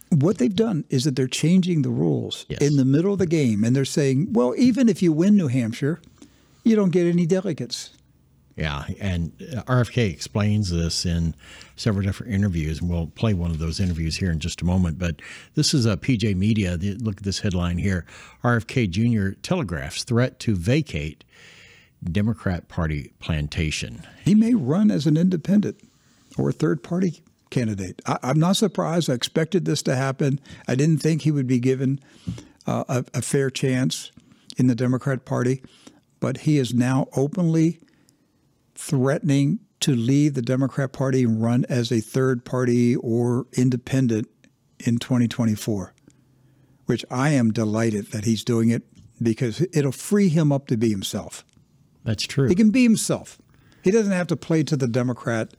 what 0.09 0.39
they've 0.39 0.55
done 0.55 0.86
is 0.89 1.03
that 1.03 1.16
they're 1.16 1.28
changing 1.28 1.84
the 1.84 1.91
rules 1.91 2.47
Yes. 2.49 2.59
in 2.61 2.76
the 2.78 2.86
middle 2.86 3.14
of 3.14 3.20
the 3.20 3.28
game, 3.28 3.64
and 3.64 3.76
they're 3.76 3.86
saying, 3.86 4.34
well, 4.34 4.55
even 4.57 4.89
if 4.89 5.03
you 5.03 5.11
win 5.14 5.36
New 5.38 5.47
Hampshire, 5.47 6.01
you 6.64 6.76
don't 6.76 6.89
get 6.89 7.05
any 7.05 7.28
delegates. 7.28 7.91
Yeah, 8.55 8.86
and 8.99 9.32
uh, 9.55 9.61
RFK 9.64 10.11
explains 10.11 10.72
this 10.72 11.05
in 11.05 11.36
several 11.76 12.03
different 12.03 12.34
interviews, 12.34 12.82
and 12.82 12.89
we'll 12.89 13.07
play 13.07 13.36
one 13.36 13.51
of 13.51 13.59
those 13.59 13.80
interviews 13.80 14.16
here 14.18 14.32
in 14.32 14.39
just 14.39 14.61
a 14.61 14.66
moment. 14.66 14.97
But 14.97 15.22
this 15.53 15.74
is 15.76 15.86
a 15.86 15.97
PJ 15.97 16.36
Media. 16.36 16.78
Look 16.99 17.18
at 17.18 17.24
this 17.24 17.39
headline 17.39 17.78
here: 17.80 18.05
RFK 18.43 18.89
Jr. 18.89 19.39
telegraphs 19.41 20.03
threat 20.03 20.39
to 20.41 20.55
vacate 20.55 21.24
Democrat 22.12 22.68
Party 22.68 23.14
plantation. 23.20 24.06
He 24.24 24.36
may 24.36 24.54
run 24.54 24.91
as 24.91 25.06
an 25.06 25.18
independent 25.18 25.78
or 26.38 26.49
a 26.49 26.54
third 26.54 26.84
party 26.84 27.24
candidate. 27.49 28.01
I, 28.06 28.18
I'm 28.24 28.39
not 28.39 28.58
surprised. 28.58 29.10
I 29.10 29.14
expected 29.14 29.66
this 29.66 29.82
to 29.84 29.95
happen. 29.95 30.39
I 30.68 30.76
didn't 30.76 31.01
think 31.01 31.22
he 31.22 31.32
would 31.32 31.47
be 31.47 31.60
given 31.60 31.99
uh, 32.66 32.84
a, 32.88 33.06
a 33.14 33.22
fair 33.22 33.49
chance 33.49 34.12
in 34.58 34.68
the 34.68 34.76
Democrat 34.76 35.26
Party, 35.26 35.62
but 36.20 36.39
he 36.39 36.58
is 36.58 36.74
now 36.74 37.08
openly 37.16 37.80
threatening 38.76 39.60
to 39.80 39.95
leave 39.95 40.34
the 40.34 40.41
Democrat 40.41 40.93
Party 40.93 41.24
and 41.24 41.41
run 41.43 41.66
as 41.70 41.91
a 41.91 41.99
third 41.99 42.45
party 42.45 42.95
or 42.95 43.47
independent 43.54 44.28
in 44.80 44.97
2024, 44.97 45.93
which 46.86 47.06
I 47.12 47.30
am 47.30 47.51
delighted 47.51 48.12
that 48.12 48.26
he's 48.26 48.43
doing 48.43 48.70
it 48.70 48.84
because 49.22 49.66
it'll 49.74 49.91
free 49.91 50.30
him 50.30 50.51
up 50.51 50.68
to 50.68 50.78
be 50.78 50.89
himself. 50.89 51.43
That's 52.04 52.24
true. 52.24 52.47
He 52.47 52.56
can 52.56 52.70
be 52.70 52.84
himself. 52.84 53.38
He 53.84 53.91
doesn't 53.91 54.12
have 54.12 54.28
to 54.28 54.36
play 54.36 54.64
to 54.64 54.76
the 54.76 54.88
Democrat 54.88 55.54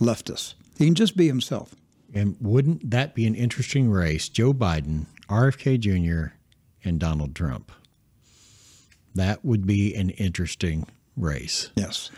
leftists. 0.00 0.54
He 0.78 0.86
can 0.86 0.94
just 0.94 1.16
be 1.16 1.26
himself. 1.26 1.74
And 2.14 2.36
wouldn't 2.40 2.90
that 2.90 3.14
be 3.14 3.26
an 3.26 3.34
interesting 3.34 3.90
race? 3.90 4.28
Joe 4.28 4.52
Biden, 4.52 5.06
RFK 5.28 5.78
Jr., 5.80 6.34
and 6.84 6.98
Donald 6.98 7.34
Trump. 7.34 7.70
That 9.14 9.44
would 9.44 9.66
be 9.66 9.94
an 9.94 10.10
interesting 10.10 10.86
race. 11.16 11.70
Yes. 11.76 12.10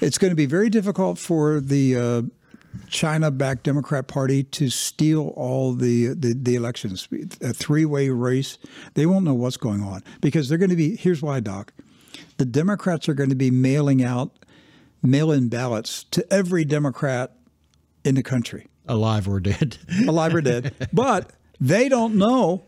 It's 0.00 0.18
going 0.18 0.30
to 0.30 0.36
be 0.36 0.46
very 0.46 0.70
difficult 0.70 1.18
for 1.18 1.60
the 1.60 1.96
uh, 1.96 2.22
China-backed 2.88 3.62
Democrat 3.64 4.06
Party 4.06 4.42
to 4.44 4.68
steal 4.68 5.28
all 5.36 5.72
the, 5.72 6.08
the 6.08 6.34
the 6.34 6.54
elections. 6.54 7.08
A 7.40 7.52
three-way 7.52 8.10
race. 8.10 8.58
They 8.94 9.06
won't 9.06 9.24
know 9.24 9.34
what's 9.34 9.56
going 9.56 9.82
on 9.82 10.02
because 10.20 10.48
they're 10.48 10.58
going 10.58 10.70
to 10.70 10.76
be. 10.76 10.96
Here's 10.96 11.22
why, 11.22 11.40
Doc. 11.40 11.72
The 12.38 12.44
Democrats 12.44 13.08
are 13.08 13.14
going 13.14 13.30
to 13.30 13.36
be 13.36 13.50
mailing 13.50 14.02
out 14.02 14.44
mail-in 15.02 15.48
ballots 15.48 16.04
to 16.04 16.32
every 16.32 16.64
Democrat 16.64 17.36
in 18.04 18.14
the 18.14 18.22
country. 18.22 18.68
Alive 18.86 19.28
or 19.28 19.40
dead. 19.40 19.76
alive 20.08 20.34
or 20.34 20.40
dead. 20.40 20.74
But 20.92 21.32
they 21.60 21.88
don't 21.88 22.14
know 22.14 22.64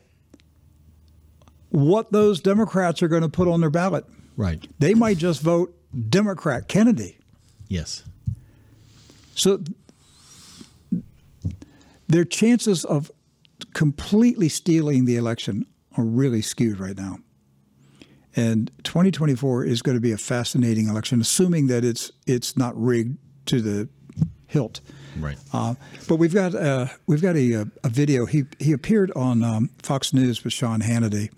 what 1.70 2.12
those 2.12 2.40
Democrats 2.40 3.02
are 3.02 3.08
going 3.08 3.22
to 3.22 3.28
put 3.28 3.48
on 3.48 3.60
their 3.60 3.70
ballot. 3.70 4.04
right. 4.36 4.66
They 4.78 4.94
might 4.94 5.18
just 5.18 5.40
vote 5.40 5.76
Democrat 6.08 6.68
Kennedy. 6.68 7.18
Yes. 7.68 8.04
So 9.34 9.62
their 12.08 12.24
chances 12.24 12.84
of 12.84 13.10
completely 13.72 14.48
stealing 14.48 15.04
the 15.04 15.16
election 15.16 15.64
are 15.96 16.04
really 16.04 16.42
skewed 16.42 16.80
right 16.80 16.96
now. 16.96 17.18
And 18.36 18.70
2024 18.84 19.64
is 19.64 19.82
going 19.82 19.96
to 19.96 20.00
be 20.00 20.12
a 20.12 20.18
fascinating 20.18 20.88
election, 20.88 21.20
assuming 21.20 21.66
that 21.66 21.84
it's 21.84 22.12
it's 22.26 22.56
not 22.56 22.80
rigged 22.80 23.18
to 23.46 23.60
the 23.60 23.88
hilt. 24.46 24.80
Right. 25.18 25.38
Uh, 25.52 25.74
but 26.08 26.16
we've 26.16 26.34
got 26.34 26.54
uh, 26.54 26.86
we've 27.06 27.22
got 27.22 27.36
a, 27.36 27.68
a 27.82 27.88
video. 27.88 28.26
He 28.26 28.44
he 28.58 28.72
appeared 28.72 29.10
on 29.16 29.42
um, 29.42 29.70
Fox 29.82 30.12
News 30.12 30.44
with 30.44 30.52
Sean 30.52 30.80
Hannity, 30.80 31.30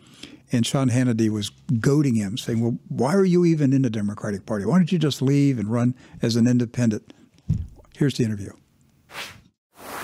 and 0.50 0.66
Sean 0.66 0.90
Hannity 0.90 1.30
was 1.30 1.50
goading 1.80 2.14
him, 2.14 2.36
saying, 2.36 2.60
"Well, 2.60 2.78
why 2.88 3.14
are 3.14 3.24
you 3.24 3.44
even 3.44 3.72
in 3.72 3.82
the 3.82 3.90
Democratic 3.90 4.44
Party? 4.44 4.66
Why 4.66 4.76
don't 4.76 4.92
you 4.92 4.98
just 4.98 5.22
leave 5.22 5.58
and 5.58 5.70
run 5.70 5.94
as 6.20 6.36
an 6.36 6.46
independent?" 6.46 7.14
Here's 7.96 8.14
the 8.14 8.24
interview. 8.24 8.52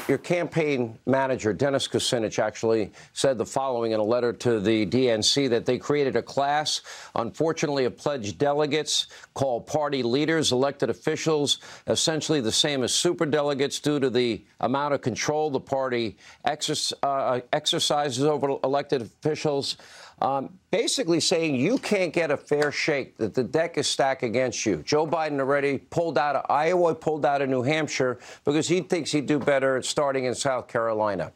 Your 0.08 0.16
campaign 0.16 0.98
manager, 1.04 1.52
Dennis 1.52 1.86
Kucinich, 1.86 2.38
actually 2.38 2.92
said 3.12 3.36
the 3.36 3.44
following 3.44 3.92
in 3.92 4.00
a 4.00 4.02
letter 4.02 4.32
to 4.32 4.58
the 4.58 4.86
DNC 4.86 5.50
that 5.50 5.66
they 5.66 5.76
created 5.76 6.16
a 6.16 6.22
class, 6.22 6.80
unfortunately, 7.14 7.84
of 7.84 7.98
pledged 7.98 8.38
delegates 8.38 9.08
called 9.34 9.66
party 9.66 10.02
leaders, 10.02 10.50
elected 10.50 10.88
officials, 10.88 11.58
essentially 11.88 12.40
the 12.40 12.50
same 12.50 12.82
as 12.84 12.92
superdelegates 12.92 13.82
due 13.82 14.00
to 14.00 14.08
the 14.08 14.42
amount 14.60 14.94
of 14.94 15.02
control 15.02 15.50
the 15.50 15.60
party 15.60 16.16
exer- 16.46 16.94
uh, 17.02 17.40
exercises 17.52 18.24
over 18.24 18.56
elected 18.64 19.02
officials. 19.02 19.76
Um, 20.20 20.58
basically 20.72 21.20
saying 21.20 21.54
you 21.54 21.78
can't 21.78 22.12
get 22.12 22.32
a 22.32 22.36
fair 22.36 22.72
shake, 22.72 23.16
that 23.18 23.34
the 23.34 23.44
deck 23.44 23.78
is 23.78 23.86
stacked 23.86 24.24
against 24.24 24.66
you. 24.66 24.78
Joe 24.78 25.06
Biden 25.06 25.38
already 25.38 25.78
pulled 25.78 26.18
out 26.18 26.34
of 26.34 26.46
Iowa, 26.50 26.94
pulled 26.94 27.24
out 27.24 27.40
of 27.40 27.48
New 27.48 27.62
Hampshire 27.62 28.18
because 28.44 28.66
he 28.66 28.80
thinks 28.80 29.12
he'd 29.12 29.26
do 29.26 29.38
better 29.38 29.80
starting 29.82 30.24
in 30.24 30.34
South 30.34 30.66
Carolina. 30.66 31.32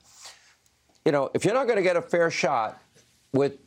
You 1.04 1.12
know, 1.12 1.30
if 1.32 1.44
you're 1.44 1.54
not 1.54 1.66
going 1.66 1.76
to 1.76 1.82
get 1.82 1.96
a 1.96 2.02
fair 2.02 2.30
shot 2.30 2.82
with 3.32 3.58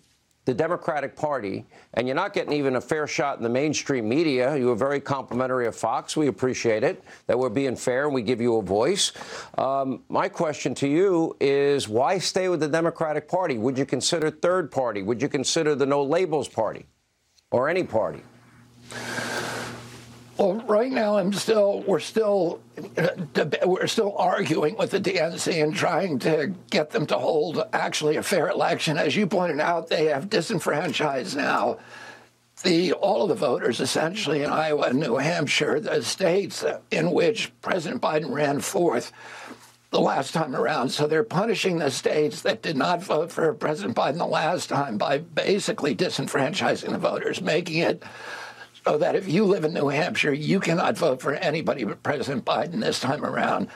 the 0.45 0.53
Democratic 0.53 1.15
Party, 1.15 1.65
and 1.95 2.07
you're 2.07 2.15
not 2.15 2.33
getting 2.33 2.53
even 2.53 2.75
a 2.75 2.81
fair 2.81 3.07
shot 3.07 3.37
in 3.37 3.43
the 3.43 3.49
mainstream 3.49 4.07
media. 4.07 4.55
You 4.55 4.67
were 4.67 4.75
very 4.75 4.99
complimentary 4.99 5.65
of 5.65 5.75
Fox. 5.75 6.15
We 6.15 6.27
appreciate 6.27 6.83
it 6.83 7.03
that 7.25 7.37
we're 7.37 7.49
being 7.49 7.75
fair 7.75 8.05
and 8.05 8.13
we 8.13 8.21
give 8.21 8.39
you 8.39 8.57
a 8.57 8.61
voice. 8.61 9.11
Um, 9.57 10.03
my 10.07 10.29
question 10.29 10.75
to 10.75 10.87
you 10.87 11.35
is 11.39 11.89
why 11.89 12.19
stay 12.19 12.47
with 12.47 12.59
the 12.59 12.67
Democratic 12.67 13.27
Party? 13.27 13.57
Would 13.57 13.77
you 13.77 13.85
consider 13.85 14.29
third 14.29 14.71
party? 14.71 15.01
Would 15.01 15.21
you 15.21 15.29
consider 15.29 15.73
the 15.73 15.85
no 15.85 16.03
labels 16.03 16.47
party 16.47 16.85
or 17.49 17.67
any 17.67 17.83
party? 17.83 18.21
Well, 20.37 20.55
right 20.67 20.91
now, 20.91 21.17
I'm 21.17 21.31
still 21.31 21.81
we're 21.87 22.01
still 22.01 22.59
uh, 22.97 23.07
we're 23.65 23.87
still 23.87 24.17
arguing 24.17 24.75
with 24.75 24.91
the 24.91 24.99
DNC 24.99 25.63
and 25.63 25.73
trying 25.73 26.19
to 26.19 26.53
get 26.69 26.91
them 26.91 27.05
to 27.07 27.17
hold 27.17 27.63
actually 27.71 28.17
a 28.17 28.23
fair 28.23 28.49
election. 28.49 28.97
As 28.97 29.15
you 29.15 29.27
pointed 29.27 29.61
out, 29.61 29.87
they 29.87 30.05
have 30.05 30.29
disenfranchised 30.29 31.37
now 31.37 31.79
the 32.63 32.91
all 32.93 33.23
of 33.23 33.29
the 33.29 33.35
voters 33.35 33.79
essentially 33.79 34.43
in 34.43 34.49
Iowa 34.49 34.87
and 34.89 34.99
New 34.99 35.15
Hampshire, 35.17 35.79
the 35.79 36.01
states 36.03 36.65
in 36.91 37.11
which 37.11 37.51
President 37.61 38.01
Biden 38.01 38.31
ran 38.31 38.59
fourth. 38.59 39.13
the 39.91 40.01
last 40.01 40.33
time 40.33 40.53
around. 40.53 40.89
So 40.89 41.07
they're 41.07 41.23
punishing 41.23 41.77
the 41.77 41.89
states 41.89 42.41
that 42.41 42.61
did 42.61 42.75
not 42.75 43.01
vote 43.01 43.31
for 43.31 43.53
President 43.53 43.95
Biden 43.95 44.17
the 44.17 44.25
last 44.25 44.67
time 44.67 44.97
by 44.97 45.19
basically 45.19 45.95
disenfranchising 45.95 46.91
the 46.91 46.97
voters, 46.97 47.39
making 47.39 47.77
it 47.77 48.03
so 48.85 48.99
that 48.99 49.15
if 49.15 49.27
you 49.27 49.45
live 49.45 49.65
in 49.65 49.73
New 49.73 49.87
Hampshire, 49.87 50.33
you 50.33 50.59
cannot 50.59 50.95
vote 50.97 51.19
for 51.19 51.33
anybody 51.33 51.83
but 51.83 52.03
President 52.03 52.45
Biden 52.45 52.81
this 52.81 52.99
time 52.99 53.25
around. 53.25 53.67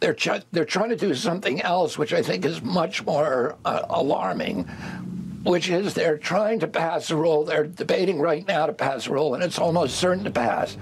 They're, 0.00 0.14
ch- 0.14 0.42
they're 0.50 0.64
trying 0.64 0.90
to 0.90 0.96
do 0.96 1.14
something 1.14 1.62
else, 1.62 1.96
which 1.96 2.12
I 2.12 2.20
think 2.20 2.44
is 2.44 2.60
much 2.60 3.06
more 3.06 3.56
uh, 3.64 3.82
alarming, 3.88 4.64
which 5.44 5.70
is 5.70 5.94
they're 5.94 6.18
trying 6.18 6.58
to 6.60 6.66
pass 6.66 7.10
a 7.10 7.16
rule. 7.16 7.44
They're 7.44 7.66
debating 7.66 8.18
right 8.18 8.46
now 8.46 8.66
to 8.66 8.72
pass 8.72 9.06
a 9.06 9.12
rule, 9.12 9.34
and 9.34 9.42
it's 9.42 9.58
almost 9.58 9.96
certain 9.96 10.24
to 10.24 10.30
pass 10.30 10.76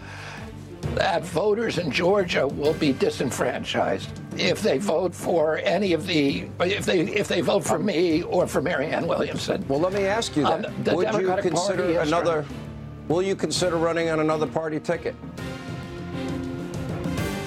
that 0.96 1.24
voters 1.24 1.78
in 1.78 1.90
Georgia 1.90 2.46
will 2.46 2.74
be 2.74 2.92
disenfranchised 2.92 4.10
if 4.36 4.60
they 4.60 4.78
vote 4.78 5.14
for 5.14 5.58
any 5.58 5.92
of 5.92 6.06
the 6.06 6.44
if 6.60 6.84
they 6.84 7.00
if 7.00 7.28
they 7.28 7.40
vote 7.40 7.64
for 7.64 7.78
me 7.78 8.22
or 8.24 8.46
for 8.46 8.60
Marianne 8.60 9.06
Williamson. 9.06 9.64
Well, 9.68 9.78
let 9.78 9.92
me 9.92 10.04
ask 10.04 10.36
you 10.36 10.42
that. 10.42 10.66
Um, 10.66 10.96
Would 10.96 11.14
you 11.14 11.34
consider 11.40 12.00
another? 12.00 12.44
Will 13.08 13.22
you 13.22 13.34
consider 13.36 13.76
running 13.76 14.08
on 14.10 14.20
another 14.20 14.46
party 14.46 14.80
ticket? 14.80 15.14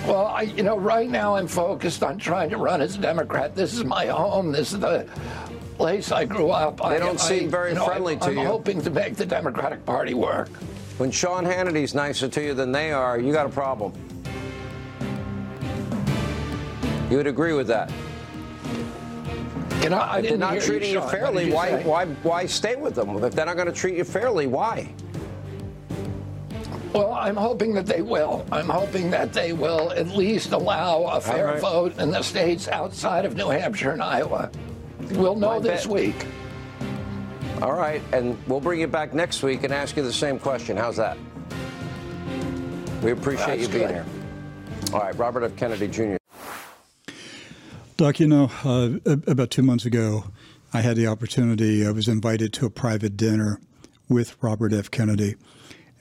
Well, 0.05 0.27
I, 0.27 0.43
you 0.43 0.61
know, 0.61 0.77
right 0.77 1.09
now 1.09 1.35
I'm 1.35 1.47
focused 1.47 2.03
on 2.03 2.17
trying 2.19 2.51
to 2.51 2.57
run 2.57 2.81
as 2.81 2.95
a 2.95 2.99
Democrat. 2.99 3.55
This 3.55 3.73
is 3.73 3.83
my 3.83 4.05
home. 4.05 4.51
This 4.51 4.71
is 4.73 4.79
the 4.79 5.07
place 5.77 6.11
I 6.11 6.25
grew 6.25 6.51
up. 6.51 6.77
They 6.77 6.83
I, 6.83 6.99
don't 6.99 7.19
seem 7.19 7.45
I- 7.45 7.47
very 7.51 7.69
you 7.71 7.75
know, 7.75 7.85
friendly 7.85 8.13
I'm, 8.13 8.19
to 8.19 8.25
I'm 8.27 8.37
you. 8.37 8.45
hoping 8.45 8.81
to 8.81 8.89
make 8.91 9.15
the 9.15 9.25
Democratic 9.25 9.83
Party 9.85 10.13
work. 10.13 10.49
When 10.97 11.09
Sean 11.11 11.43
Hannity's 11.43 11.95
nicer 11.95 12.27
to 12.29 12.41
you 12.41 12.53
than 12.53 12.71
they 12.71 12.91
are, 12.91 13.19
you 13.19 13.33
got 13.33 13.47
a 13.47 13.49
problem. 13.49 13.93
You 17.09 17.17
would 17.17 17.27
agree 17.27 17.53
with 17.53 17.67
that? 17.67 17.91
You 19.81 19.89
know, 19.89 19.97
I 19.97 20.19
If 20.19 20.29
they're 20.29 20.37
didn't 20.37 20.61
treating 20.61 20.91
you. 20.91 20.99
What 20.99 21.11
fairly, 21.11 21.47
you 21.47 21.53
why, 21.53 21.83
why, 21.83 22.05
why 22.05 22.45
stay 22.45 22.75
with 22.75 22.95
them? 22.95 23.23
If 23.23 23.35
they're 23.35 23.45
not 23.45 23.55
going 23.55 23.67
to 23.67 23.73
treat 23.73 23.97
you 23.97 24.03
fairly, 24.03 24.47
why? 24.47 24.93
Well, 26.95 27.13
I'm 27.13 27.35
hoping 27.35 27.73
that 27.73 27.85
they 27.85 28.01
will. 28.01 28.45
I'm 28.53 28.69
hoping 28.69 29.11
that 29.11 29.33
they 29.33 29.51
will 29.51 29.91
at 29.91 30.07
least 30.07 30.53
allow 30.53 31.03
a 31.03 31.19
fair 31.19 31.47
right. 31.47 31.59
vote 31.61 31.97
in 31.99 32.11
the 32.11 32.21
states 32.21 32.69
outside 32.69 33.25
of 33.25 33.35
New 33.35 33.49
Hampshire 33.49 33.91
and 33.91 34.01
Iowa. 34.01 34.49
We'll 35.11 35.35
know 35.35 35.55
My 35.55 35.59
this 35.59 35.85
bet- 35.85 35.93
week. 35.93 36.25
All 37.61 37.73
right, 37.73 38.01
and 38.13 38.37
we'll 38.47 38.61
bring 38.61 38.79
you 38.79 38.87
back 38.87 39.13
next 39.13 39.43
week 39.43 39.63
and 39.63 39.73
ask 39.73 39.97
you 39.97 40.03
the 40.03 40.13
same 40.13 40.39
question. 40.39 40.77
How's 40.77 40.95
that? 40.97 41.17
We 43.01 43.11
appreciate 43.11 43.47
That's 43.57 43.61
you 43.63 43.67
being 43.67 43.87
good. 43.87 43.95
here. 43.95 44.05
All 44.93 44.99
right, 45.01 45.17
Robert 45.17 45.43
F. 45.43 45.55
Kennedy 45.57 45.87
Jr. 45.87 46.15
Doc, 47.97 48.19
you 48.19 48.27
know, 48.27 48.51
uh, 48.63 48.91
about 49.27 49.51
two 49.51 49.61
months 49.63 49.85
ago, 49.85 50.25
I 50.73 50.81
had 50.81 50.95
the 50.97 51.07
opportunity, 51.07 51.85
I 51.85 51.91
was 51.91 52.07
invited 52.07 52.51
to 52.53 52.65
a 52.65 52.69
private 52.69 53.15
dinner 53.15 53.59
with 54.09 54.35
Robert 54.41 54.73
F. 54.73 54.91
Kennedy, 54.91 55.35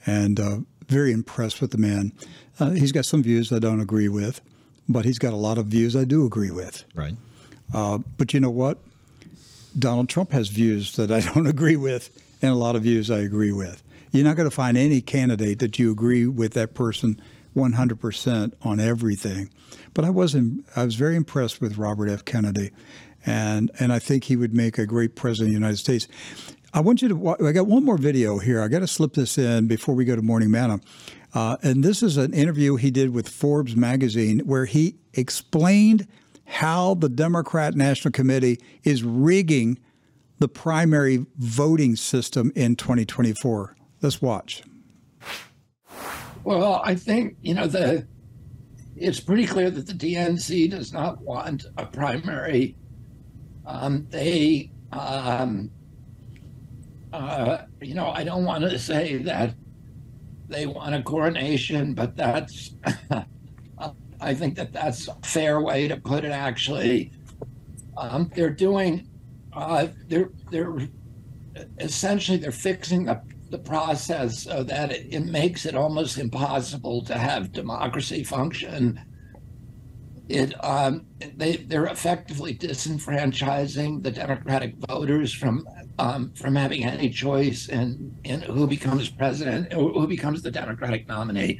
and 0.05 0.39
uh, 0.39 0.57
very 0.87 1.11
impressed 1.11 1.61
with 1.61 1.71
the 1.71 1.77
man. 1.77 2.11
Uh, 2.59 2.71
he's 2.71 2.91
got 2.91 3.05
some 3.05 3.23
views 3.23 3.51
I 3.51 3.59
don't 3.59 3.81
agree 3.81 4.09
with, 4.09 4.41
but 4.87 5.05
he's 5.05 5.19
got 5.19 5.33
a 5.33 5.37
lot 5.37 5.57
of 5.57 5.67
views 5.67 5.95
I 5.95 6.03
do 6.03 6.25
agree 6.25 6.51
with. 6.51 6.85
Right. 6.93 7.15
Uh, 7.73 7.99
but 8.17 8.33
you 8.33 8.39
know 8.39 8.49
what? 8.49 8.77
Donald 9.77 10.07
Trump 10.09 10.31
has 10.31 10.49
views 10.49 10.95
that 10.95 11.11
I 11.11 11.19
don't 11.33 11.47
agree 11.47 11.75
with, 11.75 12.09
and 12.41 12.51
a 12.51 12.55
lot 12.55 12.75
of 12.75 12.83
views 12.83 13.11
I 13.11 13.19
agree 13.19 13.51
with. 13.51 13.83
You're 14.11 14.23
not 14.23 14.37
going 14.37 14.49
to 14.49 14.55
find 14.55 14.77
any 14.77 15.01
candidate 15.01 15.59
that 15.59 15.77
you 15.77 15.91
agree 15.91 16.25
with 16.25 16.53
that 16.53 16.73
person 16.73 17.19
100% 17.55 18.53
on 18.61 18.79
everything. 18.79 19.49
But 19.93 20.05
I 20.05 20.09
was 20.09 20.35
in, 20.35 20.63
I 20.75 20.85
was 20.85 20.95
very 20.95 21.15
impressed 21.15 21.61
with 21.61 21.77
Robert 21.77 22.09
F. 22.09 22.23
Kennedy, 22.25 22.71
and 23.25 23.71
and 23.79 23.91
I 23.91 23.99
think 23.99 24.25
he 24.25 24.35
would 24.35 24.53
make 24.53 24.77
a 24.77 24.85
great 24.85 25.15
president 25.15 25.49
of 25.49 25.53
the 25.53 25.59
United 25.59 25.77
States. 25.77 26.07
I 26.75 26.81
want 26.81 27.01
you 27.01 27.07
to. 27.07 27.15
wa- 27.15 27.37
I 27.41 27.53
got 27.53 27.67
one 27.67 27.85
more 27.85 27.97
video 27.97 28.37
here. 28.37 28.61
I 28.61 28.67
got 28.67 28.79
to 28.79 28.87
slip 28.87 29.13
this 29.13 29.37
in 29.37 29.65
before 29.65 29.95
we 29.95 30.03
go 30.03 30.13
to 30.13 30.21
Morning 30.21 30.51
Manna. 30.51 30.81
Uh, 31.33 31.55
and 31.63 31.85
this 31.85 32.03
is 32.03 32.17
an 32.17 32.33
interview 32.33 32.75
he 32.75 32.91
did 32.91 33.13
with 33.13 33.29
Forbes 33.29 33.77
magazine 33.77 34.39
where 34.39 34.65
he 34.65 34.95
explained 35.13 36.05
how 36.43 36.95
the 36.95 37.07
Democrat 37.07 37.75
National 37.75 38.11
Committee 38.11 38.59
is 38.83 39.03
rigging 39.03 39.79
the 40.39 40.49
primary 40.49 41.25
voting 41.37 41.95
system 41.95 42.51
in 42.55 42.75
2024. 42.75 43.77
Let's 44.01 44.21
watch. 44.21 44.61
Well, 46.43 46.81
I 46.83 46.95
think 46.95 47.37
you 47.41 47.53
know 47.53 47.67
the. 47.67 48.05
It's 48.97 49.21
pretty 49.21 49.47
clear 49.47 49.71
that 49.71 49.87
the 49.87 49.93
DNC 49.93 50.71
does 50.71 50.91
not 50.91 51.21
want 51.21 51.67
a 51.77 51.85
primary. 51.85 52.75
Um, 53.65 54.07
they, 54.09 54.71
um, 54.91 55.71
uh, 57.15 57.65
you 57.81 57.93
know, 57.93 58.09
I 58.09 58.23
don't 58.23 58.45
want 58.45 58.63
to 58.63 58.77
say 58.77 59.17
that 59.17 59.55
they 60.47 60.65
want 60.65 60.95
a 60.95 61.01
coronation, 61.01 61.93
but 61.93 62.15
that's. 62.15 62.75
I 64.21 64.33
think 64.33 64.55
that 64.55 64.71
that's 64.71 65.07
a 65.07 65.15
fair 65.23 65.59
way 65.61 65.87
to 65.87 65.97
put 65.97 66.23
it. 66.23 66.31
Actually, 66.31 67.11
um, 67.97 68.31
they're 68.33 68.49
doing. 68.49 69.07
Uh, 69.53 69.87
they're 70.07 70.29
they're 70.51 70.77
essentially 71.79 72.37
they're 72.37 72.51
fixing 72.51 73.05
the 73.05 73.21
the 73.51 73.57
process 73.59 74.43
so 74.43 74.63
that 74.63 74.91
it, 74.91 75.13
it 75.13 75.25
makes 75.25 75.65
it 75.65 75.75
almost 75.75 76.17
impossible 76.17 77.03
to 77.05 77.17
have 77.17 77.51
democracy 77.51 78.23
function. 78.23 78.99
It 80.27 80.53
um, 80.63 81.05
they 81.35 81.57
they're 81.57 81.85
effectively 81.85 82.55
disenfranchising 82.55 84.01
the 84.01 84.11
Democratic 84.11 84.75
voters 84.87 85.33
from 85.33 85.67
um, 85.97 86.31
from 86.33 86.55
having 86.55 86.83
any 86.83 87.09
choice 87.09 87.69
in 87.69 88.17
in 88.23 88.41
who 88.41 88.67
becomes 88.67 89.09
president 89.09 89.73
or 89.73 89.91
who 89.91 90.07
becomes 90.07 90.41
the 90.41 90.51
Democratic 90.51 91.07
nominee. 91.07 91.59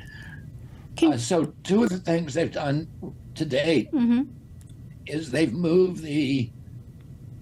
Uh, 1.02 1.18
so 1.18 1.54
two 1.64 1.84
of 1.84 1.90
the 1.90 2.00
things 2.00 2.34
they've 2.34 2.52
done 2.52 2.88
to 3.36 3.46
date 3.46 3.90
is 5.06 5.32
they've 5.32 5.54
moved 5.54 6.02
the 6.02 6.50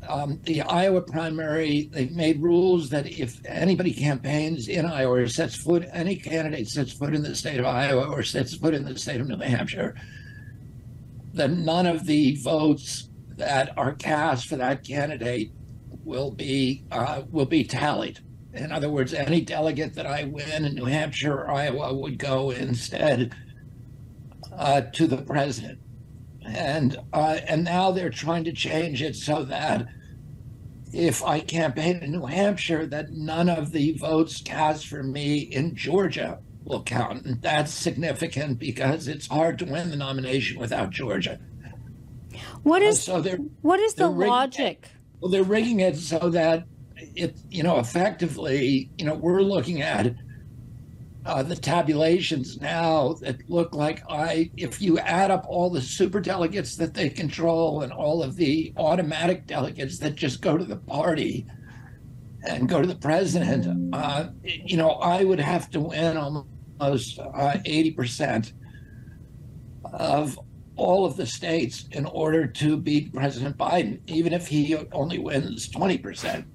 um, 0.07 0.39
the 0.43 0.61
Iowa 0.61 1.01
primary, 1.01 1.89
they've 1.91 2.11
made 2.11 2.41
rules 2.41 2.89
that 2.89 3.07
if 3.07 3.39
anybody 3.45 3.93
campaigns 3.93 4.67
in 4.67 4.85
Iowa 4.85 5.21
or 5.21 5.27
sets 5.27 5.55
foot, 5.55 5.87
any 5.93 6.17
candidate 6.17 6.67
sets 6.67 6.91
foot 6.91 7.15
in 7.15 7.23
the 7.23 7.35
state 7.35 7.59
of 7.59 7.65
Iowa 7.65 8.09
or 8.09 8.21
sets 8.23 8.55
foot 8.55 8.73
in 8.73 8.83
the 8.83 8.97
state 8.97 9.21
of 9.21 9.27
New 9.27 9.37
Hampshire, 9.37 9.95
then 11.33 11.63
none 11.63 11.85
of 11.85 12.05
the 12.05 12.35
votes 12.37 13.09
that 13.29 13.77
are 13.77 13.93
cast 13.93 14.47
for 14.47 14.57
that 14.57 14.83
candidate 14.83 15.51
will 16.03 16.31
be 16.31 16.83
uh, 16.91 17.23
will 17.31 17.45
be 17.45 17.63
tallied. 17.63 18.19
In 18.53 18.71
other 18.71 18.89
words, 18.89 19.13
any 19.13 19.41
delegate 19.41 19.95
that 19.95 20.05
I 20.05 20.25
win 20.25 20.65
in 20.65 20.75
New 20.75 20.85
Hampshire 20.85 21.33
or 21.33 21.51
Iowa 21.51 21.93
would 21.93 22.19
go 22.19 22.51
instead 22.51 23.33
uh, 24.55 24.81
to 24.81 25.07
the 25.07 25.17
president 25.17 25.79
and 26.45 26.97
uh, 27.13 27.39
and 27.47 27.63
now 27.63 27.91
they're 27.91 28.09
trying 28.09 28.43
to 28.43 28.51
change 28.51 29.01
it 29.01 29.15
so 29.15 29.43
that 29.45 29.87
if 30.91 31.23
I 31.23 31.39
campaign 31.39 31.97
in 32.03 32.11
New 32.11 32.25
Hampshire, 32.25 32.85
that 32.87 33.11
none 33.11 33.49
of 33.49 33.71
the 33.71 33.93
votes 33.93 34.41
cast 34.41 34.87
for 34.87 35.01
me 35.01 35.39
in 35.39 35.75
Georgia 35.75 36.39
will 36.63 36.83
count, 36.83 37.25
and 37.25 37.41
that's 37.41 37.73
significant 37.73 38.59
because 38.59 39.07
it's 39.07 39.27
hard 39.27 39.57
to 39.59 39.65
win 39.65 39.89
the 39.89 39.95
nomination 39.95 40.59
without 40.59 40.91
Georgia. 40.91 41.39
What 42.63 42.81
is 42.81 43.01
so 43.01 43.21
what 43.61 43.79
is 43.79 43.95
the 43.95 44.09
logic? 44.09 44.89
Well, 45.23 45.31
they're 45.31 45.43
rigging 45.43 45.79
it 45.79 45.95
so 45.95 46.29
that 46.31 46.65
it, 47.15 47.37
you 47.49 47.63
know, 47.63 47.79
effectively, 47.79 48.89
you 48.97 49.05
know, 49.05 49.13
we're 49.13 49.39
looking 49.39 49.81
at 49.81 50.13
uh, 51.25 51.41
the 51.41 51.55
tabulations 51.55 52.59
now 52.59 53.13
that 53.21 53.37
look 53.49 53.73
like 53.73 54.03
I, 54.09 54.51
if 54.57 54.81
you 54.81 54.99
add 54.99 55.31
up 55.31 55.45
all 55.47 55.69
the 55.69 55.79
super 55.79 56.19
delegates 56.19 56.75
that 56.75 56.93
they 56.93 57.07
control 57.07 57.83
and 57.83 57.93
all 57.93 58.21
of 58.21 58.35
the 58.35 58.73
automatic 58.75 59.47
delegates 59.47 59.97
that 59.99 60.15
just 60.15 60.41
go 60.41 60.57
to 60.57 60.65
the 60.65 60.75
party 60.75 61.47
and 62.45 62.67
go 62.67 62.81
to 62.81 62.87
the 62.87 62.95
president, 62.95 63.95
uh, 63.95 64.27
you 64.43 64.75
know, 64.75 64.89
I 64.89 65.23
would 65.23 65.39
have 65.39 65.69
to 65.69 65.79
win 65.79 66.17
almost 66.17 67.17
uh, 67.17 67.53
80% 67.65 68.51
of 69.85 70.37
all 70.75 71.05
of 71.05 71.17
the 71.17 71.25
states 71.25 71.85
in 71.91 72.05
order 72.05 72.47
to 72.47 72.77
beat 72.77 73.13
President 73.13 73.57
Biden, 73.57 73.99
even 74.07 74.33
if 74.33 74.47
he 74.47 74.75
only 74.91 75.19
wins 75.19 75.69
20%. 75.69 76.45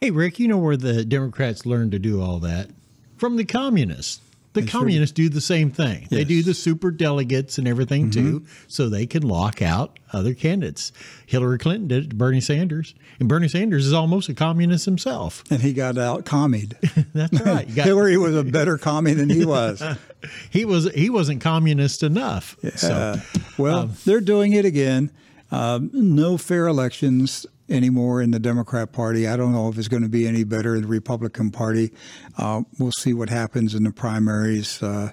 Hey, 0.00 0.10
Rick, 0.10 0.38
you 0.38 0.48
know 0.48 0.58
where 0.58 0.76
the 0.76 1.04
Democrats 1.04 1.64
learned 1.64 1.92
to 1.92 1.98
do 1.98 2.20
all 2.20 2.38
that? 2.40 2.70
From 3.16 3.36
the 3.36 3.44
communists. 3.44 4.20
The 4.54 4.66
communists 4.66 5.12
do 5.14 5.28
the 5.28 5.40
same 5.40 5.70
thing. 5.70 6.06
They 6.10 6.24
do 6.24 6.42
the 6.42 6.54
super 6.54 6.90
delegates 6.90 7.58
and 7.58 7.68
everything 7.68 8.10
too, 8.10 8.46
so 8.68 8.88
they 8.88 9.06
can 9.06 9.22
lock 9.22 9.60
out 9.62 9.98
other 10.12 10.32
candidates. 10.34 10.92
Hillary 11.26 11.58
Clinton 11.58 11.88
did 11.88 12.04
it 12.04 12.10
to 12.10 12.16
Bernie 12.16 12.40
Sanders, 12.40 12.94
and 13.18 13.28
Bernie 13.28 13.48
Sanders 13.48 13.84
is 13.86 13.92
almost 13.92 14.28
a 14.28 14.34
communist 14.34 14.84
himself. 14.84 15.42
And 15.50 15.60
he 15.60 15.72
got 15.72 15.98
out 15.98 16.24
commied. 16.24 16.74
That's 17.12 17.40
right. 17.40 17.66
Got- 17.74 17.86
Hillary 17.86 18.16
was 18.16 18.34
a 18.36 18.44
better 18.44 18.78
commie 18.78 19.14
than 19.14 19.28
he 19.28 19.44
was. 19.44 19.82
he 20.50 20.64
was 20.64 20.90
he 20.94 21.10
wasn't 21.10 21.40
communist 21.40 22.02
enough. 22.02 22.56
So 22.76 22.92
Uh, 22.92 23.20
well, 23.58 23.86
they're 24.04 24.20
doing 24.20 24.52
it 24.52 24.64
again. 24.64 25.10
Um, 25.50 25.90
no 25.92 26.36
fair 26.36 26.66
elections 26.66 27.46
anymore 27.68 28.20
in 28.20 28.30
the 28.30 28.38
Democrat 28.38 28.92
Party. 28.92 29.26
I 29.26 29.36
don't 29.36 29.52
know 29.52 29.68
if 29.68 29.78
it's 29.78 29.88
going 29.88 30.02
to 30.02 30.08
be 30.08 30.26
any 30.26 30.44
better 30.44 30.74
in 30.74 30.82
the 30.82 30.88
Republican 30.88 31.50
Party. 31.50 31.92
Uh, 32.36 32.62
we'll 32.78 32.92
see 32.92 33.14
what 33.14 33.30
happens 33.30 33.74
in 33.74 33.84
the 33.84 33.92
primaries. 33.92 34.82
Uh, 34.82 35.10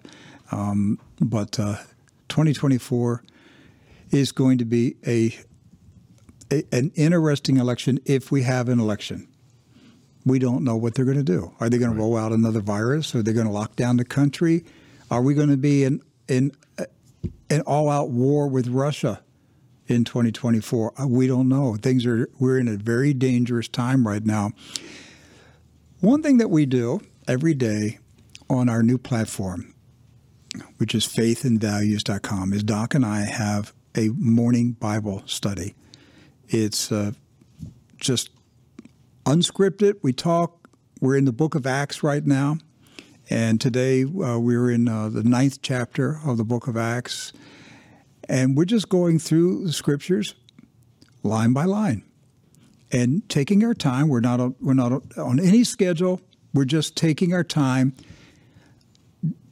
um, 0.52 1.00
but 1.20 1.60
uh, 1.60 1.78
2024 2.30 3.24
is 4.12 4.32
going 4.32 4.58
to 4.58 4.66
be 4.66 4.96
a, 5.08 5.34
a 6.52 6.64
an 6.74 6.92
interesting 6.96 7.58
election 7.58 8.00
if 8.06 8.32
we 8.32 8.44
have 8.44 8.68
an 8.68 8.80
election. 8.80 9.28
We 10.26 10.38
don't 10.38 10.64
know 10.64 10.76
what 10.76 10.94
they're 10.94 11.06
going 11.06 11.18
to 11.18 11.24
do. 11.24 11.54
Are 11.60 11.70
they 11.70 11.78
going 11.78 11.94
to 11.94 11.98
roll 11.98 12.18
out 12.18 12.32
another 12.32 12.60
virus? 12.60 13.16
Are 13.16 13.24
they 13.24 13.34
going 13.34 13.48
to 13.48 13.52
lock 13.52 13.76
down 13.76 13.98
the 13.98 14.06
country? 14.06 14.66
Are 15.10 15.22
we 15.22 15.34
going 15.34 15.50
to 15.50 15.58
be 15.58 15.84
in 15.84 16.02
in 16.28 16.52
an 17.50 17.62
all-out 17.62 18.10
war 18.10 18.48
with 18.48 18.68
Russia 18.68 19.22
in 19.92 20.04
2024? 20.04 20.94
Uh, 21.00 21.08
We 21.08 21.28
don't 21.28 21.50
know. 21.50 21.76
Things 21.76 22.06
are 22.06 22.30
we're 22.40 22.58
in 22.58 22.68
a 22.68 22.78
very 22.78 23.14
dangerous 23.14 23.68
time 23.68 24.08
right 24.08 24.26
now. 24.26 24.52
One 26.00 26.24
thing 26.24 26.38
that 26.38 26.50
we 26.50 26.66
do 26.66 27.02
every 27.28 27.54
day 27.54 28.00
on 28.50 28.70
our 28.70 28.82
new 28.82 28.98
platform, 28.98 29.74
which 30.78 30.96
is 30.96 31.06
faithandvalues.com, 31.06 32.54
is 32.54 32.64
Doc 32.64 32.96
and 32.96 33.06
I 33.06 33.22
have 33.22 33.74
a 33.96 34.10
morning 34.10 34.72
Bible 34.72 35.22
study. 35.26 35.76
It's 36.50 36.92
uh, 36.92 37.12
just 37.98 38.30
unscripted. 39.26 39.98
We 40.02 40.14
talk. 40.14 40.70
We're 41.00 41.18
in 41.18 41.26
the 41.26 41.34
book 41.34 41.56
of 41.56 41.68
Acts 41.68 42.04
right 42.04 42.26
now. 42.26 42.58
And 43.30 43.62
today 43.62 44.04
uh, 44.04 44.40
we're 44.40 44.70
in 44.70 44.88
uh, 44.88 45.10
the 45.10 45.24
ninth 45.24 45.60
chapter 45.62 46.20
of 46.26 46.38
the 46.38 46.44
book 46.44 46.68
of 46.68 46.76
Acts. 46.76 47.32
And 48.32 48.56
we're 48.56 48.64
just 48.64 48.88
going 48.88 49.20
through 49.20 49.66
the 49.66 49.74
scriptures 49.74 50.36
line 51.22 51.52
by 51.52 51.66
line 51.66 52.06
and 52.90 53.28
taking 53.28 53.62
our 53.66 53.74
time. 53.74 54.08
We're 54.08 54.22
not, 54.22 54.40
on, 54.40 54.56
we're 54.62 54.74
not 54.74 55.18
on 55.18 55.38
any 55.38 55.66
schedule. 55.66 56.22
We're 56.54 56.64
just 56.64 56.96
taking 56.96 57.34
our 57.34 57.44
time, 57.44 57.94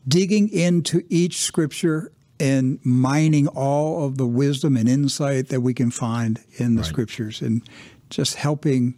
digging 0.08 0.48
into 0.48 1.04
each 1.10 1.42
scripture 1.42 2.14
and 2.40 2.80
mining 2.86 3.50
all 3.50 4.06
of 4.06 4.18
the 4.18 4.26
wisdom 4.26 4.78
and 4.78 4.88
insight 4.88 5.50
that 5.50 5.60
we 5.60 5.74
can 5.74 5.92
find 5.92 6.42
in 6.56 6.76
the 6.76 6.86
scriptures 6.86 7.42
and 7.42 7.62
just 8.10 8.36
helping 8.36 8.98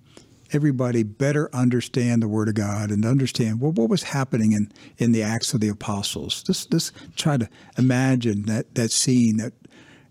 everybody 0.54 1.02
better 1.02 1.50
understand 1.54 2.22
the 2.22 2.28
Word 2.28 2.50
of 2.50 2.54
God 2.54 2.92
and 2.92 3.04
understand 3.04 3.62
well, 3.62 3.72
what 3.72 3.90
was 3.90 4.04
happening 4.04 4.52
in, 4.52 4.72
in 5.00 5.12
the 5.12 5.24
Acts 5.24 5.56
of 5.56 5.60
the 5.60 5.70
Apostles. 5.70 6.44
Just, 6.44 6.72
just 6.72 6.94
try 7.16 7.38
to 7.38 7.50
imagine 7.80 8.44
that, 8.44 8.76
that 8.76 8.92
scene 8.92 9.38
that 9.38 9.54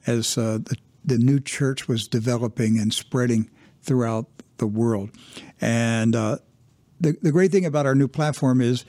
as 0.06 0.36
uh, 0.38 0.58
the, 0.62 0.76
the 1.04 1.18
new 1.18 1.40
church 1.40 1.88
was 1.88 2.08
developing 2.08 2.78
and 2.78 2.92
spreading 2.92 3.50
throughout 3.82 4.26
the 4.58 4.66
world. 4.66 5.10
And 5.60 6.14
uh, 6.14 6.38
the, 7.00 7.16
the 7.22 7.32
great 7.32 7.50
thing 7.50 7.64
about 7.64 7.86
our 7.86 7.94
new 7.94 8.08
platform 8.08 8.60
is 8.60 8.84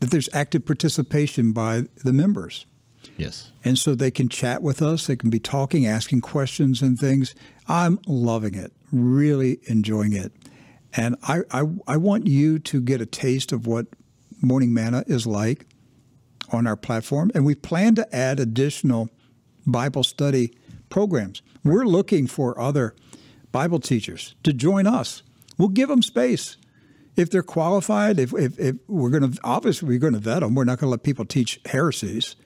that 0.00 0.10
there's 0.10 0.28
active 0.32 0.64
participation 0.64 1.52
by 1.52 1.84
the 2.04 2.12
members. 2.12 2.66
yes, 3.16 3.50
And 3.64 3.78
so 3.78 3.94
they 3.94 4.10
can 4.10 4.28
chat 4.28 4.62
with 4.62 4.82
us. 4.82 5.06
They 5.06 5.16
can 5.16 5.30
be 5.30 5.40
talking, 5.40 5.86
asking 5.86 6.20
questions 6.20 6.82
and 6.82 6.98
things. 6.98 7.34
I'm 7.68 7.98
loving 8.06 8.54
it, 8.54 8.72
really 8.92 9.58
enjoying 9.64 10.12
it. 10.12 10.32
And 10.94 11.16
I, 11.22 11.40
I, 11.50 11.64
I 11.86 11.96
want 11.96 12.26
you 12.26 12.58
to 12.60 12.80
get 12.80 13.00
a 13.00 13.06
taste 13.06 13.52
of 13.52 13.66
what 13.66 13.86
Morning 14.40 14.72
Manna 14.72 15.04
is 15.06 15.26
like 15.26 15.66
on 16.52 16.66
our 16.66 16.76
platform. 16.76 17.30
And 17.34 17.44
we 17.44 17.54
plan 17.54 17.94
to 17.96 18.14
add 18.16 18.38
additional 18.38 19.10
Bible 19.66 20.04
study 20.04 20.54
programs. 20.88 21.42
We're 21.64 21.84
looking 21.84 22.26
for 22.26 22.58
other 22.60 22.94
Bible 23.52 23.80
teachers 23.80 24.34
to 24.44 24.52
join 24.52 24.86
us. 24.86 25.22
We'll 25.58 25.68
give 25.68 25.88
them 25.88 26.02
space. 26.02 26.56
If 27.16 27.30
they're 27.30 27.42
qualified, 27.42 28.18
if, 28.18 28.34
if, 28.34 28.58
if 28.58 28.76
we're 28.86 29.10
going 29.10 29.32
to, 29.32 29.40
obviously, 29.42 29.88
we're 29.88 29.98
going 29.98 30.12
to 30.12 30.18
vet 30.18 30.40
them. 30.40 30.54
We're 30.54 30.64
not 30.64 30.78
going 30.78 30.88
to 30.88 30.90
let 30.90 31.02
people 31.02 31.24
teach 31.24 31.60
heresies. 31.64 32.36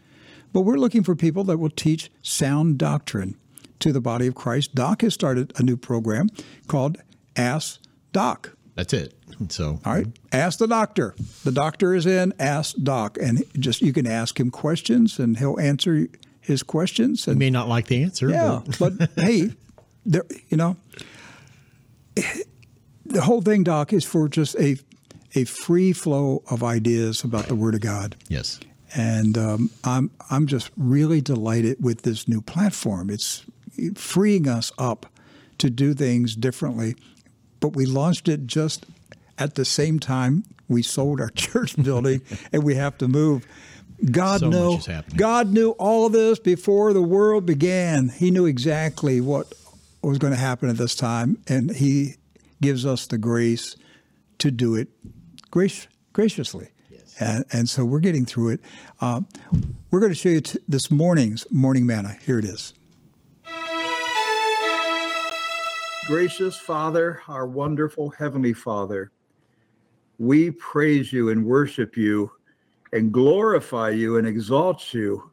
But 0.53 0.61
we're 0.63 0.77
looking 0.77 1.03
for 1.03 1.15
people 1.17 1.45
that 1.45 1.59
will 1.59 1.71
teach 1.71 2.11
sound 2.23 2.79
doctrine 2.79 3.37
to 3.81 3.93
the 3.93 4.01
body 4.01 4.27
of 4.27 4.35
Christ. 4.35 4.75
Doc 4.75 5.03
has 5.03 5.15
started 5.15 5.53
a 5.57 5.63
new 5.63 5.77
program 5.77 6.29
called 6.69 6.99
Ask 7.37 7.81
Doc. 8.13 8.57
that's 8.75 8.93
it. 8.93 9.15
So 9.49 9.81
All 9.85 9.95
right, 9.95 10.07
ask 10.33 10.59
the 10.59 10.67
doctor. 10.67 11.15
The 11.45 11.53
doctor 11.53 11.95
is 11.95 12.07
in. 12.07 12.35
Ask 12.39 12.77
Doc, 12.83 13.17
and 13.21 13.45
just 13.59 13.81
you 13.81 13.93
can 13.93 14.07
ask 14.07 14.39
him 14.39 14.51
questions, 14.51 15.19
and 15.19 15.39
he'll 15.39 15.59
answer 15.59 16.09
his 16.51 16.63
questions. 16.63 17.27
you 17.27 17.31
And 17.33 17.39
may 17.39 17.51
not 17.51 17.69
like 17.69 17.87
the 17.87 18.03
answer. 18.03 18.29
yeah, 18.29 18.61
but 18.79 18.99
but 18.99 19.11
hey, 19.17 19.51
there, 20.05 20.25
you 20.49 20.57
know, 20.57 20.77
the 23.07 23.23
whole 23.23 23.41
thing, 23.43 23.63
Doc, 23.63 23.93
is 23.93 24.05
for 24.05 24.29
just 24.29 24.57
a 24.59 24.77
a 25.35 25.45
free 25.45 25.93
flow 25.93 26.43
of 26.51 26.63
ideas 26.65 27.23
about 27.23 27.47
the 27.47 27.55
Word 27.55 27.75
of 27.77 27.81
God. 27.81 28.17
yes, 28.29 28.59
And 28.97 29.39
um, 29.39 29.71
I'm 29.85 30.11
I'm 30.29 30.47
just 30.47 30.71
really 30.77 31.21
delighted 31.21 31.77
with 31.83 32.03
this 32.03 32.27
new 32.27 32.41
platform. 32.43 33.11
It's 33.11 33.45
freeing 33.95 34.49
us 34.49 34.73
up 34.79 35.07
to 35.59 35.71
do 35.71 35.95
things 35.95 36.35
differently. 36.35 36.97
But 37.61 37.77
we 37.77 37.87
launched 37.87 38.29
it 38.29 38.47
just 38.47 38.87
at 39.39 39.55
the 39.55 39.65
same 39.65 39.99
time 40.01 40.45
we 40.69 40.83
sold 40.83 41.21
our 41.21 41.29
church 41.35 41.77
building, 41.83 42.23
and 42.53 42.65
we 42.65 42.75
have 42.75 42.99
to 42.99 43.09
move. 43.09 43.47
God 44.11 44.41
So 44.41 44.49
knew. 44.49 44.81
God 45.17 45.51
knew 45.51 45.71
all 45.73 46.07
of 46.07 46.13
this 46.13 46.39
before 46.39 46.93
the 46.93 47.03
world 47.03 47.47
began. 47.47 48.09
He 48.09 48.31
knew 48.31 48.47
exactly 48.47 49.21
what 49.21 49.53
was 50.03 50.19
going 50.19 50.33
to 50.33 50.39
happen 50.39 50.69
at 50.69 50.77
this 50.77 50.95
time, 50.95 51.39
and 51.47 51.71
He 51.71 52.17
gives 52.61 52.87
us 52.87 53.07
the 53.07 53.19
grace 53.19 53.77
to 54.39 54.51
do 54.51 54.75
it 54.75 54.89
grace, 55.51 55.89
graciously. 56.13 56.69
And, 57.19 57.45
and 57.53 57.69
so 57.69 57.85
we're 57.85 58.01
getting 58.01 58.25
through 58.25 58.51
it. 58.51 58.61
Uh, 59.01 59.21
we're 59.91 60.01
going 60.01 60.13
to 60.13 60.19
show 60.19 60.31
you 60.31 60.41
t- 60.41 60.59
this 60.67 60.91
morning's 60.91 61.47
morning 61.51 61.85
manna. 61.85 62.17
Here 62.25 62.39
it 62.39 62.47
is. 62.47 62.73
Gracious 66.07 66.57
Father, 66.57 67.21
our 67.29 67.47
wonderful 67.47 68.11
Heavenly 68.11 68.55
Father, 68.55 69.13
we 70.19 70.51
praise 70.51 71.13
you 71.13 71.29
and 71.29 71.45
worship 71.45 71.97
you 71.97 72.31
and 72.93 73.13
glorify 73.13 73.91
you 73.91 74.17
and 74.17 74.27
exalt 74.27 74.93
you. 74.93 75.31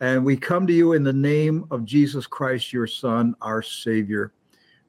And 0.00 0.24
we 0.24 0.36
come 0.36 0.66
to 0.66 0.72
you 0.72 0.92
in 0.92 1.02
the 1.02 1.12
name 1.12 1.64
of 1.70 1.84
Jesus 1.84 2.26
Christ, 2.26 2.72
your 2.72 2.86
Son, 2.86 3.34
our 3.40 3.62
Savior. 3.62 4.32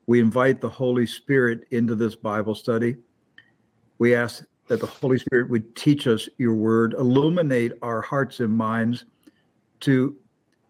We 0.05 0.19
invite 0.19 0.61
the 0.61 0.69
Holy 0.69 1.05
Spirit 1.05 1.65
into 1.71 1.95
this 1.95 2.15
Bible 2.15 2.55
study. 2.55 2.97
We 3.99 4.15
ask 4.15 4.43
that 4.67 4.79
the 4.79 4.85
Holy 4.85 5.17
Spirit 5.17 5.49
would 5.49 5.75
teach 5.75 6.07
us 6.07 6.27
your 6.37 6.55
word, 6.55 6.93
illuminate 6.93 7.73
our 7.81 8.01
hearts 8.01 8.41
and 8.41 8.55
minds 8.55 9.05
to 9.81 10.15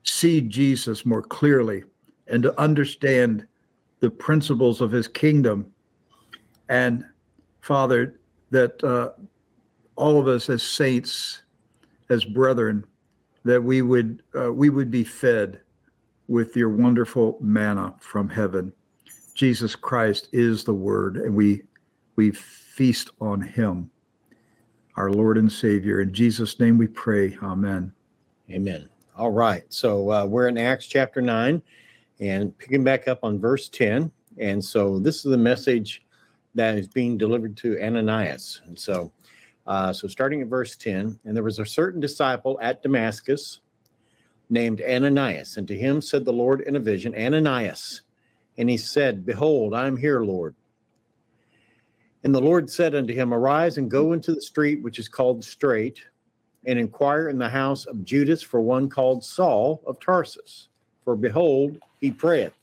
see 0.03 0.41
Jesus 0.41 1.05
more 1.05 1.21
clearly 1.21 1.83
and 2.27 2.43
to 2.43 2.59
understand 2.59 3.45
the 3.99 4.09
principles 4.09 4.81
of 4.81 4.91
his 4.91 5.07
kingdom. 5.07 5.71
And 6.69 7.03
Father, 7.61 8.19
that 8.51 8.81
uh, 8.83 9.11
all 9.97 10.19
of 10.19 10.27
us 10.27 10.49
as 10.49 10.63
saints, 10.63 11.41
as 12.09 12.23
brethren, 12.23 12.85
that 13.43 13.61
we 13.61 13.81
would 13.81 14.23
uh, 14.37 14.51
we 14.53 14.69
would 14.69 14.91
be 14.91 15.03
fed 15.03 15.61
with 16.27 16.55
your 16.55 16.69
wonderful 16.69 17.37
manna 17.41 17.93
from 17.99 18.29
heaven. 18.29 18.71
Jesus 19.33 19.75
Christ 19.75 20.29
is 20.31 20.63
the 20.63 20.73
Word, 20.73 21.17
and 21.17 21.35
we 21.35 21.63
we 22.15 22.31
feast 22.31 23.09
on 23.19 23.41
Him, 23.41 23.89
our 24.95 25.11
Lord 25.11 25.37
and 25.37 25.51
Savior. 25.51 26.01
In 26.01 26.13
Jesus' 26.13 26.59
name, 26.59 26.77
we 26.77 26.87
pray. 26.87 27.37
Amen. 27.41 27.91
Amen. 28.49 28.89
All 29.17 29.31
right. 29.31 29.63
So 29.69 30.11
uh, 30.11 30.25
we're 30.25 30.47
in 30.47 30.57
Acts 30.57 30.85
chapter 30.85 31.21
9 31.21 31.61
and 32.19 32.57
picking 32.57 32.83
back 32.83 33.07
up 33.07 33.19
on 33.23 33.39
verse 33.39 33.67
10. 33.69 34.11
And 34.37 34.63
so 34.63 34.99
this 34.99 35.17
is 35.17 35.23
the 35.23 35.37
message 35.37 36.03
that 36.55 36.77
is 36.77 36.87
being 36.87 37.17
delivered 37.17 37.57
to 37.57 37.81
Ananias. 37.81 38.61
And 38.65 38.77
so, 38.77 39.11
uh, 39.67 39.91
so 39.91 40.07
starting 40.07 40.41
at 40.41 40.47
verse 40.47 40.77
10, 40.77 41.19
and 41.25 41.35
there 41.35 41.43
was 41.43 41.59
a 41.59 41.65
certain 41.65 41.99
disciple 41.99 42.57
at 42.61 42.81
Damascus 42.81 43.59
named 44.49 44.81
Ananias. 44.81 45.57
And 45.57 45.67
to 45.67 45.77
him 45.77 46.01
said 46.01 46.23
the 46.23 46.31
Lord 46.31 46.61
in 46.61 46.77
a 46.77 46.79
vision, 46.79 47.13
Ananias. 47.13 48.01
And 48.57 48.69
he 48.69 48.77
said, 48.77 49.25
Behold, 49.25 49.73
I 49.73 49.87
am 49.87 49.97
here, 49.97 50.21
Lord. 50.21 50.55
And 52.23 52.33
the 52.33 52.41
Lord 52.41 52.69
said 52.69 52.95
unto 52.95 53.13
him, 53.13 53.33
Arise 53.33 53.77
and 53.77 53.91
go 53.91 54.13
into 54.13 54.33
the 54.33 54.41
street 54.41 54.81
which 54.81 54.99
is 54.99 55.09
called 55.09 55.43
Straight 55.43 56.01
and 56.65 56.79
inquire 56.79 57.29
in 57.29 57.37
the 57.37 57.49
house 57.49 57.85
of 57.85 58.03
Judas 58.03 58.41
for 58.41 58.61
one 58.61 58.89
called 58.89 59.23
Saul 59.23 59.81
of 59.85 59.99
Tarsus. 59.99 60.69
For 61.03 61.15
behold, 61.15 61.77
he 62.01 62.11
prayeth, 62.11 62.53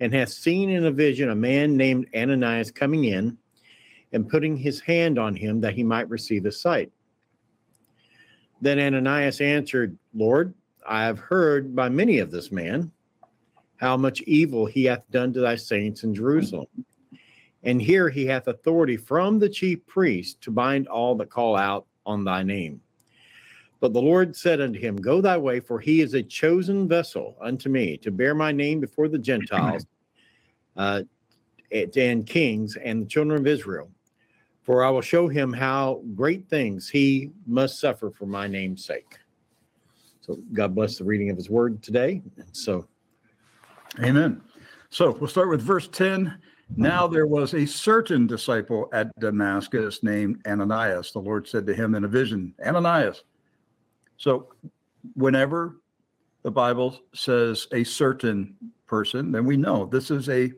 and 0.00 0.12
hath 0.12 0.30
seen 0.30 0.70
in 0.70 0.86
a 0.86 0.90
vision 0.90 1.30
a 1.30 1.36
man 1.36 1.76
named 1.76 2.08
Ananias 2.14 2.70
coming 2.70 3.04
in 3.04 3.38
and 4.12 4.28
putting 4.28 4.56
his 4.56 4.80
hand 4.80 5.18
on 5.18 5.34
him 5.34 5.60
that 5.60 5.74
he 5.74 5.84
might 5.84 6.08
receive 6.08 6.44
his 6.44 6.60
sight. 6.60 6.90
Then 8.60 8.78
Ananias 8.78 9.40
answered, 9.40 9.96
Lord, 10.14 10.54
I 10.86 11.04
have 11.04 11.18
heard 11.18 11.76
by 11.76 11.88
many 11.88 12.18
of 12.18 12.30
this 12.30 12.50
man 12.50 12.90
how 13.76 13.96
much 13.96 14.22
evil 14.22 14.66
he 14.66 14.84
hath 14.84 15.08
done 15.10 15.32
to 15.32 15.40
thy 15.40 15.56
saints 15.56 16.02
in 16.02 16.14
Jerusalem. 16.14 16.66
And 17.62 17.80
here 17.80 18.08
he 18.08 18.26
hath 18.26 18.48
authority 18.48 18.96
from 18.96 19.38
the 19.38 19.48
chief 19.48 19.86
priest 19.86 20.40
to 20.42 20.50
bind 20.50 20.88
all 20.88 21.14
that 21.16 21.30
call 21.30 21.56
out 21.56 21.86
on 22.06 22.24
thy 22.24 22.42
name. 22.42 22.80
But 23.80 23.92
the 23.92 24.02
Lord 24.02 24.34
said 24.34 24.60
unto 24.60 24.78
him, 24.78 24.96
Go 24.96 25.20
thy 25.20 25.36
way, 25.36 25.60
for 25.60 25.78
he 25.78 26.00
is 26.00 26.14
a 26.14 26.22
chosen 26.22 26.88
vessel 26.88 27.36
unto 27.40 27.68
me 27.68 27.96
to 27.98 28.10
bear 28.10 28.34
my 28.34 28.50
name 28.50 28.80
before 28.80 29.08
the 29.08 29.18
Gentiles 29.18 29.86
uh, 30.76 31.02
and 31.70 32.26
kings 32.26 32.76
and 32.76 33.02
the 33.04 33.08
children 33.08 33.38
of 33.38 33.46
Israel. 33.46 33.90
For 34.68 34.84
I 34.84 34.90
will 34.90 35.00
show 35.00 35.28
him 35.28 35.50
how 35.50 36.02
great 36.14 36.46
things 36.50 36.90
he 36.90 37.30
must 37.46 37.80
suffer 37.80 38.10
for 38.10 38.26
my 38.26 38.46
name's 38.46 38.84
sake. 38.84 39.16
So 40.20 40.36
God 40.52 40.74
bless 40.74 40.98
the 40.98 41.04
reading 41.04 41.30
of 41.30 41.38
his 41.38 41.48
word 41.48 41.82
today. 41.82 42.20
So, 42.52 42.86
Amen. 44.00 44.42
So 44.90 45.12
we'll 45.12 45.30
start 45.30 45.48
with 45.48 45.62
verse 45.62 45.88
10. 45.88 46.38
Now 46.76 47.06
there 47.06 47.26
was 47.26 47.54
a 47.54 47.64
certain 47.64 48.26
disciple 48.26 48.90
at 48.92 49.08
Damascus 49.18 50.02
named 50.02 50.42
Ananias. 50.46 51.12
The 51.12 51.20
Lord 51.20 51.48
said 51.48 51.66
to 51.66 51.74
him 51.74 51.94
in 51.94 52.04
a 52.04 52.08
vision, 52.08 52.52
Ananias. 52.62 53.24
So 54.18 54.52
whenever 55.14 55.78
the 56.42 56.50
Bible 56.50 56.94
says 57.14 57.68
a 57.72 57.84
certain 57.84 58.54
person, 58.86 59.32
then 59.32 59.46
we 59.46 59.56
know 59.56 59.86
this 59.86 60.10
is 60.10 60.28
a 60.28 60.52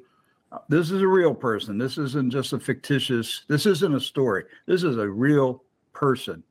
this 0.68 0.90
is 0.90 1.02
a 1.02 1.08
real 1.08 1.34
person. 1.34 1.78
This 1.78 1.98
isn't 1.98 2.30
just 2.30 2.52
a 2.52 2.58
fictitious, 2.58 3.44
this 3.48 3.66
isn't 3.66 3.94
a 3.94 4.00
story. 4.00 4.44
This 4.66 4.82
is 4.82 4.96
a 4.96 5.08
real 5.08 5.62
person. 5.92 6.42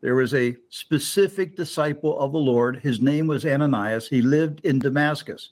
There 0.00 0.14
was 0.14 0.34
a 0.34 0.56
specific 0.70 1.56
disciple 1.56 2.18
of 2.18 2.32
the 2.32 2.38
Lord. 2.38 2.80
His 2.80 3.00
name 3.00 3.26
was 3.26 3.44
Ananias. 3.44 4.08
He 4.08 4.22
lived 4.22 4.64
in 4.64 4.78
Damascus. 4.78 5.50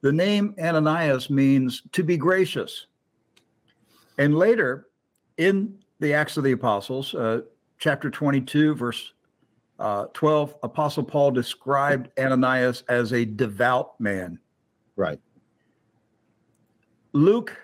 The 0.00 0.12
name 0.12 0.54
Ananias 0.60 1.30
means 1.30 1.82
to 1.92 2.02
be 2.02 2.16
gracious. 2.16 2.86
And 4.18 4.36
later 4.36 4.88
in 5.38 5.78
the 6.00 6.12
Acts 6.14 6.36
of 6.36 6.44
the 6.44 6.52
Apostles, 6.52 7.14
uh, 7.14 7.42
chapter 7.78 8.10
22, 8.10 8.74
verse 8.74 9.12
uh, 9.78 10.06
12, 10.12 10.56
Apostle 10.62 11.04
Paul 11.04 11.30
described 11.30 12.10
Ananias 12.18 12.82
as 12.88 13.12
a 13.12 13.24
devout 13.24 13.98
man. 14.00 14.38
right. 14.96 15.18
Luke 17.14 17.56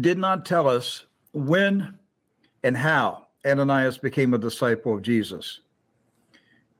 did 0.00 0.18
not 0.18 0.44
tell 0.44 0.68
us 0.68 1.06
when 1.32 1.96
and 2.64 2.76
how 2.76 3.28
Ananias 3.46 3.96
became 3.96 4.34
a 4.34 4.38
disciple 4.38 4.94
of 4.94 5.02
Jesus. 5.02 5.60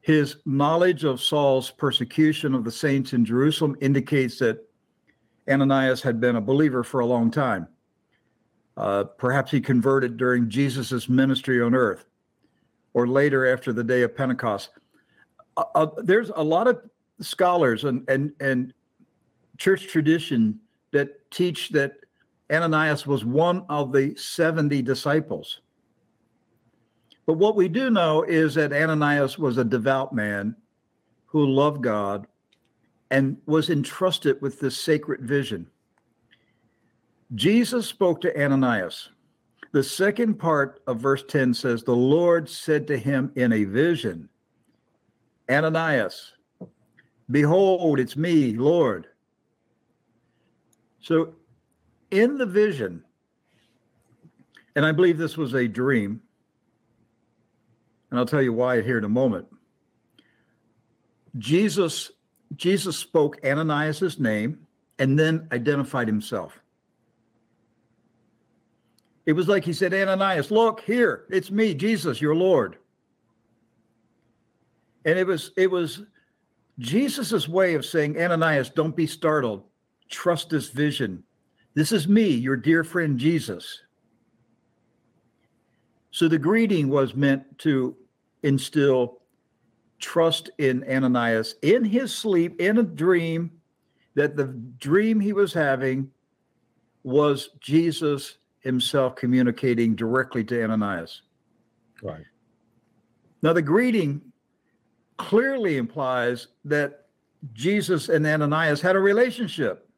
His 0.01 0.37
knowledge 0.45 1.05
of 1.05 1.21
Saul's 1.21 1.71
persecution 1.71 2.55
of 2.55 2.65
the 2.65 2.73
saints 2.73 3.13
in 3.13 3.25
Jerusalem 3.25 3.77
indicates 3.81 4.39
that 4.41 4.67
Ananias 5.49 6.03
had 6.03 6.21
been 6.21 6.37
a 6.37 6.41
believer 6.41 6.83
for 6.83 7.01
a 7.01 7.07
long 7.07 7.31
time. 7.31 7.69
Uh, 8.77 9.05
perhaps 9.05 9.53
he 9.53 9.61
converted 9.61 10.17
during 10.17 10.49
Jesus' 10.49 11.09
ministry 11.09 11.63
on 11.63 11.75
earth 11.75 12.05
or 12.95 13.07
later 13.07 13.47
after 13.53 13.73
the 13.73 13.85
day 13.85 14.03
of 14.03 14.17
Pentecost. 14.17 14.71
Uh, 15.57 15.65
uh, 15.77 15.87
there's 15.99 16.31
a 16.35 16.43
lot 16.43 16.67
of 16.67 16.81
scholars 17.21 17.85
and, 17.85 18.09
and, 18.09 18.33
and 18.41 18.75
church 19.59 19.87
tradition 19.87 20.59
that 20.93 21.31
teach 21.31 21.71
that 21.71 21.93
Ananias 22.51 23.07
was 23.07 23.25
one 23.25 23.65
of 23.69 23.93
the 23.93 24.15
70 24.17 24.83
disciples. 24.83 25.61
But 27.27 27.35
what 27.35 27.55
we 27.55 27.69
do 27.69 27.91
know 27.91 28.25
is 28.25 28.55
that 28.55 28.73
Ananias 28.73 29.39
was 29.39 29.59
a 29.59 29.65
devout 29.65 30.13
man 30.13 30.57
who 31.27 31.47
loved 31.47 31.83
God 31.83 32.27
and 33.11 33.37
was 33.47 33.71
entrusted 33.71 34.41
with 34.43 34.59
this 34.59 34.77
sacred 34.77 35.21
vision. 35.21 35.69
Jesus 37.35 37.87
spoke 37.87 38.21
to 38.23 38.43
Ananias. 38.43 39.11
The 39.73 39.85
second 39.85 40.35
part 40.35 40.83
of 40.89 40.99
verse 40.99 41.23
10 41.29 41.55
says, 41.55 41.85
The 41.85 41.95
Lord 41.95 42.49
said 42.49 42.89
to 42.89 42.99
him 42.99 43.31
in 43.37 43.53
a 43.53 43.63
vision, 43.65 44.29
Ananias, 45.49 46.33
behold, 47.31 48.01
it's 48.01 48.17
me, 48.17 48.55
Lord. 48.55 49.07
So 51.01 51.35
in 52.11 52.39
the 52.39 52.47
vision, 52.47 53.05
and 54.77 54.85
I 54.85 54.93
believe 54.93 55.19
this 55.19 55.37
was 55.37 55.55
a 55.55 55.67
dream, 55.67 56.21
and 58.11 58.19
I'll 58.19 58.27
tell 58.27 58.43
you 58.43 58.53
why 58.53 58.83
here 58.83 58.99
in 58.99 59.05
a 59.05 59.09
moment. 59.09 59.47
Jesus 61.39 62.11
Jesus 62.57 62.97
spoke 62.97 63.39
Ananias' 63.45 64.19
name 64.19 64.67
and 64.99 65.19
then 65.19 65.49
identified 65.53 66.09
himself. 66.09 66.61
It 69.27 69.35
was 69.35 69.47
like 69.47 69.65
he 69.65 69.73
said, 69.73 69.95
Ananias, 69.95 70.51
look 70.51 70.81
here, 70.81 71.27
it's 71.31 71.51
me, 71.51 71.75
Jesus, 71.75 72.21
your 72.21 72.35
Lord. 72.35 72.77
And 75.05 75.19
it 75.19 75.27
was 75.27 75.53
it 75.57 75.71
was 75.71 76.03
Jesus's 76.79 77.49
way 77.49 77.75
of 77.75 77.87
saying, 77.87 78.21
Ananias, 78.21 78.71
don't 78.71 78.97
be 78.97 79.07
startled. 79.07 79.65
Trust 80.11 80.51
this 80.51 80.69
vision. 80.69 81.23
This 81.75 81.93
is 81.93 82.09
me, 82.09 82.29
your 82.29 82.57
dear 82.57 82.85
friend 82.85 83.19
Jesus. 83.19 83.83
So 86.11 86.29
the 86.29 86.39
greeting 86.39 86.89
was 86.89 87.15
meant 87.15 87.59
to 87.61 87.97
instill 88.43 89.21
trust 90.01 90.51
in 90.59 90.85
Ananias 90.91 91.55
in 91.63 91.85
his 91.85 92.15
sleep, 92.15 92.61
in 92.61 92.79
a 92.79 92.83
dream, 92.83 93.51
that 94.15 94.37
the 94.37 94.47
dream 94.79 95.21
he 95.21 95.33
was 95.33 95.53
having 95.53 96.11
was 97.05 97.51
Jesus 97.61 98.39
himself 98.61 99.15
communicating 99.17 99.95
directly 99.95 100.43
to 100.45 100.63
Ananias. 100.63 101.23
Right. 102.03 102.25
Now, 103.43 103.53
the 103.53 103.63
greeting 103.63 104.21
clearly 105.17 105.77
implies 105.77 106.49
that 106.65 107.07
Jesus 107.53 108.09
and 108.09 108.27
Ananias 108.27 108.81
had 108.81 108.97
a 108.97 109.01
relationship. 109.01 109.89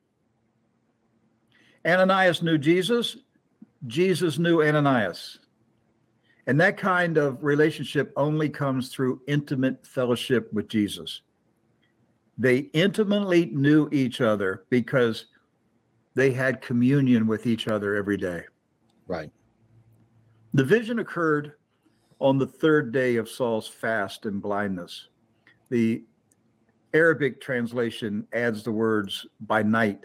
Ananias 1.86 2.42
knew 2.42 2.59
Jesus, 2.59 3.16
Jesus 3.86 4.38
knew 4.38 4.62
Ananias. 4.62 5.38
And 6.46 6.60
that 6.60 6.76
kind 6.76 7.18
of 7.18 7.42
relationship 7.42 8.12
only 8.16 8.48
comes 8.48 8.88
through 8.88 9.22
intimate 9.28 9.86
fellowship 9.86 10.52
with 10.52 10.68
Jesus. 10.68 11.22
They 12.38 12.59
intimately 12.72 13.46
knew 13.46 13.88
each 13.92 14.20
other 14.20 14.64
because 14.70 15.26
they 16.14 16.32
had 16.32 16.60
communion 16.60 17.26
with 17.26 17.46
each 17.46 17.68
other 17.68 17.94
every 17.94 18.16
day. 18.16 18.42
Right. 19.06 19.30
The 20.54 20.64
vision 20.64 20.98
occurred 20.98 21.52
on 22.18 22.38
the 22.38 22.46
third 22.46 22.92
day 22.92 23.16
of 23.16 23.28
Saul's 23.28 23.68
fast 23.68 24.26
and 24.26 24.40
blindness. 24.40 25.09
The 25.70 26.04
Arabic 26.94 27.40
translation 27.40 28.26
adds 28.32 28.62
the 28.62 28.72
words 28.72 29.26
by 29.40 29.62
night, 29.62 30.04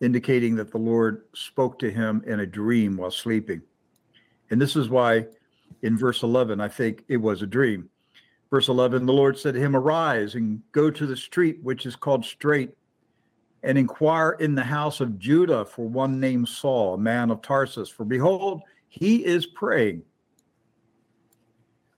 indicating 0.00 0.56
that 0.56 0.70
the 0.70 0.78
Lord 0.78 1.24
spoke 1.34 1.78
to 1.80 1.90
him 1.90 2.22
in 2.26 2.40
a 2.40 2.46
dream 2.46 2.96
while 2.96 3.10
sleeping. 3.10 3.62
And 4.50 4.60
this 4.60 4.76
is 4.76 4.88
why 4.88 5.26
in 5.82 5.96
verse 5.96 6.22
11, 6.22 6.60
I 6.60 6.68
think 6.68 7.04
it 7.08 7.18
was 7.18 7.42
a 7.42 7.46
dream. 7.46 7.88
Verse 8.50 8.68
11, 8.68 9.06
the 9.06 9.12
Lord 9.12 9.38
said 9.38 9.54
to 9.54 9.60
him, 9.60 9.76
Arise 9.76 10.34
and 10.34 10.60
go 10.72 10.90
to 10.90 11.06
the 11.06 11.16
street 11.16 11.60
which 11.62 11.86
is 11.86 11.94
called 11.94 12.24
Straight, 12.24 12.74
and 13.62 13.78
inquire 13.78 14.32
in 14.40 14.54
the 14.54 14.64
house 14.64 15.00
of 15.00 15.18
Judah 15.18 15.64
for 15.64 15.86
one 15.86 16.18
named 16.18 16.48
Saul, 16.48 16.94
a 16.94 16.98
man 16.98 17.30
of 17.30 17.42
Tarsus. 17.42 17.88
For 17.88 18.04
behold, 18.04 18.62
he 18.88 19.24
is 19.24 19.46
praying. 19.46 20.02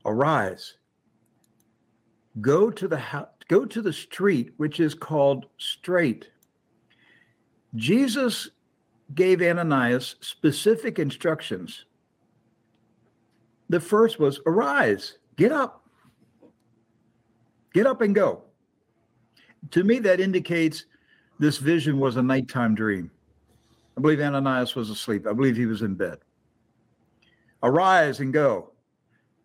Arise, 0.05 0.75
go 2.41 2.71
to 2.71 2.89
the 2.89 2.99
house, 2.99 3.29
go 3.49 3.65
to 3.65 3.81
the 3.81 3.93
street 3.93 4.53
which 4.57 4.81
is 4.81 4.95
called 4.95 5.47
Straight. 5.57 6.29
Jesus 7.75 8.51
gave 9.15 9.43
Ananias 9.43 10.17
specific 10.21 10.99
instructions 10.99 11.85
the 13.73 13.81
first 13.81 14.19
was 14.19 14.39
arise, 14.45 15.17
get 15.37 15.51
up, 15.51 15.89
get 17.73 17.87
up 17.87 18.03
and 18.03 18.15
go. 18.15 18.43
To 19.71 19.83
me, 19.83 19.99
that 20.01 20.21
indicates 20.21 20.85
this 21.39 21.57
vision 21.57 21.99
was 21.99 22.17
a 22.17 22.23
nighttime 22.23 22.75
dream. 22.75 23.11
I 23.97 24.03
believe 24.03 24.21
Ananias 24.21 24.75
was 24.75 24.91
asleep. 24.91 25.27
I 25.27 25.33
believe 25.33 25.57
he 25.57 25.65
was 25.65 25.81
in 25.81 25.95
bed. 25.95 26.19
Arise 27.63 28.21
and 28.21 28.31
go. 28.31 28.73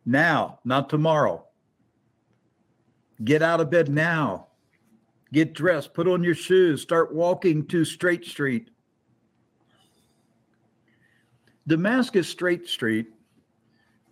Now, 0.05 0.59
not 0.65 0.89
tomorrow. 0.89 1.45
Get 3.23 3.41
out 3.41 3.61
of 3.61 3.69
bed 3.69 3.87
now. 3.87 4.46
Get 5.33 5.53
dressed, 5.53 5.93
put 5.93 6.07
on 6.07 6.23
your 6.23 6.35
shoes, 6.35 6.81
start 6.81 7.13
walking 7.13 7.65
to 7.67 7.83
Straight 7.83 8.25
Street. 8.25 8.69
Damascus 11.67 12.29
Straight 12.29 12.67
Street 12.67 13.07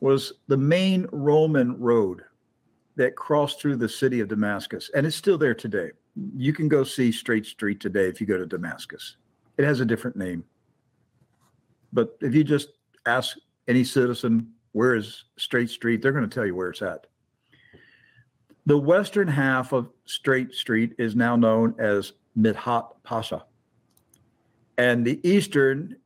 was 0.02 0.34
the 0.48 0.58
main 0.58 1.08
Roman 1.12 1.80
road 1.80 2.22
that 2.98 3.16
crossed 3.16 3.62
through 3.62 3.78
the 3.78 3.90
city 3.90 4.20
of 4.20 4.28
Damascus, 4.28 4.90
and 4.94 5.06
it's 5.06 5.16
still 5.16 5.38
there 5.38 5.56
today. 5.56 5.92
You 6.36 6.54
can 6.54 6.68
go 6.68 6.84
see 6.84 7.12
Straight 7.12 7.46
Street 7.46 7.80
today 7.80 8.08
if 8.08 8.20
you 8.20 8.28
go 8.28 8.38
to 8.38 8.46
Damascus. 8.46 9.18
It 9.58 9.64
has 9.64 9.80
a 9.80 9.86
different 9.86 10.18
name. 10.18 10.44
But 11.94 12.18
if 12.22 12.36
you 12.36 12.44
just 12.44 12.70
ask 13.06 13.38
any 13.68 13.84
citizen, 13.84 14.52
where 14.74 14.96
is 14.96 15.24
Straight 15.38 15.70
Street, 15.70 16.02
they're 16.02 16.12
going 16.12 16.30
to 16.30 16.34
tell 16.34 16.46
you 16.46 16.56
where 16.56 16.70
it's 16.70 16.82
at. 16.82 17.08
The 18.66 18.78
western 18.78 19.28
half 19.28 19.74
of 19.74 19.90
Straight 20.06 20.54
Street 20.54 20.96
is 20.98 21.16
now 21.16 21.36
known 21.36 21.76
as 21.78 22.14
Midhat 22.38 22.88
Pasha. 23.04 23.46
And 24.78 25.06
the 25.06 25.20
eastern 25.28 25.98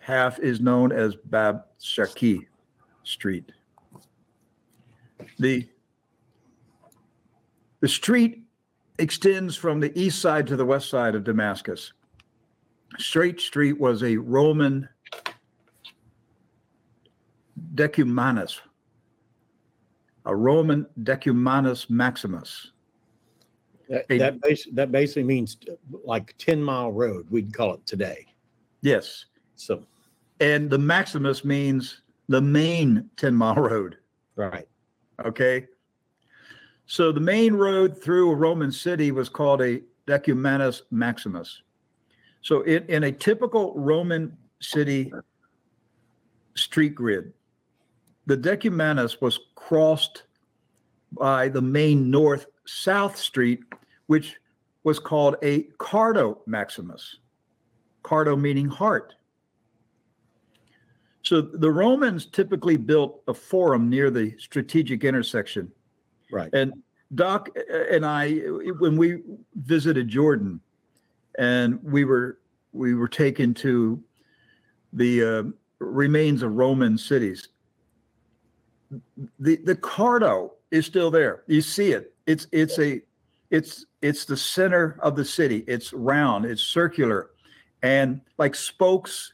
half 0.00 0.38
is 0.38 0.60
known 0.60 0.92
as 0.92 1.16
Bab 1.16 1.62
Sharqi 1.80 2.46
Street. 3.02 3.50
The, 5.38 5.68
the 7.80 7.88
street 7.88 8.44
extends 8.98 9.56
from 9.56 9.80
the 9.80 9.98
east 9.98 10.20
side 10.20 10.46
to 10.48 10.56
the 10.56 10.64
west 10.64 10.90
side 10.90 11.14
of 11.14 11.24
Damascus. 11.24 11.92
Straight 12.98 13.40
Street 13.40 13.80
was 13.80 14.02
a 14.02 14.16
Roman 14.16 14.88
decumanus, 17.74 18.60
a 20.26 20.34
Roman 20.34 20.86
decumanus 21.04 21.88
maximus. 21.88 22.72
That, 23.88 24.04
A- 24.10 24.18
that, 24.18 24.40
bas- 24.40 24.68
that 24.72 24.92
basically 24.92 25.22
means 25.22 25.56
like 26.04 26.34
10 26.38 26.62
mile 26.62 26.92
road, 26.92 27.26
we'd 27.30 27.54
call 27.54 27.74
it 27.74 27.86
today. 27.86 28.26
Yes. 28.82 29.26
So, 29.54 29.82
And 30.40 30.68
the 30.68 30.78
maximus 30.78 31.44
means 31.44 32.02
the 32.28 32.40
main 32.40 33.08
10 33.16 33.34
mile 33.34 33.54
road. 33.54 33.96
right. 34.34 34.68
Okay. 35.24 35.66
So 36.88 37.10
the 37.10 37.20
main 37.20 37.54
road 37.54 38.00
through 38.00 38.30
a 38.30 38.34
Roman 38.34 38.70
city 38.70 39.10
was 39.10 39.28
called 39.28 39.60
a 39.62 39.80
decumanus 40.06 40.82
maximus. 40.90 41.62
So 42.42 42.62
in, 42.62 42.84
in 42.86 43.04
a 43.04 43.12
typical 43.12 43.74
Roman 43.74 44.36
city 44.60 45.12
street 46.54 46.94
grid, 46.94 47.32
the 48.26 48.36
decumanus 48.36 49.20
was 49.20 49.38
crossed 49.66 50.22
by 51.10 51.48
the 51.48 51.60
main 51.60 52.08
north 52.08 52.46
south 52.66 53.16
street, 53.16 53.60
which 54.06 54.36
was 54.84 55.00
called 55.00 55.34
a 55.42 55.64
cardo 55.80 56.38
maximus. 56.46 57.16
Cardo 58.04 58.40
meaning 58.40 58.68
heart. 58.68 59.14
So 61.22 61.40
the 61.40 61.72
Romans 61.72 62.26
typically 62.26 62.76
built 62.76 63.22
a 63.26 63.34
forum 63.34 63.90
near 63.90 64.08
the 64.08 64.36
strategic 64.38 65.02
intersection. 65.02 65.72
Right. 66.30 66.50
And 66.52 66.72
Doc 67.16 67.48
and 67.90 68.06
I, 68.06 68.36
when 68.78 68.96
we 68.96 69.22
visited 69.56 70.06
Jordan, 70.08 70.60
and 71.38 71.82
we 71.82 72.04
were 72.04 72.38
we 72.72 72.94
were 72.94 73.08
taken 73.08 73.52
to 73.54 74.00
the 74.92 75.24
uh, 75.24 75.42
remains 75.80 76.44
of 76.44 76.52
Roman 76.52 76.96
cities. 76.96 77.48
The 79.38 79.56
the 79.56 79.76
Cardo 79.76 80.50
is 80.70 80.86
still 80.86 81.10
there. 81.10 81.42
You 81.46 81.60
see 81.60 81.92
it. 81.92 82.14
It's 82.26 82.46
it's 82.52 82.78
a 82.78 83.00
it's 83.50 83.86
it's 84.02 84.24
the 84.24 84.36
center 84.36 84.98
of 85.00 85.16
the 85.16 85.24
city. 85.24 85.64
It's 85.66 85.92
round. 85.92 86.44
It's 86.44 86.62
circular, 86.62 87.30
and 87.82 88.20
like 88.38 88.54
spokes 88.54 89.32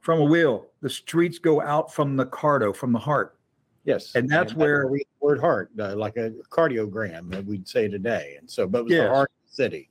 from 0.00 0.20
a 0.20 0.24
wheel. 0.24 0.66
The 0.80 0.90
streets 0.90 1.38
go 1.38 1.60
out 1.62 1.92
from 1.92 2.16
the 2.16 2.26
Cardo, 2.26 2.74
from 2.76 2.92
the 2.92 2.98
heart. 2.98 3.38
Yes. 3.84 4.14
And 4.14 4.28
that's 4.28 4.54
where- 4.54 4.86
we 4.86 5.04
word 5.20 5.40
heart, 5.40 5.70
uh, 5.78 5.96
like 5.96 6.16
a 6.18 6.30
cardiogram 6.50 7.30
that 7.30 7.44
we'd 7.46 7.66
say 7.66 7.88
today. 7.88 8.36
And 8.38 8.50
so, 8.50 8.66
but 8.66 8.80
it 8.80 8.84
was 8.84 8.92
the 8.92 9.08
heart 9.08 9.30
of 9.30 9.50
the 9.50 9.54
city. 9.54 9.90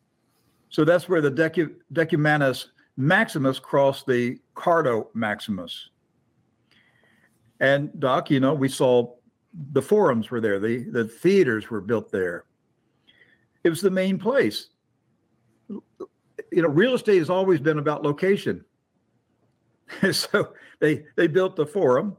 So 0.69 0.83
that's 0.85 1.09
where 1.09 1.21
the 1.21 1.31
Decu- 1.31 1.75
Decumanus 1.91 2.69
Maximus 2.97 3.57
crossed 3.57 4.05
the 4.05 4.39
Cardo 4.55 5.07
Maximus. 5.15 5.89
And 7.59 7.97
Doc, 7.99 8.29
you 8.29 8.39
know, 8.39 8.53
we 8.53 8.69
saw 8.69 9.13
the 9.71 9.81
forums 9.81 10.31
were 10.31 10.41
there, 10.41 10.59
the, 10.59 10.83
the 10.89 11.05
theaters 11.05 11.69
were 11.69 11.81
built 11.81 12.11
there. 12.11 12.45
It 13.63 13.69
was 13.69 13.81
the 13.81 13.91
main 13.91 14.17
place. 14.17 14.69
You 15.69 16.61
know, 16.61 16.67
real 16.67 16.95
estate 16.95 17.19
has 17.19 17.29
always 17.29 17.59
been 17.59 17.79
about 17.79 18.03
location. 18.03 18.65
so 20.11 20.53
they 20.79 21.05
they 21.15 21.27
built 21.27 21.55
the 21.55 21.65
forum 21.65 22.17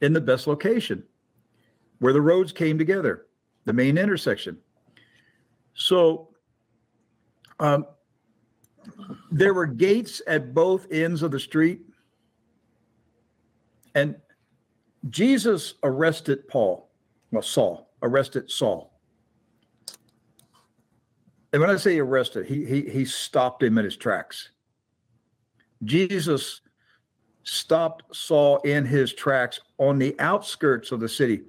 in 0.00 0.12
the 0.12 0.20
best 0.20 0.46
location 0.46 1.02
where 1.98 2.12
the 2.12 2.20
roads 2.20 2.52
came 2.52 2.78
together, 2.78 3.26
the 3.64 3.72
main 3.72 3.96
intersection. 3.96 4.58
So 5.74 6.28
um, 7.60 7.86
there 9.30 9.54
were 9.54 9.66
gates 9.66 10.20
at 10.26 10.54
both 10.54 10.86
ends 10.90 11.22
of 11.22 11.30
the 11.30 11.40
street. 11.40 11.80
And 13.94 14.16
Jesus 15.10 15.74
arrested 15.82 16.48
Paul, 16.48 16.90
well, 17.30 17.42
Saul, 17.42 17.90
arrested 18.02 18.50
Saul. 18.50 18.92
And 21.52 21.60
when 21.60 21.70
I 21.70 21.76
say 21.76 21.98
arrested, 21.98 22.46
he, 22.46 22.64
he, 22.64 22.82
he 22.82 23.04
stopped 23.04 23.62
him 23.62 23.78
in 23.78 23.84
his 23.84 23.96
tracks. 23.96 24.50
Jesus 25.84 26.62
stopped 27.44 28.02
Saul 28.14 28.58
in 28.62 28.84
his 28.84 29.12
tracks 29.12 29.60
on 29.78 29.98
the 29.98 30.18
outskirts 30.18 30.90
of 30.90 31.00
the 31.00 31.08
city. 31.08 31.42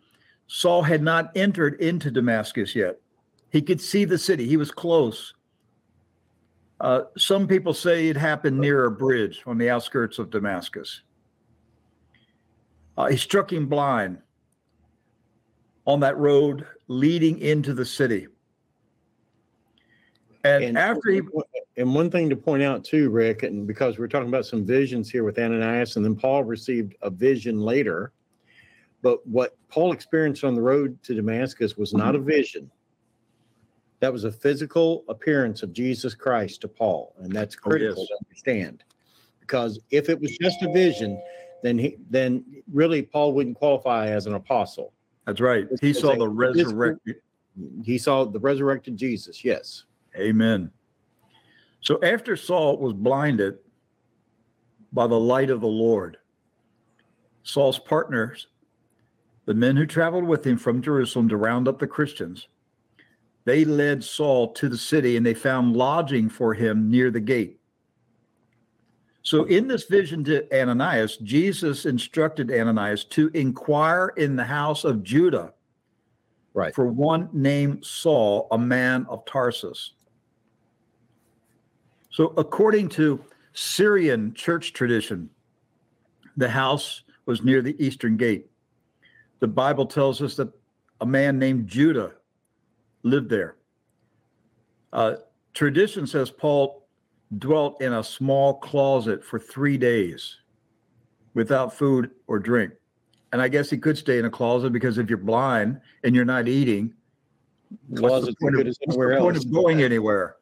Saul 0.47 0.83
had 0.83 1.01
not 1.01 1.31
entered 1.35 1.79
into 1.81 2.11
Damascus 2.11 2.75
yet. 2.75 2.99
He 3.49 3.61
could 3.61 3.81
see 3.81 4.05
the 4.05 4.17
city, 4.17 4.45
he 4.45 4.57
was 4.57 4.71
close. 4.71 5.33
Uh, 6.81 7.03
some 7.17 7.47
people 7.47 7.73
say 7.73 8.09
it 8.09 8.17
happened 8.17 8.59
near 8.59 8.85
a 8.85 8.91
bridge 8.91 9.41
on 9.45 9.57
the 9.57 9.69
outskirts 9.69 10.19
of 10.19 10.29
Damascus. 10.29 11.01
Uh, 12.97 13.07
he 13.07 13.17
struck 13.17 13.51
him 13.51 13.67
blind 13.67 14.19
on 15.85 15.99
that 15.99 16.17
road 16.17 16.65
leading 16.87 17.39
into 17.39 17.73
the 17.73 17.85
city. 17.85 18.27
And, 20.43 20.63
And 20.63 20.77
after 20.77 21.09
he, 21.11 21.21
and 21.77 21.93
one 21.93 22.09
thing 22.11 22.29
to 22.29 22.35
point 22.35 22.63
out 22.63 22.83
too, 22.83 23.09
Rick, 23.09 23.43
and 23.43 23.65
because 23.65 23.97
we're 23.97 24.07
talking 24.07 24.29
about 24.29 24.45
some 24.45 24.65
visions 24.65 25.09
here 25.09 25.23
with 25.23 25.39
Ananias, 25.39 25.95
and 25.95 26.05
then 26.05 26.15
Paul 26.15 26.43
received 26.43 26.95
a 27.01 27.09
vision 27.09 27.59
later. 27.59 28.11
But 29.01 29.25
what 29.27 29.55
Paul 29.69 29.91
experienced 29.91 30.43
on 30.43 30.55
the 30.55 30.61
road 30.61 31.01
to 31.03 31.13
Damascus 31.13 31.77
was 31.77 31.93
not 31.93 32.15
a 32.15 32.19
vision. 32.19 32.71
That 33.99 34.13
was 34.13 34.23
a 34.23 34.31
physical 34.31 35.03
appearance 35.09 35.63
of 35.63 35.73
Jesus 35.73 36.13
Christ 36.13 36.61
to 36.61 36.67
Paul, 36.67 37.13
and 37.19 37.31
that's 37.31 37.55
Oh, 37.57 37.69
critical 37.69 38.03
yes. 38.03 38.07
to 38.07 38.17
understand. 38.25 38.83
Because 39.39 39.79
if 39.91 40.09
it 40.09 40.19
was 40.19 40.37
just 40.37 40.61
a 40.63 40.71
vision, 40.71 41.21
then 41.65 41.77
he 41.79 41.97
then 42.09 42.43
really 42.71 43.01
Paul 43.01 43.33
wouldn't 43.33 43.57
qualify 43.57 44.07
as 44.07 44.27
an 44.27 44.35
apostle. 44.35 44.93
that's 45.25 45.41
right, 45.41 45.67
he 45.81 45.89
It's 45.89 46.01
saw 46.01 46.11
a 46.11 46.17
the 46.17 46.29
resurrected. 46.29 47.15
He 47.83 47.97
saw 47.97 48.25
the 48.25 48.39
resurrected 48.39 48.97
Jesus. 48.97 49.43
Yes. 49.43 49.85
Amen. 50.17 50.71
So 51.79 51.99
after 52.03 52.35
Saul 52.35 52.77
was 52.77 52.93
blinded 52.93 53.59
by 54.91 55.07
the 55.07 55.19
light 55.19 55.49
of 55.49 55.61
the 55.61 55.67
Lord, 55.67 56.17
Saul's 57.43 57.79
partners, 57.79 58.47
the 59.45 59.53
men 59.53 59.75
who 59.77 59.85
traveled 59.85 60.25
with 60.25 60.45
him 60.45 60.57
from 60.57 60.81
Jerusalem 60.81 61.29
to 61.29 61.37
round 61.37 61.67
up 61.67 61.79
the 61.79 61.87
Christians, 61.87 62.47
they 63.45 63.63
led 63.63 64.03
Saul 64.03 64.51
to 64.53 64.67
the 64.67 64.77
city 64.77 65.15
and 65.15 65.25
they 65.25 65.33
found 65.35 65.77
lodging 65.77 66.29
for 66.29 66.53
him 66.53 66.89
near 66.89 67.11
the 67.11 67.19
gate. 67.19 67.59
So, 69.25 69.45
in 69.45 69.67
this 69.67 69.85
vision 69.85 70.23
to 70.25 70.45
Ananias, 70.55 71.17
Jesus 71.17 71.87
instructed 71.87 72.51
Ananias 72.51 73.05
to 73.05 73.31
inquire 73.33 74.09
in 74.17 74.35
the 74.35 74.43
house 74.43 74.83
of 74.83 75.01
Judah 75.01 75.51
Right. 76.53 76.75
for 76.75 76.85
one 76.85 77.29
named 77.33 77.83
Saul, 77.83 78.47
a 78.51 78.57
man 78.59 79.07
of 79.09 79.25
Tarsus. 79.25 79.93
So, 82.11 82.35
according 82.37 82.89
to 82.89 83.19
Syrian 83.53 84.35
church 84.35 84.73
tradition, 84.73 85.31
the 86.37 86.47
house 86.47 87.01
was 87.25 87.43
near 87.43 87.63
the 87.63 87.75
eastern 87.83 88.17
gate. 88.17 88.51
The 89.39 89.47
Bible 89.47 89.87
tells 89.87 90.21
us 90.21 90.35
that 90.35 90.49
a 91.01 91.05
man 91.05 91.39
named 91.39 91.67
Judah 91.67 92.11
lived 93.01 93.31
there. 93.31 93.55
Uh, 94.93 95.15
tradition 95.55 96.05
says 96.05 96.29
Paul 96.29 96.84
dwelt 97.37 97.81
in 97.81 97.93
a 97.93 98.03
small 98.03 98.55
closet 98.55 99.23
for 99.23 99.39
three 99.39 99.77
days 99.77 100.37
without 101.33 101.73
food 101.73 102.11
or 102.27 102.39
drink. 102.39 102.73
and 103.35 103.41
I 103.41 103.49
guess 103.49 103.69
he 103.69 103.77
could 103.77 103.97
stay 103.97 104.17
in 104.17 104.23
a 104.23 104.29
closet 104.29 104.71
because 104.71 104.97
if 104.97 105.09
you're 105.09 105.17
blind 105.17 105.81
and 106.05 106.15
you're 106.15 106.23
not 106.23 106.47
eating, 106.47 106.93
what's 107.89 108.25
the 108.25 108.35
point, 108.41 108.55
of, 108.57 108.65
what's 108.65 108.77
the 108.79 109.17
point 109.19 109.35
of 109.35 109.51
going 109.51 109.81
anywhere? 109.81 110.37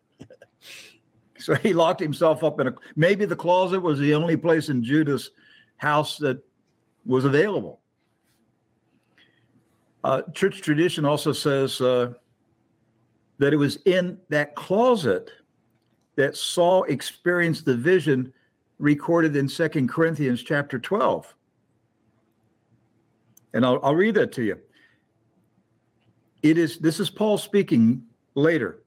So 1.40 1.56
he 1.56 1.74
locked 1.74 2.00
himself 2.00 2.44
up 2.44 2.60
in 2.60 2.68
a. 2.68 2.76
Maybe 2.96 3.26
the 3.26 3.36
closet 3.36 3.82
was 3.82 4.00
the 4.00 4.14
only 4.14 4.38
place 4.38 4.70
in 4.70 4.84
Judas' 4.84 5.32
house 5.76 6.18
that 6.20 6.42
was 7.06 7.26
available. 7.26 7.82
Uh, 10.04 10.22
church 10.34 10.62
tradition 10.62 11.04
also 11.04 11.34
says 11.34 11.82
uh, 11.82 12.14
that 13.40 13.54
it 13.54 13.58
was 13.58 13.78
in 13.86 14.20
that 14.30 14.56
closet 14.56 15.32
that 16.16 16.38
Saul 16.38 16.84
experienced 16.84 17.66
the 17.66 17.76
vision 17.76 18.34
recorded 18.80 19.36
in 19.36 19.48
Second 19.48 19.90
Corinthians 19.90 20.44
chapter 20.44 20.80
12. 20.80 21.34
And 23.54 23.66
I'll, 23.66 23.80
I'll 23.84 23.96
read 23.96 24.16
that 24.16 24.32
to 24.34 24.44
you. 24.44 24.60
It 26.42 26.58
is, 26.58 26.78
this 26.80 27.00
is 27.00 27.10
Paul 27.10 27.38
speaking 27.38 28.04
later. 28.36 28.84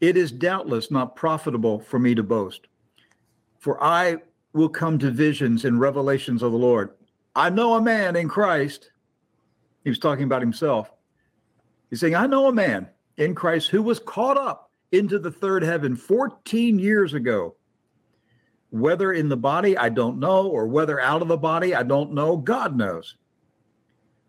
It 0.00 0.16
is 0.16 0.32
doubtless 0.32 0.90
not 0.90 1.16
profitable 1.16 1.80
for 1.80 1.98
me 1.98 2.14
to 2.14 2.22
boast, 2.22 2.68
for 3.58 3.82
I 3.82 4.16
will 4.52 4.68
come 4.68 4.98
to 5.00 5.10
visions 5.10 5.64
and 5.64 5.80
revelations 5.80 6.42
of 6.42 6.52
the 6.52 6.58
Lord. 6.58 6.90
I 7.34 7.50
know 7.50 7.74
a 7.74 7.82
man 7.82 8.16
in 8.16 8.28
Christ. 8.28 8.90
He 9.84 9.90
was 9.90 9.98
talking 9.98 10.24
about 10.24 10.42
himself. 10.42 10.90
He's 11.90 12.00
saying, 12.00 12.14
I 12.14 12.26
know 12.26 12.46
a 12.46 12.52
man 12.52 12.88
in 13.16 13.34
Christ 13.34 13.68
who 13.68 13.82
was 13.82 13.98
caught 13.98 14.38
up 14.38 14.69
into 14.92 15.18
the 15.18 15.30
third 15.30 15.62
heaven 15.62 15.96
14 15.96 16.78
years 16.78 17.14
ago. 17.14 17.54
Whether 18.70 19.12
in 19.12 19.28
the 19.28 19.36
body, 19.36 19.76
I 19.76 19.88
don't 19.88 20.18
know, 20.18 20.46
or 20.46 20.66
whether 20.66 21.00
out 21.00 21.22
of 21.22 21.28
the 21.28 21.36
body, 21.36 21.74
I 21.74 21.82
don't 21.82 22.12
know. 22.12 22.36
God 22.36 22.76
knows. 22.76 23.16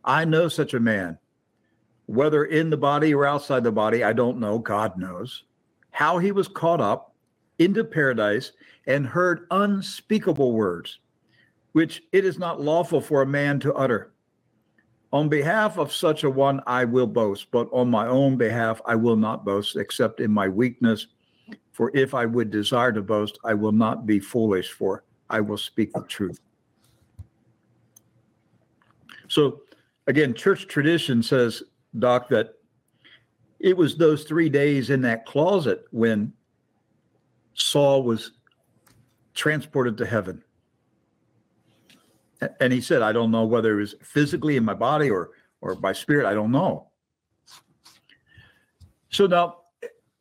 I 0.04 0.26
know 0.26 0.48
such 0.48 0.74
a 0.74 0.80
man. 0.80 1.18
Whether 2.08 2.46
in 2.46 2.70
the 2.70 2.78
body 2.78 3.14
or 3.14 3.26
outside 3.26 3.64
the 3.64 3.72
body, 3.72 4.04
I 4.04 4.14
don't 4.14 4.40
know. 4.40 4.58
God 4.58 4.98
knows. 4.98 5.44
How 5.92 6.18
he 6.18 6.32
was 6.32 6.48
caught 6.48 6.82
up 6.82 7.14
into 7.60 7.84
paradise 7.84 8.52
and 8.88 9.06
heard 9.06 9.46
unspeakable 9.52 10.54
words, 10.54 11.00
which 11.74 12.02
it 12.12 12.26
is 12.26 12.40
not 12.40 12.60
lawful 12.60 13.00
for 13.00 13.22
a 13.22 13.28
man 13.28 13.60
to 13.60 13.74
utter. 13.76 14.12
On 15.14 15.28
behalf 15.28 15.78
of 15.78 15.92
such 15.92 16.24
a 16.24 16.30
one, 16.30 16.62
I 16.66 16.86
will 16.86 17.08
boast, 17.08 17.52
but 17.52 17.68
on 17.74 17.90
my 17.90 18.08
own 18.08 18.38
behalf, 18.38 18.82
I 18.86 18.96
will 18.96 19.18
not 19.18 19.44
boast, 19.44 19.76
except 19.76 20.22
in 20.22 20.32
my 20.32 20.48
weakness. 20.48 21.08
For 21.74 21.92
if 21.96 22.14
I 22.14 22.26
would 22.26 22.50
desire 22.50 22.92
to 22.94 23.02
boast, 23.02 23.38
I 23.44 23.54
will 23.54 23.74
not 23.74 24.06
be 24.06 24.20
foolish, 24.20 24.72
for 24.72 25.04
I 25.30 25.42
will 25.42 25.58
speak 25.58 25.92
the 25.94 26.02
truth. 26.04 26.40
So, 29.28 29.62
again, 30.08 30.34
church 30.34 30.68
tradition 30.68 31.24
says, 31.24 31.64
Doc, 32.00 32.30
that 32.30 32.56
it 33.60 33.76
was 33.76 33.98
those 33.98 34.24
three 34.24 34.50
days 34.50 34.90
in 34.90 35.02
that 35.02 35.26
closet 35.26 35.86
when 35.92 36.34
Saul 37.54 38.04
was 38.04 38.32
transported 39.34 39.98
to 39.98 40.06
heaven. 40.06 40.44
And 42.60 42.74
he 42.74 42.82
said, 42.82 43.02
I 43.02 43.12
don't 43.12 43.32
know 43.32 43.46
whether 43.46 43.74
it 43.74 43.82
was 43.82 43.96
physically 44.02 44.58
in 44.58 44.66
my 44.66 44.74
body 44.74 45.10
or 45.10 45.32
or 45.62 45.76
by 45.76 45.94
spirit, 45.94 46.26
I 46.26 46.34
don't 46.34 46.52
know. 46.52 46.88
So 49.10 49.28
now 49.28 49.58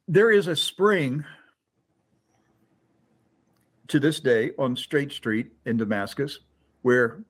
there 0.07 0.31
is 0.31 0.47
a 0.47 0.57
spring 0.57 1.25
to 3.89 3.99
this 3.99 4.21
day 4.21 4.53
on 4.59 4.77
Straight 4.77 5.13
Street 5.13 5.51
in 5.65 5.77
Damascus 5.77 6.41
where 6.83 7.25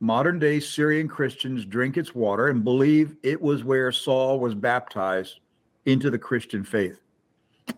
modern 0.00 0.38
day 0.38 0.60
Syrian 0.60 1.08
Christians 1.08 1.64
drink 1.64 1.96
its 1.96 2.14
water 2.14 2.48
and 2.48 2.64
believe 2.64 3.16
it 3.22 3.40
was 3.40 3.64
where 3.64 3.92
Saul 3.92 4.40
was 4.40 4.54
baptized 4.54 5.40
into 5.86 6.10
the 6.10 6.18
Christian 6.18 6.64
faith. 6.64 7.00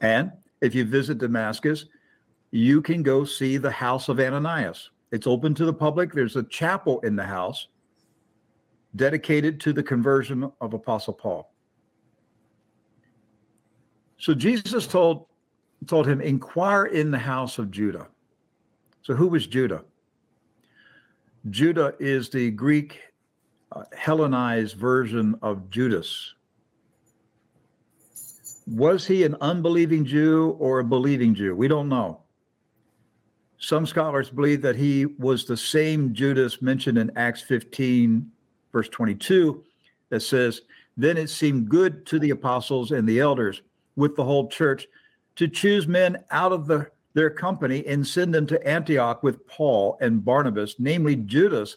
And 0.01 0.33
if 0.61 0.75
you 0.75 0.85
visit 0.85 1.19
Damascus, 1.19 1.87
you 2.51 2.83
can 2.83 3.03
go 3.03 3.25
see 3.25 3.57
the 3.57 3.71
house 3.71 4.09
of 4.09 4.21
Ananias. 4.21 4.91
It's 5.13 5.27
open 5.27 5.55
to 5.57 5.67
the 5.67 5.73
public. 5.73 6.13
There's 6.13 6.37
a 6.37 6.43
chapel 6.43 6.99
in 7.01 7.15
the 7.15 7.25
house 7.25 7.69
dedicated 8.97 9.61
to 9.61 9.73
the 9.73 9.83
conversion 9.83 10.51
of 10.61 10.75
Apostle 10.75 11.13
Paul. 11.13 11.53
So 14.19 14.35
Jesus 14.35 14.87
told 14.87 15.27
told 15.87 16.07
him, 16.07 16.21
inquire 16.21 16.87
in 16.87 17.11
the 17.11 17.19
house 17.19 17.59
of 17.59 17.71
Judah. 17.71 18.07
So 19.03 19.15
who 19.15 19.27
was 19.27 19.49
Judah? 19.49 19.83
Judah 21.51 21.95
is 21.99 22.29
the 22.29 22.53
Greek 22.53 23.01
uh, 23.73 23.83
Hellenized 23.97 24.77
version 24.77 25.35
of 25.43 25.69
Judas. 25.71 26.35
Was 28.69 29.05
he 29.05 29.25
an 29.25 29.37
unbelieving 29.41 30.05
Jew 30.05 30.57
or 30.61 30.79
a 30.79 30.85
believing 30.85 31.35
Jew? 31.35 31.57
We 31.57 31.67
don't 31.67 31.89
know. 31.89 32.22
Some 33.63 33.87
scholars 33.87 34.29
believe 34.29 34.61
that 34.63 34.75
he 34.75 35.07
was 35.07 35.45
the 35.45 35.57
same 35.57 36.13
Judas 36.13 36.61
mentioned 36.61 36.99
in 36.99 37.17
Acts 37.17 37.43
15, 37.43 38.29
verse 38.73 38.89
22, 38.89 39.63
that 40.09 40.21
says, 40.21 40.63
Then 40.97 41.17
it 41.17 41.31
seemed 41.31 41.69
good 41.69 42.05
to 42.07 42.19
the 42.19 42.31
apostles 42.31 42.91
and 42.91 43.09
the 43.09 43.21
elders 43.21 43.63
with 43.95 44.17
the 44.17 44.25
whole 44.25 44.49
church 44.49 44.89
to 45.37 45.47
choose 45.47 45.87
men 45.87 46.25
out 46.33 46.51
of 46.51 46.67
the, 46.67 46.91
their 47.15 47.31
company 47.31 47.87
and 47.87 48.05
send 48.05 48.35
them 48.35 48.49
to 48.49 48.67
Antioch 48.67 49.23
with 49.23 49.47
Paul 49.47 49.97
and 50.01 50.25
Barnabas, 50.25 50.75
namely 50.81 51.15
Judas, 51.15 51.77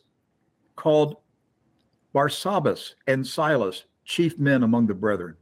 called 0.76 1.18
Barsabbas 2.16 2.96
and 3.06 3.26
Silas, 3.26 3.84
chief 4.06 4.40
men 4.40 4.64
among 4.64 4.88
the 4.88 4.96
brethren. 4.96 5.36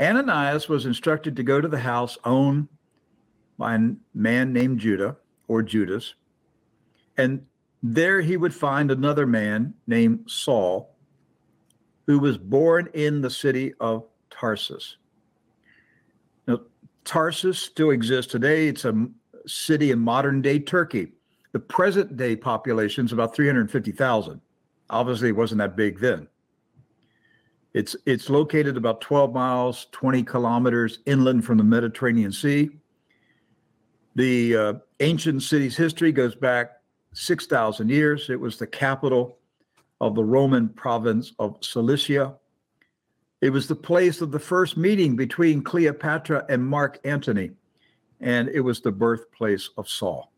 Ananias 0.00 0.66
was 0.66 0.86
instructed 0.86 1.36
to 1.36 1.42
go 1.42 1.60
to 1.60 1.68
the 1.68 1.80
house 1.80 2.16
owned 2.24 2.66
by 3.60 3.74
a 3.74 3.90
man 4.14 4.52
named 4.52 4.80
Judah 4.80 5.16
or 5.46 5.62
Judas, 5.62 6.14
and 7.16 7.46
there 7.82 8.20
he 8.20 8.36
would 8.36 8.54
find 8.54 8.90
another 8.90 9.26
man 9.26 9.74
named 9.86 10.24
Saul, 10.26 10.96
who 12.06 12.18
was 12.18 12.38
born 12.38 12.88
in 12.94 13.20
the 13.20 13.30
city 13.30 13.74
of 13.78 14.06
Tarsus. 14.30 14.96
Now, 16.48 16.60
Tarsus 17.04 17.58
still 17.58 17.90
exists 17.90 18.32
today. 18.32 18.68
It's 18.68 18.84
a 18.84 19.06
city 19.46 19.90
in 19.90 19.98
modern 19.98 20.42
day 20.42 20.58
Turkey. 20.58 21.12
The 21.52 21.60
present 21.60 22.16
day 22.16 22.36
population 22.36 23.04
is 23.04 23.12
about 23.12 23.34
350,000. 23.34 24.40
Obviously, 24.88 25.28
it 25.28 25.36
wasn't 25.36 25.58
that 25.58 25.76
big 25.76 26.00
then. 26.00 26.28
It's 27.72 27.94
it's 28.04 28.28
located 28.28 28.76
about 28.76 29.00
12 29.00 29.32
miles, 29.32 29.86
20 29.92 30.22
kilometers 30.24 30.98
inland 31.06 31.44
from 31.44 31.58
the 31.58 31.64
Mediterranean 31.64 32.32
Sea. 32.32 32.70
The 34.16 34.56
uh, 34.56 34.74
ancient 35.00 35.42
city's 35.42 35.76
history 35.76 36.12
goes 36.12 36.34
back 36.34 36.80
6,000 37.12 37.88
years. 37.88 38.30
It 38.30 38.40
was 38.40 38.56
the 38.58 38.66
capital 38.66 39.38
of 40.00 40.14
the 40.14 40.24
Roman 40.24 40.68
province 40.68 41.32
of 41.38 41.58
Cilicia. 41.60 42.34
It 43.40 43.50
was 43.50 43.68
the 43.68 43.76
place 43.76 44.20
of 44.20 44.32
the 44.32 44.38
first 44.38 44.76
meeting 44.76 45.16
between 45.16 45.62
Cleopatra 45.62 46.44
and 46.48 46.64
Mark 46.64 46.98
Antony, 47.04 47.52
and 48.20 48.48
it 48.48 48.60
was 48.60 48.80
the 48.80 48.92
birthplace 48.92 49.70
of 49.76 49.88
Saul. 49.88 50.32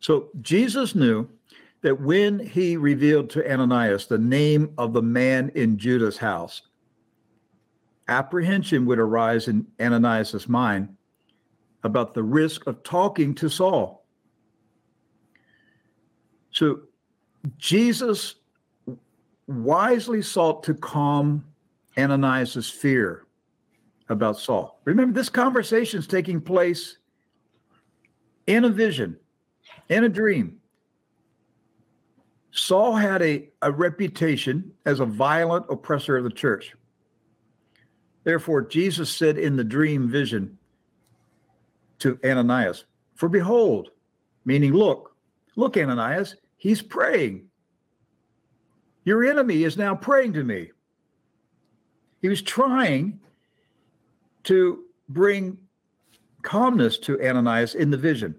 So 0.00 0.30
Jesus 0.40 0.94
knew 0.94 1.28
that 1.82 2.00
when 2.00 2.38
he 2.38 2.76
revealed 2.76 3.30
to 3.30 3.50
Ananias 3.50 4.06
the 4.06 4.18
name 4.18 4.72
of 4.76 4.92
the 4.92 5.02
man 5.02 5.50
in 5.54 5.78
Judah's 5.78 6.18
house, 6.18 6.62
apprehension 8.08 8.84
would 8.86 8.98
arise 8.98 9.48
in 9.48 9.66
Ananias's 9.78 10.48
mind 10.48 10.94
about 11.82 12.14
the 12.14 12.22
risk 12.22 12.66
of 12.66 12.82
talking 12.82 13.34
to 13.36 13.48
Saul. 13.48 14.04
So 16.50 16.80
Jesus 17.56 18.34
wisely 19.46 20.22
sought 20.22 20.62
to 20.64 20.74
calm 20.74 21.44
Ananias's 21.96 22.68
fear 22.68 23.26
about 24.08 24.38
Saul. 24.38 24.80
Remember, 24.84 25.12
this 25.12 25.28
conversation 25.28 25.98
is 25.98 26.06
taking 26.06 26.40
place 26.40 26.98
in 28.46 28.64
a 28.64 28.68
vision, 28.68 29.16
in 29.88 30.04
a 30.04 30.08
dream. 30.08 30.58
Saul 32.52 32.96
had 32.96 33.22
a, 33.22 33.48
a 33.62 33.70
reputation 33.70 34.72
as 34.84 35.00
a 35.00 35.06
violent 35.06 35.66
oppressor 35.70 36.16
of 36.16 36.24
the 36.24 36.30
church. 36.30 36.74
Therefore, 38.24 38.62
Jesus 38.62 39.10
said 39.10 39.38
in 39.38 39.56
the 39.56 39.64
dream 39.64 40.08
vision 40.08 40.58
to 42.00 42.18
Ananias, 42.24 42.84
For 43.14 43.28
behold, 43.28 43.90
meaning, 44.44 44.72
look, 44.72 45.14
look, 45.56 45.76
Ananias, 45.76 46.36
he's 46.56 46.82
praying. 46.82 47.46
Your 49.04 49.24
enemy 49.24 49.64
is 49.64 49.76
now 49.76 49.94
praying 49.94 50.34
to 50.34 50.44
me. 50.44 50.70
He 52.20 52.28
was 52.28 52.42
trying 52.42 53.20
to 54.44 54.84
bring 55.08 55.58
calmness 56.42 56.98
to 56.98 57.20
Ananias 57.22 57.74
in 57.74 57.90
the 57.90 57.96
vision. 57.96 58.34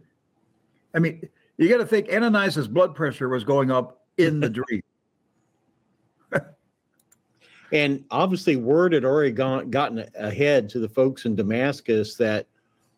I 0.94 1.00
mean, 1.00 1.28
You 1.58 1.70
got 1.70 1.78
to 1.78 1.86
think 1.86 2.10
Ananias's 2.10 2.68
blood 2.68 2.96
pressure 2.96 3.30
was 3.30 3.44
going 3.44 3.72
up 3.72 4.02
in 4.18 4.40
the 4.40 4.50
dream. 4.50 4.82
And 7.74 8.04
obviously, 8.12 8.58
word 8.58 8.92
had 8.92 9.06
already 9.06 9.32
gone, 9.32 9.70
gotten 9.70 10.06
ahead 10.16 10.68
to 10.72 10.80
the 10.80 10.90
folks 10.90 11.24
in 11.24 11.38
Damascus 11.38 12.16
that 12.16 12.48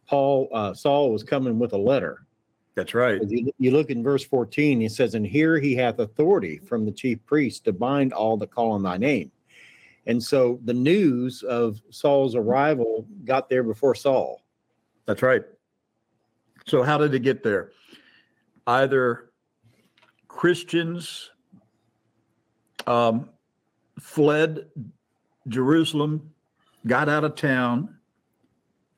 Paul 0.08 0.50
uh, 0.54 0.74
Saul 0.74 1.12
was 1.12 1.24
coming 1.24 1.60
with 1.60 1.74
a 1.74 1.78
letter. 1.78 2.26
That's 2.76 2.94
right. 2.94 3.22
You, 3.28 3.52
you 3.60 3.72
look 3.72 3.92
in 3.92 4.04
verse 4.04 4.24
14, 4.24 4.82
he 4.82 4.90
says, 4.90 5.14
And 5.14 5.26
here 5.26 5.60
he 5.60 5.76
hath 5.76 6.00
authority 6.00 6.58
from 6.58 6.86
the 6.86 6.92
chief 6.92 7.24
priest 7.26 7.66
to 7.66 7.74
bind 7.74 8.14
all 8.14 8.36
that 8.38 8.52
call 8.52 8.72
on 8.72 8.82
thy 8.82 8.98
name. 8.98 9.32
And 10.08 10.22
so 10.22 10.60
the 10.66 10.74
news 10.74 11.44
of 11.44 11.80
Saul's 11.92 12.36
arrival 12.36 13.08
got 13.26 13.48
there 13.48 13.64
before 13.64 13.96
Saul. 13.96 14.42
That's 15.06 15.22
right. 15.22 15.44
So, 16.66 16.82
how 16.82 16.98
did 16.98 17.14
it 17.14 17.20
get 17.20 17.44
there? 17.44 17.72
Either 18.66 19.30
Christians 20.28 21.30
um, 22.88 23.30
fled 24.00 24.68
Jerusalem, 25.48 26.32
got 26.88 27.10
out 27.10 27.24
of 27.24 27.36
town, 27.36 27.98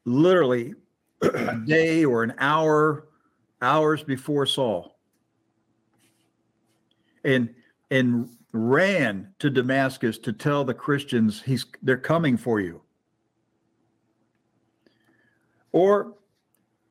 literally 0.05 0.75
a 1.21 1.55
day 1.65 2.05
or 2.05 2.23
an 2.23 2.33
hour, 2.37 3.07
hours 3.61 4.03
before 4.03 4.45
Saul, 4.45 4.97
and 7.23 7.53
and 7.91 8.29
ran 8.51 9.33
to 9.39 9.49
Damascus 9.49 10.17
to 10.19 10.33
tell 10.33 10.63
the 10.63 10.73
Christians 10.73 11.41
he's 11.41 11.65
they're 11.81 11.97
coming 11.97 12.37
for 12.37 12.59
you. 12.59 12.81
Or 15.71 16.15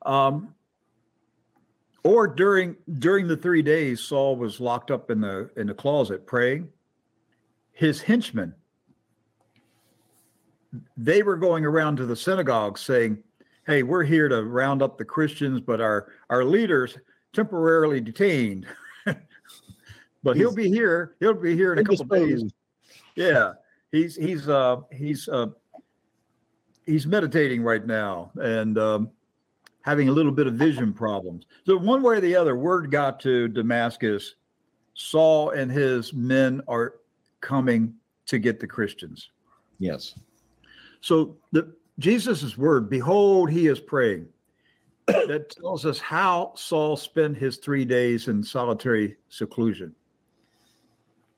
um, 0.05 0.53
or 2.03 2.27
during 2.27 2.75
during 2.99 3.27
the 3.27 3.37
three 3.37 3.61
days 3.61 4.01
Saul 4.01 4.35
was 4.35 4.59
locked 4.59 4.91
up 4.91 5.09
in 5.09 5.21
the 5.21 5.49
in 5.55 5.67
the 5.67 5.73
closet 5.73 6.25
praying, 6.27 6.69
his 7.73 8.01
henchmen 8.01 8.53
they 10.97 11.23
were 11.23 11.37
going 11.37 11.65
around 11.65 11.97
to 11.97 12.05
the 12.05 12.15
synagogue 12.15 12.77
saying, 12.77 13.17
"Hey, 13.65 13.83
we're 13.83 14.03
here 14.03 14.27
to 14.29 14.43
round 14.43 14.81
up 14.81 14.97
the 14.97 15.05
Christians, 15.05 15.61
but 15.61 15.81
our 15.81 16.11
our 16.29 16.43
leaders 16.43 16.97
temporarily 17.33 18.01
detained." 18.01 18.67
but 20.23 20.35
he'll 20.37 20.53
be 20.53 20.69
here. 20.69 21.15
He'll 21.19 21.33
be 21.33 21.55
here 21.55 21.73
in 21.73 21.79
a 21.79 21.83
couple 21.83 22.05
days. 22.05 22.43
Yeah, 23.15 23.53
he's 23.91 24.15
he's 24.15 24.49
uh 24.49 24.81
he's 24.91 25.27
uh 25.27 25.47
he's 26.85 27.07
meditating 27.07 27.63
right 27.63 27.85
now 27.85 28.31
and 28.35 28.77
um, 28.77 29.09
having 29.81 30.09
a 30.09 30.11
little 30.11 30.31
bit 30.31 30.47
of 30.47 30.55
vision 30.55 30.93
problems. 30.93 31.45
So 31.65 31.77
one 31.77 32.01
way 32.01 32.17
or 32.17 32.21
the 32.21 32.35
other, 32.35 32.55
word 32.55 32.91
got 32.91 33.19
to 33.21 33.47
Damascus. 33.47 34.35
Saul 34.93 35.51
and 35.51 35.71
his 35.71 36.13
men 36.13 36.61
are 36.67 36.95
coming 37.41 37.93
to 38.27 38.39
get 38.39 38.59
the 38.59 38.67
Christians. 38.67 39.29
Yes. 39.77 40.15
So 41.01 41.37
the 41.51 41.75
Jesus's 41.99 42.57
word, 42.57 42.89
behold, 42.89 43.49
he 43.49 43.67
is 43.67 43.79
praying. 43.79 44.27
that 45.07 45.49
tells 45.49 45.85
us 45.85 45.99
how 45.99 46.51
Saul 46.55 46.97
spent 46.97 47.37
his 47.37 47.57
three 47.57 47.85
days 47.85 48.27
in 48.27 48.43
solitary 48.43 49.17
seclusion. 49.29 49.93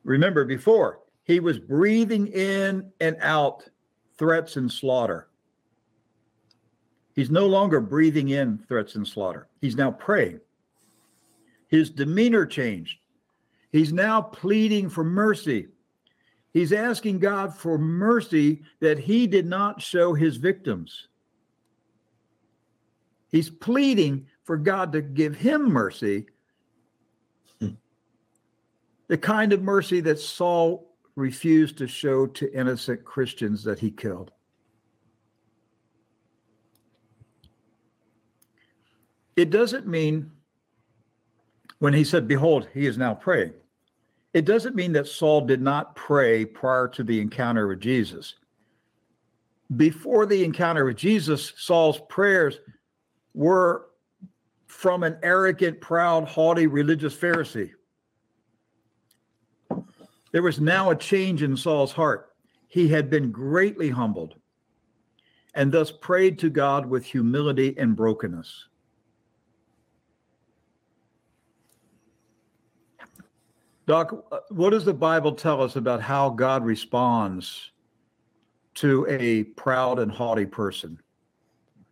Remember, 0.04 0.46
before 0.46 1.02
he 1.28 1.42
was 1.42 1.60
breathing 1.60 2.28
in 2.28 2.90
and 3.02 3.18
out 3.20 3.70
threats 4.18 4.56
and 4.56 4.72
slaughter. 4.72 5.28
He's 7.14 7.30
no 7.30 7.48
longer 7.48 7.82
breathing 7.82 8.30
in 8.30 8.60
threats 8.68 8.96
and 8.96 9.06
slaughter. 9.06 9.50
He's 9.60 9.76
now 9.76 9.92
praying. 9.92 10.40
His 11.68 11.90
demeanor 11.90 12.46
changed. 12.46 12.98
He's 13.74 13.92
now 13.92 14.22
pleading 14.22 14.90
for 14.90 15.04
mercy. 15.04 15.68
He's 16.58 16.74
asking 16.74 17.20
God 17.20 17.56
for 17.56 17.78
mercy 17.78 18.64
that 18.80 18.98
he 18.98 19.28
did 19.28 19.46
not 19.46 19.80
show 19.80 20.16
his 20.16 20.38
victims. 20.38 21.08
He's 23.30 23.48
pleading 23.48 24.26
for 24.44 24.58
God 24.58 24.92
to 24.94 25.04
give 25.04 25.36
him 25.36 25.72
mercy, 25.72 26.26
the 27.60 29.20
kind 29.20 29.54
of 29.54 29.62
mercy 29.62 30.00
that 30.00 30.18
Saul 30.18 30.96
refused 31.16 31.78
to 31.78 31.88
show 31.88 32.26
to 32.26 32.52
innocent 32.52 33.06
Christians 33.06 33.64
that 33.64 33.78
he 33.78 33.92
killed. 33.92 34.32
It 39.36 39.52
doesn't 39.52 39.86
mean 39.86 40.32
when 41.78 41.94
he 41.94 42.04
said, 42.04 42.28
Behold, 42.28 42.68
he 42.74 42.88
is 42.88 42.98
now 42.98 43.14
praying. 43.14 43.54
It 44.38 44.46
doesn't 44.46 44.76
mean 44.76 44.92
that 44.92 45.08
Saul 45.08 45.42
did 45.42 45.64
not 45.64 45.96
pray 45.96 46.46
prior 46.46 46.88
to 46.90 47.04
the 47.04 47.20
encounter 47.20 47.68
with 47.68 47.80
Jesus. 47.80 48.36
Before 49.76 50.28
the 50.28 50.44
encounter 50.44 50.86
with 50.86 50.98
Jesus, 50.98 51.54
Saul's 51.58 52.00
prayers 52.08 52.60
were 53.34 53.88
from 54.68 55.02
an 55.02 55.18
arrogant, 55.24 55.82
proud, 55.82 56.28
haughty 56.28 56.68
religious 56.68 57.16
Pharisee. 57.16 57.72
There 60.32 60.44
was 60.44 60.62
now 60.62 60.92
a 60.92 60.96
change 60.96 61.42
in 61.42 61.58
Saul's 61.58 61.92
heart. 61.92 62.36
He 62.68 62.88
had 62.90 63.10
been 63.10 63.32
greatly 63.32 63.90
humbled 63.90 64.36
and 65.56 65.72
thus 65.72 65.92
prayed 65.92 66.38
to 66.38 66.52
God 66.52 66.86
with 66.86 67.04
humility 67.04 67.76
and 67.80 67.96
brokenness. 67.96 68.68
Doc, 73.88 74.26
uh, 74.32 74.40
what 74.50 74.72
does 74.72 74.84
the 74.84 74.94
Bible 74.94 75.32
tell 75.32 75.64
us 75.64 75.78
about 75.78 76.02
how 76.02 76.30
God 76.30 76.64
responds 76.64 77.72
to 78.76 79.08
a 79.10 79.46
proud 79.46 80.00
and 80.00 80.12
haughty 80.12 80.46
person? 80.46 81.00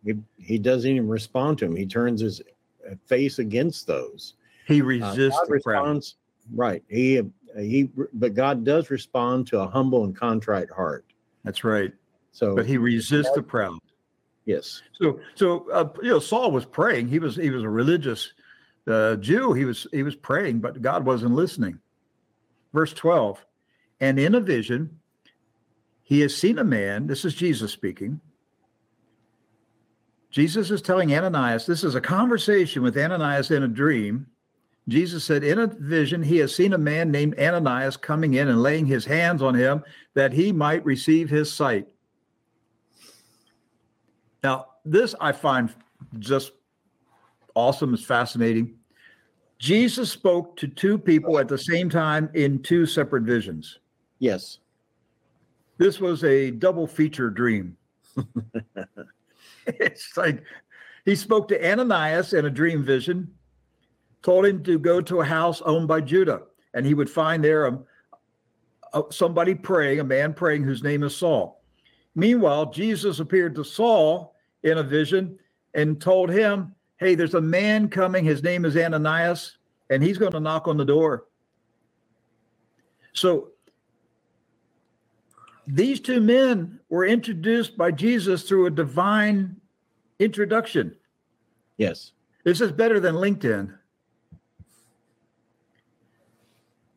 He, 0.04 0.14
he 0.38 0.58
doesn't 0.58 0.90
even 0.90 1.08
respond 1.08 1.58
to 1.58 1.64
him. 1.64 1.74
He 1.74 1.86
turns 1.86 2.20
his 2.20 2.42
uh, 2.88 2.94
face 3.06 3.38
against 3.38 3.86
those. 3.86 4.34
He 4.66 4.82
Uh, 4.82 4.84
resists 4.84 5.40
God 5.40 5.48
the 5.48 5.60
proud. 5.64 5.80
responds, 5.80 6.16
right. 6.54 6.82
He 6.88 7.22
he 7.58 7.88
but 8.12 8.34
God 8.34 8.64
does 8.64 8.90
respond 8.90 9.46
to 9.46 9.60
a 9.60 9.66
humble 9.66 10.04
and 10.04 10.14
contrite 10.14 10.70
heart. 10.70 11.06
That's 11.44 11.64
right. 11.64 11.92
So 12.32 12.54
But 12.54 12.66
he 12.66 12.76
resists 12.76 13.32
the 13.32 13.42
proud. 13.42 13.78
yes. 14.44 14.82
So, 14.92 15.18
so 15.34 15.70
uh, 15.70 15.88
you 16.02 16.10
know, 16.10 16.18
Saul 16.18 16.50
was 16.50 16.66
praying. 16.66 17.08
He 17.08 17.18
was 17.18 17.36
he 17.36 17.48
was 17.48 17.62
a 17.64 17.70
religious 17.70 18.34
uh, 18.86 19.16
Jew. 19.16 19.54
He 19.54 19.64
was 19.64 19.86
he 19.90 20.02
was 20.02 20.14
praying, 20.14 20.58
but 20.60 20.82
God 20.82 21.06
wasn't 21.06 21.34
listening. 21.34 21.80
Verse 22.76 22.92
twelve, 22.92 23.42
and 24.00 24.18
in 24.18 24.34
a 24.34 24.40
vision, 24.40 25.00
he 26.02 26.20
has 26.20 26.36
seen 26.36 26.58
a 26.58 26.64
man. 26.64 27.06
This 27.06 27.24
is 27.24 27.34
Jesus 27.34 27.72
speaking. 27.72 28.20
Jesus 30.30 30.70
is 30.70 30.82
telling 30.82 31.10
Ananias. 31.14 31.64
This 31.64 31.82
is 31.82 31.94
a 31.94 32.02
conversation 32.02 32.82
with 32.82 32.98
Ananias 32.98 33.50
in 33.50 33.62
a 33.62 33.68
dream. 33.68 34.26
Jesus 34.88 35.24
said, 35.24 35.42
in 35.42 35.58
a 35.58 35.68
vision, 35.68 36.22
he 36.22 36.36
has 36.36 36.54
seen 36.54 36.74
a 36.74 36.78
man 36.78 37.10
named 37.10 37.38
Ananias 37.38 37.96
coming 37.96 38.34
in 38.34 38.46
and 38.46 38.62
laying 38.62 38.84
his 38.84 39.06
hands 39.06 39.40
on 39.40 39.54
him 39.54 39.82
that 40.12 40.34
he 40.34 40.52
might 40.52 40.84
receive 40.84 41.30
his 41.30 41.50
sight. 41.50 41.88
Now, 44.44 44.66
this 44.84 45.14
I 45.18 45.32
find 45.32 45.72
just 46.18 46.52
awesome. 47.54 47.94
It's 47.94 48.04
fascinating. 48.04 48.74
Jesus 49.58 50.10
spoke 50.10 50.56
to 50.56 50.68
two 50.68 50.98
people 50.98 51.38
at 51.38 51.48
the 51.48 51.58
same 51.58 51.88
time 51.88 52.28
in 52.34 52.62
two 52.62 52.86
separate 52.86 53.22
visions. 53.22 53.78
Yes. 54.18 54.58
This 55.78 56.00
was 56.00 56.24
a 56.24 56.50
double 56.50 56.86
feature 56.86 57.30
dream. 57.30 57.76
it's 59.66 60.16
like 60.16 60.42
he 61.04 61.14
spoke 61.14 61.48
to 61.48 61.70
Ananias 61.70 62.32
in 62.32 62.46
a 62.46 62.50
dream 62.50 62.82
vision, 62.82 63.32
told 64.22 64.46
him 64.46 64.62
to 64.64 64.78
go 64.78 65.00
to 65.00 65.20
a 65.20 65.24
house 65.24 65.62
owned 65.62 65.88
by 65.88 66.00
Judah, 66.00 66.42
and 66.74 66.84
he 66.84 66.94
would 66.94 67.10
find 67.10 67.44
there 67.44 67.66
a, 67.66 67.78
a- 68.94 69.04
somebody 69.10 69.54
praying, 69.54 70.00
a 70.00 70.04
man 70.04 70.34
praying 70.34 70.64
whose 70.64 70.82
name 70.82 71.02
is 71.02 71.16
Saul. 71.16 71.62
Meanwhile, 72.14 72.72
Jesus 72.72 73.20
appeared 73.20 73.54
to 73.56 73.64
Saul 73.64 74.34
in 74.62 74.78
a 74.78 74.82
vision 74.82 75.38
and 75.74 76.00
told 76.00 76.30
him, 76.30 76.74
Hey, 76.98 77.14
there's 77.14 77.34
a 77.34 77.40
man 77.40 77.88
coming. 77.88 78.24
His 78.24 78.42
name 78.42 78.64
is 78.64 78.76
Ananias, 78.76 79.58
and 79.90 80.02
he's 80.02 80.18
going 80.18 80.32
to 80.32 80.40
knock 80.40 80.66
on 80.66 80.76
the 80.76 80.84
door. 80.84 81.26
So 83.12 83.48
these 85.66 86.00
two 86.00 86.20
men 86.20 86.80
were 86.88 87.04
introduced 87.04 87.76
by 87.76 87.90
Jesus 87.90 88.44
through 88.44 88.66
a 88.66 88.70
divine 88.70 89.56
introduction. 90.18 90.96
Yes. 91.76 92.12
This 92.44 92.60
is 92.60 92.72
better 92.72 93.00
than 93.00 93.16
LinkedIn. 93.16 93.76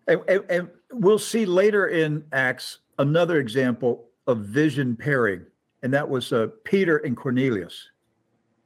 And, 0.07 0.21
and, 0.27 0.43
and 0.49 0.69
we'll 0.91 1.19
see 1.19 1.45
later 1.45 1.87
in 1.87 2.23
Acts 2.31 2.79
another 2.97 3.37
example 3.37 4.05
of 4.27 4.39
vision 4.39 4.95
pairing, 4.95 5.45
and 5.83 5.93
that 5.93 6.07
was 6.07 6.31
uh, 6.31 6.47
Peter 6.63 6.97
and 6.97 7.17
Cornelius. 7.17 7.89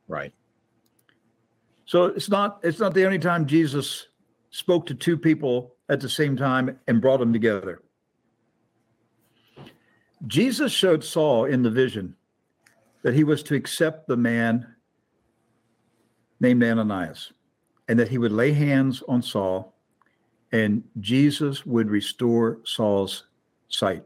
Right. 0.08 0.34
So 1.94 2.06
it's 2.06 2.28
not 2.28 2.60
it's 2.64 2.80
not 2.80 2.96
the 2.96 3.06
only 3.06 3.20
time 3.20 3.46
Jesus 3.46 4.08
spoke 4.50 4.88
to 4.88 4.96
two 4.96 5.16
people 5.16 5.76
at 5.90 6.00
the 6.00 6.10
same 6.10 6.36
time 6.36 6.80
and 6.88 7.00
brought 7.00 7.20
them 7.20 7.32
together. 7.32 7.84
Jesus 10.26 10.72
showed 10.72 11.04
Saul 11.04 11.46
in 11.46 11.62
the 11.62 11.70
vision 11.70 12.16
that 13.04 13.14
he 13.14 13.24
was 13.24 13.44
to 13.44 13.54
accept 13.54 14.08
the 14.08 14.18
man 14.18 14.66
named 16.40 16.64
Ananias 16.64 17.32
and 17.88 18.00
that 18.00 18.08
he 18.08 18.18
would 18.18 18.32
lay 18.32 18.54
hands 18.54 19.04
on 19.08 19.22
Saul 19.22 19.76
and 20.52 20.84
Jesus 21.00 21.64
would 21.64 21.92
restore 21.92 22.58
Saul's 22.64 23.26
sight. 23.68 24.04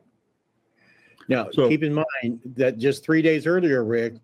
Now, 1.29 1.49
So- 1.51 1.69
keep 1.69 1.83
in 1.83 1.93
mind 1.93 2.41
that 2.57 2.79
just 2.79 3.05
three 3.05 3.21
days 3.21 3.47
earlier, 3.47 3.85
Rick, 3.85 4.15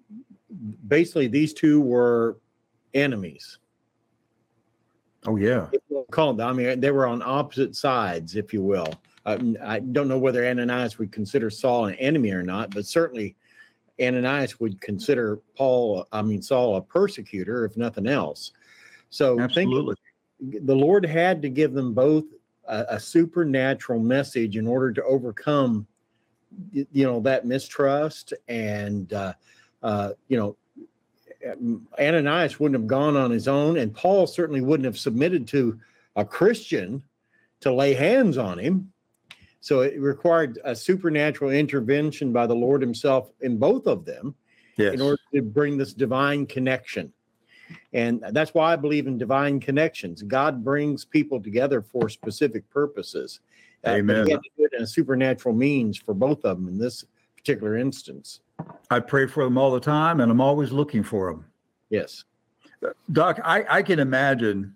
basically 0.85 1.27
these 1.27 1.53
two 1.53 1.80
were 1.80 2.35
enemies. 2.94 3.60
Oh 5.26 5.38
yeah. 5.38 5.68
Called, 6.11 6.41
I 6.41 6.52
mean, 6.52 6.80
they 6.80 6.91
were 6.91 7.07
on 7.07 7.22
opposite 7.24 7.76
sides, 7.76 8.36
if 8.36 8.53
you 8.53 8.61
will. 8.61 8.94
Uh, 9.26 9.38
I 9.64 9.80
don't 9.80 10.07
know 10.07 10.18
whether 10.18 10.45
Ananias 10.45 10.99
would 10.99 11.11
consider 11.11 11.49
Saul 11.49 11.86
an 11.86 11.95
enemy 11.95 12.32
or 12.32 12.44
not, 12.44 12.72
but 12.72 12.86
certainly 12.86 13.36
Ananias 14.02 14.60
would 14.60 14.82
consider 14.82 15.40
Paul, 15.56 16.07
I 16.11 16.22
mean, 16.22 16.41
Saul 16.41 16.76
a 16.76 16.82
persecutor, 16.82 17.64
if 17.64 17.78
nothing 17.78 18.07
else. 18.07 18.52
So 19.10 19.38
think 19.38 19.72
Absolutely. 19.72 19.95
the 20.41 20.76
Lord 20.76 21.06
had 21.06 21.41
to 21.44 21.49
give 21.49 21.74
them 21.74 21.94
both 21.94 22.26
a, 22.68 22.86
a 22.90 22.99
supernatural 22.99 23.99
message 23.99 24.57
in 24.57 24.68
order 24.68 24.91
to 24.91 25.03
overcome, 25.03 25.88
you 26.72 27.06
know, 27.06 27.22
that 27.22 27.45
mistrust. 27.45 28.34
And, 28.48 29.14
uh, 29.14 29.34
uh, 29.84 30.10
you 30.28 30.38
know, 30.38 30.57
Ananias 31.99 32.60
wouldn't 32.60 32.80
have 32.80 32.88
gone 32.88 33.15
on 33.15 33.32
his 33.32 33.48
own, 33.48 33.78
and 33.78 33.94
Paul 33.94 34.28
certainly 34.28 34.61
wouldn't 34.61 34.86
have 34.86 34.98
submitted 34.98 35.48
to 35.49 35.80
a 36.15 36.24
Christian 36.26 37.03
to 37.61 37.74
lay 37.74 37.94
hands 37.94 38.38
on 38.38 38.60
him. 38.60 38.91
So 39.61 39.82
it 39.82 39.99
required 39.99 40.60
a 40.65 40.76
supernatural 40.76 41.52
intervention 41.52 42.34
by 42.34 42.48
the 42.48 42.56
Lord 42.56 42.82
Himself 42.82 43.32
in 43.40 43.57
both 43.57 43.88
of 43.88 44.03
them 44.03 44.36
Yes. 44.76 44.94
in 44.95 45.02
order 45.02 45.22
to 45.34 45.41
bring 45.41 45.78
this 45.78 45.94
divine 45.94 46.45
connection. 46.45 47.14
And 47.94 48.24
that's 48.32 48.53
why 48.53 48.74
I 48.74 48.76
believe 48.76 49.07
in 49.07 49.18
divine 49.18 49.60
connections. 49.60 50.22
God 50.24 50.64
brings 50.64 51.06
people 51.06 51.41
together 51.41 51.82
for 51.82 52.10
specific 52.10 52.70
purposes. 52.70 53.40
Uh, 53.86 53.91
Amen. 53.91 54.26
He 54.26 54.32
had 54.32 54.41
to 54.41 54.49
do 54.57 54.65
it 54.65 54.74
in 54.76 54.84
a 54.84 54.88
supernatural 54.88 55.53
means 55.53 55.98
for 55.98 56.14
both 56.14 56.44
of 56.44 56.57
them 56.57 56.68
in 56.68 56.78
this 56.78 57.06
particular 57.38 57.78
instance. 57.78 58.41
I 58.89 58.99
pray 58.99 59.27
for 59.27 59.43
them 59.43 59.57
all 59.57 59.71
the 59.71 59.80
time 59.80 60.19
and 60.19 60.31
I'm 60.31 60.41
always 60.41 60.71
looking 60.71 61.03
for 61.03 61.31
them. 61.31 61.45
Yes. 61.89 62.23
Doc, 63.11 63.39
I, 63.43 63.65
I 63.69 63.81
can 63.81 63.99
imagine. 63.99 64.75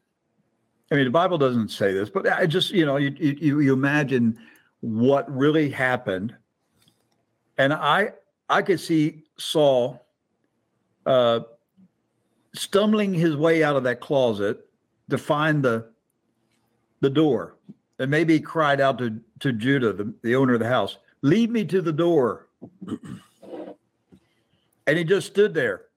I 0.92 0.96
mean, 0.96 1.06
the 1.06 1.12
Bible 1.12 1.38
doesn't 1.38 1.70
say 1.70 1.94
this, 1.94 2.10
but 2.10 2.28
I 2.32 2.46
just, 2.46 2.72
you 2.72 2.86
know, 2.86 2.98
you, 2.98 3.12
you, 3.20 3.60
you 3.60 3.74
imagine 3.74 4.40
what 4.80 5.30
really 5.36 5.70
happened. 5.70 6.36
And 7.58 7.74
I, 7.74 8.14
I 8.50 8.62
could 8.62 8.80
see 8.80 9.24
Saul 9.38 10.06
uh, 11.06 11.42
stumbling 12.54 13.14
his 13.14 13.36
way 13.36 13.64
out 13.64 13.76
of 13.76 13.84
that 13.84 14.00
closet 14.00 14.66
to 15.10 15.18
find 15.18 15.64
the, 15.64 15.88
the 17.02 17.10
door. 17.10 17.56
And 18.00 18.12
maybe 18.12 18.34
he 18.34 18.40
cried 18.40 18.80
out 18.80 18.98
to, 19.00 19.20
to 19.40 19.52
Judah, 19.52 19.94
the, 19.94 20.14
the 20.24 20.36
owner 20.36 20.54
of 20.54 20.60
the 20.60 20.68
house, 20.68 20.98
lead 21.22 21.52
me 21.52 21.66
to 21.66 21.82
the 21.82 21.92
door. 21.92 22.48
And 24.88 24.98
he 24.98 25.04
just 25.04 25.28
stood 25.28 25.54
there 25.54 25.88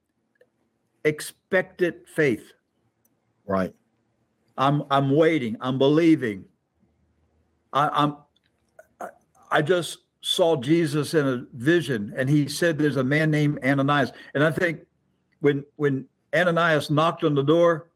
expected 1.04 2.06
faith. 2.06 2.52
Right. 3.46 3.74
I'm 4.58 4.82
I'm 4.90 5.14
waiting. 5.14 5.56
I'm 5.60 5.78
believing. 5.78 6.44
I, 7.72 7.88
I'm 7.88 8.16
I, 9.00 9.08
I 9.50 9.62
just 9.62 9.98
saw 10.20 10.56
Jesus 10.56 11.14
in 11.14 11.26
a 11.26 11.46
vision, 11.54 12.12
and 12.16 12.28
he 12.28 12.48
said 12.48 12.76
there's 12.76 12.96
a 12.96 13.04
man 13.04 13.30
named 13.30 13.60
Ananias. 13.64 14.12
And 14.34 14.44
I 14.44 14.50
think 14.50 14.80
when 15.40 15.64
when 15.76 16.06
Ananias 16.34 16.90
knocked 16.90 17.24
on 17.24 17.34
the 17.34 17.42
door, 17.42 17.90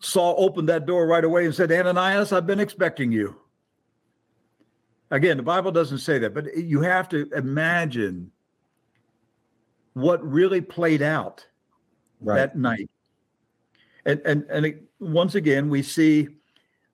Saul 0.00 0.34
opened 0.38 0.68
that 0.68 0.86
door 0.86 1.06
right 1.06 1.24
away 1.24 1.46
and 1.46 1.54
said, 1.54 1.72
Ananias, 1.72 2.32
I've 2.32 2.46
been 2.46 2.60
expecting 2.60 3.10
you. 3.10 3.36
Again, 5.10 5.36
the 5.36 5.42
Bible 5.42 5.70
doesn't 5.70 5.98
say 5.98 6.18
that, 6.18 6.34
but 6.34 6.56
you 6.56 6.80
have 6.80 7.08
to 7.10 7.30
imagine 7.34 8.30
what 9.96 10.22
really 10.30 10.60
played 10.60 11.00
out 11.00 11.46
Right. 12.20 12.36
that 12.36 12.56
night. 12.56 12.90
And 14.04 14.20
and 14.26 14.44
and 14.50 14.66
it, 14.66 14.82
once 15.00 15.34
again, 15.34 15.70
we 15.70 15.82
see 15.82 16.28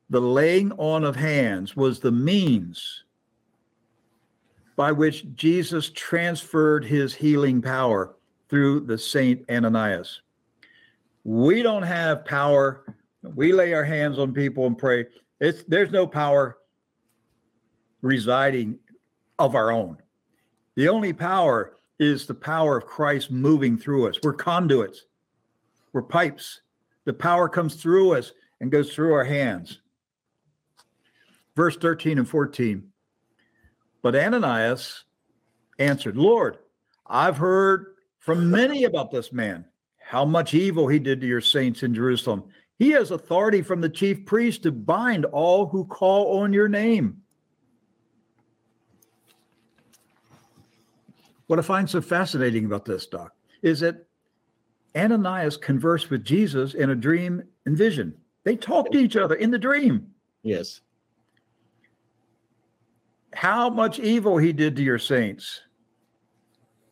the 0.08 0.20
laying 0.20 0.70
on 0.72 1.02
of 1.04 1.16
hands 1.16 1.76
was 1.76 1.98
the 1.98 2.12
means 2.12 3.04
by 4.76 4.92
which 4.92 5.34
Jesus 5.34 5.90
transferred 5.90 6.84
his 6.84 7.12
healing 7.12 7.60
power 7.60 8.14
through 8.48 8.80
the 8.80 8.96
saint 8.98 9.44
Ananias. 9.50 10.22
We 11.24 11.62
don't 11.62 11.82
have 11.82 12.24
power. 12.24 12.84
We 13.22 13.52
lay 13.52 13.74
our 13.74 13.84
hands 13.84 14.18
on 14.18 14.32
people 14.32 14.66
and 14.66 14.78
pray. 14.78 15.06
It's 15.40 15.64
there's 15.64 15.90
no 15.90 16.06
power 16.06 16.58
residing 18.00 18.78
of 19.40 19.56
our 19.56 19.72
own. 19.72 19.98
The 20.76 20.88
only 20.88 21.12
power 21.12 21.76
is 22.02 22.26
the 22.26 22.34
power 22.34 22.76
of 22.76 22.86
Christ 22.86 23.30
moving 23.30 23.78
through 23.78 24.08
us. 24.08 24.18
We're 24.22 24.32
conduits. 24.34 25.04
We're 25.92 26.02
pipes. 26.02 26.60
The 27.04 27.12
power 27.12 27.48
comes 27.48 27.76
through 27.76 28.14
us 28.14 28.32
and 28.60 28.70
goes 28.70 28.92
through 28.92 29.14
our 29.14 29.24
hands. 29.24 29.80
Verse 31.56 31.76
13 31.76 32.18
and 32.18 32.28
14. 32.28 32.88
But 34.02 34.16
Ananias 34.16 35.04
answered, 35.78 36.16
Lord, 36.16 36.58
I've 37.06 37.36
heard 37.36 37.94
from 38.18 38.50
many 38.50 38.84
about 38.84 39.10
this 39.10 39.32
man, 39.32 39.64
how 39.98 40.24
much 40.24 40.54
evil 40.54 40.88
he 40.88 40.98
did 40.98 41.20
to 41.20 41.26
your 41.26 41.40
saints 41.40 41.82
in 41.82 41.94
Jerusalem. 41.94 42.44
He 42.78 42.90
has 42.90 43.10
authority 43.10 43.62
from 43.62 43.80
the 43.80 43.88
chief 43.88 44.24
priest 44.24 44.62
to 44.62 44.72
bind 44.72 45.24
all 45.26 45.66
who 45.66 45.84
call 45.84 46.40
on 46.40 46.52
your 46.52 46.68
name. 46.68 47.21
What 51.52 51.58
I 51.58 51.62
find 51.64 51.90
so 51.90 52.00
fascinating 52.00 52.64
about 52.64 52.86
this, 52.86 53.04
Doc, 53.04 53.34
is 53.60 53.80
that 53.80 54.06
Ananias 54.96 55.58
conversed 55.58 56.08
with 56.08 56.24
Jesus 56.24 56.72
in 56.72 56.88
a 56.88 56.94
dream 56.94 57.42
and 57.66 57.76
vision. 57.76 58.14
They 58.44 58.56
talked 58.56 58.92
to 58.92 58.98
each 58.98 59.16
other 59.16 59.34
in 59.34 59.50
the 59.50 59.58
dream. 59.58 60.06
Yes. 60.42 60.80
How 63.34 63.68
much 63.68 63.98
evil 63.98 64.38
he 64.38 64.54
did 64.54 64.76
to 64.76 64.82
your 64.82 64.98
saints. 64.98 65.60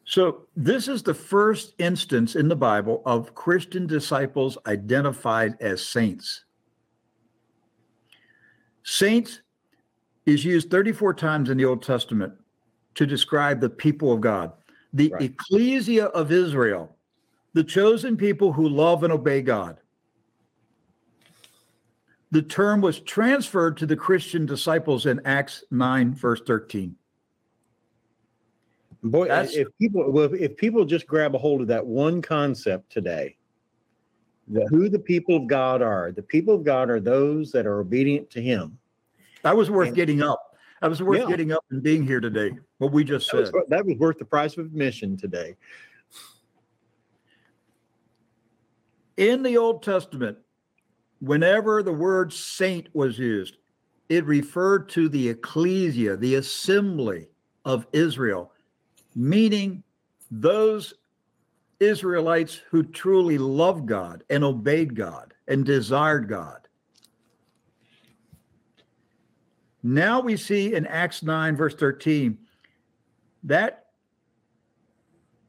So, 0.04 0.42
this 0.54 0.88
is 0.88 1.02
the 1.02 1.14
first 1.14 1.72
instance 1.78 2.36
in 2.36 2.48
the 2.48 2.54
Bible 2.54 3.00
of 3.06 3.34
Christian 3.34 3.86
disciples 3.86 4.58
identified 4.66 5.56
as 5.62 5.86
saints. 5.86 6.44
Saints 8.82 9.40
is 10.26 10.44
used 10.44 10.70
34 10.70 11.14
times 11.14 11.48
in 11.48 11.56
the 11.56 11.64
Old 11.64 11.82
Testament 11.82 12.34
to 12.94 13.06
describe 13.06 13.60
the 13.60 13.70
people 13.70 14.12
of 14.12 14.20
God, 14.20 14.52
the 14.92 15.10
Right. 15.10 15.22
ecclesia 15.22 16.06
of 16.06 16.32
Israel, 16.32 16.96
the 17.52 17.64
chosen 17.64 18.16
people 18.16 18.52
who 18.52 18.68
love 18.68 19.02
and 19.04 19.12
obey 19.12 19.42
God. 19.42 19.78
The 22.32 22.42
term 22.42 22.80
was 22.80 23.00
transferred 23.00 23.76
to 23.78 23.86
the 23.86 23.96
Christian 23.96 24.46
disciples 24.46 25.06
in 25.06 25.20
Acts 25.24 25.64
9, 25.70 26.14
verse 26.14 26.40
13. 26.46 26.96
Boy, 29.02 29.28
That's- 29.28 29.54
if 29.56 29.68
people 29.78 30.10
well, 30.12 30.32
if 30.34 30.56
people 30.56 30.84
just 30.84 31.06
grab 31.06 31.34
a 31.34 31.38
hold 31.38 31.62
of 31.62 31.68
that 31.68 31.84
one 31.86 32.20
concept 32.20 32.90
today, 32.92 33.36
the, 34.46 34.66
who 34.68 34.88
the 34.88 34.98
people 34.98 35.36
of 35.36 35.46
God 35.46 35.80
are, 35.80 36.12
the 36.12 36.22
people 36.22 36.54
of 36.54 36.64
God 36.64 36.90
are 36.90 37.00
those 37.00 37.50
that 37.52 37.66
are 37.66 37.80
obedient 37.80 38.28
to 38.30 38.42
Him. 38.42 38.78
That 39.42 39.56
was 39.56 39.70
worth 39.70 39.88
And- 39.88 39.96
getting 39.96 40.22
up. 40.22 40.49
That 40.80 40.88
was 40.88 41.02
worth 41.02 41.20
Yeah. 41.20 41.26
getting 41.26 41.52
up 41.52 41.64
and 41.70 41.82
being 41.82 42.06
here 42.06 42.20
today. 42.20 42.52
What 42.78 42.92
we 42.92 43.04
just 43.04 43.30
That 43.30 43.36
was, 43.36 43.50
said. 43.50 43.62
that 43.68 43.84
was 43.84 43.98
worth 43.98 44.18
the 44.18 44.24
price 44.24 44.56
of 44.56 44.66
admission 44.66 45.16
today. 45.16 45.56
In 49.16 49.42
the 49.42 49.58
Old 49.58 49.82
Testament, 49.82 50.38
whenever 51.20 51.82
the 51.82 51.92
word 51.92 52.32
saint 52.32 52.88
was 52.94 53.18
used, 53.18 53.58
it 54.08 54.24
referred 54.24 54.88
to 54.90 55.08
the 55.10 55.28
ecclesia, 55.28 56.16
the 56.16 56.36
assembly 56.36 57.28
of 57.66 57.86
Israel, 57.92 58.52
meaning 59.14 59.82
those 60.30 60.94
Israelites 61.78 62.62
who 62.70 62.82
truly 62.82 63.36
loved 63.36 63.86
God 63.86 64.24
and 64.30 64.42
obeyed 64.42 64.96
God 64.96 65.34
and 65.48 65.64
desired 65.64 66.28
God. 66.28 66.59
Now 69.82 70.20
we 70.20 70.36
see 70.36 70.74
in 70.74 70.86
Acts 70.86 71.22
9, 71.22 71.56
verse 71.56 71.74
13, 71.74 72.36
that 73.44 73.86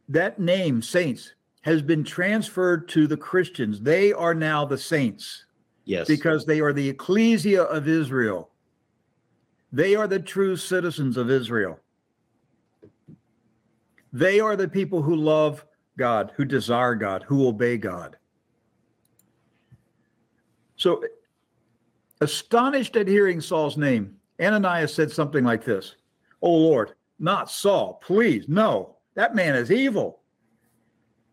that 0.08 0.40
name, 0.40 0.82
saints, 0.82 1.34
has 1.62 1.82
been 1.82 2.03
transferred 2.03 2.90
to 2.90 3.08
the 3.08 3.18
Christians. 3.18 3.82
They 3.82 4.12
are 4.12 4.34
now 4.34 4.66
the 4.66 4.78
saints 4.78 5.45
Yes. 5.86 6.08
because 6.08 6.45
they 6.45 6.60
are 6.60 6.74
the 6.74 6.90
ecclesia 6.90 7.64
of 7.64 7.88
Israel. 7.88 8.49
They 9.72 9.95
are 9.95 10.08
the 10.08 10.20
true 10.20 10.56
citizens 10.56 11.18
of 11.18 11.30
Israel. 11.30 11.80
They 14.12 14.40
are 14.40 14.56
the 14.56 14.68
people 14.68 15.02
who 15.02 15.16
love 15.16 15.66
God, 15.98 16.34
who 16.36 16.44
desire 16.45 16.95
God, 16.95 17.24
who 17.24 17.48
obey 17.48 17.78
God. 17.78 18.18
So, 20.76 21.03
astonished 22.20 22.95
at 22.95 23.08
hearing 23.08 23.40
Saul's 23.40 23.78
name, 23.78 24.18
Ananias 24.41 24.93
said 24.93 25.11
something 25.11 25.43
like 25.43 25.63
this 25.63 25.95
Oh 26.41 26.55
Lord, 26.55 26.93
not 27.19 27.51
Saul, 27.51 27.99
please. 28.03 28.45
No, 28.47 28.97
that 29.15 29.35
man 29.35 29.55
is 29.55 29.72
evil. 29.72 30.22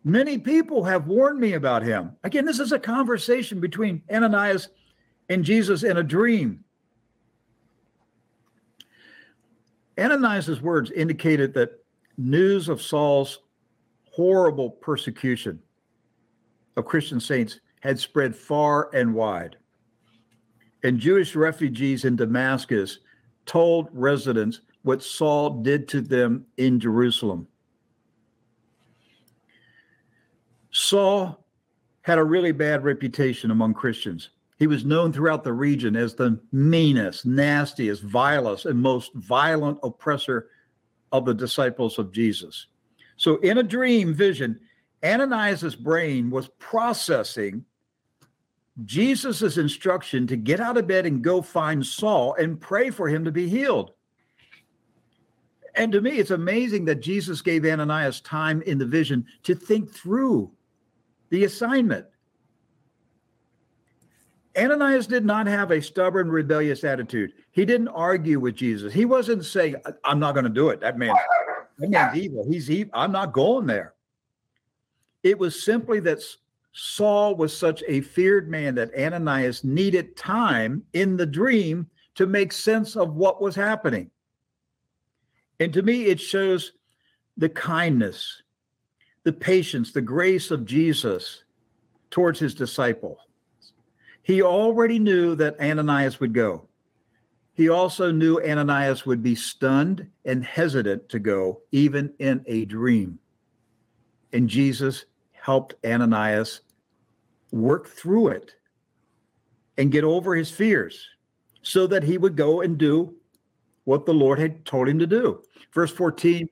Many 0.04 0.38
people 0.38 0.84
have 0.84 1.06
warned 1.06 1.38
me 1.38 1.54
about 1.54 1.82
him. 1.82 2.12
Again, 2.24 2.44
this 2.44 2.60
is 2.60 2.72
a 2.72 2.78
conversation 2.78 3.60
between 3.60 4.02
Ananias 4.10 4.68
and 5.28 5.44
Jesus 5.44 5.82
in 5.82 5.98
a 5.98 6.02
dream. 6.02 6.64
Ananias' 9.98 10.62
words 10.62 10.90
indicated 10.92 11.52
that 11.54 11.84
news 12.16 12.68
of 12.68 12.80
Saul's 12.80 13.40
horrible 14.12 14.70
persecution 14.70 15.60
of 16.76 16.86
Christian 16.86 17.20
saints 17.20 17.60
had 17.80 17.98
spread 17.98 18.34
far 18.34 18.90
and 18.94 19.14
wide. 19.14 19.56
And 20.82 20.98
Jewish 20.98 21.34
refugees 21.34 22.04
in 22.04 22.16
Damascus 22.16 22.98
told 23.46 23.88
residents 23.92 24.60
what 24.82 25.02
Saul 25.02 25.62
did 25.62 25.88
to 25.88 26.00
them 26.00 26.46
in 26.56 26.78
Jerusalem. 26.78 27.48
Saul 30.70 31.44
had 32.02 32.18
a 32.18 32.24
really 32.24 32.52
bad 32.52 32.84
reputation 32.84 33.50
among 33.50 33.74
Christians. 33.74 34.30
He 34.58 34.66
was 34.66 34.84
known 34.84 35.12
throughout 35.12 35.44
the 35.44 35.52
region 35.52 35.96
as 35.96 36.14
the 36.14 36.40
meanest, 36.52 37.26
nastiest, 37.26 38.02
vilest, 38.02 38.66
and 38.66 38.80
most 38.80 39.12
violent 39.14 39.78
oppressor 39.82 40.48
of 41.12 41.24
the 41.24 41.34
disciples 41.34 41.98
of 41.98 42.12
Jesus. 42.12 42.66
So, 43.16 43.36
in 43.38 43.58
a 43.58 43.62
dream 43.62 44.14
vision, 44.14 44.60
Ananias' 45.04 45.74
brain 45.74 46.30
was 46.30 46.48
processing 46.58 47.64
Jesus' 48.84 49.56
instruction 49.56 50.26
to 50.26 50.36
get 50.36 50.60
out 50.60 50.76
of 50.76 50.86
bed 50.86 51.06
and 51.06 51.22
go 51.22 51.42
find 51.42 51.84
Saul 51.84 52.34
and 52.34 52.60
pray 52.60 52.90
for 52.90 53.08
him 53.08 53.24
to 53.24 53.32
be 53.32 53.48
healed. 53.48 53.92
And 55.74 55.92
to 55.92 56.00
me, 56.00 56.12
it's 56.12 56.30
amazing 56.30 56.84
that 56.86 57.00
Jesus 57.00 57.40
gave 57.40 57.64
Ananias 57.64 58.20
time 58.20 58.62
in 58.62 58.78
the 58.78 58.86
vision 58.86 59.26
to 59.44 59.54
think 59.54 59.92
through 59.92 60.50
the 61.30 61.44
assignment. 61.44 62.06
Ananias 64.56 65.06
did 65.06 65.24
not 65.24 65.46
have 65.46 65.70
a 65.70 65.80
stubborn, 65.80 66.28
rebellious 66.28 66.82
attitude. 66.82 67.32
He 67.52 67.64
didn't 67.64 67.88
argue 67.88 68.40
with 68.40 68.56
Jesus. 68.56 68.92
He 68.92 69.04
wasn't 69.04 69.44
saying, 69.44 69.76
I'm 70.04 70.18
not 70.18 70.34
going 70.34 70.44
to 70.44 70.50
do 70.50 70.70
it. 70.70 70.80
That 70.80 70.98
man, 70.98 71.14
that 71.78 71.90
man's 71.90 72.16
evil. 72.16 72.44
He's 72.48 72.68
evil. 72.70 72.90
I'm 72.94 73.12
not 73.12 73.32
going 73.32 73.66
there. 73.66 73.94
It 75.22 75.38
was 75.38 75.62
simply 75.62 76.00
that 76.00 76.22
Saul 76.72 77.34
was 77.34 77.56
such 77.56 77.82
a 77.88 78.00
feared 78.00 78.48
man 78.48 78.74
that 78.76 78.94
Ananias 78.94 79.64
needed 79.64 80.16
time 80.16 80.82
in 80.92 81.16
the 81.16 81.26
dream 81.26 81.88
to 82.14 82.26
make 82.26 82.52
sense 82.52 82.96
of 82.96 83.14
what 83.14 83.40
was 83.40 83.54
happening. 83.54 84.10
And 85.60 85.72
to 85.72 85.82
me, 85.82 86.06
it 86.06 86.20
shows 86.20 86.72
the 87.36 87.48
kindness, 87.48 88.42
the 89.24 89.32
patience, 89.32 89.92
the 89.92 90.00
grace 90.00 90.50
of 90.50 90.64
Jesus 90.64 91.44
towards 92.10 92.38
his 92.38 92.54
disciple. 92.54 93.18
He 94.22 94.42
already 94.42 94.98
knew 94.98 95.34
that 95.36 95.60
Ananias 95.60 96.20
would 96.20 96.34
go. 96.34 96.68
He 97.54 97.68
also 97.68 98.12
knew 98.12 98.40
Ananias 98.40 99.04
would 99.04 99.22
be 99.22 99.34
stunned 99.34 100.08
and 100.24 100.44
hesitant 100.44 101.08
to 101.08 101.18
go, 101.18 101.62
even 101.72 102.12
in 102.18 102.44
a 102.46 102.64
dream. 102.66 103.18
And 104.32 104.48
Jesus 104.48 105.06
helped 105.48 105.74
Ananias 105.82 106.60
work 107.52 107.88
through 107.88 108.28
it 108.28 108.52
and 109.78 109.90
get 109.90 110.04
over 110.04 110.34
his 110.34 110.50
fears 110.50 111.08
so 111.62 111.86
that 111.86 112.02
he 112.02 112.18
would 112.18 112.36
go 112.36 112.60
and 112.60 112.76
do 112.76 113.14
what 113.84 114.04
the 114.04 114.12
Lord 114.12 114.38
had 114.38 114.66
told 114.66 114.90
him 114.90 114.98
to 114.98 115.06
do. 115.06 115.42
Verse 115.72 115.90
14, 115.90 116.50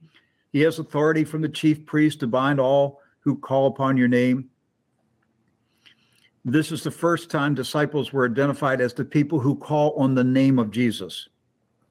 he 0.51 0.61
has 0.63 0.79
authority 0.79 1.25
from 1.25 1.43
the 1.43 1.49
chief 1.51 1.85
priest 1.85 2.21
to 2.21 2.27
bind 2.27 2.59
all 2.59 3.03
who 3.21 3.37
call 3.37 3.67
upon 3.67 3.99
your 3.99 4.09
name. 4.09 4.49
This 6.47 6.73
is 6.73 6.83
the 6.83 6.91
first 6.91 7.31
time 7.31 7.55
disciples 7.55 8.15
were 8.15 8.25
identified 8.25 8.81
as 8.81 8.95
the 8.95 9.05
people 9.05 9.39
who 9.39 9.57
call 9.57 9.93
on 9.99 10.15
the 10.15 10.25
name 10.25 10.59
of 10.59 10.71
Jesus. 10.71 11.29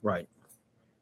Right. 0.02 0.28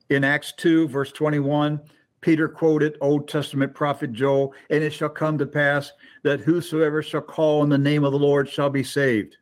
In 0.10 0.26
Acts 0.26 0.52
2, 0.58 0.90
verse 0.90 1.14
21, 1.14 1.80
Peter 2.24 2.48
quoted 2.48 2.98
Old 3.02 3.28
Testament 3.28 3.76
prophet 3.76 4.14
Joel, 4.14 4.54
and 4.70 4.82
it 4.82 4.92
shall 4.94 5.10
come 5.10 5.38
to 5.38 5.46
pass 5.46 5.92
that 6.24 6.40
whosoever 6.40 7.04
shall 7.04 7.22
call 7.22 7.62
on 7.62 7.70
the 7.70 7.78
name 7.78 8.06
of 8.06 8.14
the 8.14 8.18
Lord 8.18 8.50
shall 8.50 8.70
be 8.70 8.84
saved. 8.84 9.36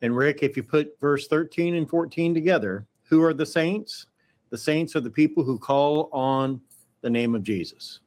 And 0.00 0.16
Rick, 0.16 0.42
if 0.42 0.56
you 0.56 0.62
put 0.62 0.98
verse 1.00 1.28
13 1.28 1.74
and 1.74 1.88
14 1.88 2.32
together, 2.32 2.86
who 3.04 3.22
are 3.22 3.34
the 3.34 3.44
saints? 3.44 4.06
The 4.48 4.56
saints 4.56 4.96
are 4.96 5.00
the 5.00 5.10
people 5.10 5.44
who 5.44 5.58
call 5.58 6.08
on 6.12 6.62
the 7.02 7.10
name 7.10 7.34
of 7.34 7.42
Jesus. 7.42 8.00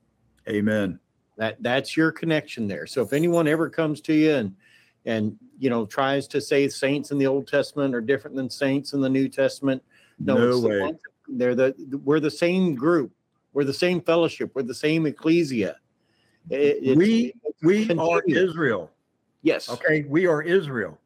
Amen. 0.49 0.99
That 1.37 1.61
that's 1.61 1.95
your 1.95 2.11
connection 2.11 2.67
there. 2.67 2.87
So 2.87 3.03
if 3.03 3.13
anyone 3.13 3.47
ever 3.47 3.69
comes 3.69 4.01
to 4.01 4.13
you 4.13 4.31
and 4.31 4.55
and 5.05 5.37
you 5.59 5.69
know 5.69 5.85
tries 5.85 6.27
to 6.29 6.41
say 6.41 6.67
saints 6.69 7.11
in 7.11 7.19
the 7.19 7.27
Old 7.27 7.47
Testament 7.47 7.93
are 7.93 8.01
different 8.01 8.35
than 8.35 8.49
saints 8.49 8.93
in 8.93 9.01
the 9.01 9.09
New 9.09 9.29
Testament, 9.29 9.83
no, 10.17 10.35
No 10.37 10.47
it's 10.47 10.61
the 10.61 10.69
way. 10.69 10.79
ones- 10.79 10.99
they're 11.27 11.55
the 11.55 11.75
we're 12.03 12.19
the 12.19 12.31
same 12.31 12.73
group. 12.75 13.11
We're 13.55 13.63
the 13.63 13.73
same 13.73 14.01
fellowship. 14.01 14.51
We're 14.53 14.63
the 14.63 14.75
same 14.75 15.05
ecclesia. 15.05 15.77
It- 16.49 16.83
it's- 16.83 16.97
we 16.97 17.33
we 17.63 17.89
are. 17.97 18.21
Israel. 18.27 18.91
yes. 19.43 19.69
Okay, 19.69 20.03
we 20.09 20.27
are 20.27 20.41
Israel. 20.43 20.99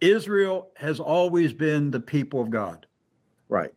Israel 0.00 0.70
has 0.76 1.00
always 1.00 1.52
been 1.52 1.90
the 1.90 1.98
people 2.00 2.40
of 2.40 2.50
God. 2.50 2.86
Right. 3.48 3.74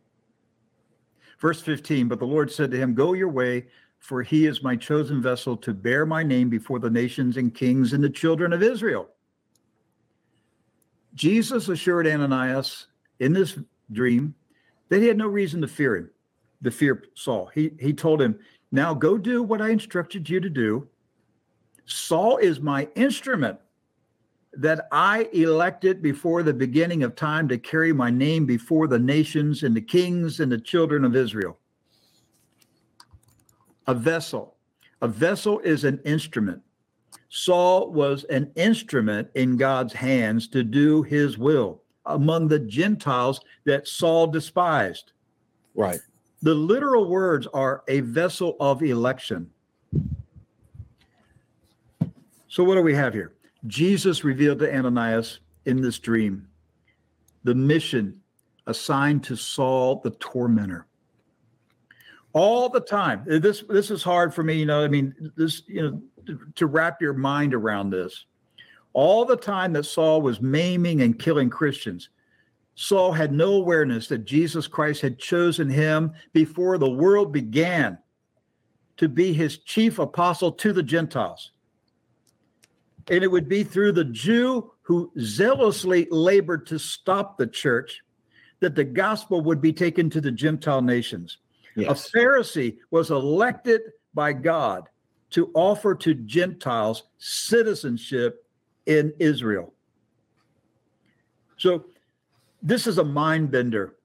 Verse 1.40 1.60
15, 1.60 2.06
but 2.08 2.20
the 2.20 2.24
Lord 2.26 2.50
said 2.50 2.70
to 2.70 2.76
him, 2.76 2.94
Go 2.94 3.12
your 3.12 3.28
way, 3.28 3.66
for 3.98 4.22
he 4.22 4.46
is 4.46 4.62
my 4.62 4.76
chosen 4.76 5.20
vessel 5.20 5.56
to 5.58 5.74
bear 5.74 6.06
my 6.06 6.22
name 6.22 6.48
before 6.48 6.78
the 6.78 6.90
nations 6.90 7.36
and 7.36 7.52
kings 7.52 7.92
and 7.92 8.02
the 8.02 8.08
children 8.10 8.52
of 8.52 8.62
Israel. 8.62 9.10
Jesus 11.14 11.68
assured 11.68 12.06
Ananias 12.06 12.86
in 13.18 13.32
this 13.32 13.58
dream 13.90 14.34
that 14.88 15.00
he 15.00 15.08
had 15.08 15.18
no 15.18 15.26
reason 15.26 15.60
to 15.60 15.68
fear 15.68 15.96
him, 15.96 16.10
the 16.60 16.70
fear 16.70 17.04
Saul. 17.14 17.50
He, 17.54 17.72
he 17.80 17.92
told 17.92 18.20
him, 18.20 18.38
Now 18.72 18.94
go 18.94 19.18
do 19.18 19.42
what 19.42 19.60
I 19.60 19.70
instructed 19.70 20.28
you 20.28 20.40
to 20.40 20.50
do. 20.50 20.88
Saul 21.86 22.38
is 22.38 22.60
my 22.60 22.88
instrument 22.94 23.58
that 24.52 24.88
I 24.90 25.28
elected 25.32 26.02
before 26.02 26.42
the 26.42 26.54
beginning 26.54 27.02
of 27.02 27.14
time 27.14 27.46
to 27.48 27.58
carry 27.58 27.92
my 27.92 28.10
name 28.10 28.46
before 28.46 28.88
the 28.88 28.98
nations 28.98 29.62
and 29.62 29.76
the 29.76 29.82
kings 29.82 30.40
and 30.40 30.50
the 30.50 30.58
children 30.58 31.04
of 31.04 31.14
Israel. 31.14 31.58
A 33.86 33.94
vessel. 33.94 34.56
A 35.02 35.08
vessel 35.08 35.60
is 35.60 35.84
an 35.84 36.00
instrument. 36.04 36.62
Saul 37.28 37.92
was 37.92 38.24
an 38.24 38.50
instrument 38.56 39.28
in 39.34 39.56
God's 39.56 39.92
hands 39.92 40.48
to 40.48 40.64
do 40.64 41.02
his 41.02 41.36
will 41.36 41.82
among 42.06 42.48
the 42.48 42.58
Gentiles 42.58 43.40
that 43.64 43.86
Saul 43.86 44.26
despised. 44.26 45.12
Right. 45.74 46.00
The 46.42 46.54
literal 46.54 47.08
words 47.08 47.46
are 47.52 47.82
a 47.88 48.00
vessel 48.00 48.56
of 48.60 48.82
election. 48.82 49.50
So, 52.48 52.64
what 52.64 52.76
do 52.76 52.82
we 52.82 52.94
have 52.94 53.12
here? 53.12 53.34
Jesus 53.66 54.24
revealed 54.24 54.60
to 54.60 54.74
Ananias 54.74 55.40
in 55.64 55.82
this 55.82 55.98
dream 55.98 56.46
the 57.46 57.54
mission 57.54 58.20
assigned 58.66 59.22
to 59.24 59.36
Saul 59.36 60.00
the 60.02 60.10
tormentor. 60.10 60.86
All 62.32 62.68
the 62.68 62.80
time. 62.80 63.22
This 63.24 63.64
this 63.68 63.90
is 63.90 64.02
hard 64.02 64.34
for 64.34 64.42
me, 64.42 64.54
you 64.54 64.66
know. 64.66 64.82
I 64.84 64.88
mean, 64.88 65.14
this, 65.36 65.62
you 65.66 65.82
know, 65.82 66.02
to, 66.26 66.38
to 66.56 66.66
wrap 66.66 67.00
your 67.00 67.14
mind 67.14 67.54
around 67.54 67.90
this. 67.90 68.26
All 68.96 69.26
the 69.26 69.36
time 69.36 69.74
that 69.74 69.84
Saul 69.84 70.22
was 70.22 70.40
maiming 70.40 71.02
and 71.02 71.18
killing 71.18 71.50
Christians, 71.50 72.08
Saul 72.76 73.12
had 73.12 73.30
no 73.30 73.52
awareness 73.52 74.08
that 74.08 74.24
Jesus 74.24 74.66
Christ 74.66 75.02
had 75.02 75.18
chosen 75.18 75.68
him 75.68 76.14
before 76.32 76.78
the 76.78 76.88
world 76.88 77.30
began 77.30 77.98
to 78.96 79.06
be 79.06 79.34
his 79.34 79.58
chief 79.58 79.98
apostle 79.98 80.50
to 80.52 80.72
the 80.72 80.82
Gentiles. 80.82 81.52
And 83.10 83.22
it 83.22 83.30
would 83.30 83.50
be 83.50 83.64
through 83.64 83.92
the 83.92 84.06
Jew 84.06 84.72
who 84.80 85.12
zealously 85.20 86.08
labored 86.10 86.64
to 86.68 86.78
stop 86.78 87.36
the 87.36 87.46
church 87.46 88.00
that 88.60 88.74
the 88.74 88.84
gospel 88.84 89.42
would 89.42 89.60
be 89.60 89.74
taken 89.74 90.08
to 90.08 90.22
the 90.22 90.32
Gentile 90.32 90.80
nations. 90.80 91.36
Yes. 91.74 92.08
A 92.14 92.16
Pharisee 92.16 92.78
was 92.90 93.10
elected 93.10 93.82
by 94.14 94.32
God 94.32 94.88
to 95.32 95.50
offer 95.52 95.94
to 95.96 96.14
Gentiles 96.14 97.02
citizenship 97.18 98.45
in 98.86 99.12
Israel. 99.18 99.72
So 101.56 101.86
this 102.62 102.86
is 102.86 102.98
a 102.98 103.04
mind 103.04 103.50
bender. 103.50 103.96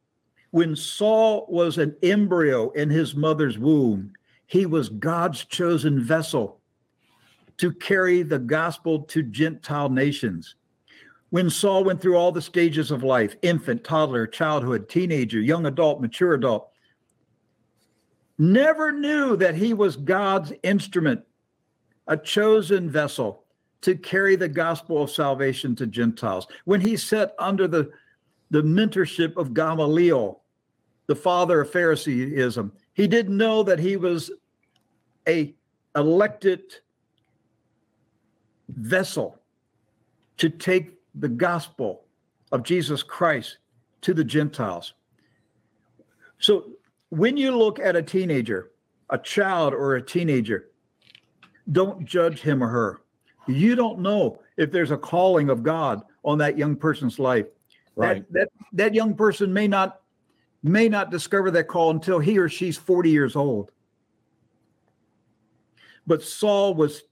When 0.51 0.75
Saul 0.75 1.45
was 1.49 1.77
an 1.77 1.95
embryo 2.03 2.71
in 2.71 2.89
his 2.89 3.15
mother's 3.15 3.57
womb, 3.57 4.13
he 4.47 4.65
was 4.65 4.89
God's 4.89 5.45
chosen 5.45 6.03
vessel 6.03 6.59
to 7.57 7.71
carry 7.71 8.23
the 8.23 8.39
gospel 8.39 9.03
to 9.03 9.23
Gentile 9.23 9.89
nations. 9.89 10.55
When 11.29 11.49
Saul 11.49 11.85
went 11.85 12.01
through 12.01 12.17
all 12.17 12.33
the 12.33 12.41
stages 12.41 12.91
of 12.91 13.03
life 13.03 13.35
infant, 13.41 13.83
toddler, 13.83 14.27
childhood, 14.27 14.89
teenager, 14.89 15.39
young 15.39 15.65
adult, 15.65 16.01
mature 16.01 16.33
adult 16.33 16.71
never 18.37 18.91
knew 18.91 19.37
that 19.37 19.55
he 19.55 19.73
was 19.73 19.95
God's 19.95 20.51
instrument, 20.63 21.21
a 22.07 22.17
chosen 22.17 22.89
vessel 22.89 23.40
to 23.81 23.95
carry 23.95 24.35
the 24.35 24.47
gospel 24.47 25.01
of 25.01 25.11
salvation 25.11 25.75
to 25.75 25.87
Gentiles. 25.87 26.47
When 26.65 26.81
he 26.81 26.95
sat 26.95 27.35
under 27.39 27.67
the, 27.67 27.91
the 28.51 28.61
mentorship 28.61 29.35
of 29.37 29.53
Gamaliel, 29.53 30.41
the 31.07 31.15
father 31.15 31.61
of 31.61 31.71
Phariseeism, 31.71 32.71
he 32.93 33.07
didn't 33.07 33.35
know 33.35 33.63
that 33.63 33.79
he 33.79 33.97
was 33.97 34.31
a 35.27 35.53
elected 35.95 36.61
vessel 38.69 39.37
to 40.37 40.49
take 40.49 40.93
the 41.15 41.27
gospel 41.27 42.05
of 42.51 42.63
Jesus 42.63 43.03
Christ 43.03 43.57
to 44.01 44.13
the 44.13 44.23
Gentiles. 44.23 44.93
So 46.39 46.71
when 47.09 47.37
you 47.37 47.55
look 47.55 47.79
at 47.79 47.95
a 47.95 48.01
teenager, 48.01 48.71
a 49.09 49.17
child 49.17 49.73
or 49.73 49.95
a 49.95 50.01
teenager, 50.01 50.69
don't 51.71 52.05
judge 52.05 52.39
him 52.39 52.63
or 52.63 52.67
her. 52.67 53.01
You 53.53 53.75
don't 53.75 53.99
know 53.99 54.39
if 54.57 54.71
there's 54.71 54.91
a 54.91 54.97
calling 54.97 55.49
of 55.49 55.63
God 55.63 56.01
on 56.23 56.37
that 56.39 56.57
young 56.57 56.75
person's 56.75 57.19
life. 57.19 57.47
Right. 57.95 58.23
That, 58.31 58.49
that 58.49 58.67
that 58.73 58.93
young 58.93 59.15
person 59.15 59.51
may 59.51 59.67
not 59.67 60.01
may 60.63 60.87
not 60.87 61.11
discover 61.11 61.51
that 61.51 61.67
call 61.67 61.91
until 61.91 62.19
he 62.19 62.37
or 62.37 62.47
she's 62.47 62.77
40 62.77 63.09
years 63.09 63.35
old. 63.35 63.71
But 66.07 66.23
Saul 66.23 66.73
was 66.73 67.03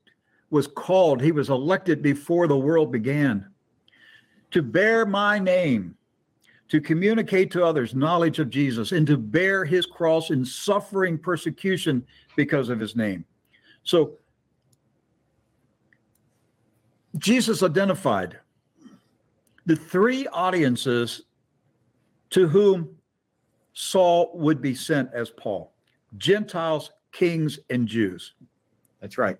was 0.49 0.67
called, 0.67 1.21
he 1.21 1.31
was 1.31 1.49
elected 1.49 2.01
before 2.01 2.47
the 2.47 2.57
world 2.57 2.91
began 2.91 3.47
to 4.51 4.63
bear 4.63 5.05
my 5.05 5.37
name, 5.37 5.95
to 6.69 6.81
communicate 6.81 7.51
to 7.51 7.63
others 7.63 7.93
knowledge 7.93 8.39
of 8.39 8.49
Jesus, 8.49 8.91
and 8.91 9.05
to 9.05 9.17
bear 9.17 9.63
his 9.63 9.85
cross 9.85 10.31
in 10.31 10.43
suffering 10.43 11.17
persecution 11.17 12.05
because 12.35 12.69
of 12.69 12.79
his 12.79 12.95
name. 12.95 13.25
So 13.83 14.13
Jesus 17.17 17.63
identified 17.63 18.37
the 19.65 19.75
three 19.75 20.27
audiences 20.27 21.23
to 22.29 22.47
whom 22.47 22.95
Saul 23.73 24.31
would 24.35 24.61
be 24.61 24.75
sent 24.75 25.09
as 25.13 25.29
Paul 25.29 25.73
Gentiles, 26.17 26.91
kings, 27.11 27.59
and 27.69 27.87
Jews. 27.87 28.33
That's 28.99 29.17
right. 29.17 29.37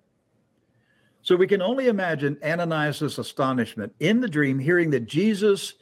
So 1.22 1.36
we 1.36 1.46
can 1.46 1.60
only 1.60 1.88
imagine 1.88 2.38
Ananias' 2.42 3.18
astonishment 3.18 3.92
in 4.00 4.20
the 4.20 4.28
dream, 4.28 4.58
hearing 4.58 4.90
that 4.90 5.06
Jesus 5.06 5.74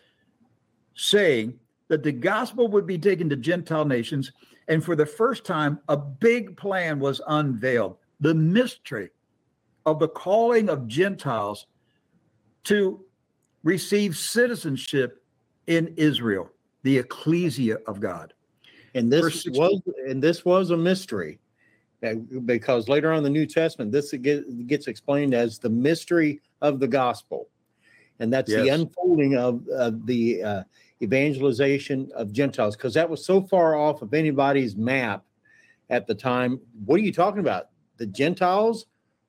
saying 0.95 1.59
that 1.89 2.03
the 2.03 2.13
gospel 2.13 2.69
would 2.69 2.87
be 2.87 2.99
taken 2.99 3.29
to 3.29 3.37
Gentile 3.37 3.85
nations. 3.85 4.33
And 4.67 4.85
for 4.85 4.97
the 4.97 5.07
first 5.07 5.45
time, 5.45 5.79
a 5.89 5.97
big 5.97 6.57
plan 6.57 6.99
was 6.99 7.21
unveiled 7.29 7.97
the 8.21 8.35
mystery 8.35 9.11
of 9.87 9.99
the 10.01 10.09
calling 10.09 10.69
of 10.69 10.89
Gentiles 10.89 11.67
to 12.69 13.01
receive 13.65 14.17
citizenship 14.17 15.23
in 15.67 15.95
Israel, 15.97 16.51
the 16.83 16.99
ecclesia 16.99 17.79
of 17.87 17.99
God. 17.99 18.35
And 18.95 19.13
this 19.13 19.43
16. 19.43 19.53
was 19.55 19.83
and 20.09 20.23
this 20.23 20.45
was 20.45 20.71
a 20.71 20.77
mystery 20.77 21.39
because 22.45 22.89
later 22.89 23.11
on 23.11 23.19
in 23.19 23.25
the 23.25 23.31
New 23.31 23.47
Testament, 23.47 23.91
this 23.91 24.13
gets 24.13 24.87
explained 24.87 25.35
as 25.35 25.59
the 25.59 25.69
mystery 25.69 26.41
of 26.63 26.79
the 26.79 26.87
gospel, 26.87 27.49
and 28.21 28.33
that's 28.33 28.51
the 28.51 28.69
unfolding 28.69 29.37
of, 29.37 29.67
of 29.69 30.07
the 30.07 30.43
uh, 30.43 30.63
evangelization 31.03 32.11
of 32.15 32.33
Gentiles. 32.33 32.77
Because 32.77 32.95
that 32.95 33.09
was 33.09 33.25
so 33.25 33.43
far 33.43 33.77
off 33.77 34.03
of 34.03 34.15
anybody's 34.15 34.77
map 34.77 35.25
at 35.91 36.07
the 36.07 36.15
time. 36.15 36.61
What 36.85 37.01
are 37.01 37.03
you 37.03 37.13
talking 37.13 37.41
about? 37.41 37.71
The 37.97 38.07
Gentiles 38.07 38.87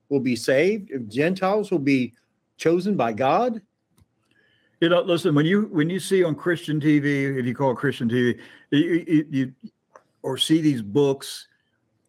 will 0.09 0.19
be 0.19 0.35
saved. 0.35 0.91
Gentiles 1.09 1.71
will 1.71 1.79
be 1.79 2.13
chosen 2.59 2.95
by 2.95 3.13
God. 3.13 3.61
You 4.81 4.89
know, 4.89 5.01
listen, 5.01 5.33
when 5.33 5.45
you 5.45 5.63
when 5.71 5.89
you 5.89 5.99
see 5.99 6.23
on 6.23 6.35
Christian 6.35 6.79
TV, 6.79 7.37
if 7.37 7.45
you 7.45 7.55
call 7.55 7.71
it 7.71 7.77
Christian 7.77 8.07
TV, 8.07 8.39
you, 8.69 9.05
you, 9.07 9.25
you 9.29 9.53
or 10.21 10.37
see 10.37 10.61
these 10.61 10.81
books, 10.81 11.47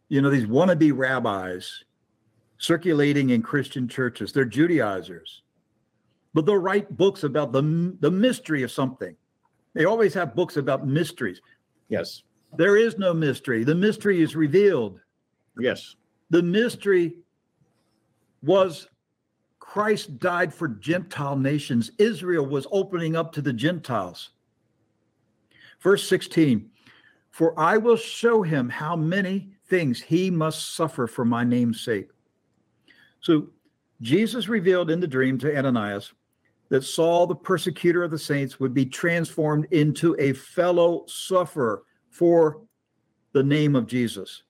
you 0.09 0.21
know, 0.21 0.31
these 0.31 0.47
wannabe 0.47 0.93
rabbis 0.95 1.85
circulating 2.59 3.31
in 3.31 3.43
Christian 3.43 3.89
churches. 3.89 4.33
They're 4.33 4.45
Judaizers, 4.45 5.43
but 6.35 6.47
they'll 6.47 6.59
write 6.59 6.97
books 6.97 7.25
about 7.25 7.53
the 7.53 7.97
the 8.01 8.11
mystery 8.11 8.63
of 8.63 8.71
something. 8.71 9.17
They 9.75 9.85
always 9.85 10.15
have 10.15 10.35
books 10.35 10.57
about 10.57 10.87
mysteries. 10.87 11.41
Yes. 11.89 12.23
There 12.57 12.77
is 12.77 12.99
no 12.99 13.15
mystery. 13.15 13.63
The 13.65 13.75
mystery 13.75 14.21
is 14.23 14.35
revealed. 14.35 15.01
Yes. 15.59 15.95
The 16.31 16.43
mystery 16.43 17.17
was 18.43 18.89
Christ 19.71 20.19
died 20.19 20.53
for 20.53 20.67
Gentile 20.67 21.37
nations. 21.37 21.93
Israel 21.97 22.45
was 22.45 22.67
opening 22.73 23.15
up 23.15 23.31
to 23.35 23.41
the 23.41 23.53
Gentiles. 23.53 24.31
Verse 25.81 26.09
16 26.09 26.69
For 27.31 27.57
I 27.57 27.77
will 27.77 27.97
show 27.97 28.43
him 28.43 28.69
how 28.69 28.97
many 28.97 29.53
things 29.69 30.03
he 30.03 30.29
must 30.29 30.75
suffer 30.75 31.07
for 31.07 31.25
my 31.25 31.45
name's 31.45 31.83
sake. 31.83 32.09
So 33.21 33.51
Jesus 34.01 34.49
revealed 34.49 34.91
in 34.91 34.99
the 34.99 35.07
dream 35.07 35.39
to 35.39 35.57
Ananias 35.57 36.15
that 36.69 36.83
Saul, 36.83 37.29
the 37.29 37.37
persecutor 37.37 38.03
of 38.03 38.11
the 38.11 38.19
saints, 38.19 38.59
would 38.59 38.75
be 38.75 38.87
transformed 38.87 39.69
into 39.71 40.17
a 40.19 40.33
fellow 40.33 41.05
sufferer 41.07 41.85
for 42.09 42.61
the 43.35 43.45
name 43.45 43.77
of 43.77 43.87
Jesus. 43.87 44.43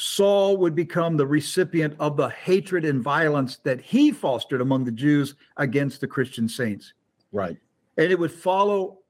Saul 0.00 0.56
would 0.56 0.74
become 0.74 1.18
the 1.18 1.26
recipient 1.26 1.94
of 2.00 2.16
the 2.16 2.30
hatred 2.30 2.86
and 2.86 3.02
violence 3.02 3.58
that 3.64 3.82
he 3.82 4.10
fostered 4.10 4.62
among 4.62 4.84
the 4.84 4.90
Jews 4.90 5.34
against 5.58 6.00
the 6.00 6.06
Christian 6.06 6.48
saints. 6.48 6.94
Right. 7.32 7.58
And 7.98 8.10
it 8.10 8.18
would 8.18 8.32
follow 8.32 9.00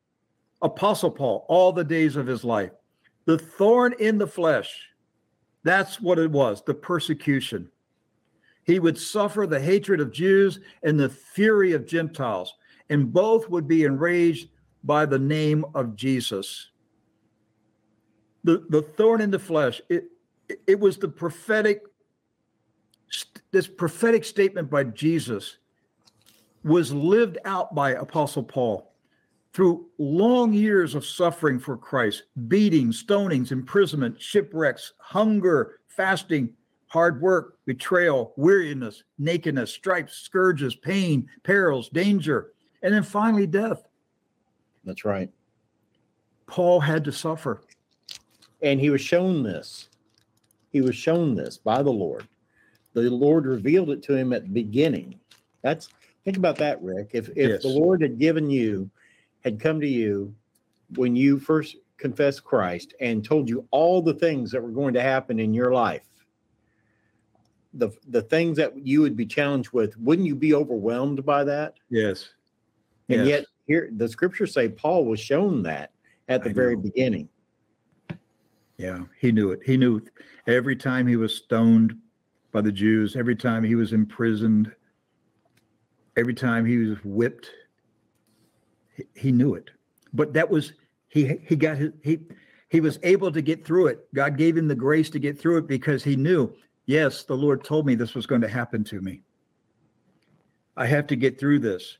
Apostle 0.63 1.13
Paul 1.13 1.47
all 1.49 1.71
the 1.71 1.85
days 1.85 2.17
of 2.17 2.27
his 2.27 2.43
life. 2.43 2.73
The 3.27 3.39
thorn 3.39 3.95
in 4.01 4.19
the 4.19 4.27
flesh, 4.27 4.89
that's 5.63 6.01
what 6.01 6.19
it 6.19 6.29
was 6.29 6.61
the 6.65 6.75
persecution. 6.75 7.71
He 8.65 8.81
would 8.81 8.99
suffer 8.99 9.47
the 9.47 9.61
hatred 9.61 10.01
of 10.01 10.11
Jews 10.11 10.59
and 10.83 10.99
the 10.99 11.09
fury 11.09 11.73
of 11.73 11.87
Gentiles, 11.87 12.53
and 12.89 13.13
both 13.13 13.49
would 13.49 13.69
be 13.69 13.85
enraged 13.85 14.49
by 14.83 15.07
the 15.07 15.21
name 15.21 15.65
of 15.73 15.95
Jesus. 15.95 16.71
The, 18.43 18.67
the 18.71 18.83
thorn 18.83 19.21
in 19.21 19.31
the 19.31 19.39
flesh, 19.39 19.81
it, 19.89 20.07
it 20.67 20.79
was 20.79 20.97
the 20.97 21.09
prophetic, 21.09 21.83
this 23.51 23.67
prophetic 23.67 24.25
statement 24.25 24.71
by 24.71 24.85
Jesus 24.85 25.59
was 26.65 26.93
lived 26.93 27.39
out 27.45 27.75
by 27.75 27.93
Apostle 27.93 28.43
Paul 28.43 28.93
through 29.53 29.87
long 29.99 30.53
years 30.53 30.95
of 30.95 31.05
suffering 31.05 31.59
for 31.59 31.77
Christ, 31.77 32.25
beatings, 32.49 33.03
stonings, 33.03 33.51
imprisonment, 33.51 34.21
shipwrecks, 34.21 34.93
hunger, 34.99 35.81
fasting, 35.89 36.51
hard 36.87 37.21
work, 37.21 37.59
betrayal, 37.67 38.33
weariness, 38.37 39.03
nakedness, 39.19 39.73
stripes, 39.73 40.15
scourges, 40.15 40.75
pain, 40.75 41.29
perils, 41.43 41.89
danger, 41.89 42.53
and 42.83 42.95
then 42.95 43.03
finally 43.03 43.47
death. 43.47 43.83
That's 44.85 45.05
right. 45.05 45.31
Paul 46.47 46.81
had 46.81 47.05
to 47.05 47.13
suffer. 47.13 47.63
And 48.63 48.81
he 48.81 48.91
was 48.91 49.01
shown 49.01 49.43
this. 49.43 49.90
He 50.71 50.81
was 50.81 50.97
shown 50.97 51.35
this 51.35 51.59
by 51.59 51.83
the 51.83 51.91
Lord. 51.93 52.27
The 52.95 53.03
Lord 53.11 53.47
revealed 53.47 53.91
it 53.91 54.03
to 54.05 54.15
him 54.17 54.33
at 54.33 54.43
the 54.45 54.49
beginning. 54.51 55.19
That's 55.63 55.89
think 56.25 56.37
about 56.37 56.57
that, 56.57 56.83
Rick. 56.83 57.11
If 57.13 57.29
if 57.31 57.49
Yes. 57.51 57.63
the 57.63 57.69
Lord 57.69 58.03
had 58.03 58.19
given 58.19 58.51
you, 58.51 58.91
had 59.45 59.61
come 59.61 59.81
to 59.81 59.87
you 59.89 60.35
when 60.97 61.15
you 61.17 61.39
first 61.39 61.77
confessed 61.99 62.45
Christ 62.45 62.95
and 63.01 63.25
told 63.25 63.49
you 63.49 63.67
all 63.71 64.01
the 64.03 64.15
things 64.15 64.51
that 64.51 64.63
were 64.63 64.71
going 64.71 64.95
to 64.95 65.03
happen 65.03 65.39
in 65.39 65.53
your 65.55 65.73
life, 65.73 66.09
the 67.75 67.91
the 68.09 68.23
things 68.23 68.57
that 68.57 68.77
you 68.87 69.01
would 69.01 69.17
be 69.17 69.27
challenged 69.27 69.73
with, 69.73 69.97
wouldn't 69.99 70.27
you 70.27 70.35
be 70.35 70.55
overwhelmed 70.55 71.25
by 71.25 71.45
that? 71.45 71.75
Yes. 71.91 72.31
And 73.09 73.21
Yes. 73.21 73.29
yet 73.29 73.45
here 73.67 73.91
the 73.97 74.09
scriptures 74.09 74.53
say 74.53 74.69
Paul 74.69 75.05
was 75.05 75.21
shown 75.21 75.63
that 75.65 75.93
at 76.29 76.43
the 76.43 76.51
I 76.51 76.53
very 76.53 76.77
know. 76.77 76.83
beginning. 76.83 77.29
Yeah, 78.81 79.01
he 79.19 79.31
knew 79.31 79.51
it. 79.51 79.61
He 79.63 79.77
knew 79.77 80.01
every 80.47 80.75
time 80.75 81.07
he 81.07 81.17
was 81.17 81.37
stoned 81.37 81.95
by 82.51 82.63
the 82.63 82.73
Jews, 82.73 83.15
every 83.15 83.37
time 83.37 83.63
he 83.63 83.75
was 83.75 83.93
imprisoned, 83.93 84.73
every 86.17 86.33
time 86.33 86.65
he 86.65 86.79
was 86.79 86.97
whipped, 87.05 87.51
he, 88.97 89.05
he 89.15 89.33
knew 89.33 89.53
it. 89.53 89.69
But 90.15 90.33
that 90.33 90.49
was 90.49 90.73
he 91.09 91.37
he 91.47 91.57
got 91.57 91.77
his 91.77 91.93
he 92.03 92.21
he 92.71 92.81
was 92.81 92.99
able 93.03 93.31
to 93.31 93.43
get 93.43 93.67
through 93.67 93.89
it. 93.89 94.09
God 94.15 94.39
gave 94.39 94.57
him 94.57 94.67
the 94.67 94.75
grace 94.75 95.11
to 95.11 95.19
get 95.19 95.39
through 95.39 95.59
it 95.59 95.67
because 95.67 96.03
he 96.03 96.17
knew, 96.17 96.51
yes, 96.87 97.25
the 97.25 97.37
Lord 97.37 97.63
told 97.63 97.85
me 97.85 97.95
this 97.95 98.15
was 98.15 98.25
going 98.25 98.41
to 98.41 98.49
happen 98.49 98.83
to 98.85 99.03
me. 99.03 99.21
I 100.79 100.87
have 100.87 101.07
to 101.09 101.17
get 101.17 101.39
through 101.39 101.59
this. 101.59 101.99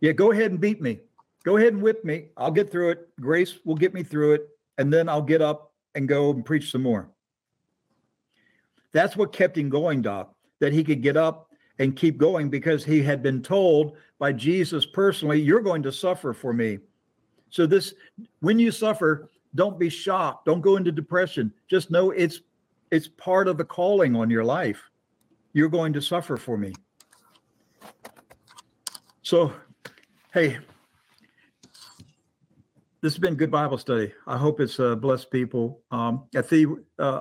Yeah, 0.00 0.12
go 0.12 0.30
ahead 0.30 0.52
and 0.52 0.60
beat 0.60 0.80
me. 0.80 1.00
Go 1.42 1.56
ahead 1.56 1.72
and 1.72 1.82
whip 1.82 2.04
me. 2.04 2.26
I'll 2.36 2.52
get 2.52 2.70
through 2.70 2.90
it. 2.90 3.08
Grace 3.20 3.58
will 3.64 3.74
get 3.74 3.92
me 3.92 4.04
through 4.04 4.34
it. 4.34 4.48
And 4.78 4.92
then 4.92 5.08
I'll 5.08 5.20
get 5.20 5.42
up 5.42 5.71
and 5.94 6.08
go 6.08 6.30
and 6.30 6.44
preach 6.44 6.70
some 6.70 6.82
more. 6.82 7.10
That's 8.92 9.16
what 9.16 9.32
kept 9.32 9.56
him 9.56 9.68
going, 9.68 10.02
Doc, 10.02 10.34
that 10.60 10.72
he 10.72 10.84
could 10.84 11.02
get 11.02 11.16
up 11.16 11.48
and 11.78 11.96
keep 11.96 12.18
going 12.18 12.50
because 12.50 12.84
he 12.84 13.02
had 13.02 13.22
been 13.22 13.42
told 13.42 13.96
by 14.18 14.32
Jesus 14.32 14.86
personally, 14.86 15.40
You're 15.40 15.60
going 15.60 15.82
to 15.82 15.92
suffer 15.92 16.32
for 16.32 16.52
me. 16.52 16.78
So, 17.50 17.66
this, 17.66 17.94
when 18.40 18.58
you 18.58 18.70
suffer, 18.70 19.28
don't 19.54 19.78
be 19.78 19.88
shocked. 19.88 20.46
Don't 20.46 20.60
go 20.60 20.76
into 20.76 20.92
depression. 20.92 21.52
Just 21.68 21.90
know 21.90 22.10
it's 22.10 22.40
it's 22.90 23.08
part 23.08 23.48
of 23.48 23.56
the 23.56 23.64
calling 23.64 24.14
on 24.14 24.30
your 24.30 24.44
life. 24.44 24.82
You're 25.54 25.68
going 25.68 25.92
to 25.94 26.02
suffer 26.02 26.36
for 26.36 26.56
me. 26.56 26.74
So, 29.22 29.52
hey, 30.32 30.58
this 33.02 33.12
has 33.12 33.18
been 33.18 33.34
good 33.34 33.50
Bible 33.50 33.76
study. 33.78 34.12
I 34.26 34.38
hope 34.38 34.60
it's 34.60 34.78
uh, 34.78 34.94
blessed 34.94 35.30
people. 35.30 35.80
Um, 35.90 36.22
at 36.34 36.48
the 36.48 36.82
uh, 36.98 37.20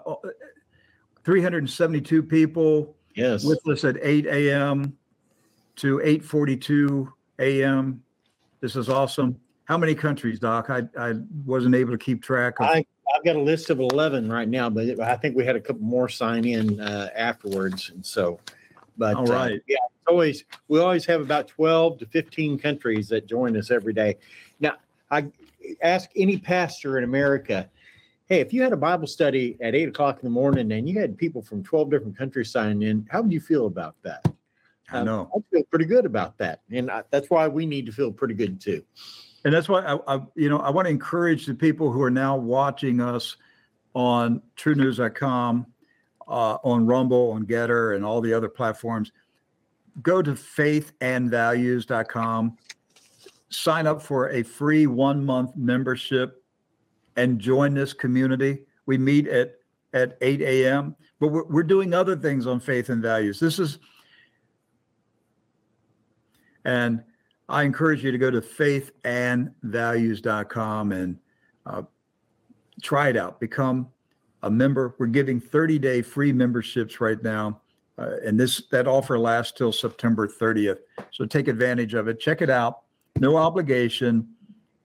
372 1.25 2.23
people 2.23 2.95
Yes. 3.13 3.43
with 3.43 3.67
us 3.67 3.83
at 3.83 3.97
8 4.01 4.25
a.m. 4.27 4.97
to 5.77 5.97
8:42 5.97 7.11
a.m. 7.39 8.01
This 8.61 8.77
is 8.77 8.87
awesome. 8.87 9.37
How 9.65 9.77
many 9.77 9.95
countries, 9.95 10.39
Doc? 10.39 10.69
I, 10.69 10.83
I 10.97 11.15
wasn't 11.45 11.75
able 11.75 11.91
to 11.91 11.97
keep 11.97 12.23
track 12.23 12.59
of. 12.61 12.67
I, 12.67 12.85
I've 13.13 13.25
got 13.25 13.35
a 13.35 13.41
list 13.41 13.69
of 13.69 13.79
11 13.79 14.31
right 14.31 14.47
now, 14.47 14.69
but 14.69 14.99
I 15.01 15.17
think 15.17 15.35
we 15.35 15.43
had 15.43 15.57
a 15.57 15.59
couple 15.59 15.81
more 15.81 16.07
sign 16.07 16.45
in 16.45 16.79
uh, 16.79 17.09
afterwards. 17.15 17.89
And 17.89 18.05
so, 18.05 18.39
but 18.97 19.15
All 19.15 19.29
uh, 19.29 19.49
yeah, 19.49 19.57
it's 19.67 20.07
always, 20.07 20.45
we 20.69 20.79
always 20.79 21.05
have 21.05 21.19
about 21.19 21.49
12 21.49 21.99
to 21.99 22.05
15 22.05 22.59
countries 22.59 23.09
that 23.09 23.27
join 23.27 23.57
us 23.57 23.71
every 23.71 23.93
day. 23.93 24.17
Now, 24.61 24.75
I 25.09 25.25
ask 25.81 26.09
any 26.15 26.37
pastor 26.37 26.97
in 26.97 27.03
America, 27.03 27.69
hey, 28.27 28.39
if 28.39 28.53
you 28.53 28.61
had 28.61 28.73
a 28.73 28.77
Bible 28.77 29.07
study 29.07 29.57
at 29.61 29.75
eight 29.75 29.89
o'clock 29.89 30.17
in 30.17 30.23
the 30.25 30.29
morning 30.31 30.71
and 30.71 30.87
you 30.87 30.99
had 30.99 31.17
people 31.17 31.41
from 31.41 31.63
12 31.63 31.89
different 31.91 32.17
countries 32.17 32.51
signing 32.51 32.81
in, 32.81 33.07
how 33.11 33.21
would 33.21 33.31
you 33.31 33.41
feel 33.41 33.67
about 33.67 33.95
that? 34.03 34.25
I 34.91 34.99
Um, 34.99 35.05
know. 35.05 35.29
I 35.35 35.39
feel 35.51 35.63
pretty 35.69 35.85
good 35.85 36.05
about 36.05 36.37
that. 36.37 36.61
And 36.71 36.89
I, 36.91 37.03
that's 37.11 37.29
why 37.29 37.47
we 37.47 37.65
need 37.65 37.85
to 37.87 37.91
feel 37.91 38.11
pretty 38.11 38.33
good 38.33 38.59
too. 38.61 38.83
And 39.43 39.53
that's 39.53 39.67
why 39.67 39.81
I, 39.81 40.15
I, 40.15 40.21
you 40.35 40.49
know, 40.49 40.59
I 40.59 40.69
want 40.69 40.85
to 40.85 40.89
encourage 40.91 41.45
the 41.45 41.55
people 41.55 41.91
who 41.91 42.01
are 42.03 42.11
now 42.11 42.35
watching 42.37 43.01
us 43.01 43.35
on 43.93 44.41
TruNews.com, 44.55 45.65
uh, 46.27 46.57
on 46.63 46.85
Rumble, 46.85 47.31
on 47.31 47.45
Gettr, 47.45 47.95
and 47.95 48.05
all 48.05 48.21
the 48.21 48.33
other 48.33 48.47
platforms. 48.49 49.11
Go 50.01 50.21
to 50.21 50.31
faithandvalues.com, 50.31 52.57
sign 53.51 53.85
up 53.85 54.01
for 54.01 54.29
a 54.29 54.43
free 54.43 54.87
one 54.87 55.23
month 55.23 55.55
membership, 55.55 56.43
and 57.15 57.39
join 57.39 57.73
this 57.73 57.93
community. 57.93 58.65
We 58.85 58.97
meet 58.97 59.27
at 59.27 59.55
at 59.93 60.17
8 60.21 60.41
a.m. 60.41 60.95
But 61.19 61.27
we're, 61.27 61.45
we're 61.45 61.63
doing 61.63 61.93
other 61.93 62.15
things 62.15 62.47
on 62.47 62.59
faith 62.59 62.89
and 62.89 63.01
values. 63.01 63.39
This 63.39 63.59
is, 63.59 63.79
and 66.65 67.03
I 67.49 67.63
encourage 67.63 68.03
you 68.03 68.11
to 68.11 68.17
go 68.17 68.31
to 68.31 68.41
faithandvalues.com 68.41 70.91
and 70.91 71.17
uh, 71.65 71.83
try 72.81 73.09
it 73.09 73.17
out. 73.17 73.39
Become 73.39 73.89
a 74.43 74.49
member. 74.49 74.95
We're 74.97 75.05
giving 75.07 75.39
30 75.39 75.77
day 75.79 76.01
free 76.01 76.33
memberships 76.33 76.99
right 77.01 77.21
now. 77.21 77.61
Uh, 77.97 78.15
and 78.25 78.39
this 78.39 78.63
that 78.71 78.87
offer 78.87 79.19
lasts 79.19 79.57
till 79.57 79.73
September 79.73 80.27
30th. 80.27 80.79
So 81.11 81.25
take 81.25 81.47
advantage 81.47 81.93
of 81.93 82.07
it. 82.07 82.19
Check 82.19 82.41
it 82.41 82.49
out. 82.49 82.81
No 83.21 83.37
obligation. 83.37 84.27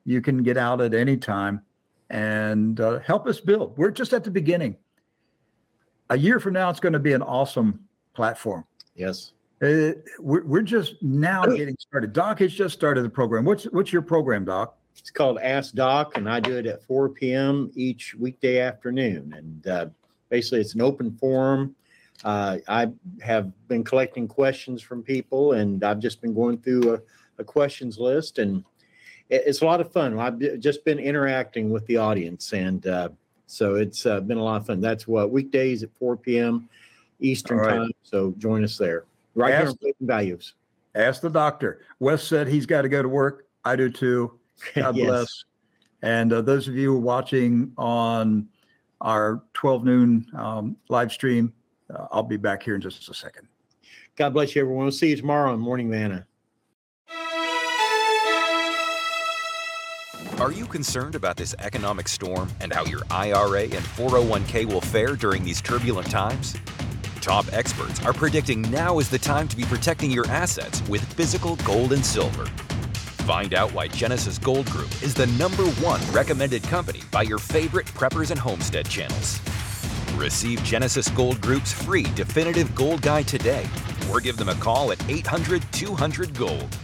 You 0.04 0.20
can 0.20 0.42
get 0.42 0.58
out 0.58 0.82
at 0.82 0.92
any 0.92 1.16
time 1.16 1.62
and 2.10 2.78
uh, 2.78 2.98
help 2.98 3.26
us 3.26 3.40
build. 3.40 3.76
We're 3.78 3.90
just 3.90 4.12
at 4.12 4.24
the 4.24 4.30
beginning. 4.30 4.76
A 6.10 6.18
year 6.18 6.38
from 6.38 6.52
now, 6.52 6.68
it's 6.68 6.78
going 6.78 6.92
to 6.92 6.98
be 6.98 7.14
an 7.14 7.22
awesome 7.22 7.80
platform. 8.14 8.66
Yes. 8.94 9.32
Uh, 9.62 9.92
we're, 10.20 10.44
we're 10.44 10.60
just 10.60 11.02
now 11.02 11.46
getting 11.56 11.76
started. 11.78 12.12
Doc 12.12 12.40
has 12.40 12.52
just 12.52 12.74
started 12.74 13.06
the 13.06 13.10
program. 13.10 13.46
What's 13.46 13.64
what's 13.64 13.90
your 13.90 14.02
program, 14.02 14.44
Doc? 14.44 14.76
It's 14.98 15.10
called 15.10 15.38
Ask 15.38 15.74
Doc, 15.74 16.18
and 16.18 16.28
I 16.28 16.38
do 16.38 16.58
it 16.58 16.66
at 16.66 16.82
4 16.82 17.08
p.m. 17.08 17.70
each 17.74 18.14
weekday 18.14 18.60
afternoon. 18.60 19.32
And 19.34 19.66
uh, 19.66 19.86
basically, 20.28 20.60
it's 20.60 20.74
an 20.74 20.82
open 20.82 21.16
forum. 21.16 21.74
Uh, 22.22 22.58
I 22.68 22.88
have 23.22 23.50
been 23.66 23.82
collecting 23.82 24.28
questions 24.28 24.82
from 24.82 25.02
people, 25.02 25.52
and 25.52 25.82
I've 25.82 26.00
just 26.00 26.20
been 26.20 26.34
going 26.34 26.58
through 26.58 26.94
a, 26.94 27.00
a 27.38 27.44
questions 27.44 27.98
list, 27.98 28.38
and 28.38 28.64
it, 29.28 29.42
it's 29.46 29.62
a 29.62 29.64
lot 29.64 29.80
of 29.80 29.92
fun. 29.92 30.18
I've 30.18 30.38
just 30.60 30.84
been 30.84 30.98
interacting 30.98 31.70
with 31.70 31.86
the 31.86 31.96
audience, 31.96 32.52
and 32.52 32.86
uh, 32.86 33.08
so 33.46 33.76
it's 33.76 34.06
uh, 34.06 34.20
been 34.20 34.38
a 34.38 34.42
lot 34.42 34.60
of 34.60 34.66
fun. 34.66 34.80
That's 34.80 35.06
what 35.06 35.30
weekdays 35.30 35.82
at 35.82 35.90
4 35.98 36.16
p.m. 36.16 36.68
Eastern 37.20 37.58
right. 37.58 37.76
time. 37.76 37.90
So 38.02 38.34
join 38.38 38.64
us 38.64 38.76
there, 38.76 39.04
right 39.34 39.52
here 39.52 39.62
Ask- 39.62 39.70
on 39.70 39.76
Faith 39.78 39.96
Values. 40.00 40.54
Ask 40.94 41.20
the 41.20 41.30
doctor. 41.30 41.82
Wes 41.98 42.24
said 42.24 42.48
he's 42.48 42.64
got 42.64 42.82
to 42.82 42.88
go 42.88 43.02
to 43.02 43.08
work. 43.08 43.46
I 43.64 43.76
do 43.76 43.90
too. 43.90 44.38
God 44.74 44.96
Yes. 44.96 45.06
bless. 45.06 45.44
And 46.02 46.32
uh, 46.32 46.40
those 46.40 46.68
of 46.68 46.76
you 46.76 46.94
watching 46.94 47.72
on 47.76 48.48
our 49.00 49.42
12 49.52 49.84
noon 49.84 50.26
um, 50.34 50.76
live 50.88 51.12
stream, 51.12 51.52
uh, 51.94 52.06
I'll 52.10 52.22
be 52.22 52.36
back 52.36 52.62
here 52.62 52.74
in 52.74 52.80
just 52.80 53.08
a 53.10 53.14
second. 53.14 53.48
God 54.16 54.32
bless 54.32 54.54
you, 54.54 54.62
everyone. 54.62 54.84
We'll 54.84 54.92
see 54.92 55.10
you 55.10 55.16
tomorrow 55.16 55.52
on 55.52 55.60
Morning 55.60 55.90
Manna. 55.90 56.26
Are 60.38 60.52
you 60.52 60.66
concerned 60.66 61.14
about 61.14 61.38
this 61.38 61.54
economic 61.60 62.06
storm 62.08 62.50
and 62.60 62.70
how 62.70 62.84
your 62.84 63.00
IRA 63.10 63.62
and 63.62 63.72
401k 63.72 64.66
will 64.66 64.82
fare 64.82 65.16
during 65.16 65.42
these 65.42 65.62
turbulent 65.62 66.10
times? 66.10 66.54
Top 67.22 67.50
experts 67.54 68.04
are 68.04 68.12
predicting 68.12 68.60
now 68.70 68.98
is 68.98 69.08
the 69.08 69.18
time 69.18 69.48
to 69.48 69.56
be 69.56 69.64
protecting 69.64 70.10
your 70.10 70.26
assets 70.26 70.86
with 70.90 71.02
physical 71.14 71.56
gold 71.56 71.94
and 71.94 72.04
silver. 72.04 72.44
Find 73.24 73.54
out 73.54 73.72
why 73.72 73.88
Genesis 73.88 74.38
Gold 74.38 74.66
Group 74.66 74.90
is 75.02 75.14
the 75.14 75.26
number 75.38 75.64
one 75.80 76.02
recommended 76.12 76.62
company 76.64 77.00
by 77.10 77.22
your 77.22 77.38
favorite 77.38 77.86
preppers 77.86 78.30
and 78.30 78.38
homestead 78.38 78.86
channels. 78.86 79.40
Receive 80.16 80.62
Genesis 80.64 81.08
Gold 81.08 81.40
Group's 81.40 81.72
free 81.72 82.04
definitive 82.14 82.74
gold 82.74 83.00
guide 83.00 83.26
today 83.26 83.66
or 84.10 84.20
give 84.20 84.36
them 84.36 84.50
a 84.50 84.54
call 84.56 84.92
at 84.92 85.02
800 85.08 85.62
200 85.72 86.34
Gold. 86.34 86.76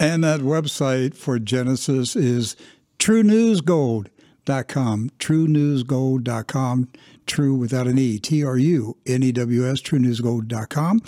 And 0.00 0.24
that 0.24 0.40
website 0.40 1.14
for 1.14 1.38
Genesis 1.38 2.16
is 2.16 2.56
trunewsgold.com. 2.98 5.10
Trunewsgold.com. 5.18 6.88
True 7.26 7.54
without 7.54 7.86
an 7.86 7.98
E. 7.98 8.18
T 8.18 8.44
R 8.44 8.58
U 8.58 8.96
N 9.06 9.22
E 9.22 9.32
W 9.32 9.70
S. 9.70 9.80
Trunewsgold.com. 9.80 11.00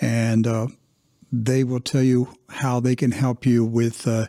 And 0.00 0.46
uh, 0.46 0.68
they 1.30 1.64
will 1.64 1.80
tell 1.80 2.02
you 2.02 2.32
how 2.48 2.80
they 2.80 2.94
can 2.94 3.10
help 3.10 3.44
you 3.44 3.64
with 3.64 4.06
uh, 4.06 4.26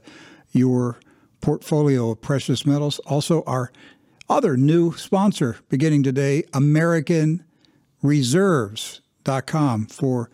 your 0.51 0.99
portfolio 1.41 2.11
of 2.11 2.21
precious 2.21 2.65
metals. 2.65 2.99
Also, 2.99 3.43
our 3.43 3.71
other 4.29 4.55
new 4.55 4.93
sponsor 4.93 5.57
beginning 5.69 6.03
today, 6.03 6.43
American 6.53 7.43
reserves.com 8.01 9.87
for 9.87 10.29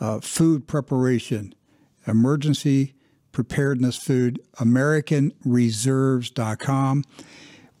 uh, 0.00 0.20
food 0.20 0.66
preparation, 0.66 1.54
emergency 2.06 2.94
preparedness 3.32 3.96
food, 3.96 4.40
AmericanReserves.com. 4.56 7.04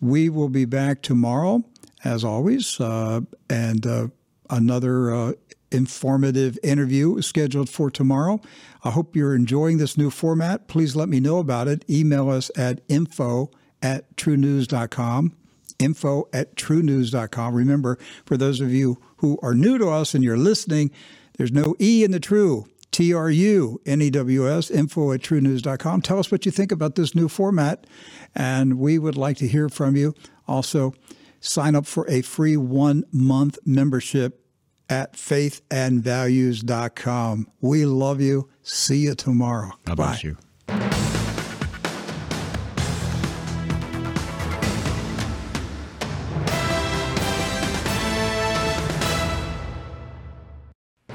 We 0.00 0.28
will 0.28 0.48
be 0.48 0.64
back 0.64 1.02
tomorrow, 1.02 1.62
as 2.02 2.24
always, 2.24 2.80
uh, 2.80 3.20
and 3.48 3.86
uh, 3.86 4.08
another 4.50 5.14
uh, 5.14 5.34
informative 5.70 6.58
interview 6.62 7.16
is 7.16 7.26
scheduled 7.26 7.70
for 7.70 7.90
tomorrow. 7.90 8.40
I 8.82 8.90
hope 8.90 9.16
you're 9.16 9.34
enjoying 9.34 9.78
this 9.78 9.96
new 9.96 10.10
format. 10.10 10.68
Please 10.68 10.94
let 10.96 11.08
me 11.08 11.20
know 11.20 11.38
about 11.38 11.68
it. 11.68 11.88
Email 11.88 12.28
us 12.28 12.50
at 12.56 12.82
info 12.88 13.50
at 13.80 14.16
trunews.com 14.16 15.36
info 15.78 16.28
at 16.32 16.56
trunews.com. 16.56 17.54
Remember, 17.54 17.98
for 18.24 18.36
those 18.36 18.60
of 18.60 18.72
you 18.72 19.00
who 19.18 19.38
are 19.42 19.54
new 19.54 19.78
to 19.78 19.88
us 19.88 20.14
and 20.14 20.22
you're 20.22 20.36
listening, 20.36 20.90
there's 21.36 21.52
no 21.52 21.74
E 21.80 22.04
in 22.04 22.10
the 22.10 22.20
true. 22.20 22.66
T 22.94 23.12
R 23.12 23.28
U 23.28 23.80
N 23.84 24.00
E 24.02 24.08
W 24.08 24.48
S, 24.48 24.70
info 24.70 25.10
at 25.10 25.20
trunews.com. 25.20 26.00
Tell 26.00 26.20
us 26.20 26.30
what 26.30 26.46
you 26.46 26.52
think 26.52 26.70
about 26.70 26.94
this 26.94 27.12
new 27.12 27.28
format, 27.28 27.88
and 28.36 28.78
we 28.78 29.00
would 29.00 29.16
like 29.16 29.36
to 29.38 29.48
hear 29.48 29.68
from 29.68 29.96
you. 29.96 30.14
Also, 30.46 30.94
sign 31.40 31.74
up 31.74 31.86
for 31.86 32.08
a 32.08 32.22
free 32.22 32.56
one 32.56 33.02
month 33.10 33.58
membership 33.66 34.46
at 34.88 35.14
faithandvalues.com. 35.14 37.48
We 37.60 37.84
love 37.84 38.20
you. 38.20 38.48
See 38.62 38.98
you 38.98 39.16
tomorrow. 39.16 39.72
How 39.88 39.96
Bye. 39.96 40.04
about 40.04 40.22
you? 40.22 40.36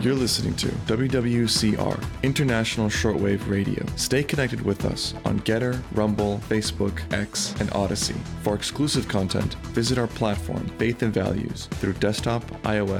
You're 0.02 0.16
listening 0.16 0.54
to 0.56 0.68
WWCR, 0.88 2.24
International 2.24 2.88
Shortwave 2.88 3.46
Radio. 3.50 3.86
Stay 3.98 4.24
connected 4.24 4.62
with 4.62 4.86
us 4.86 5.14
on 5.26 5.42
Gettr, 5.42 5.78
Rumble, 5.92 6.40
Facebook, 6.48 7.02
X, 7.12 7.54
and 7.60 7.70
Odysee. 7.72 8.16
For 8.42 8.56
exclusive 8.56 9.10
content, 9.10 9.56
visit 9.76 9.98
our 9.98 10.08
platform, 10.08 10.66
Faith 10.78 11.04
and 11.04 11.14
Values, 11.14 11.66
through 11.72 11.94
desktop, 11.94 12.46
iOS, 12.62 12.96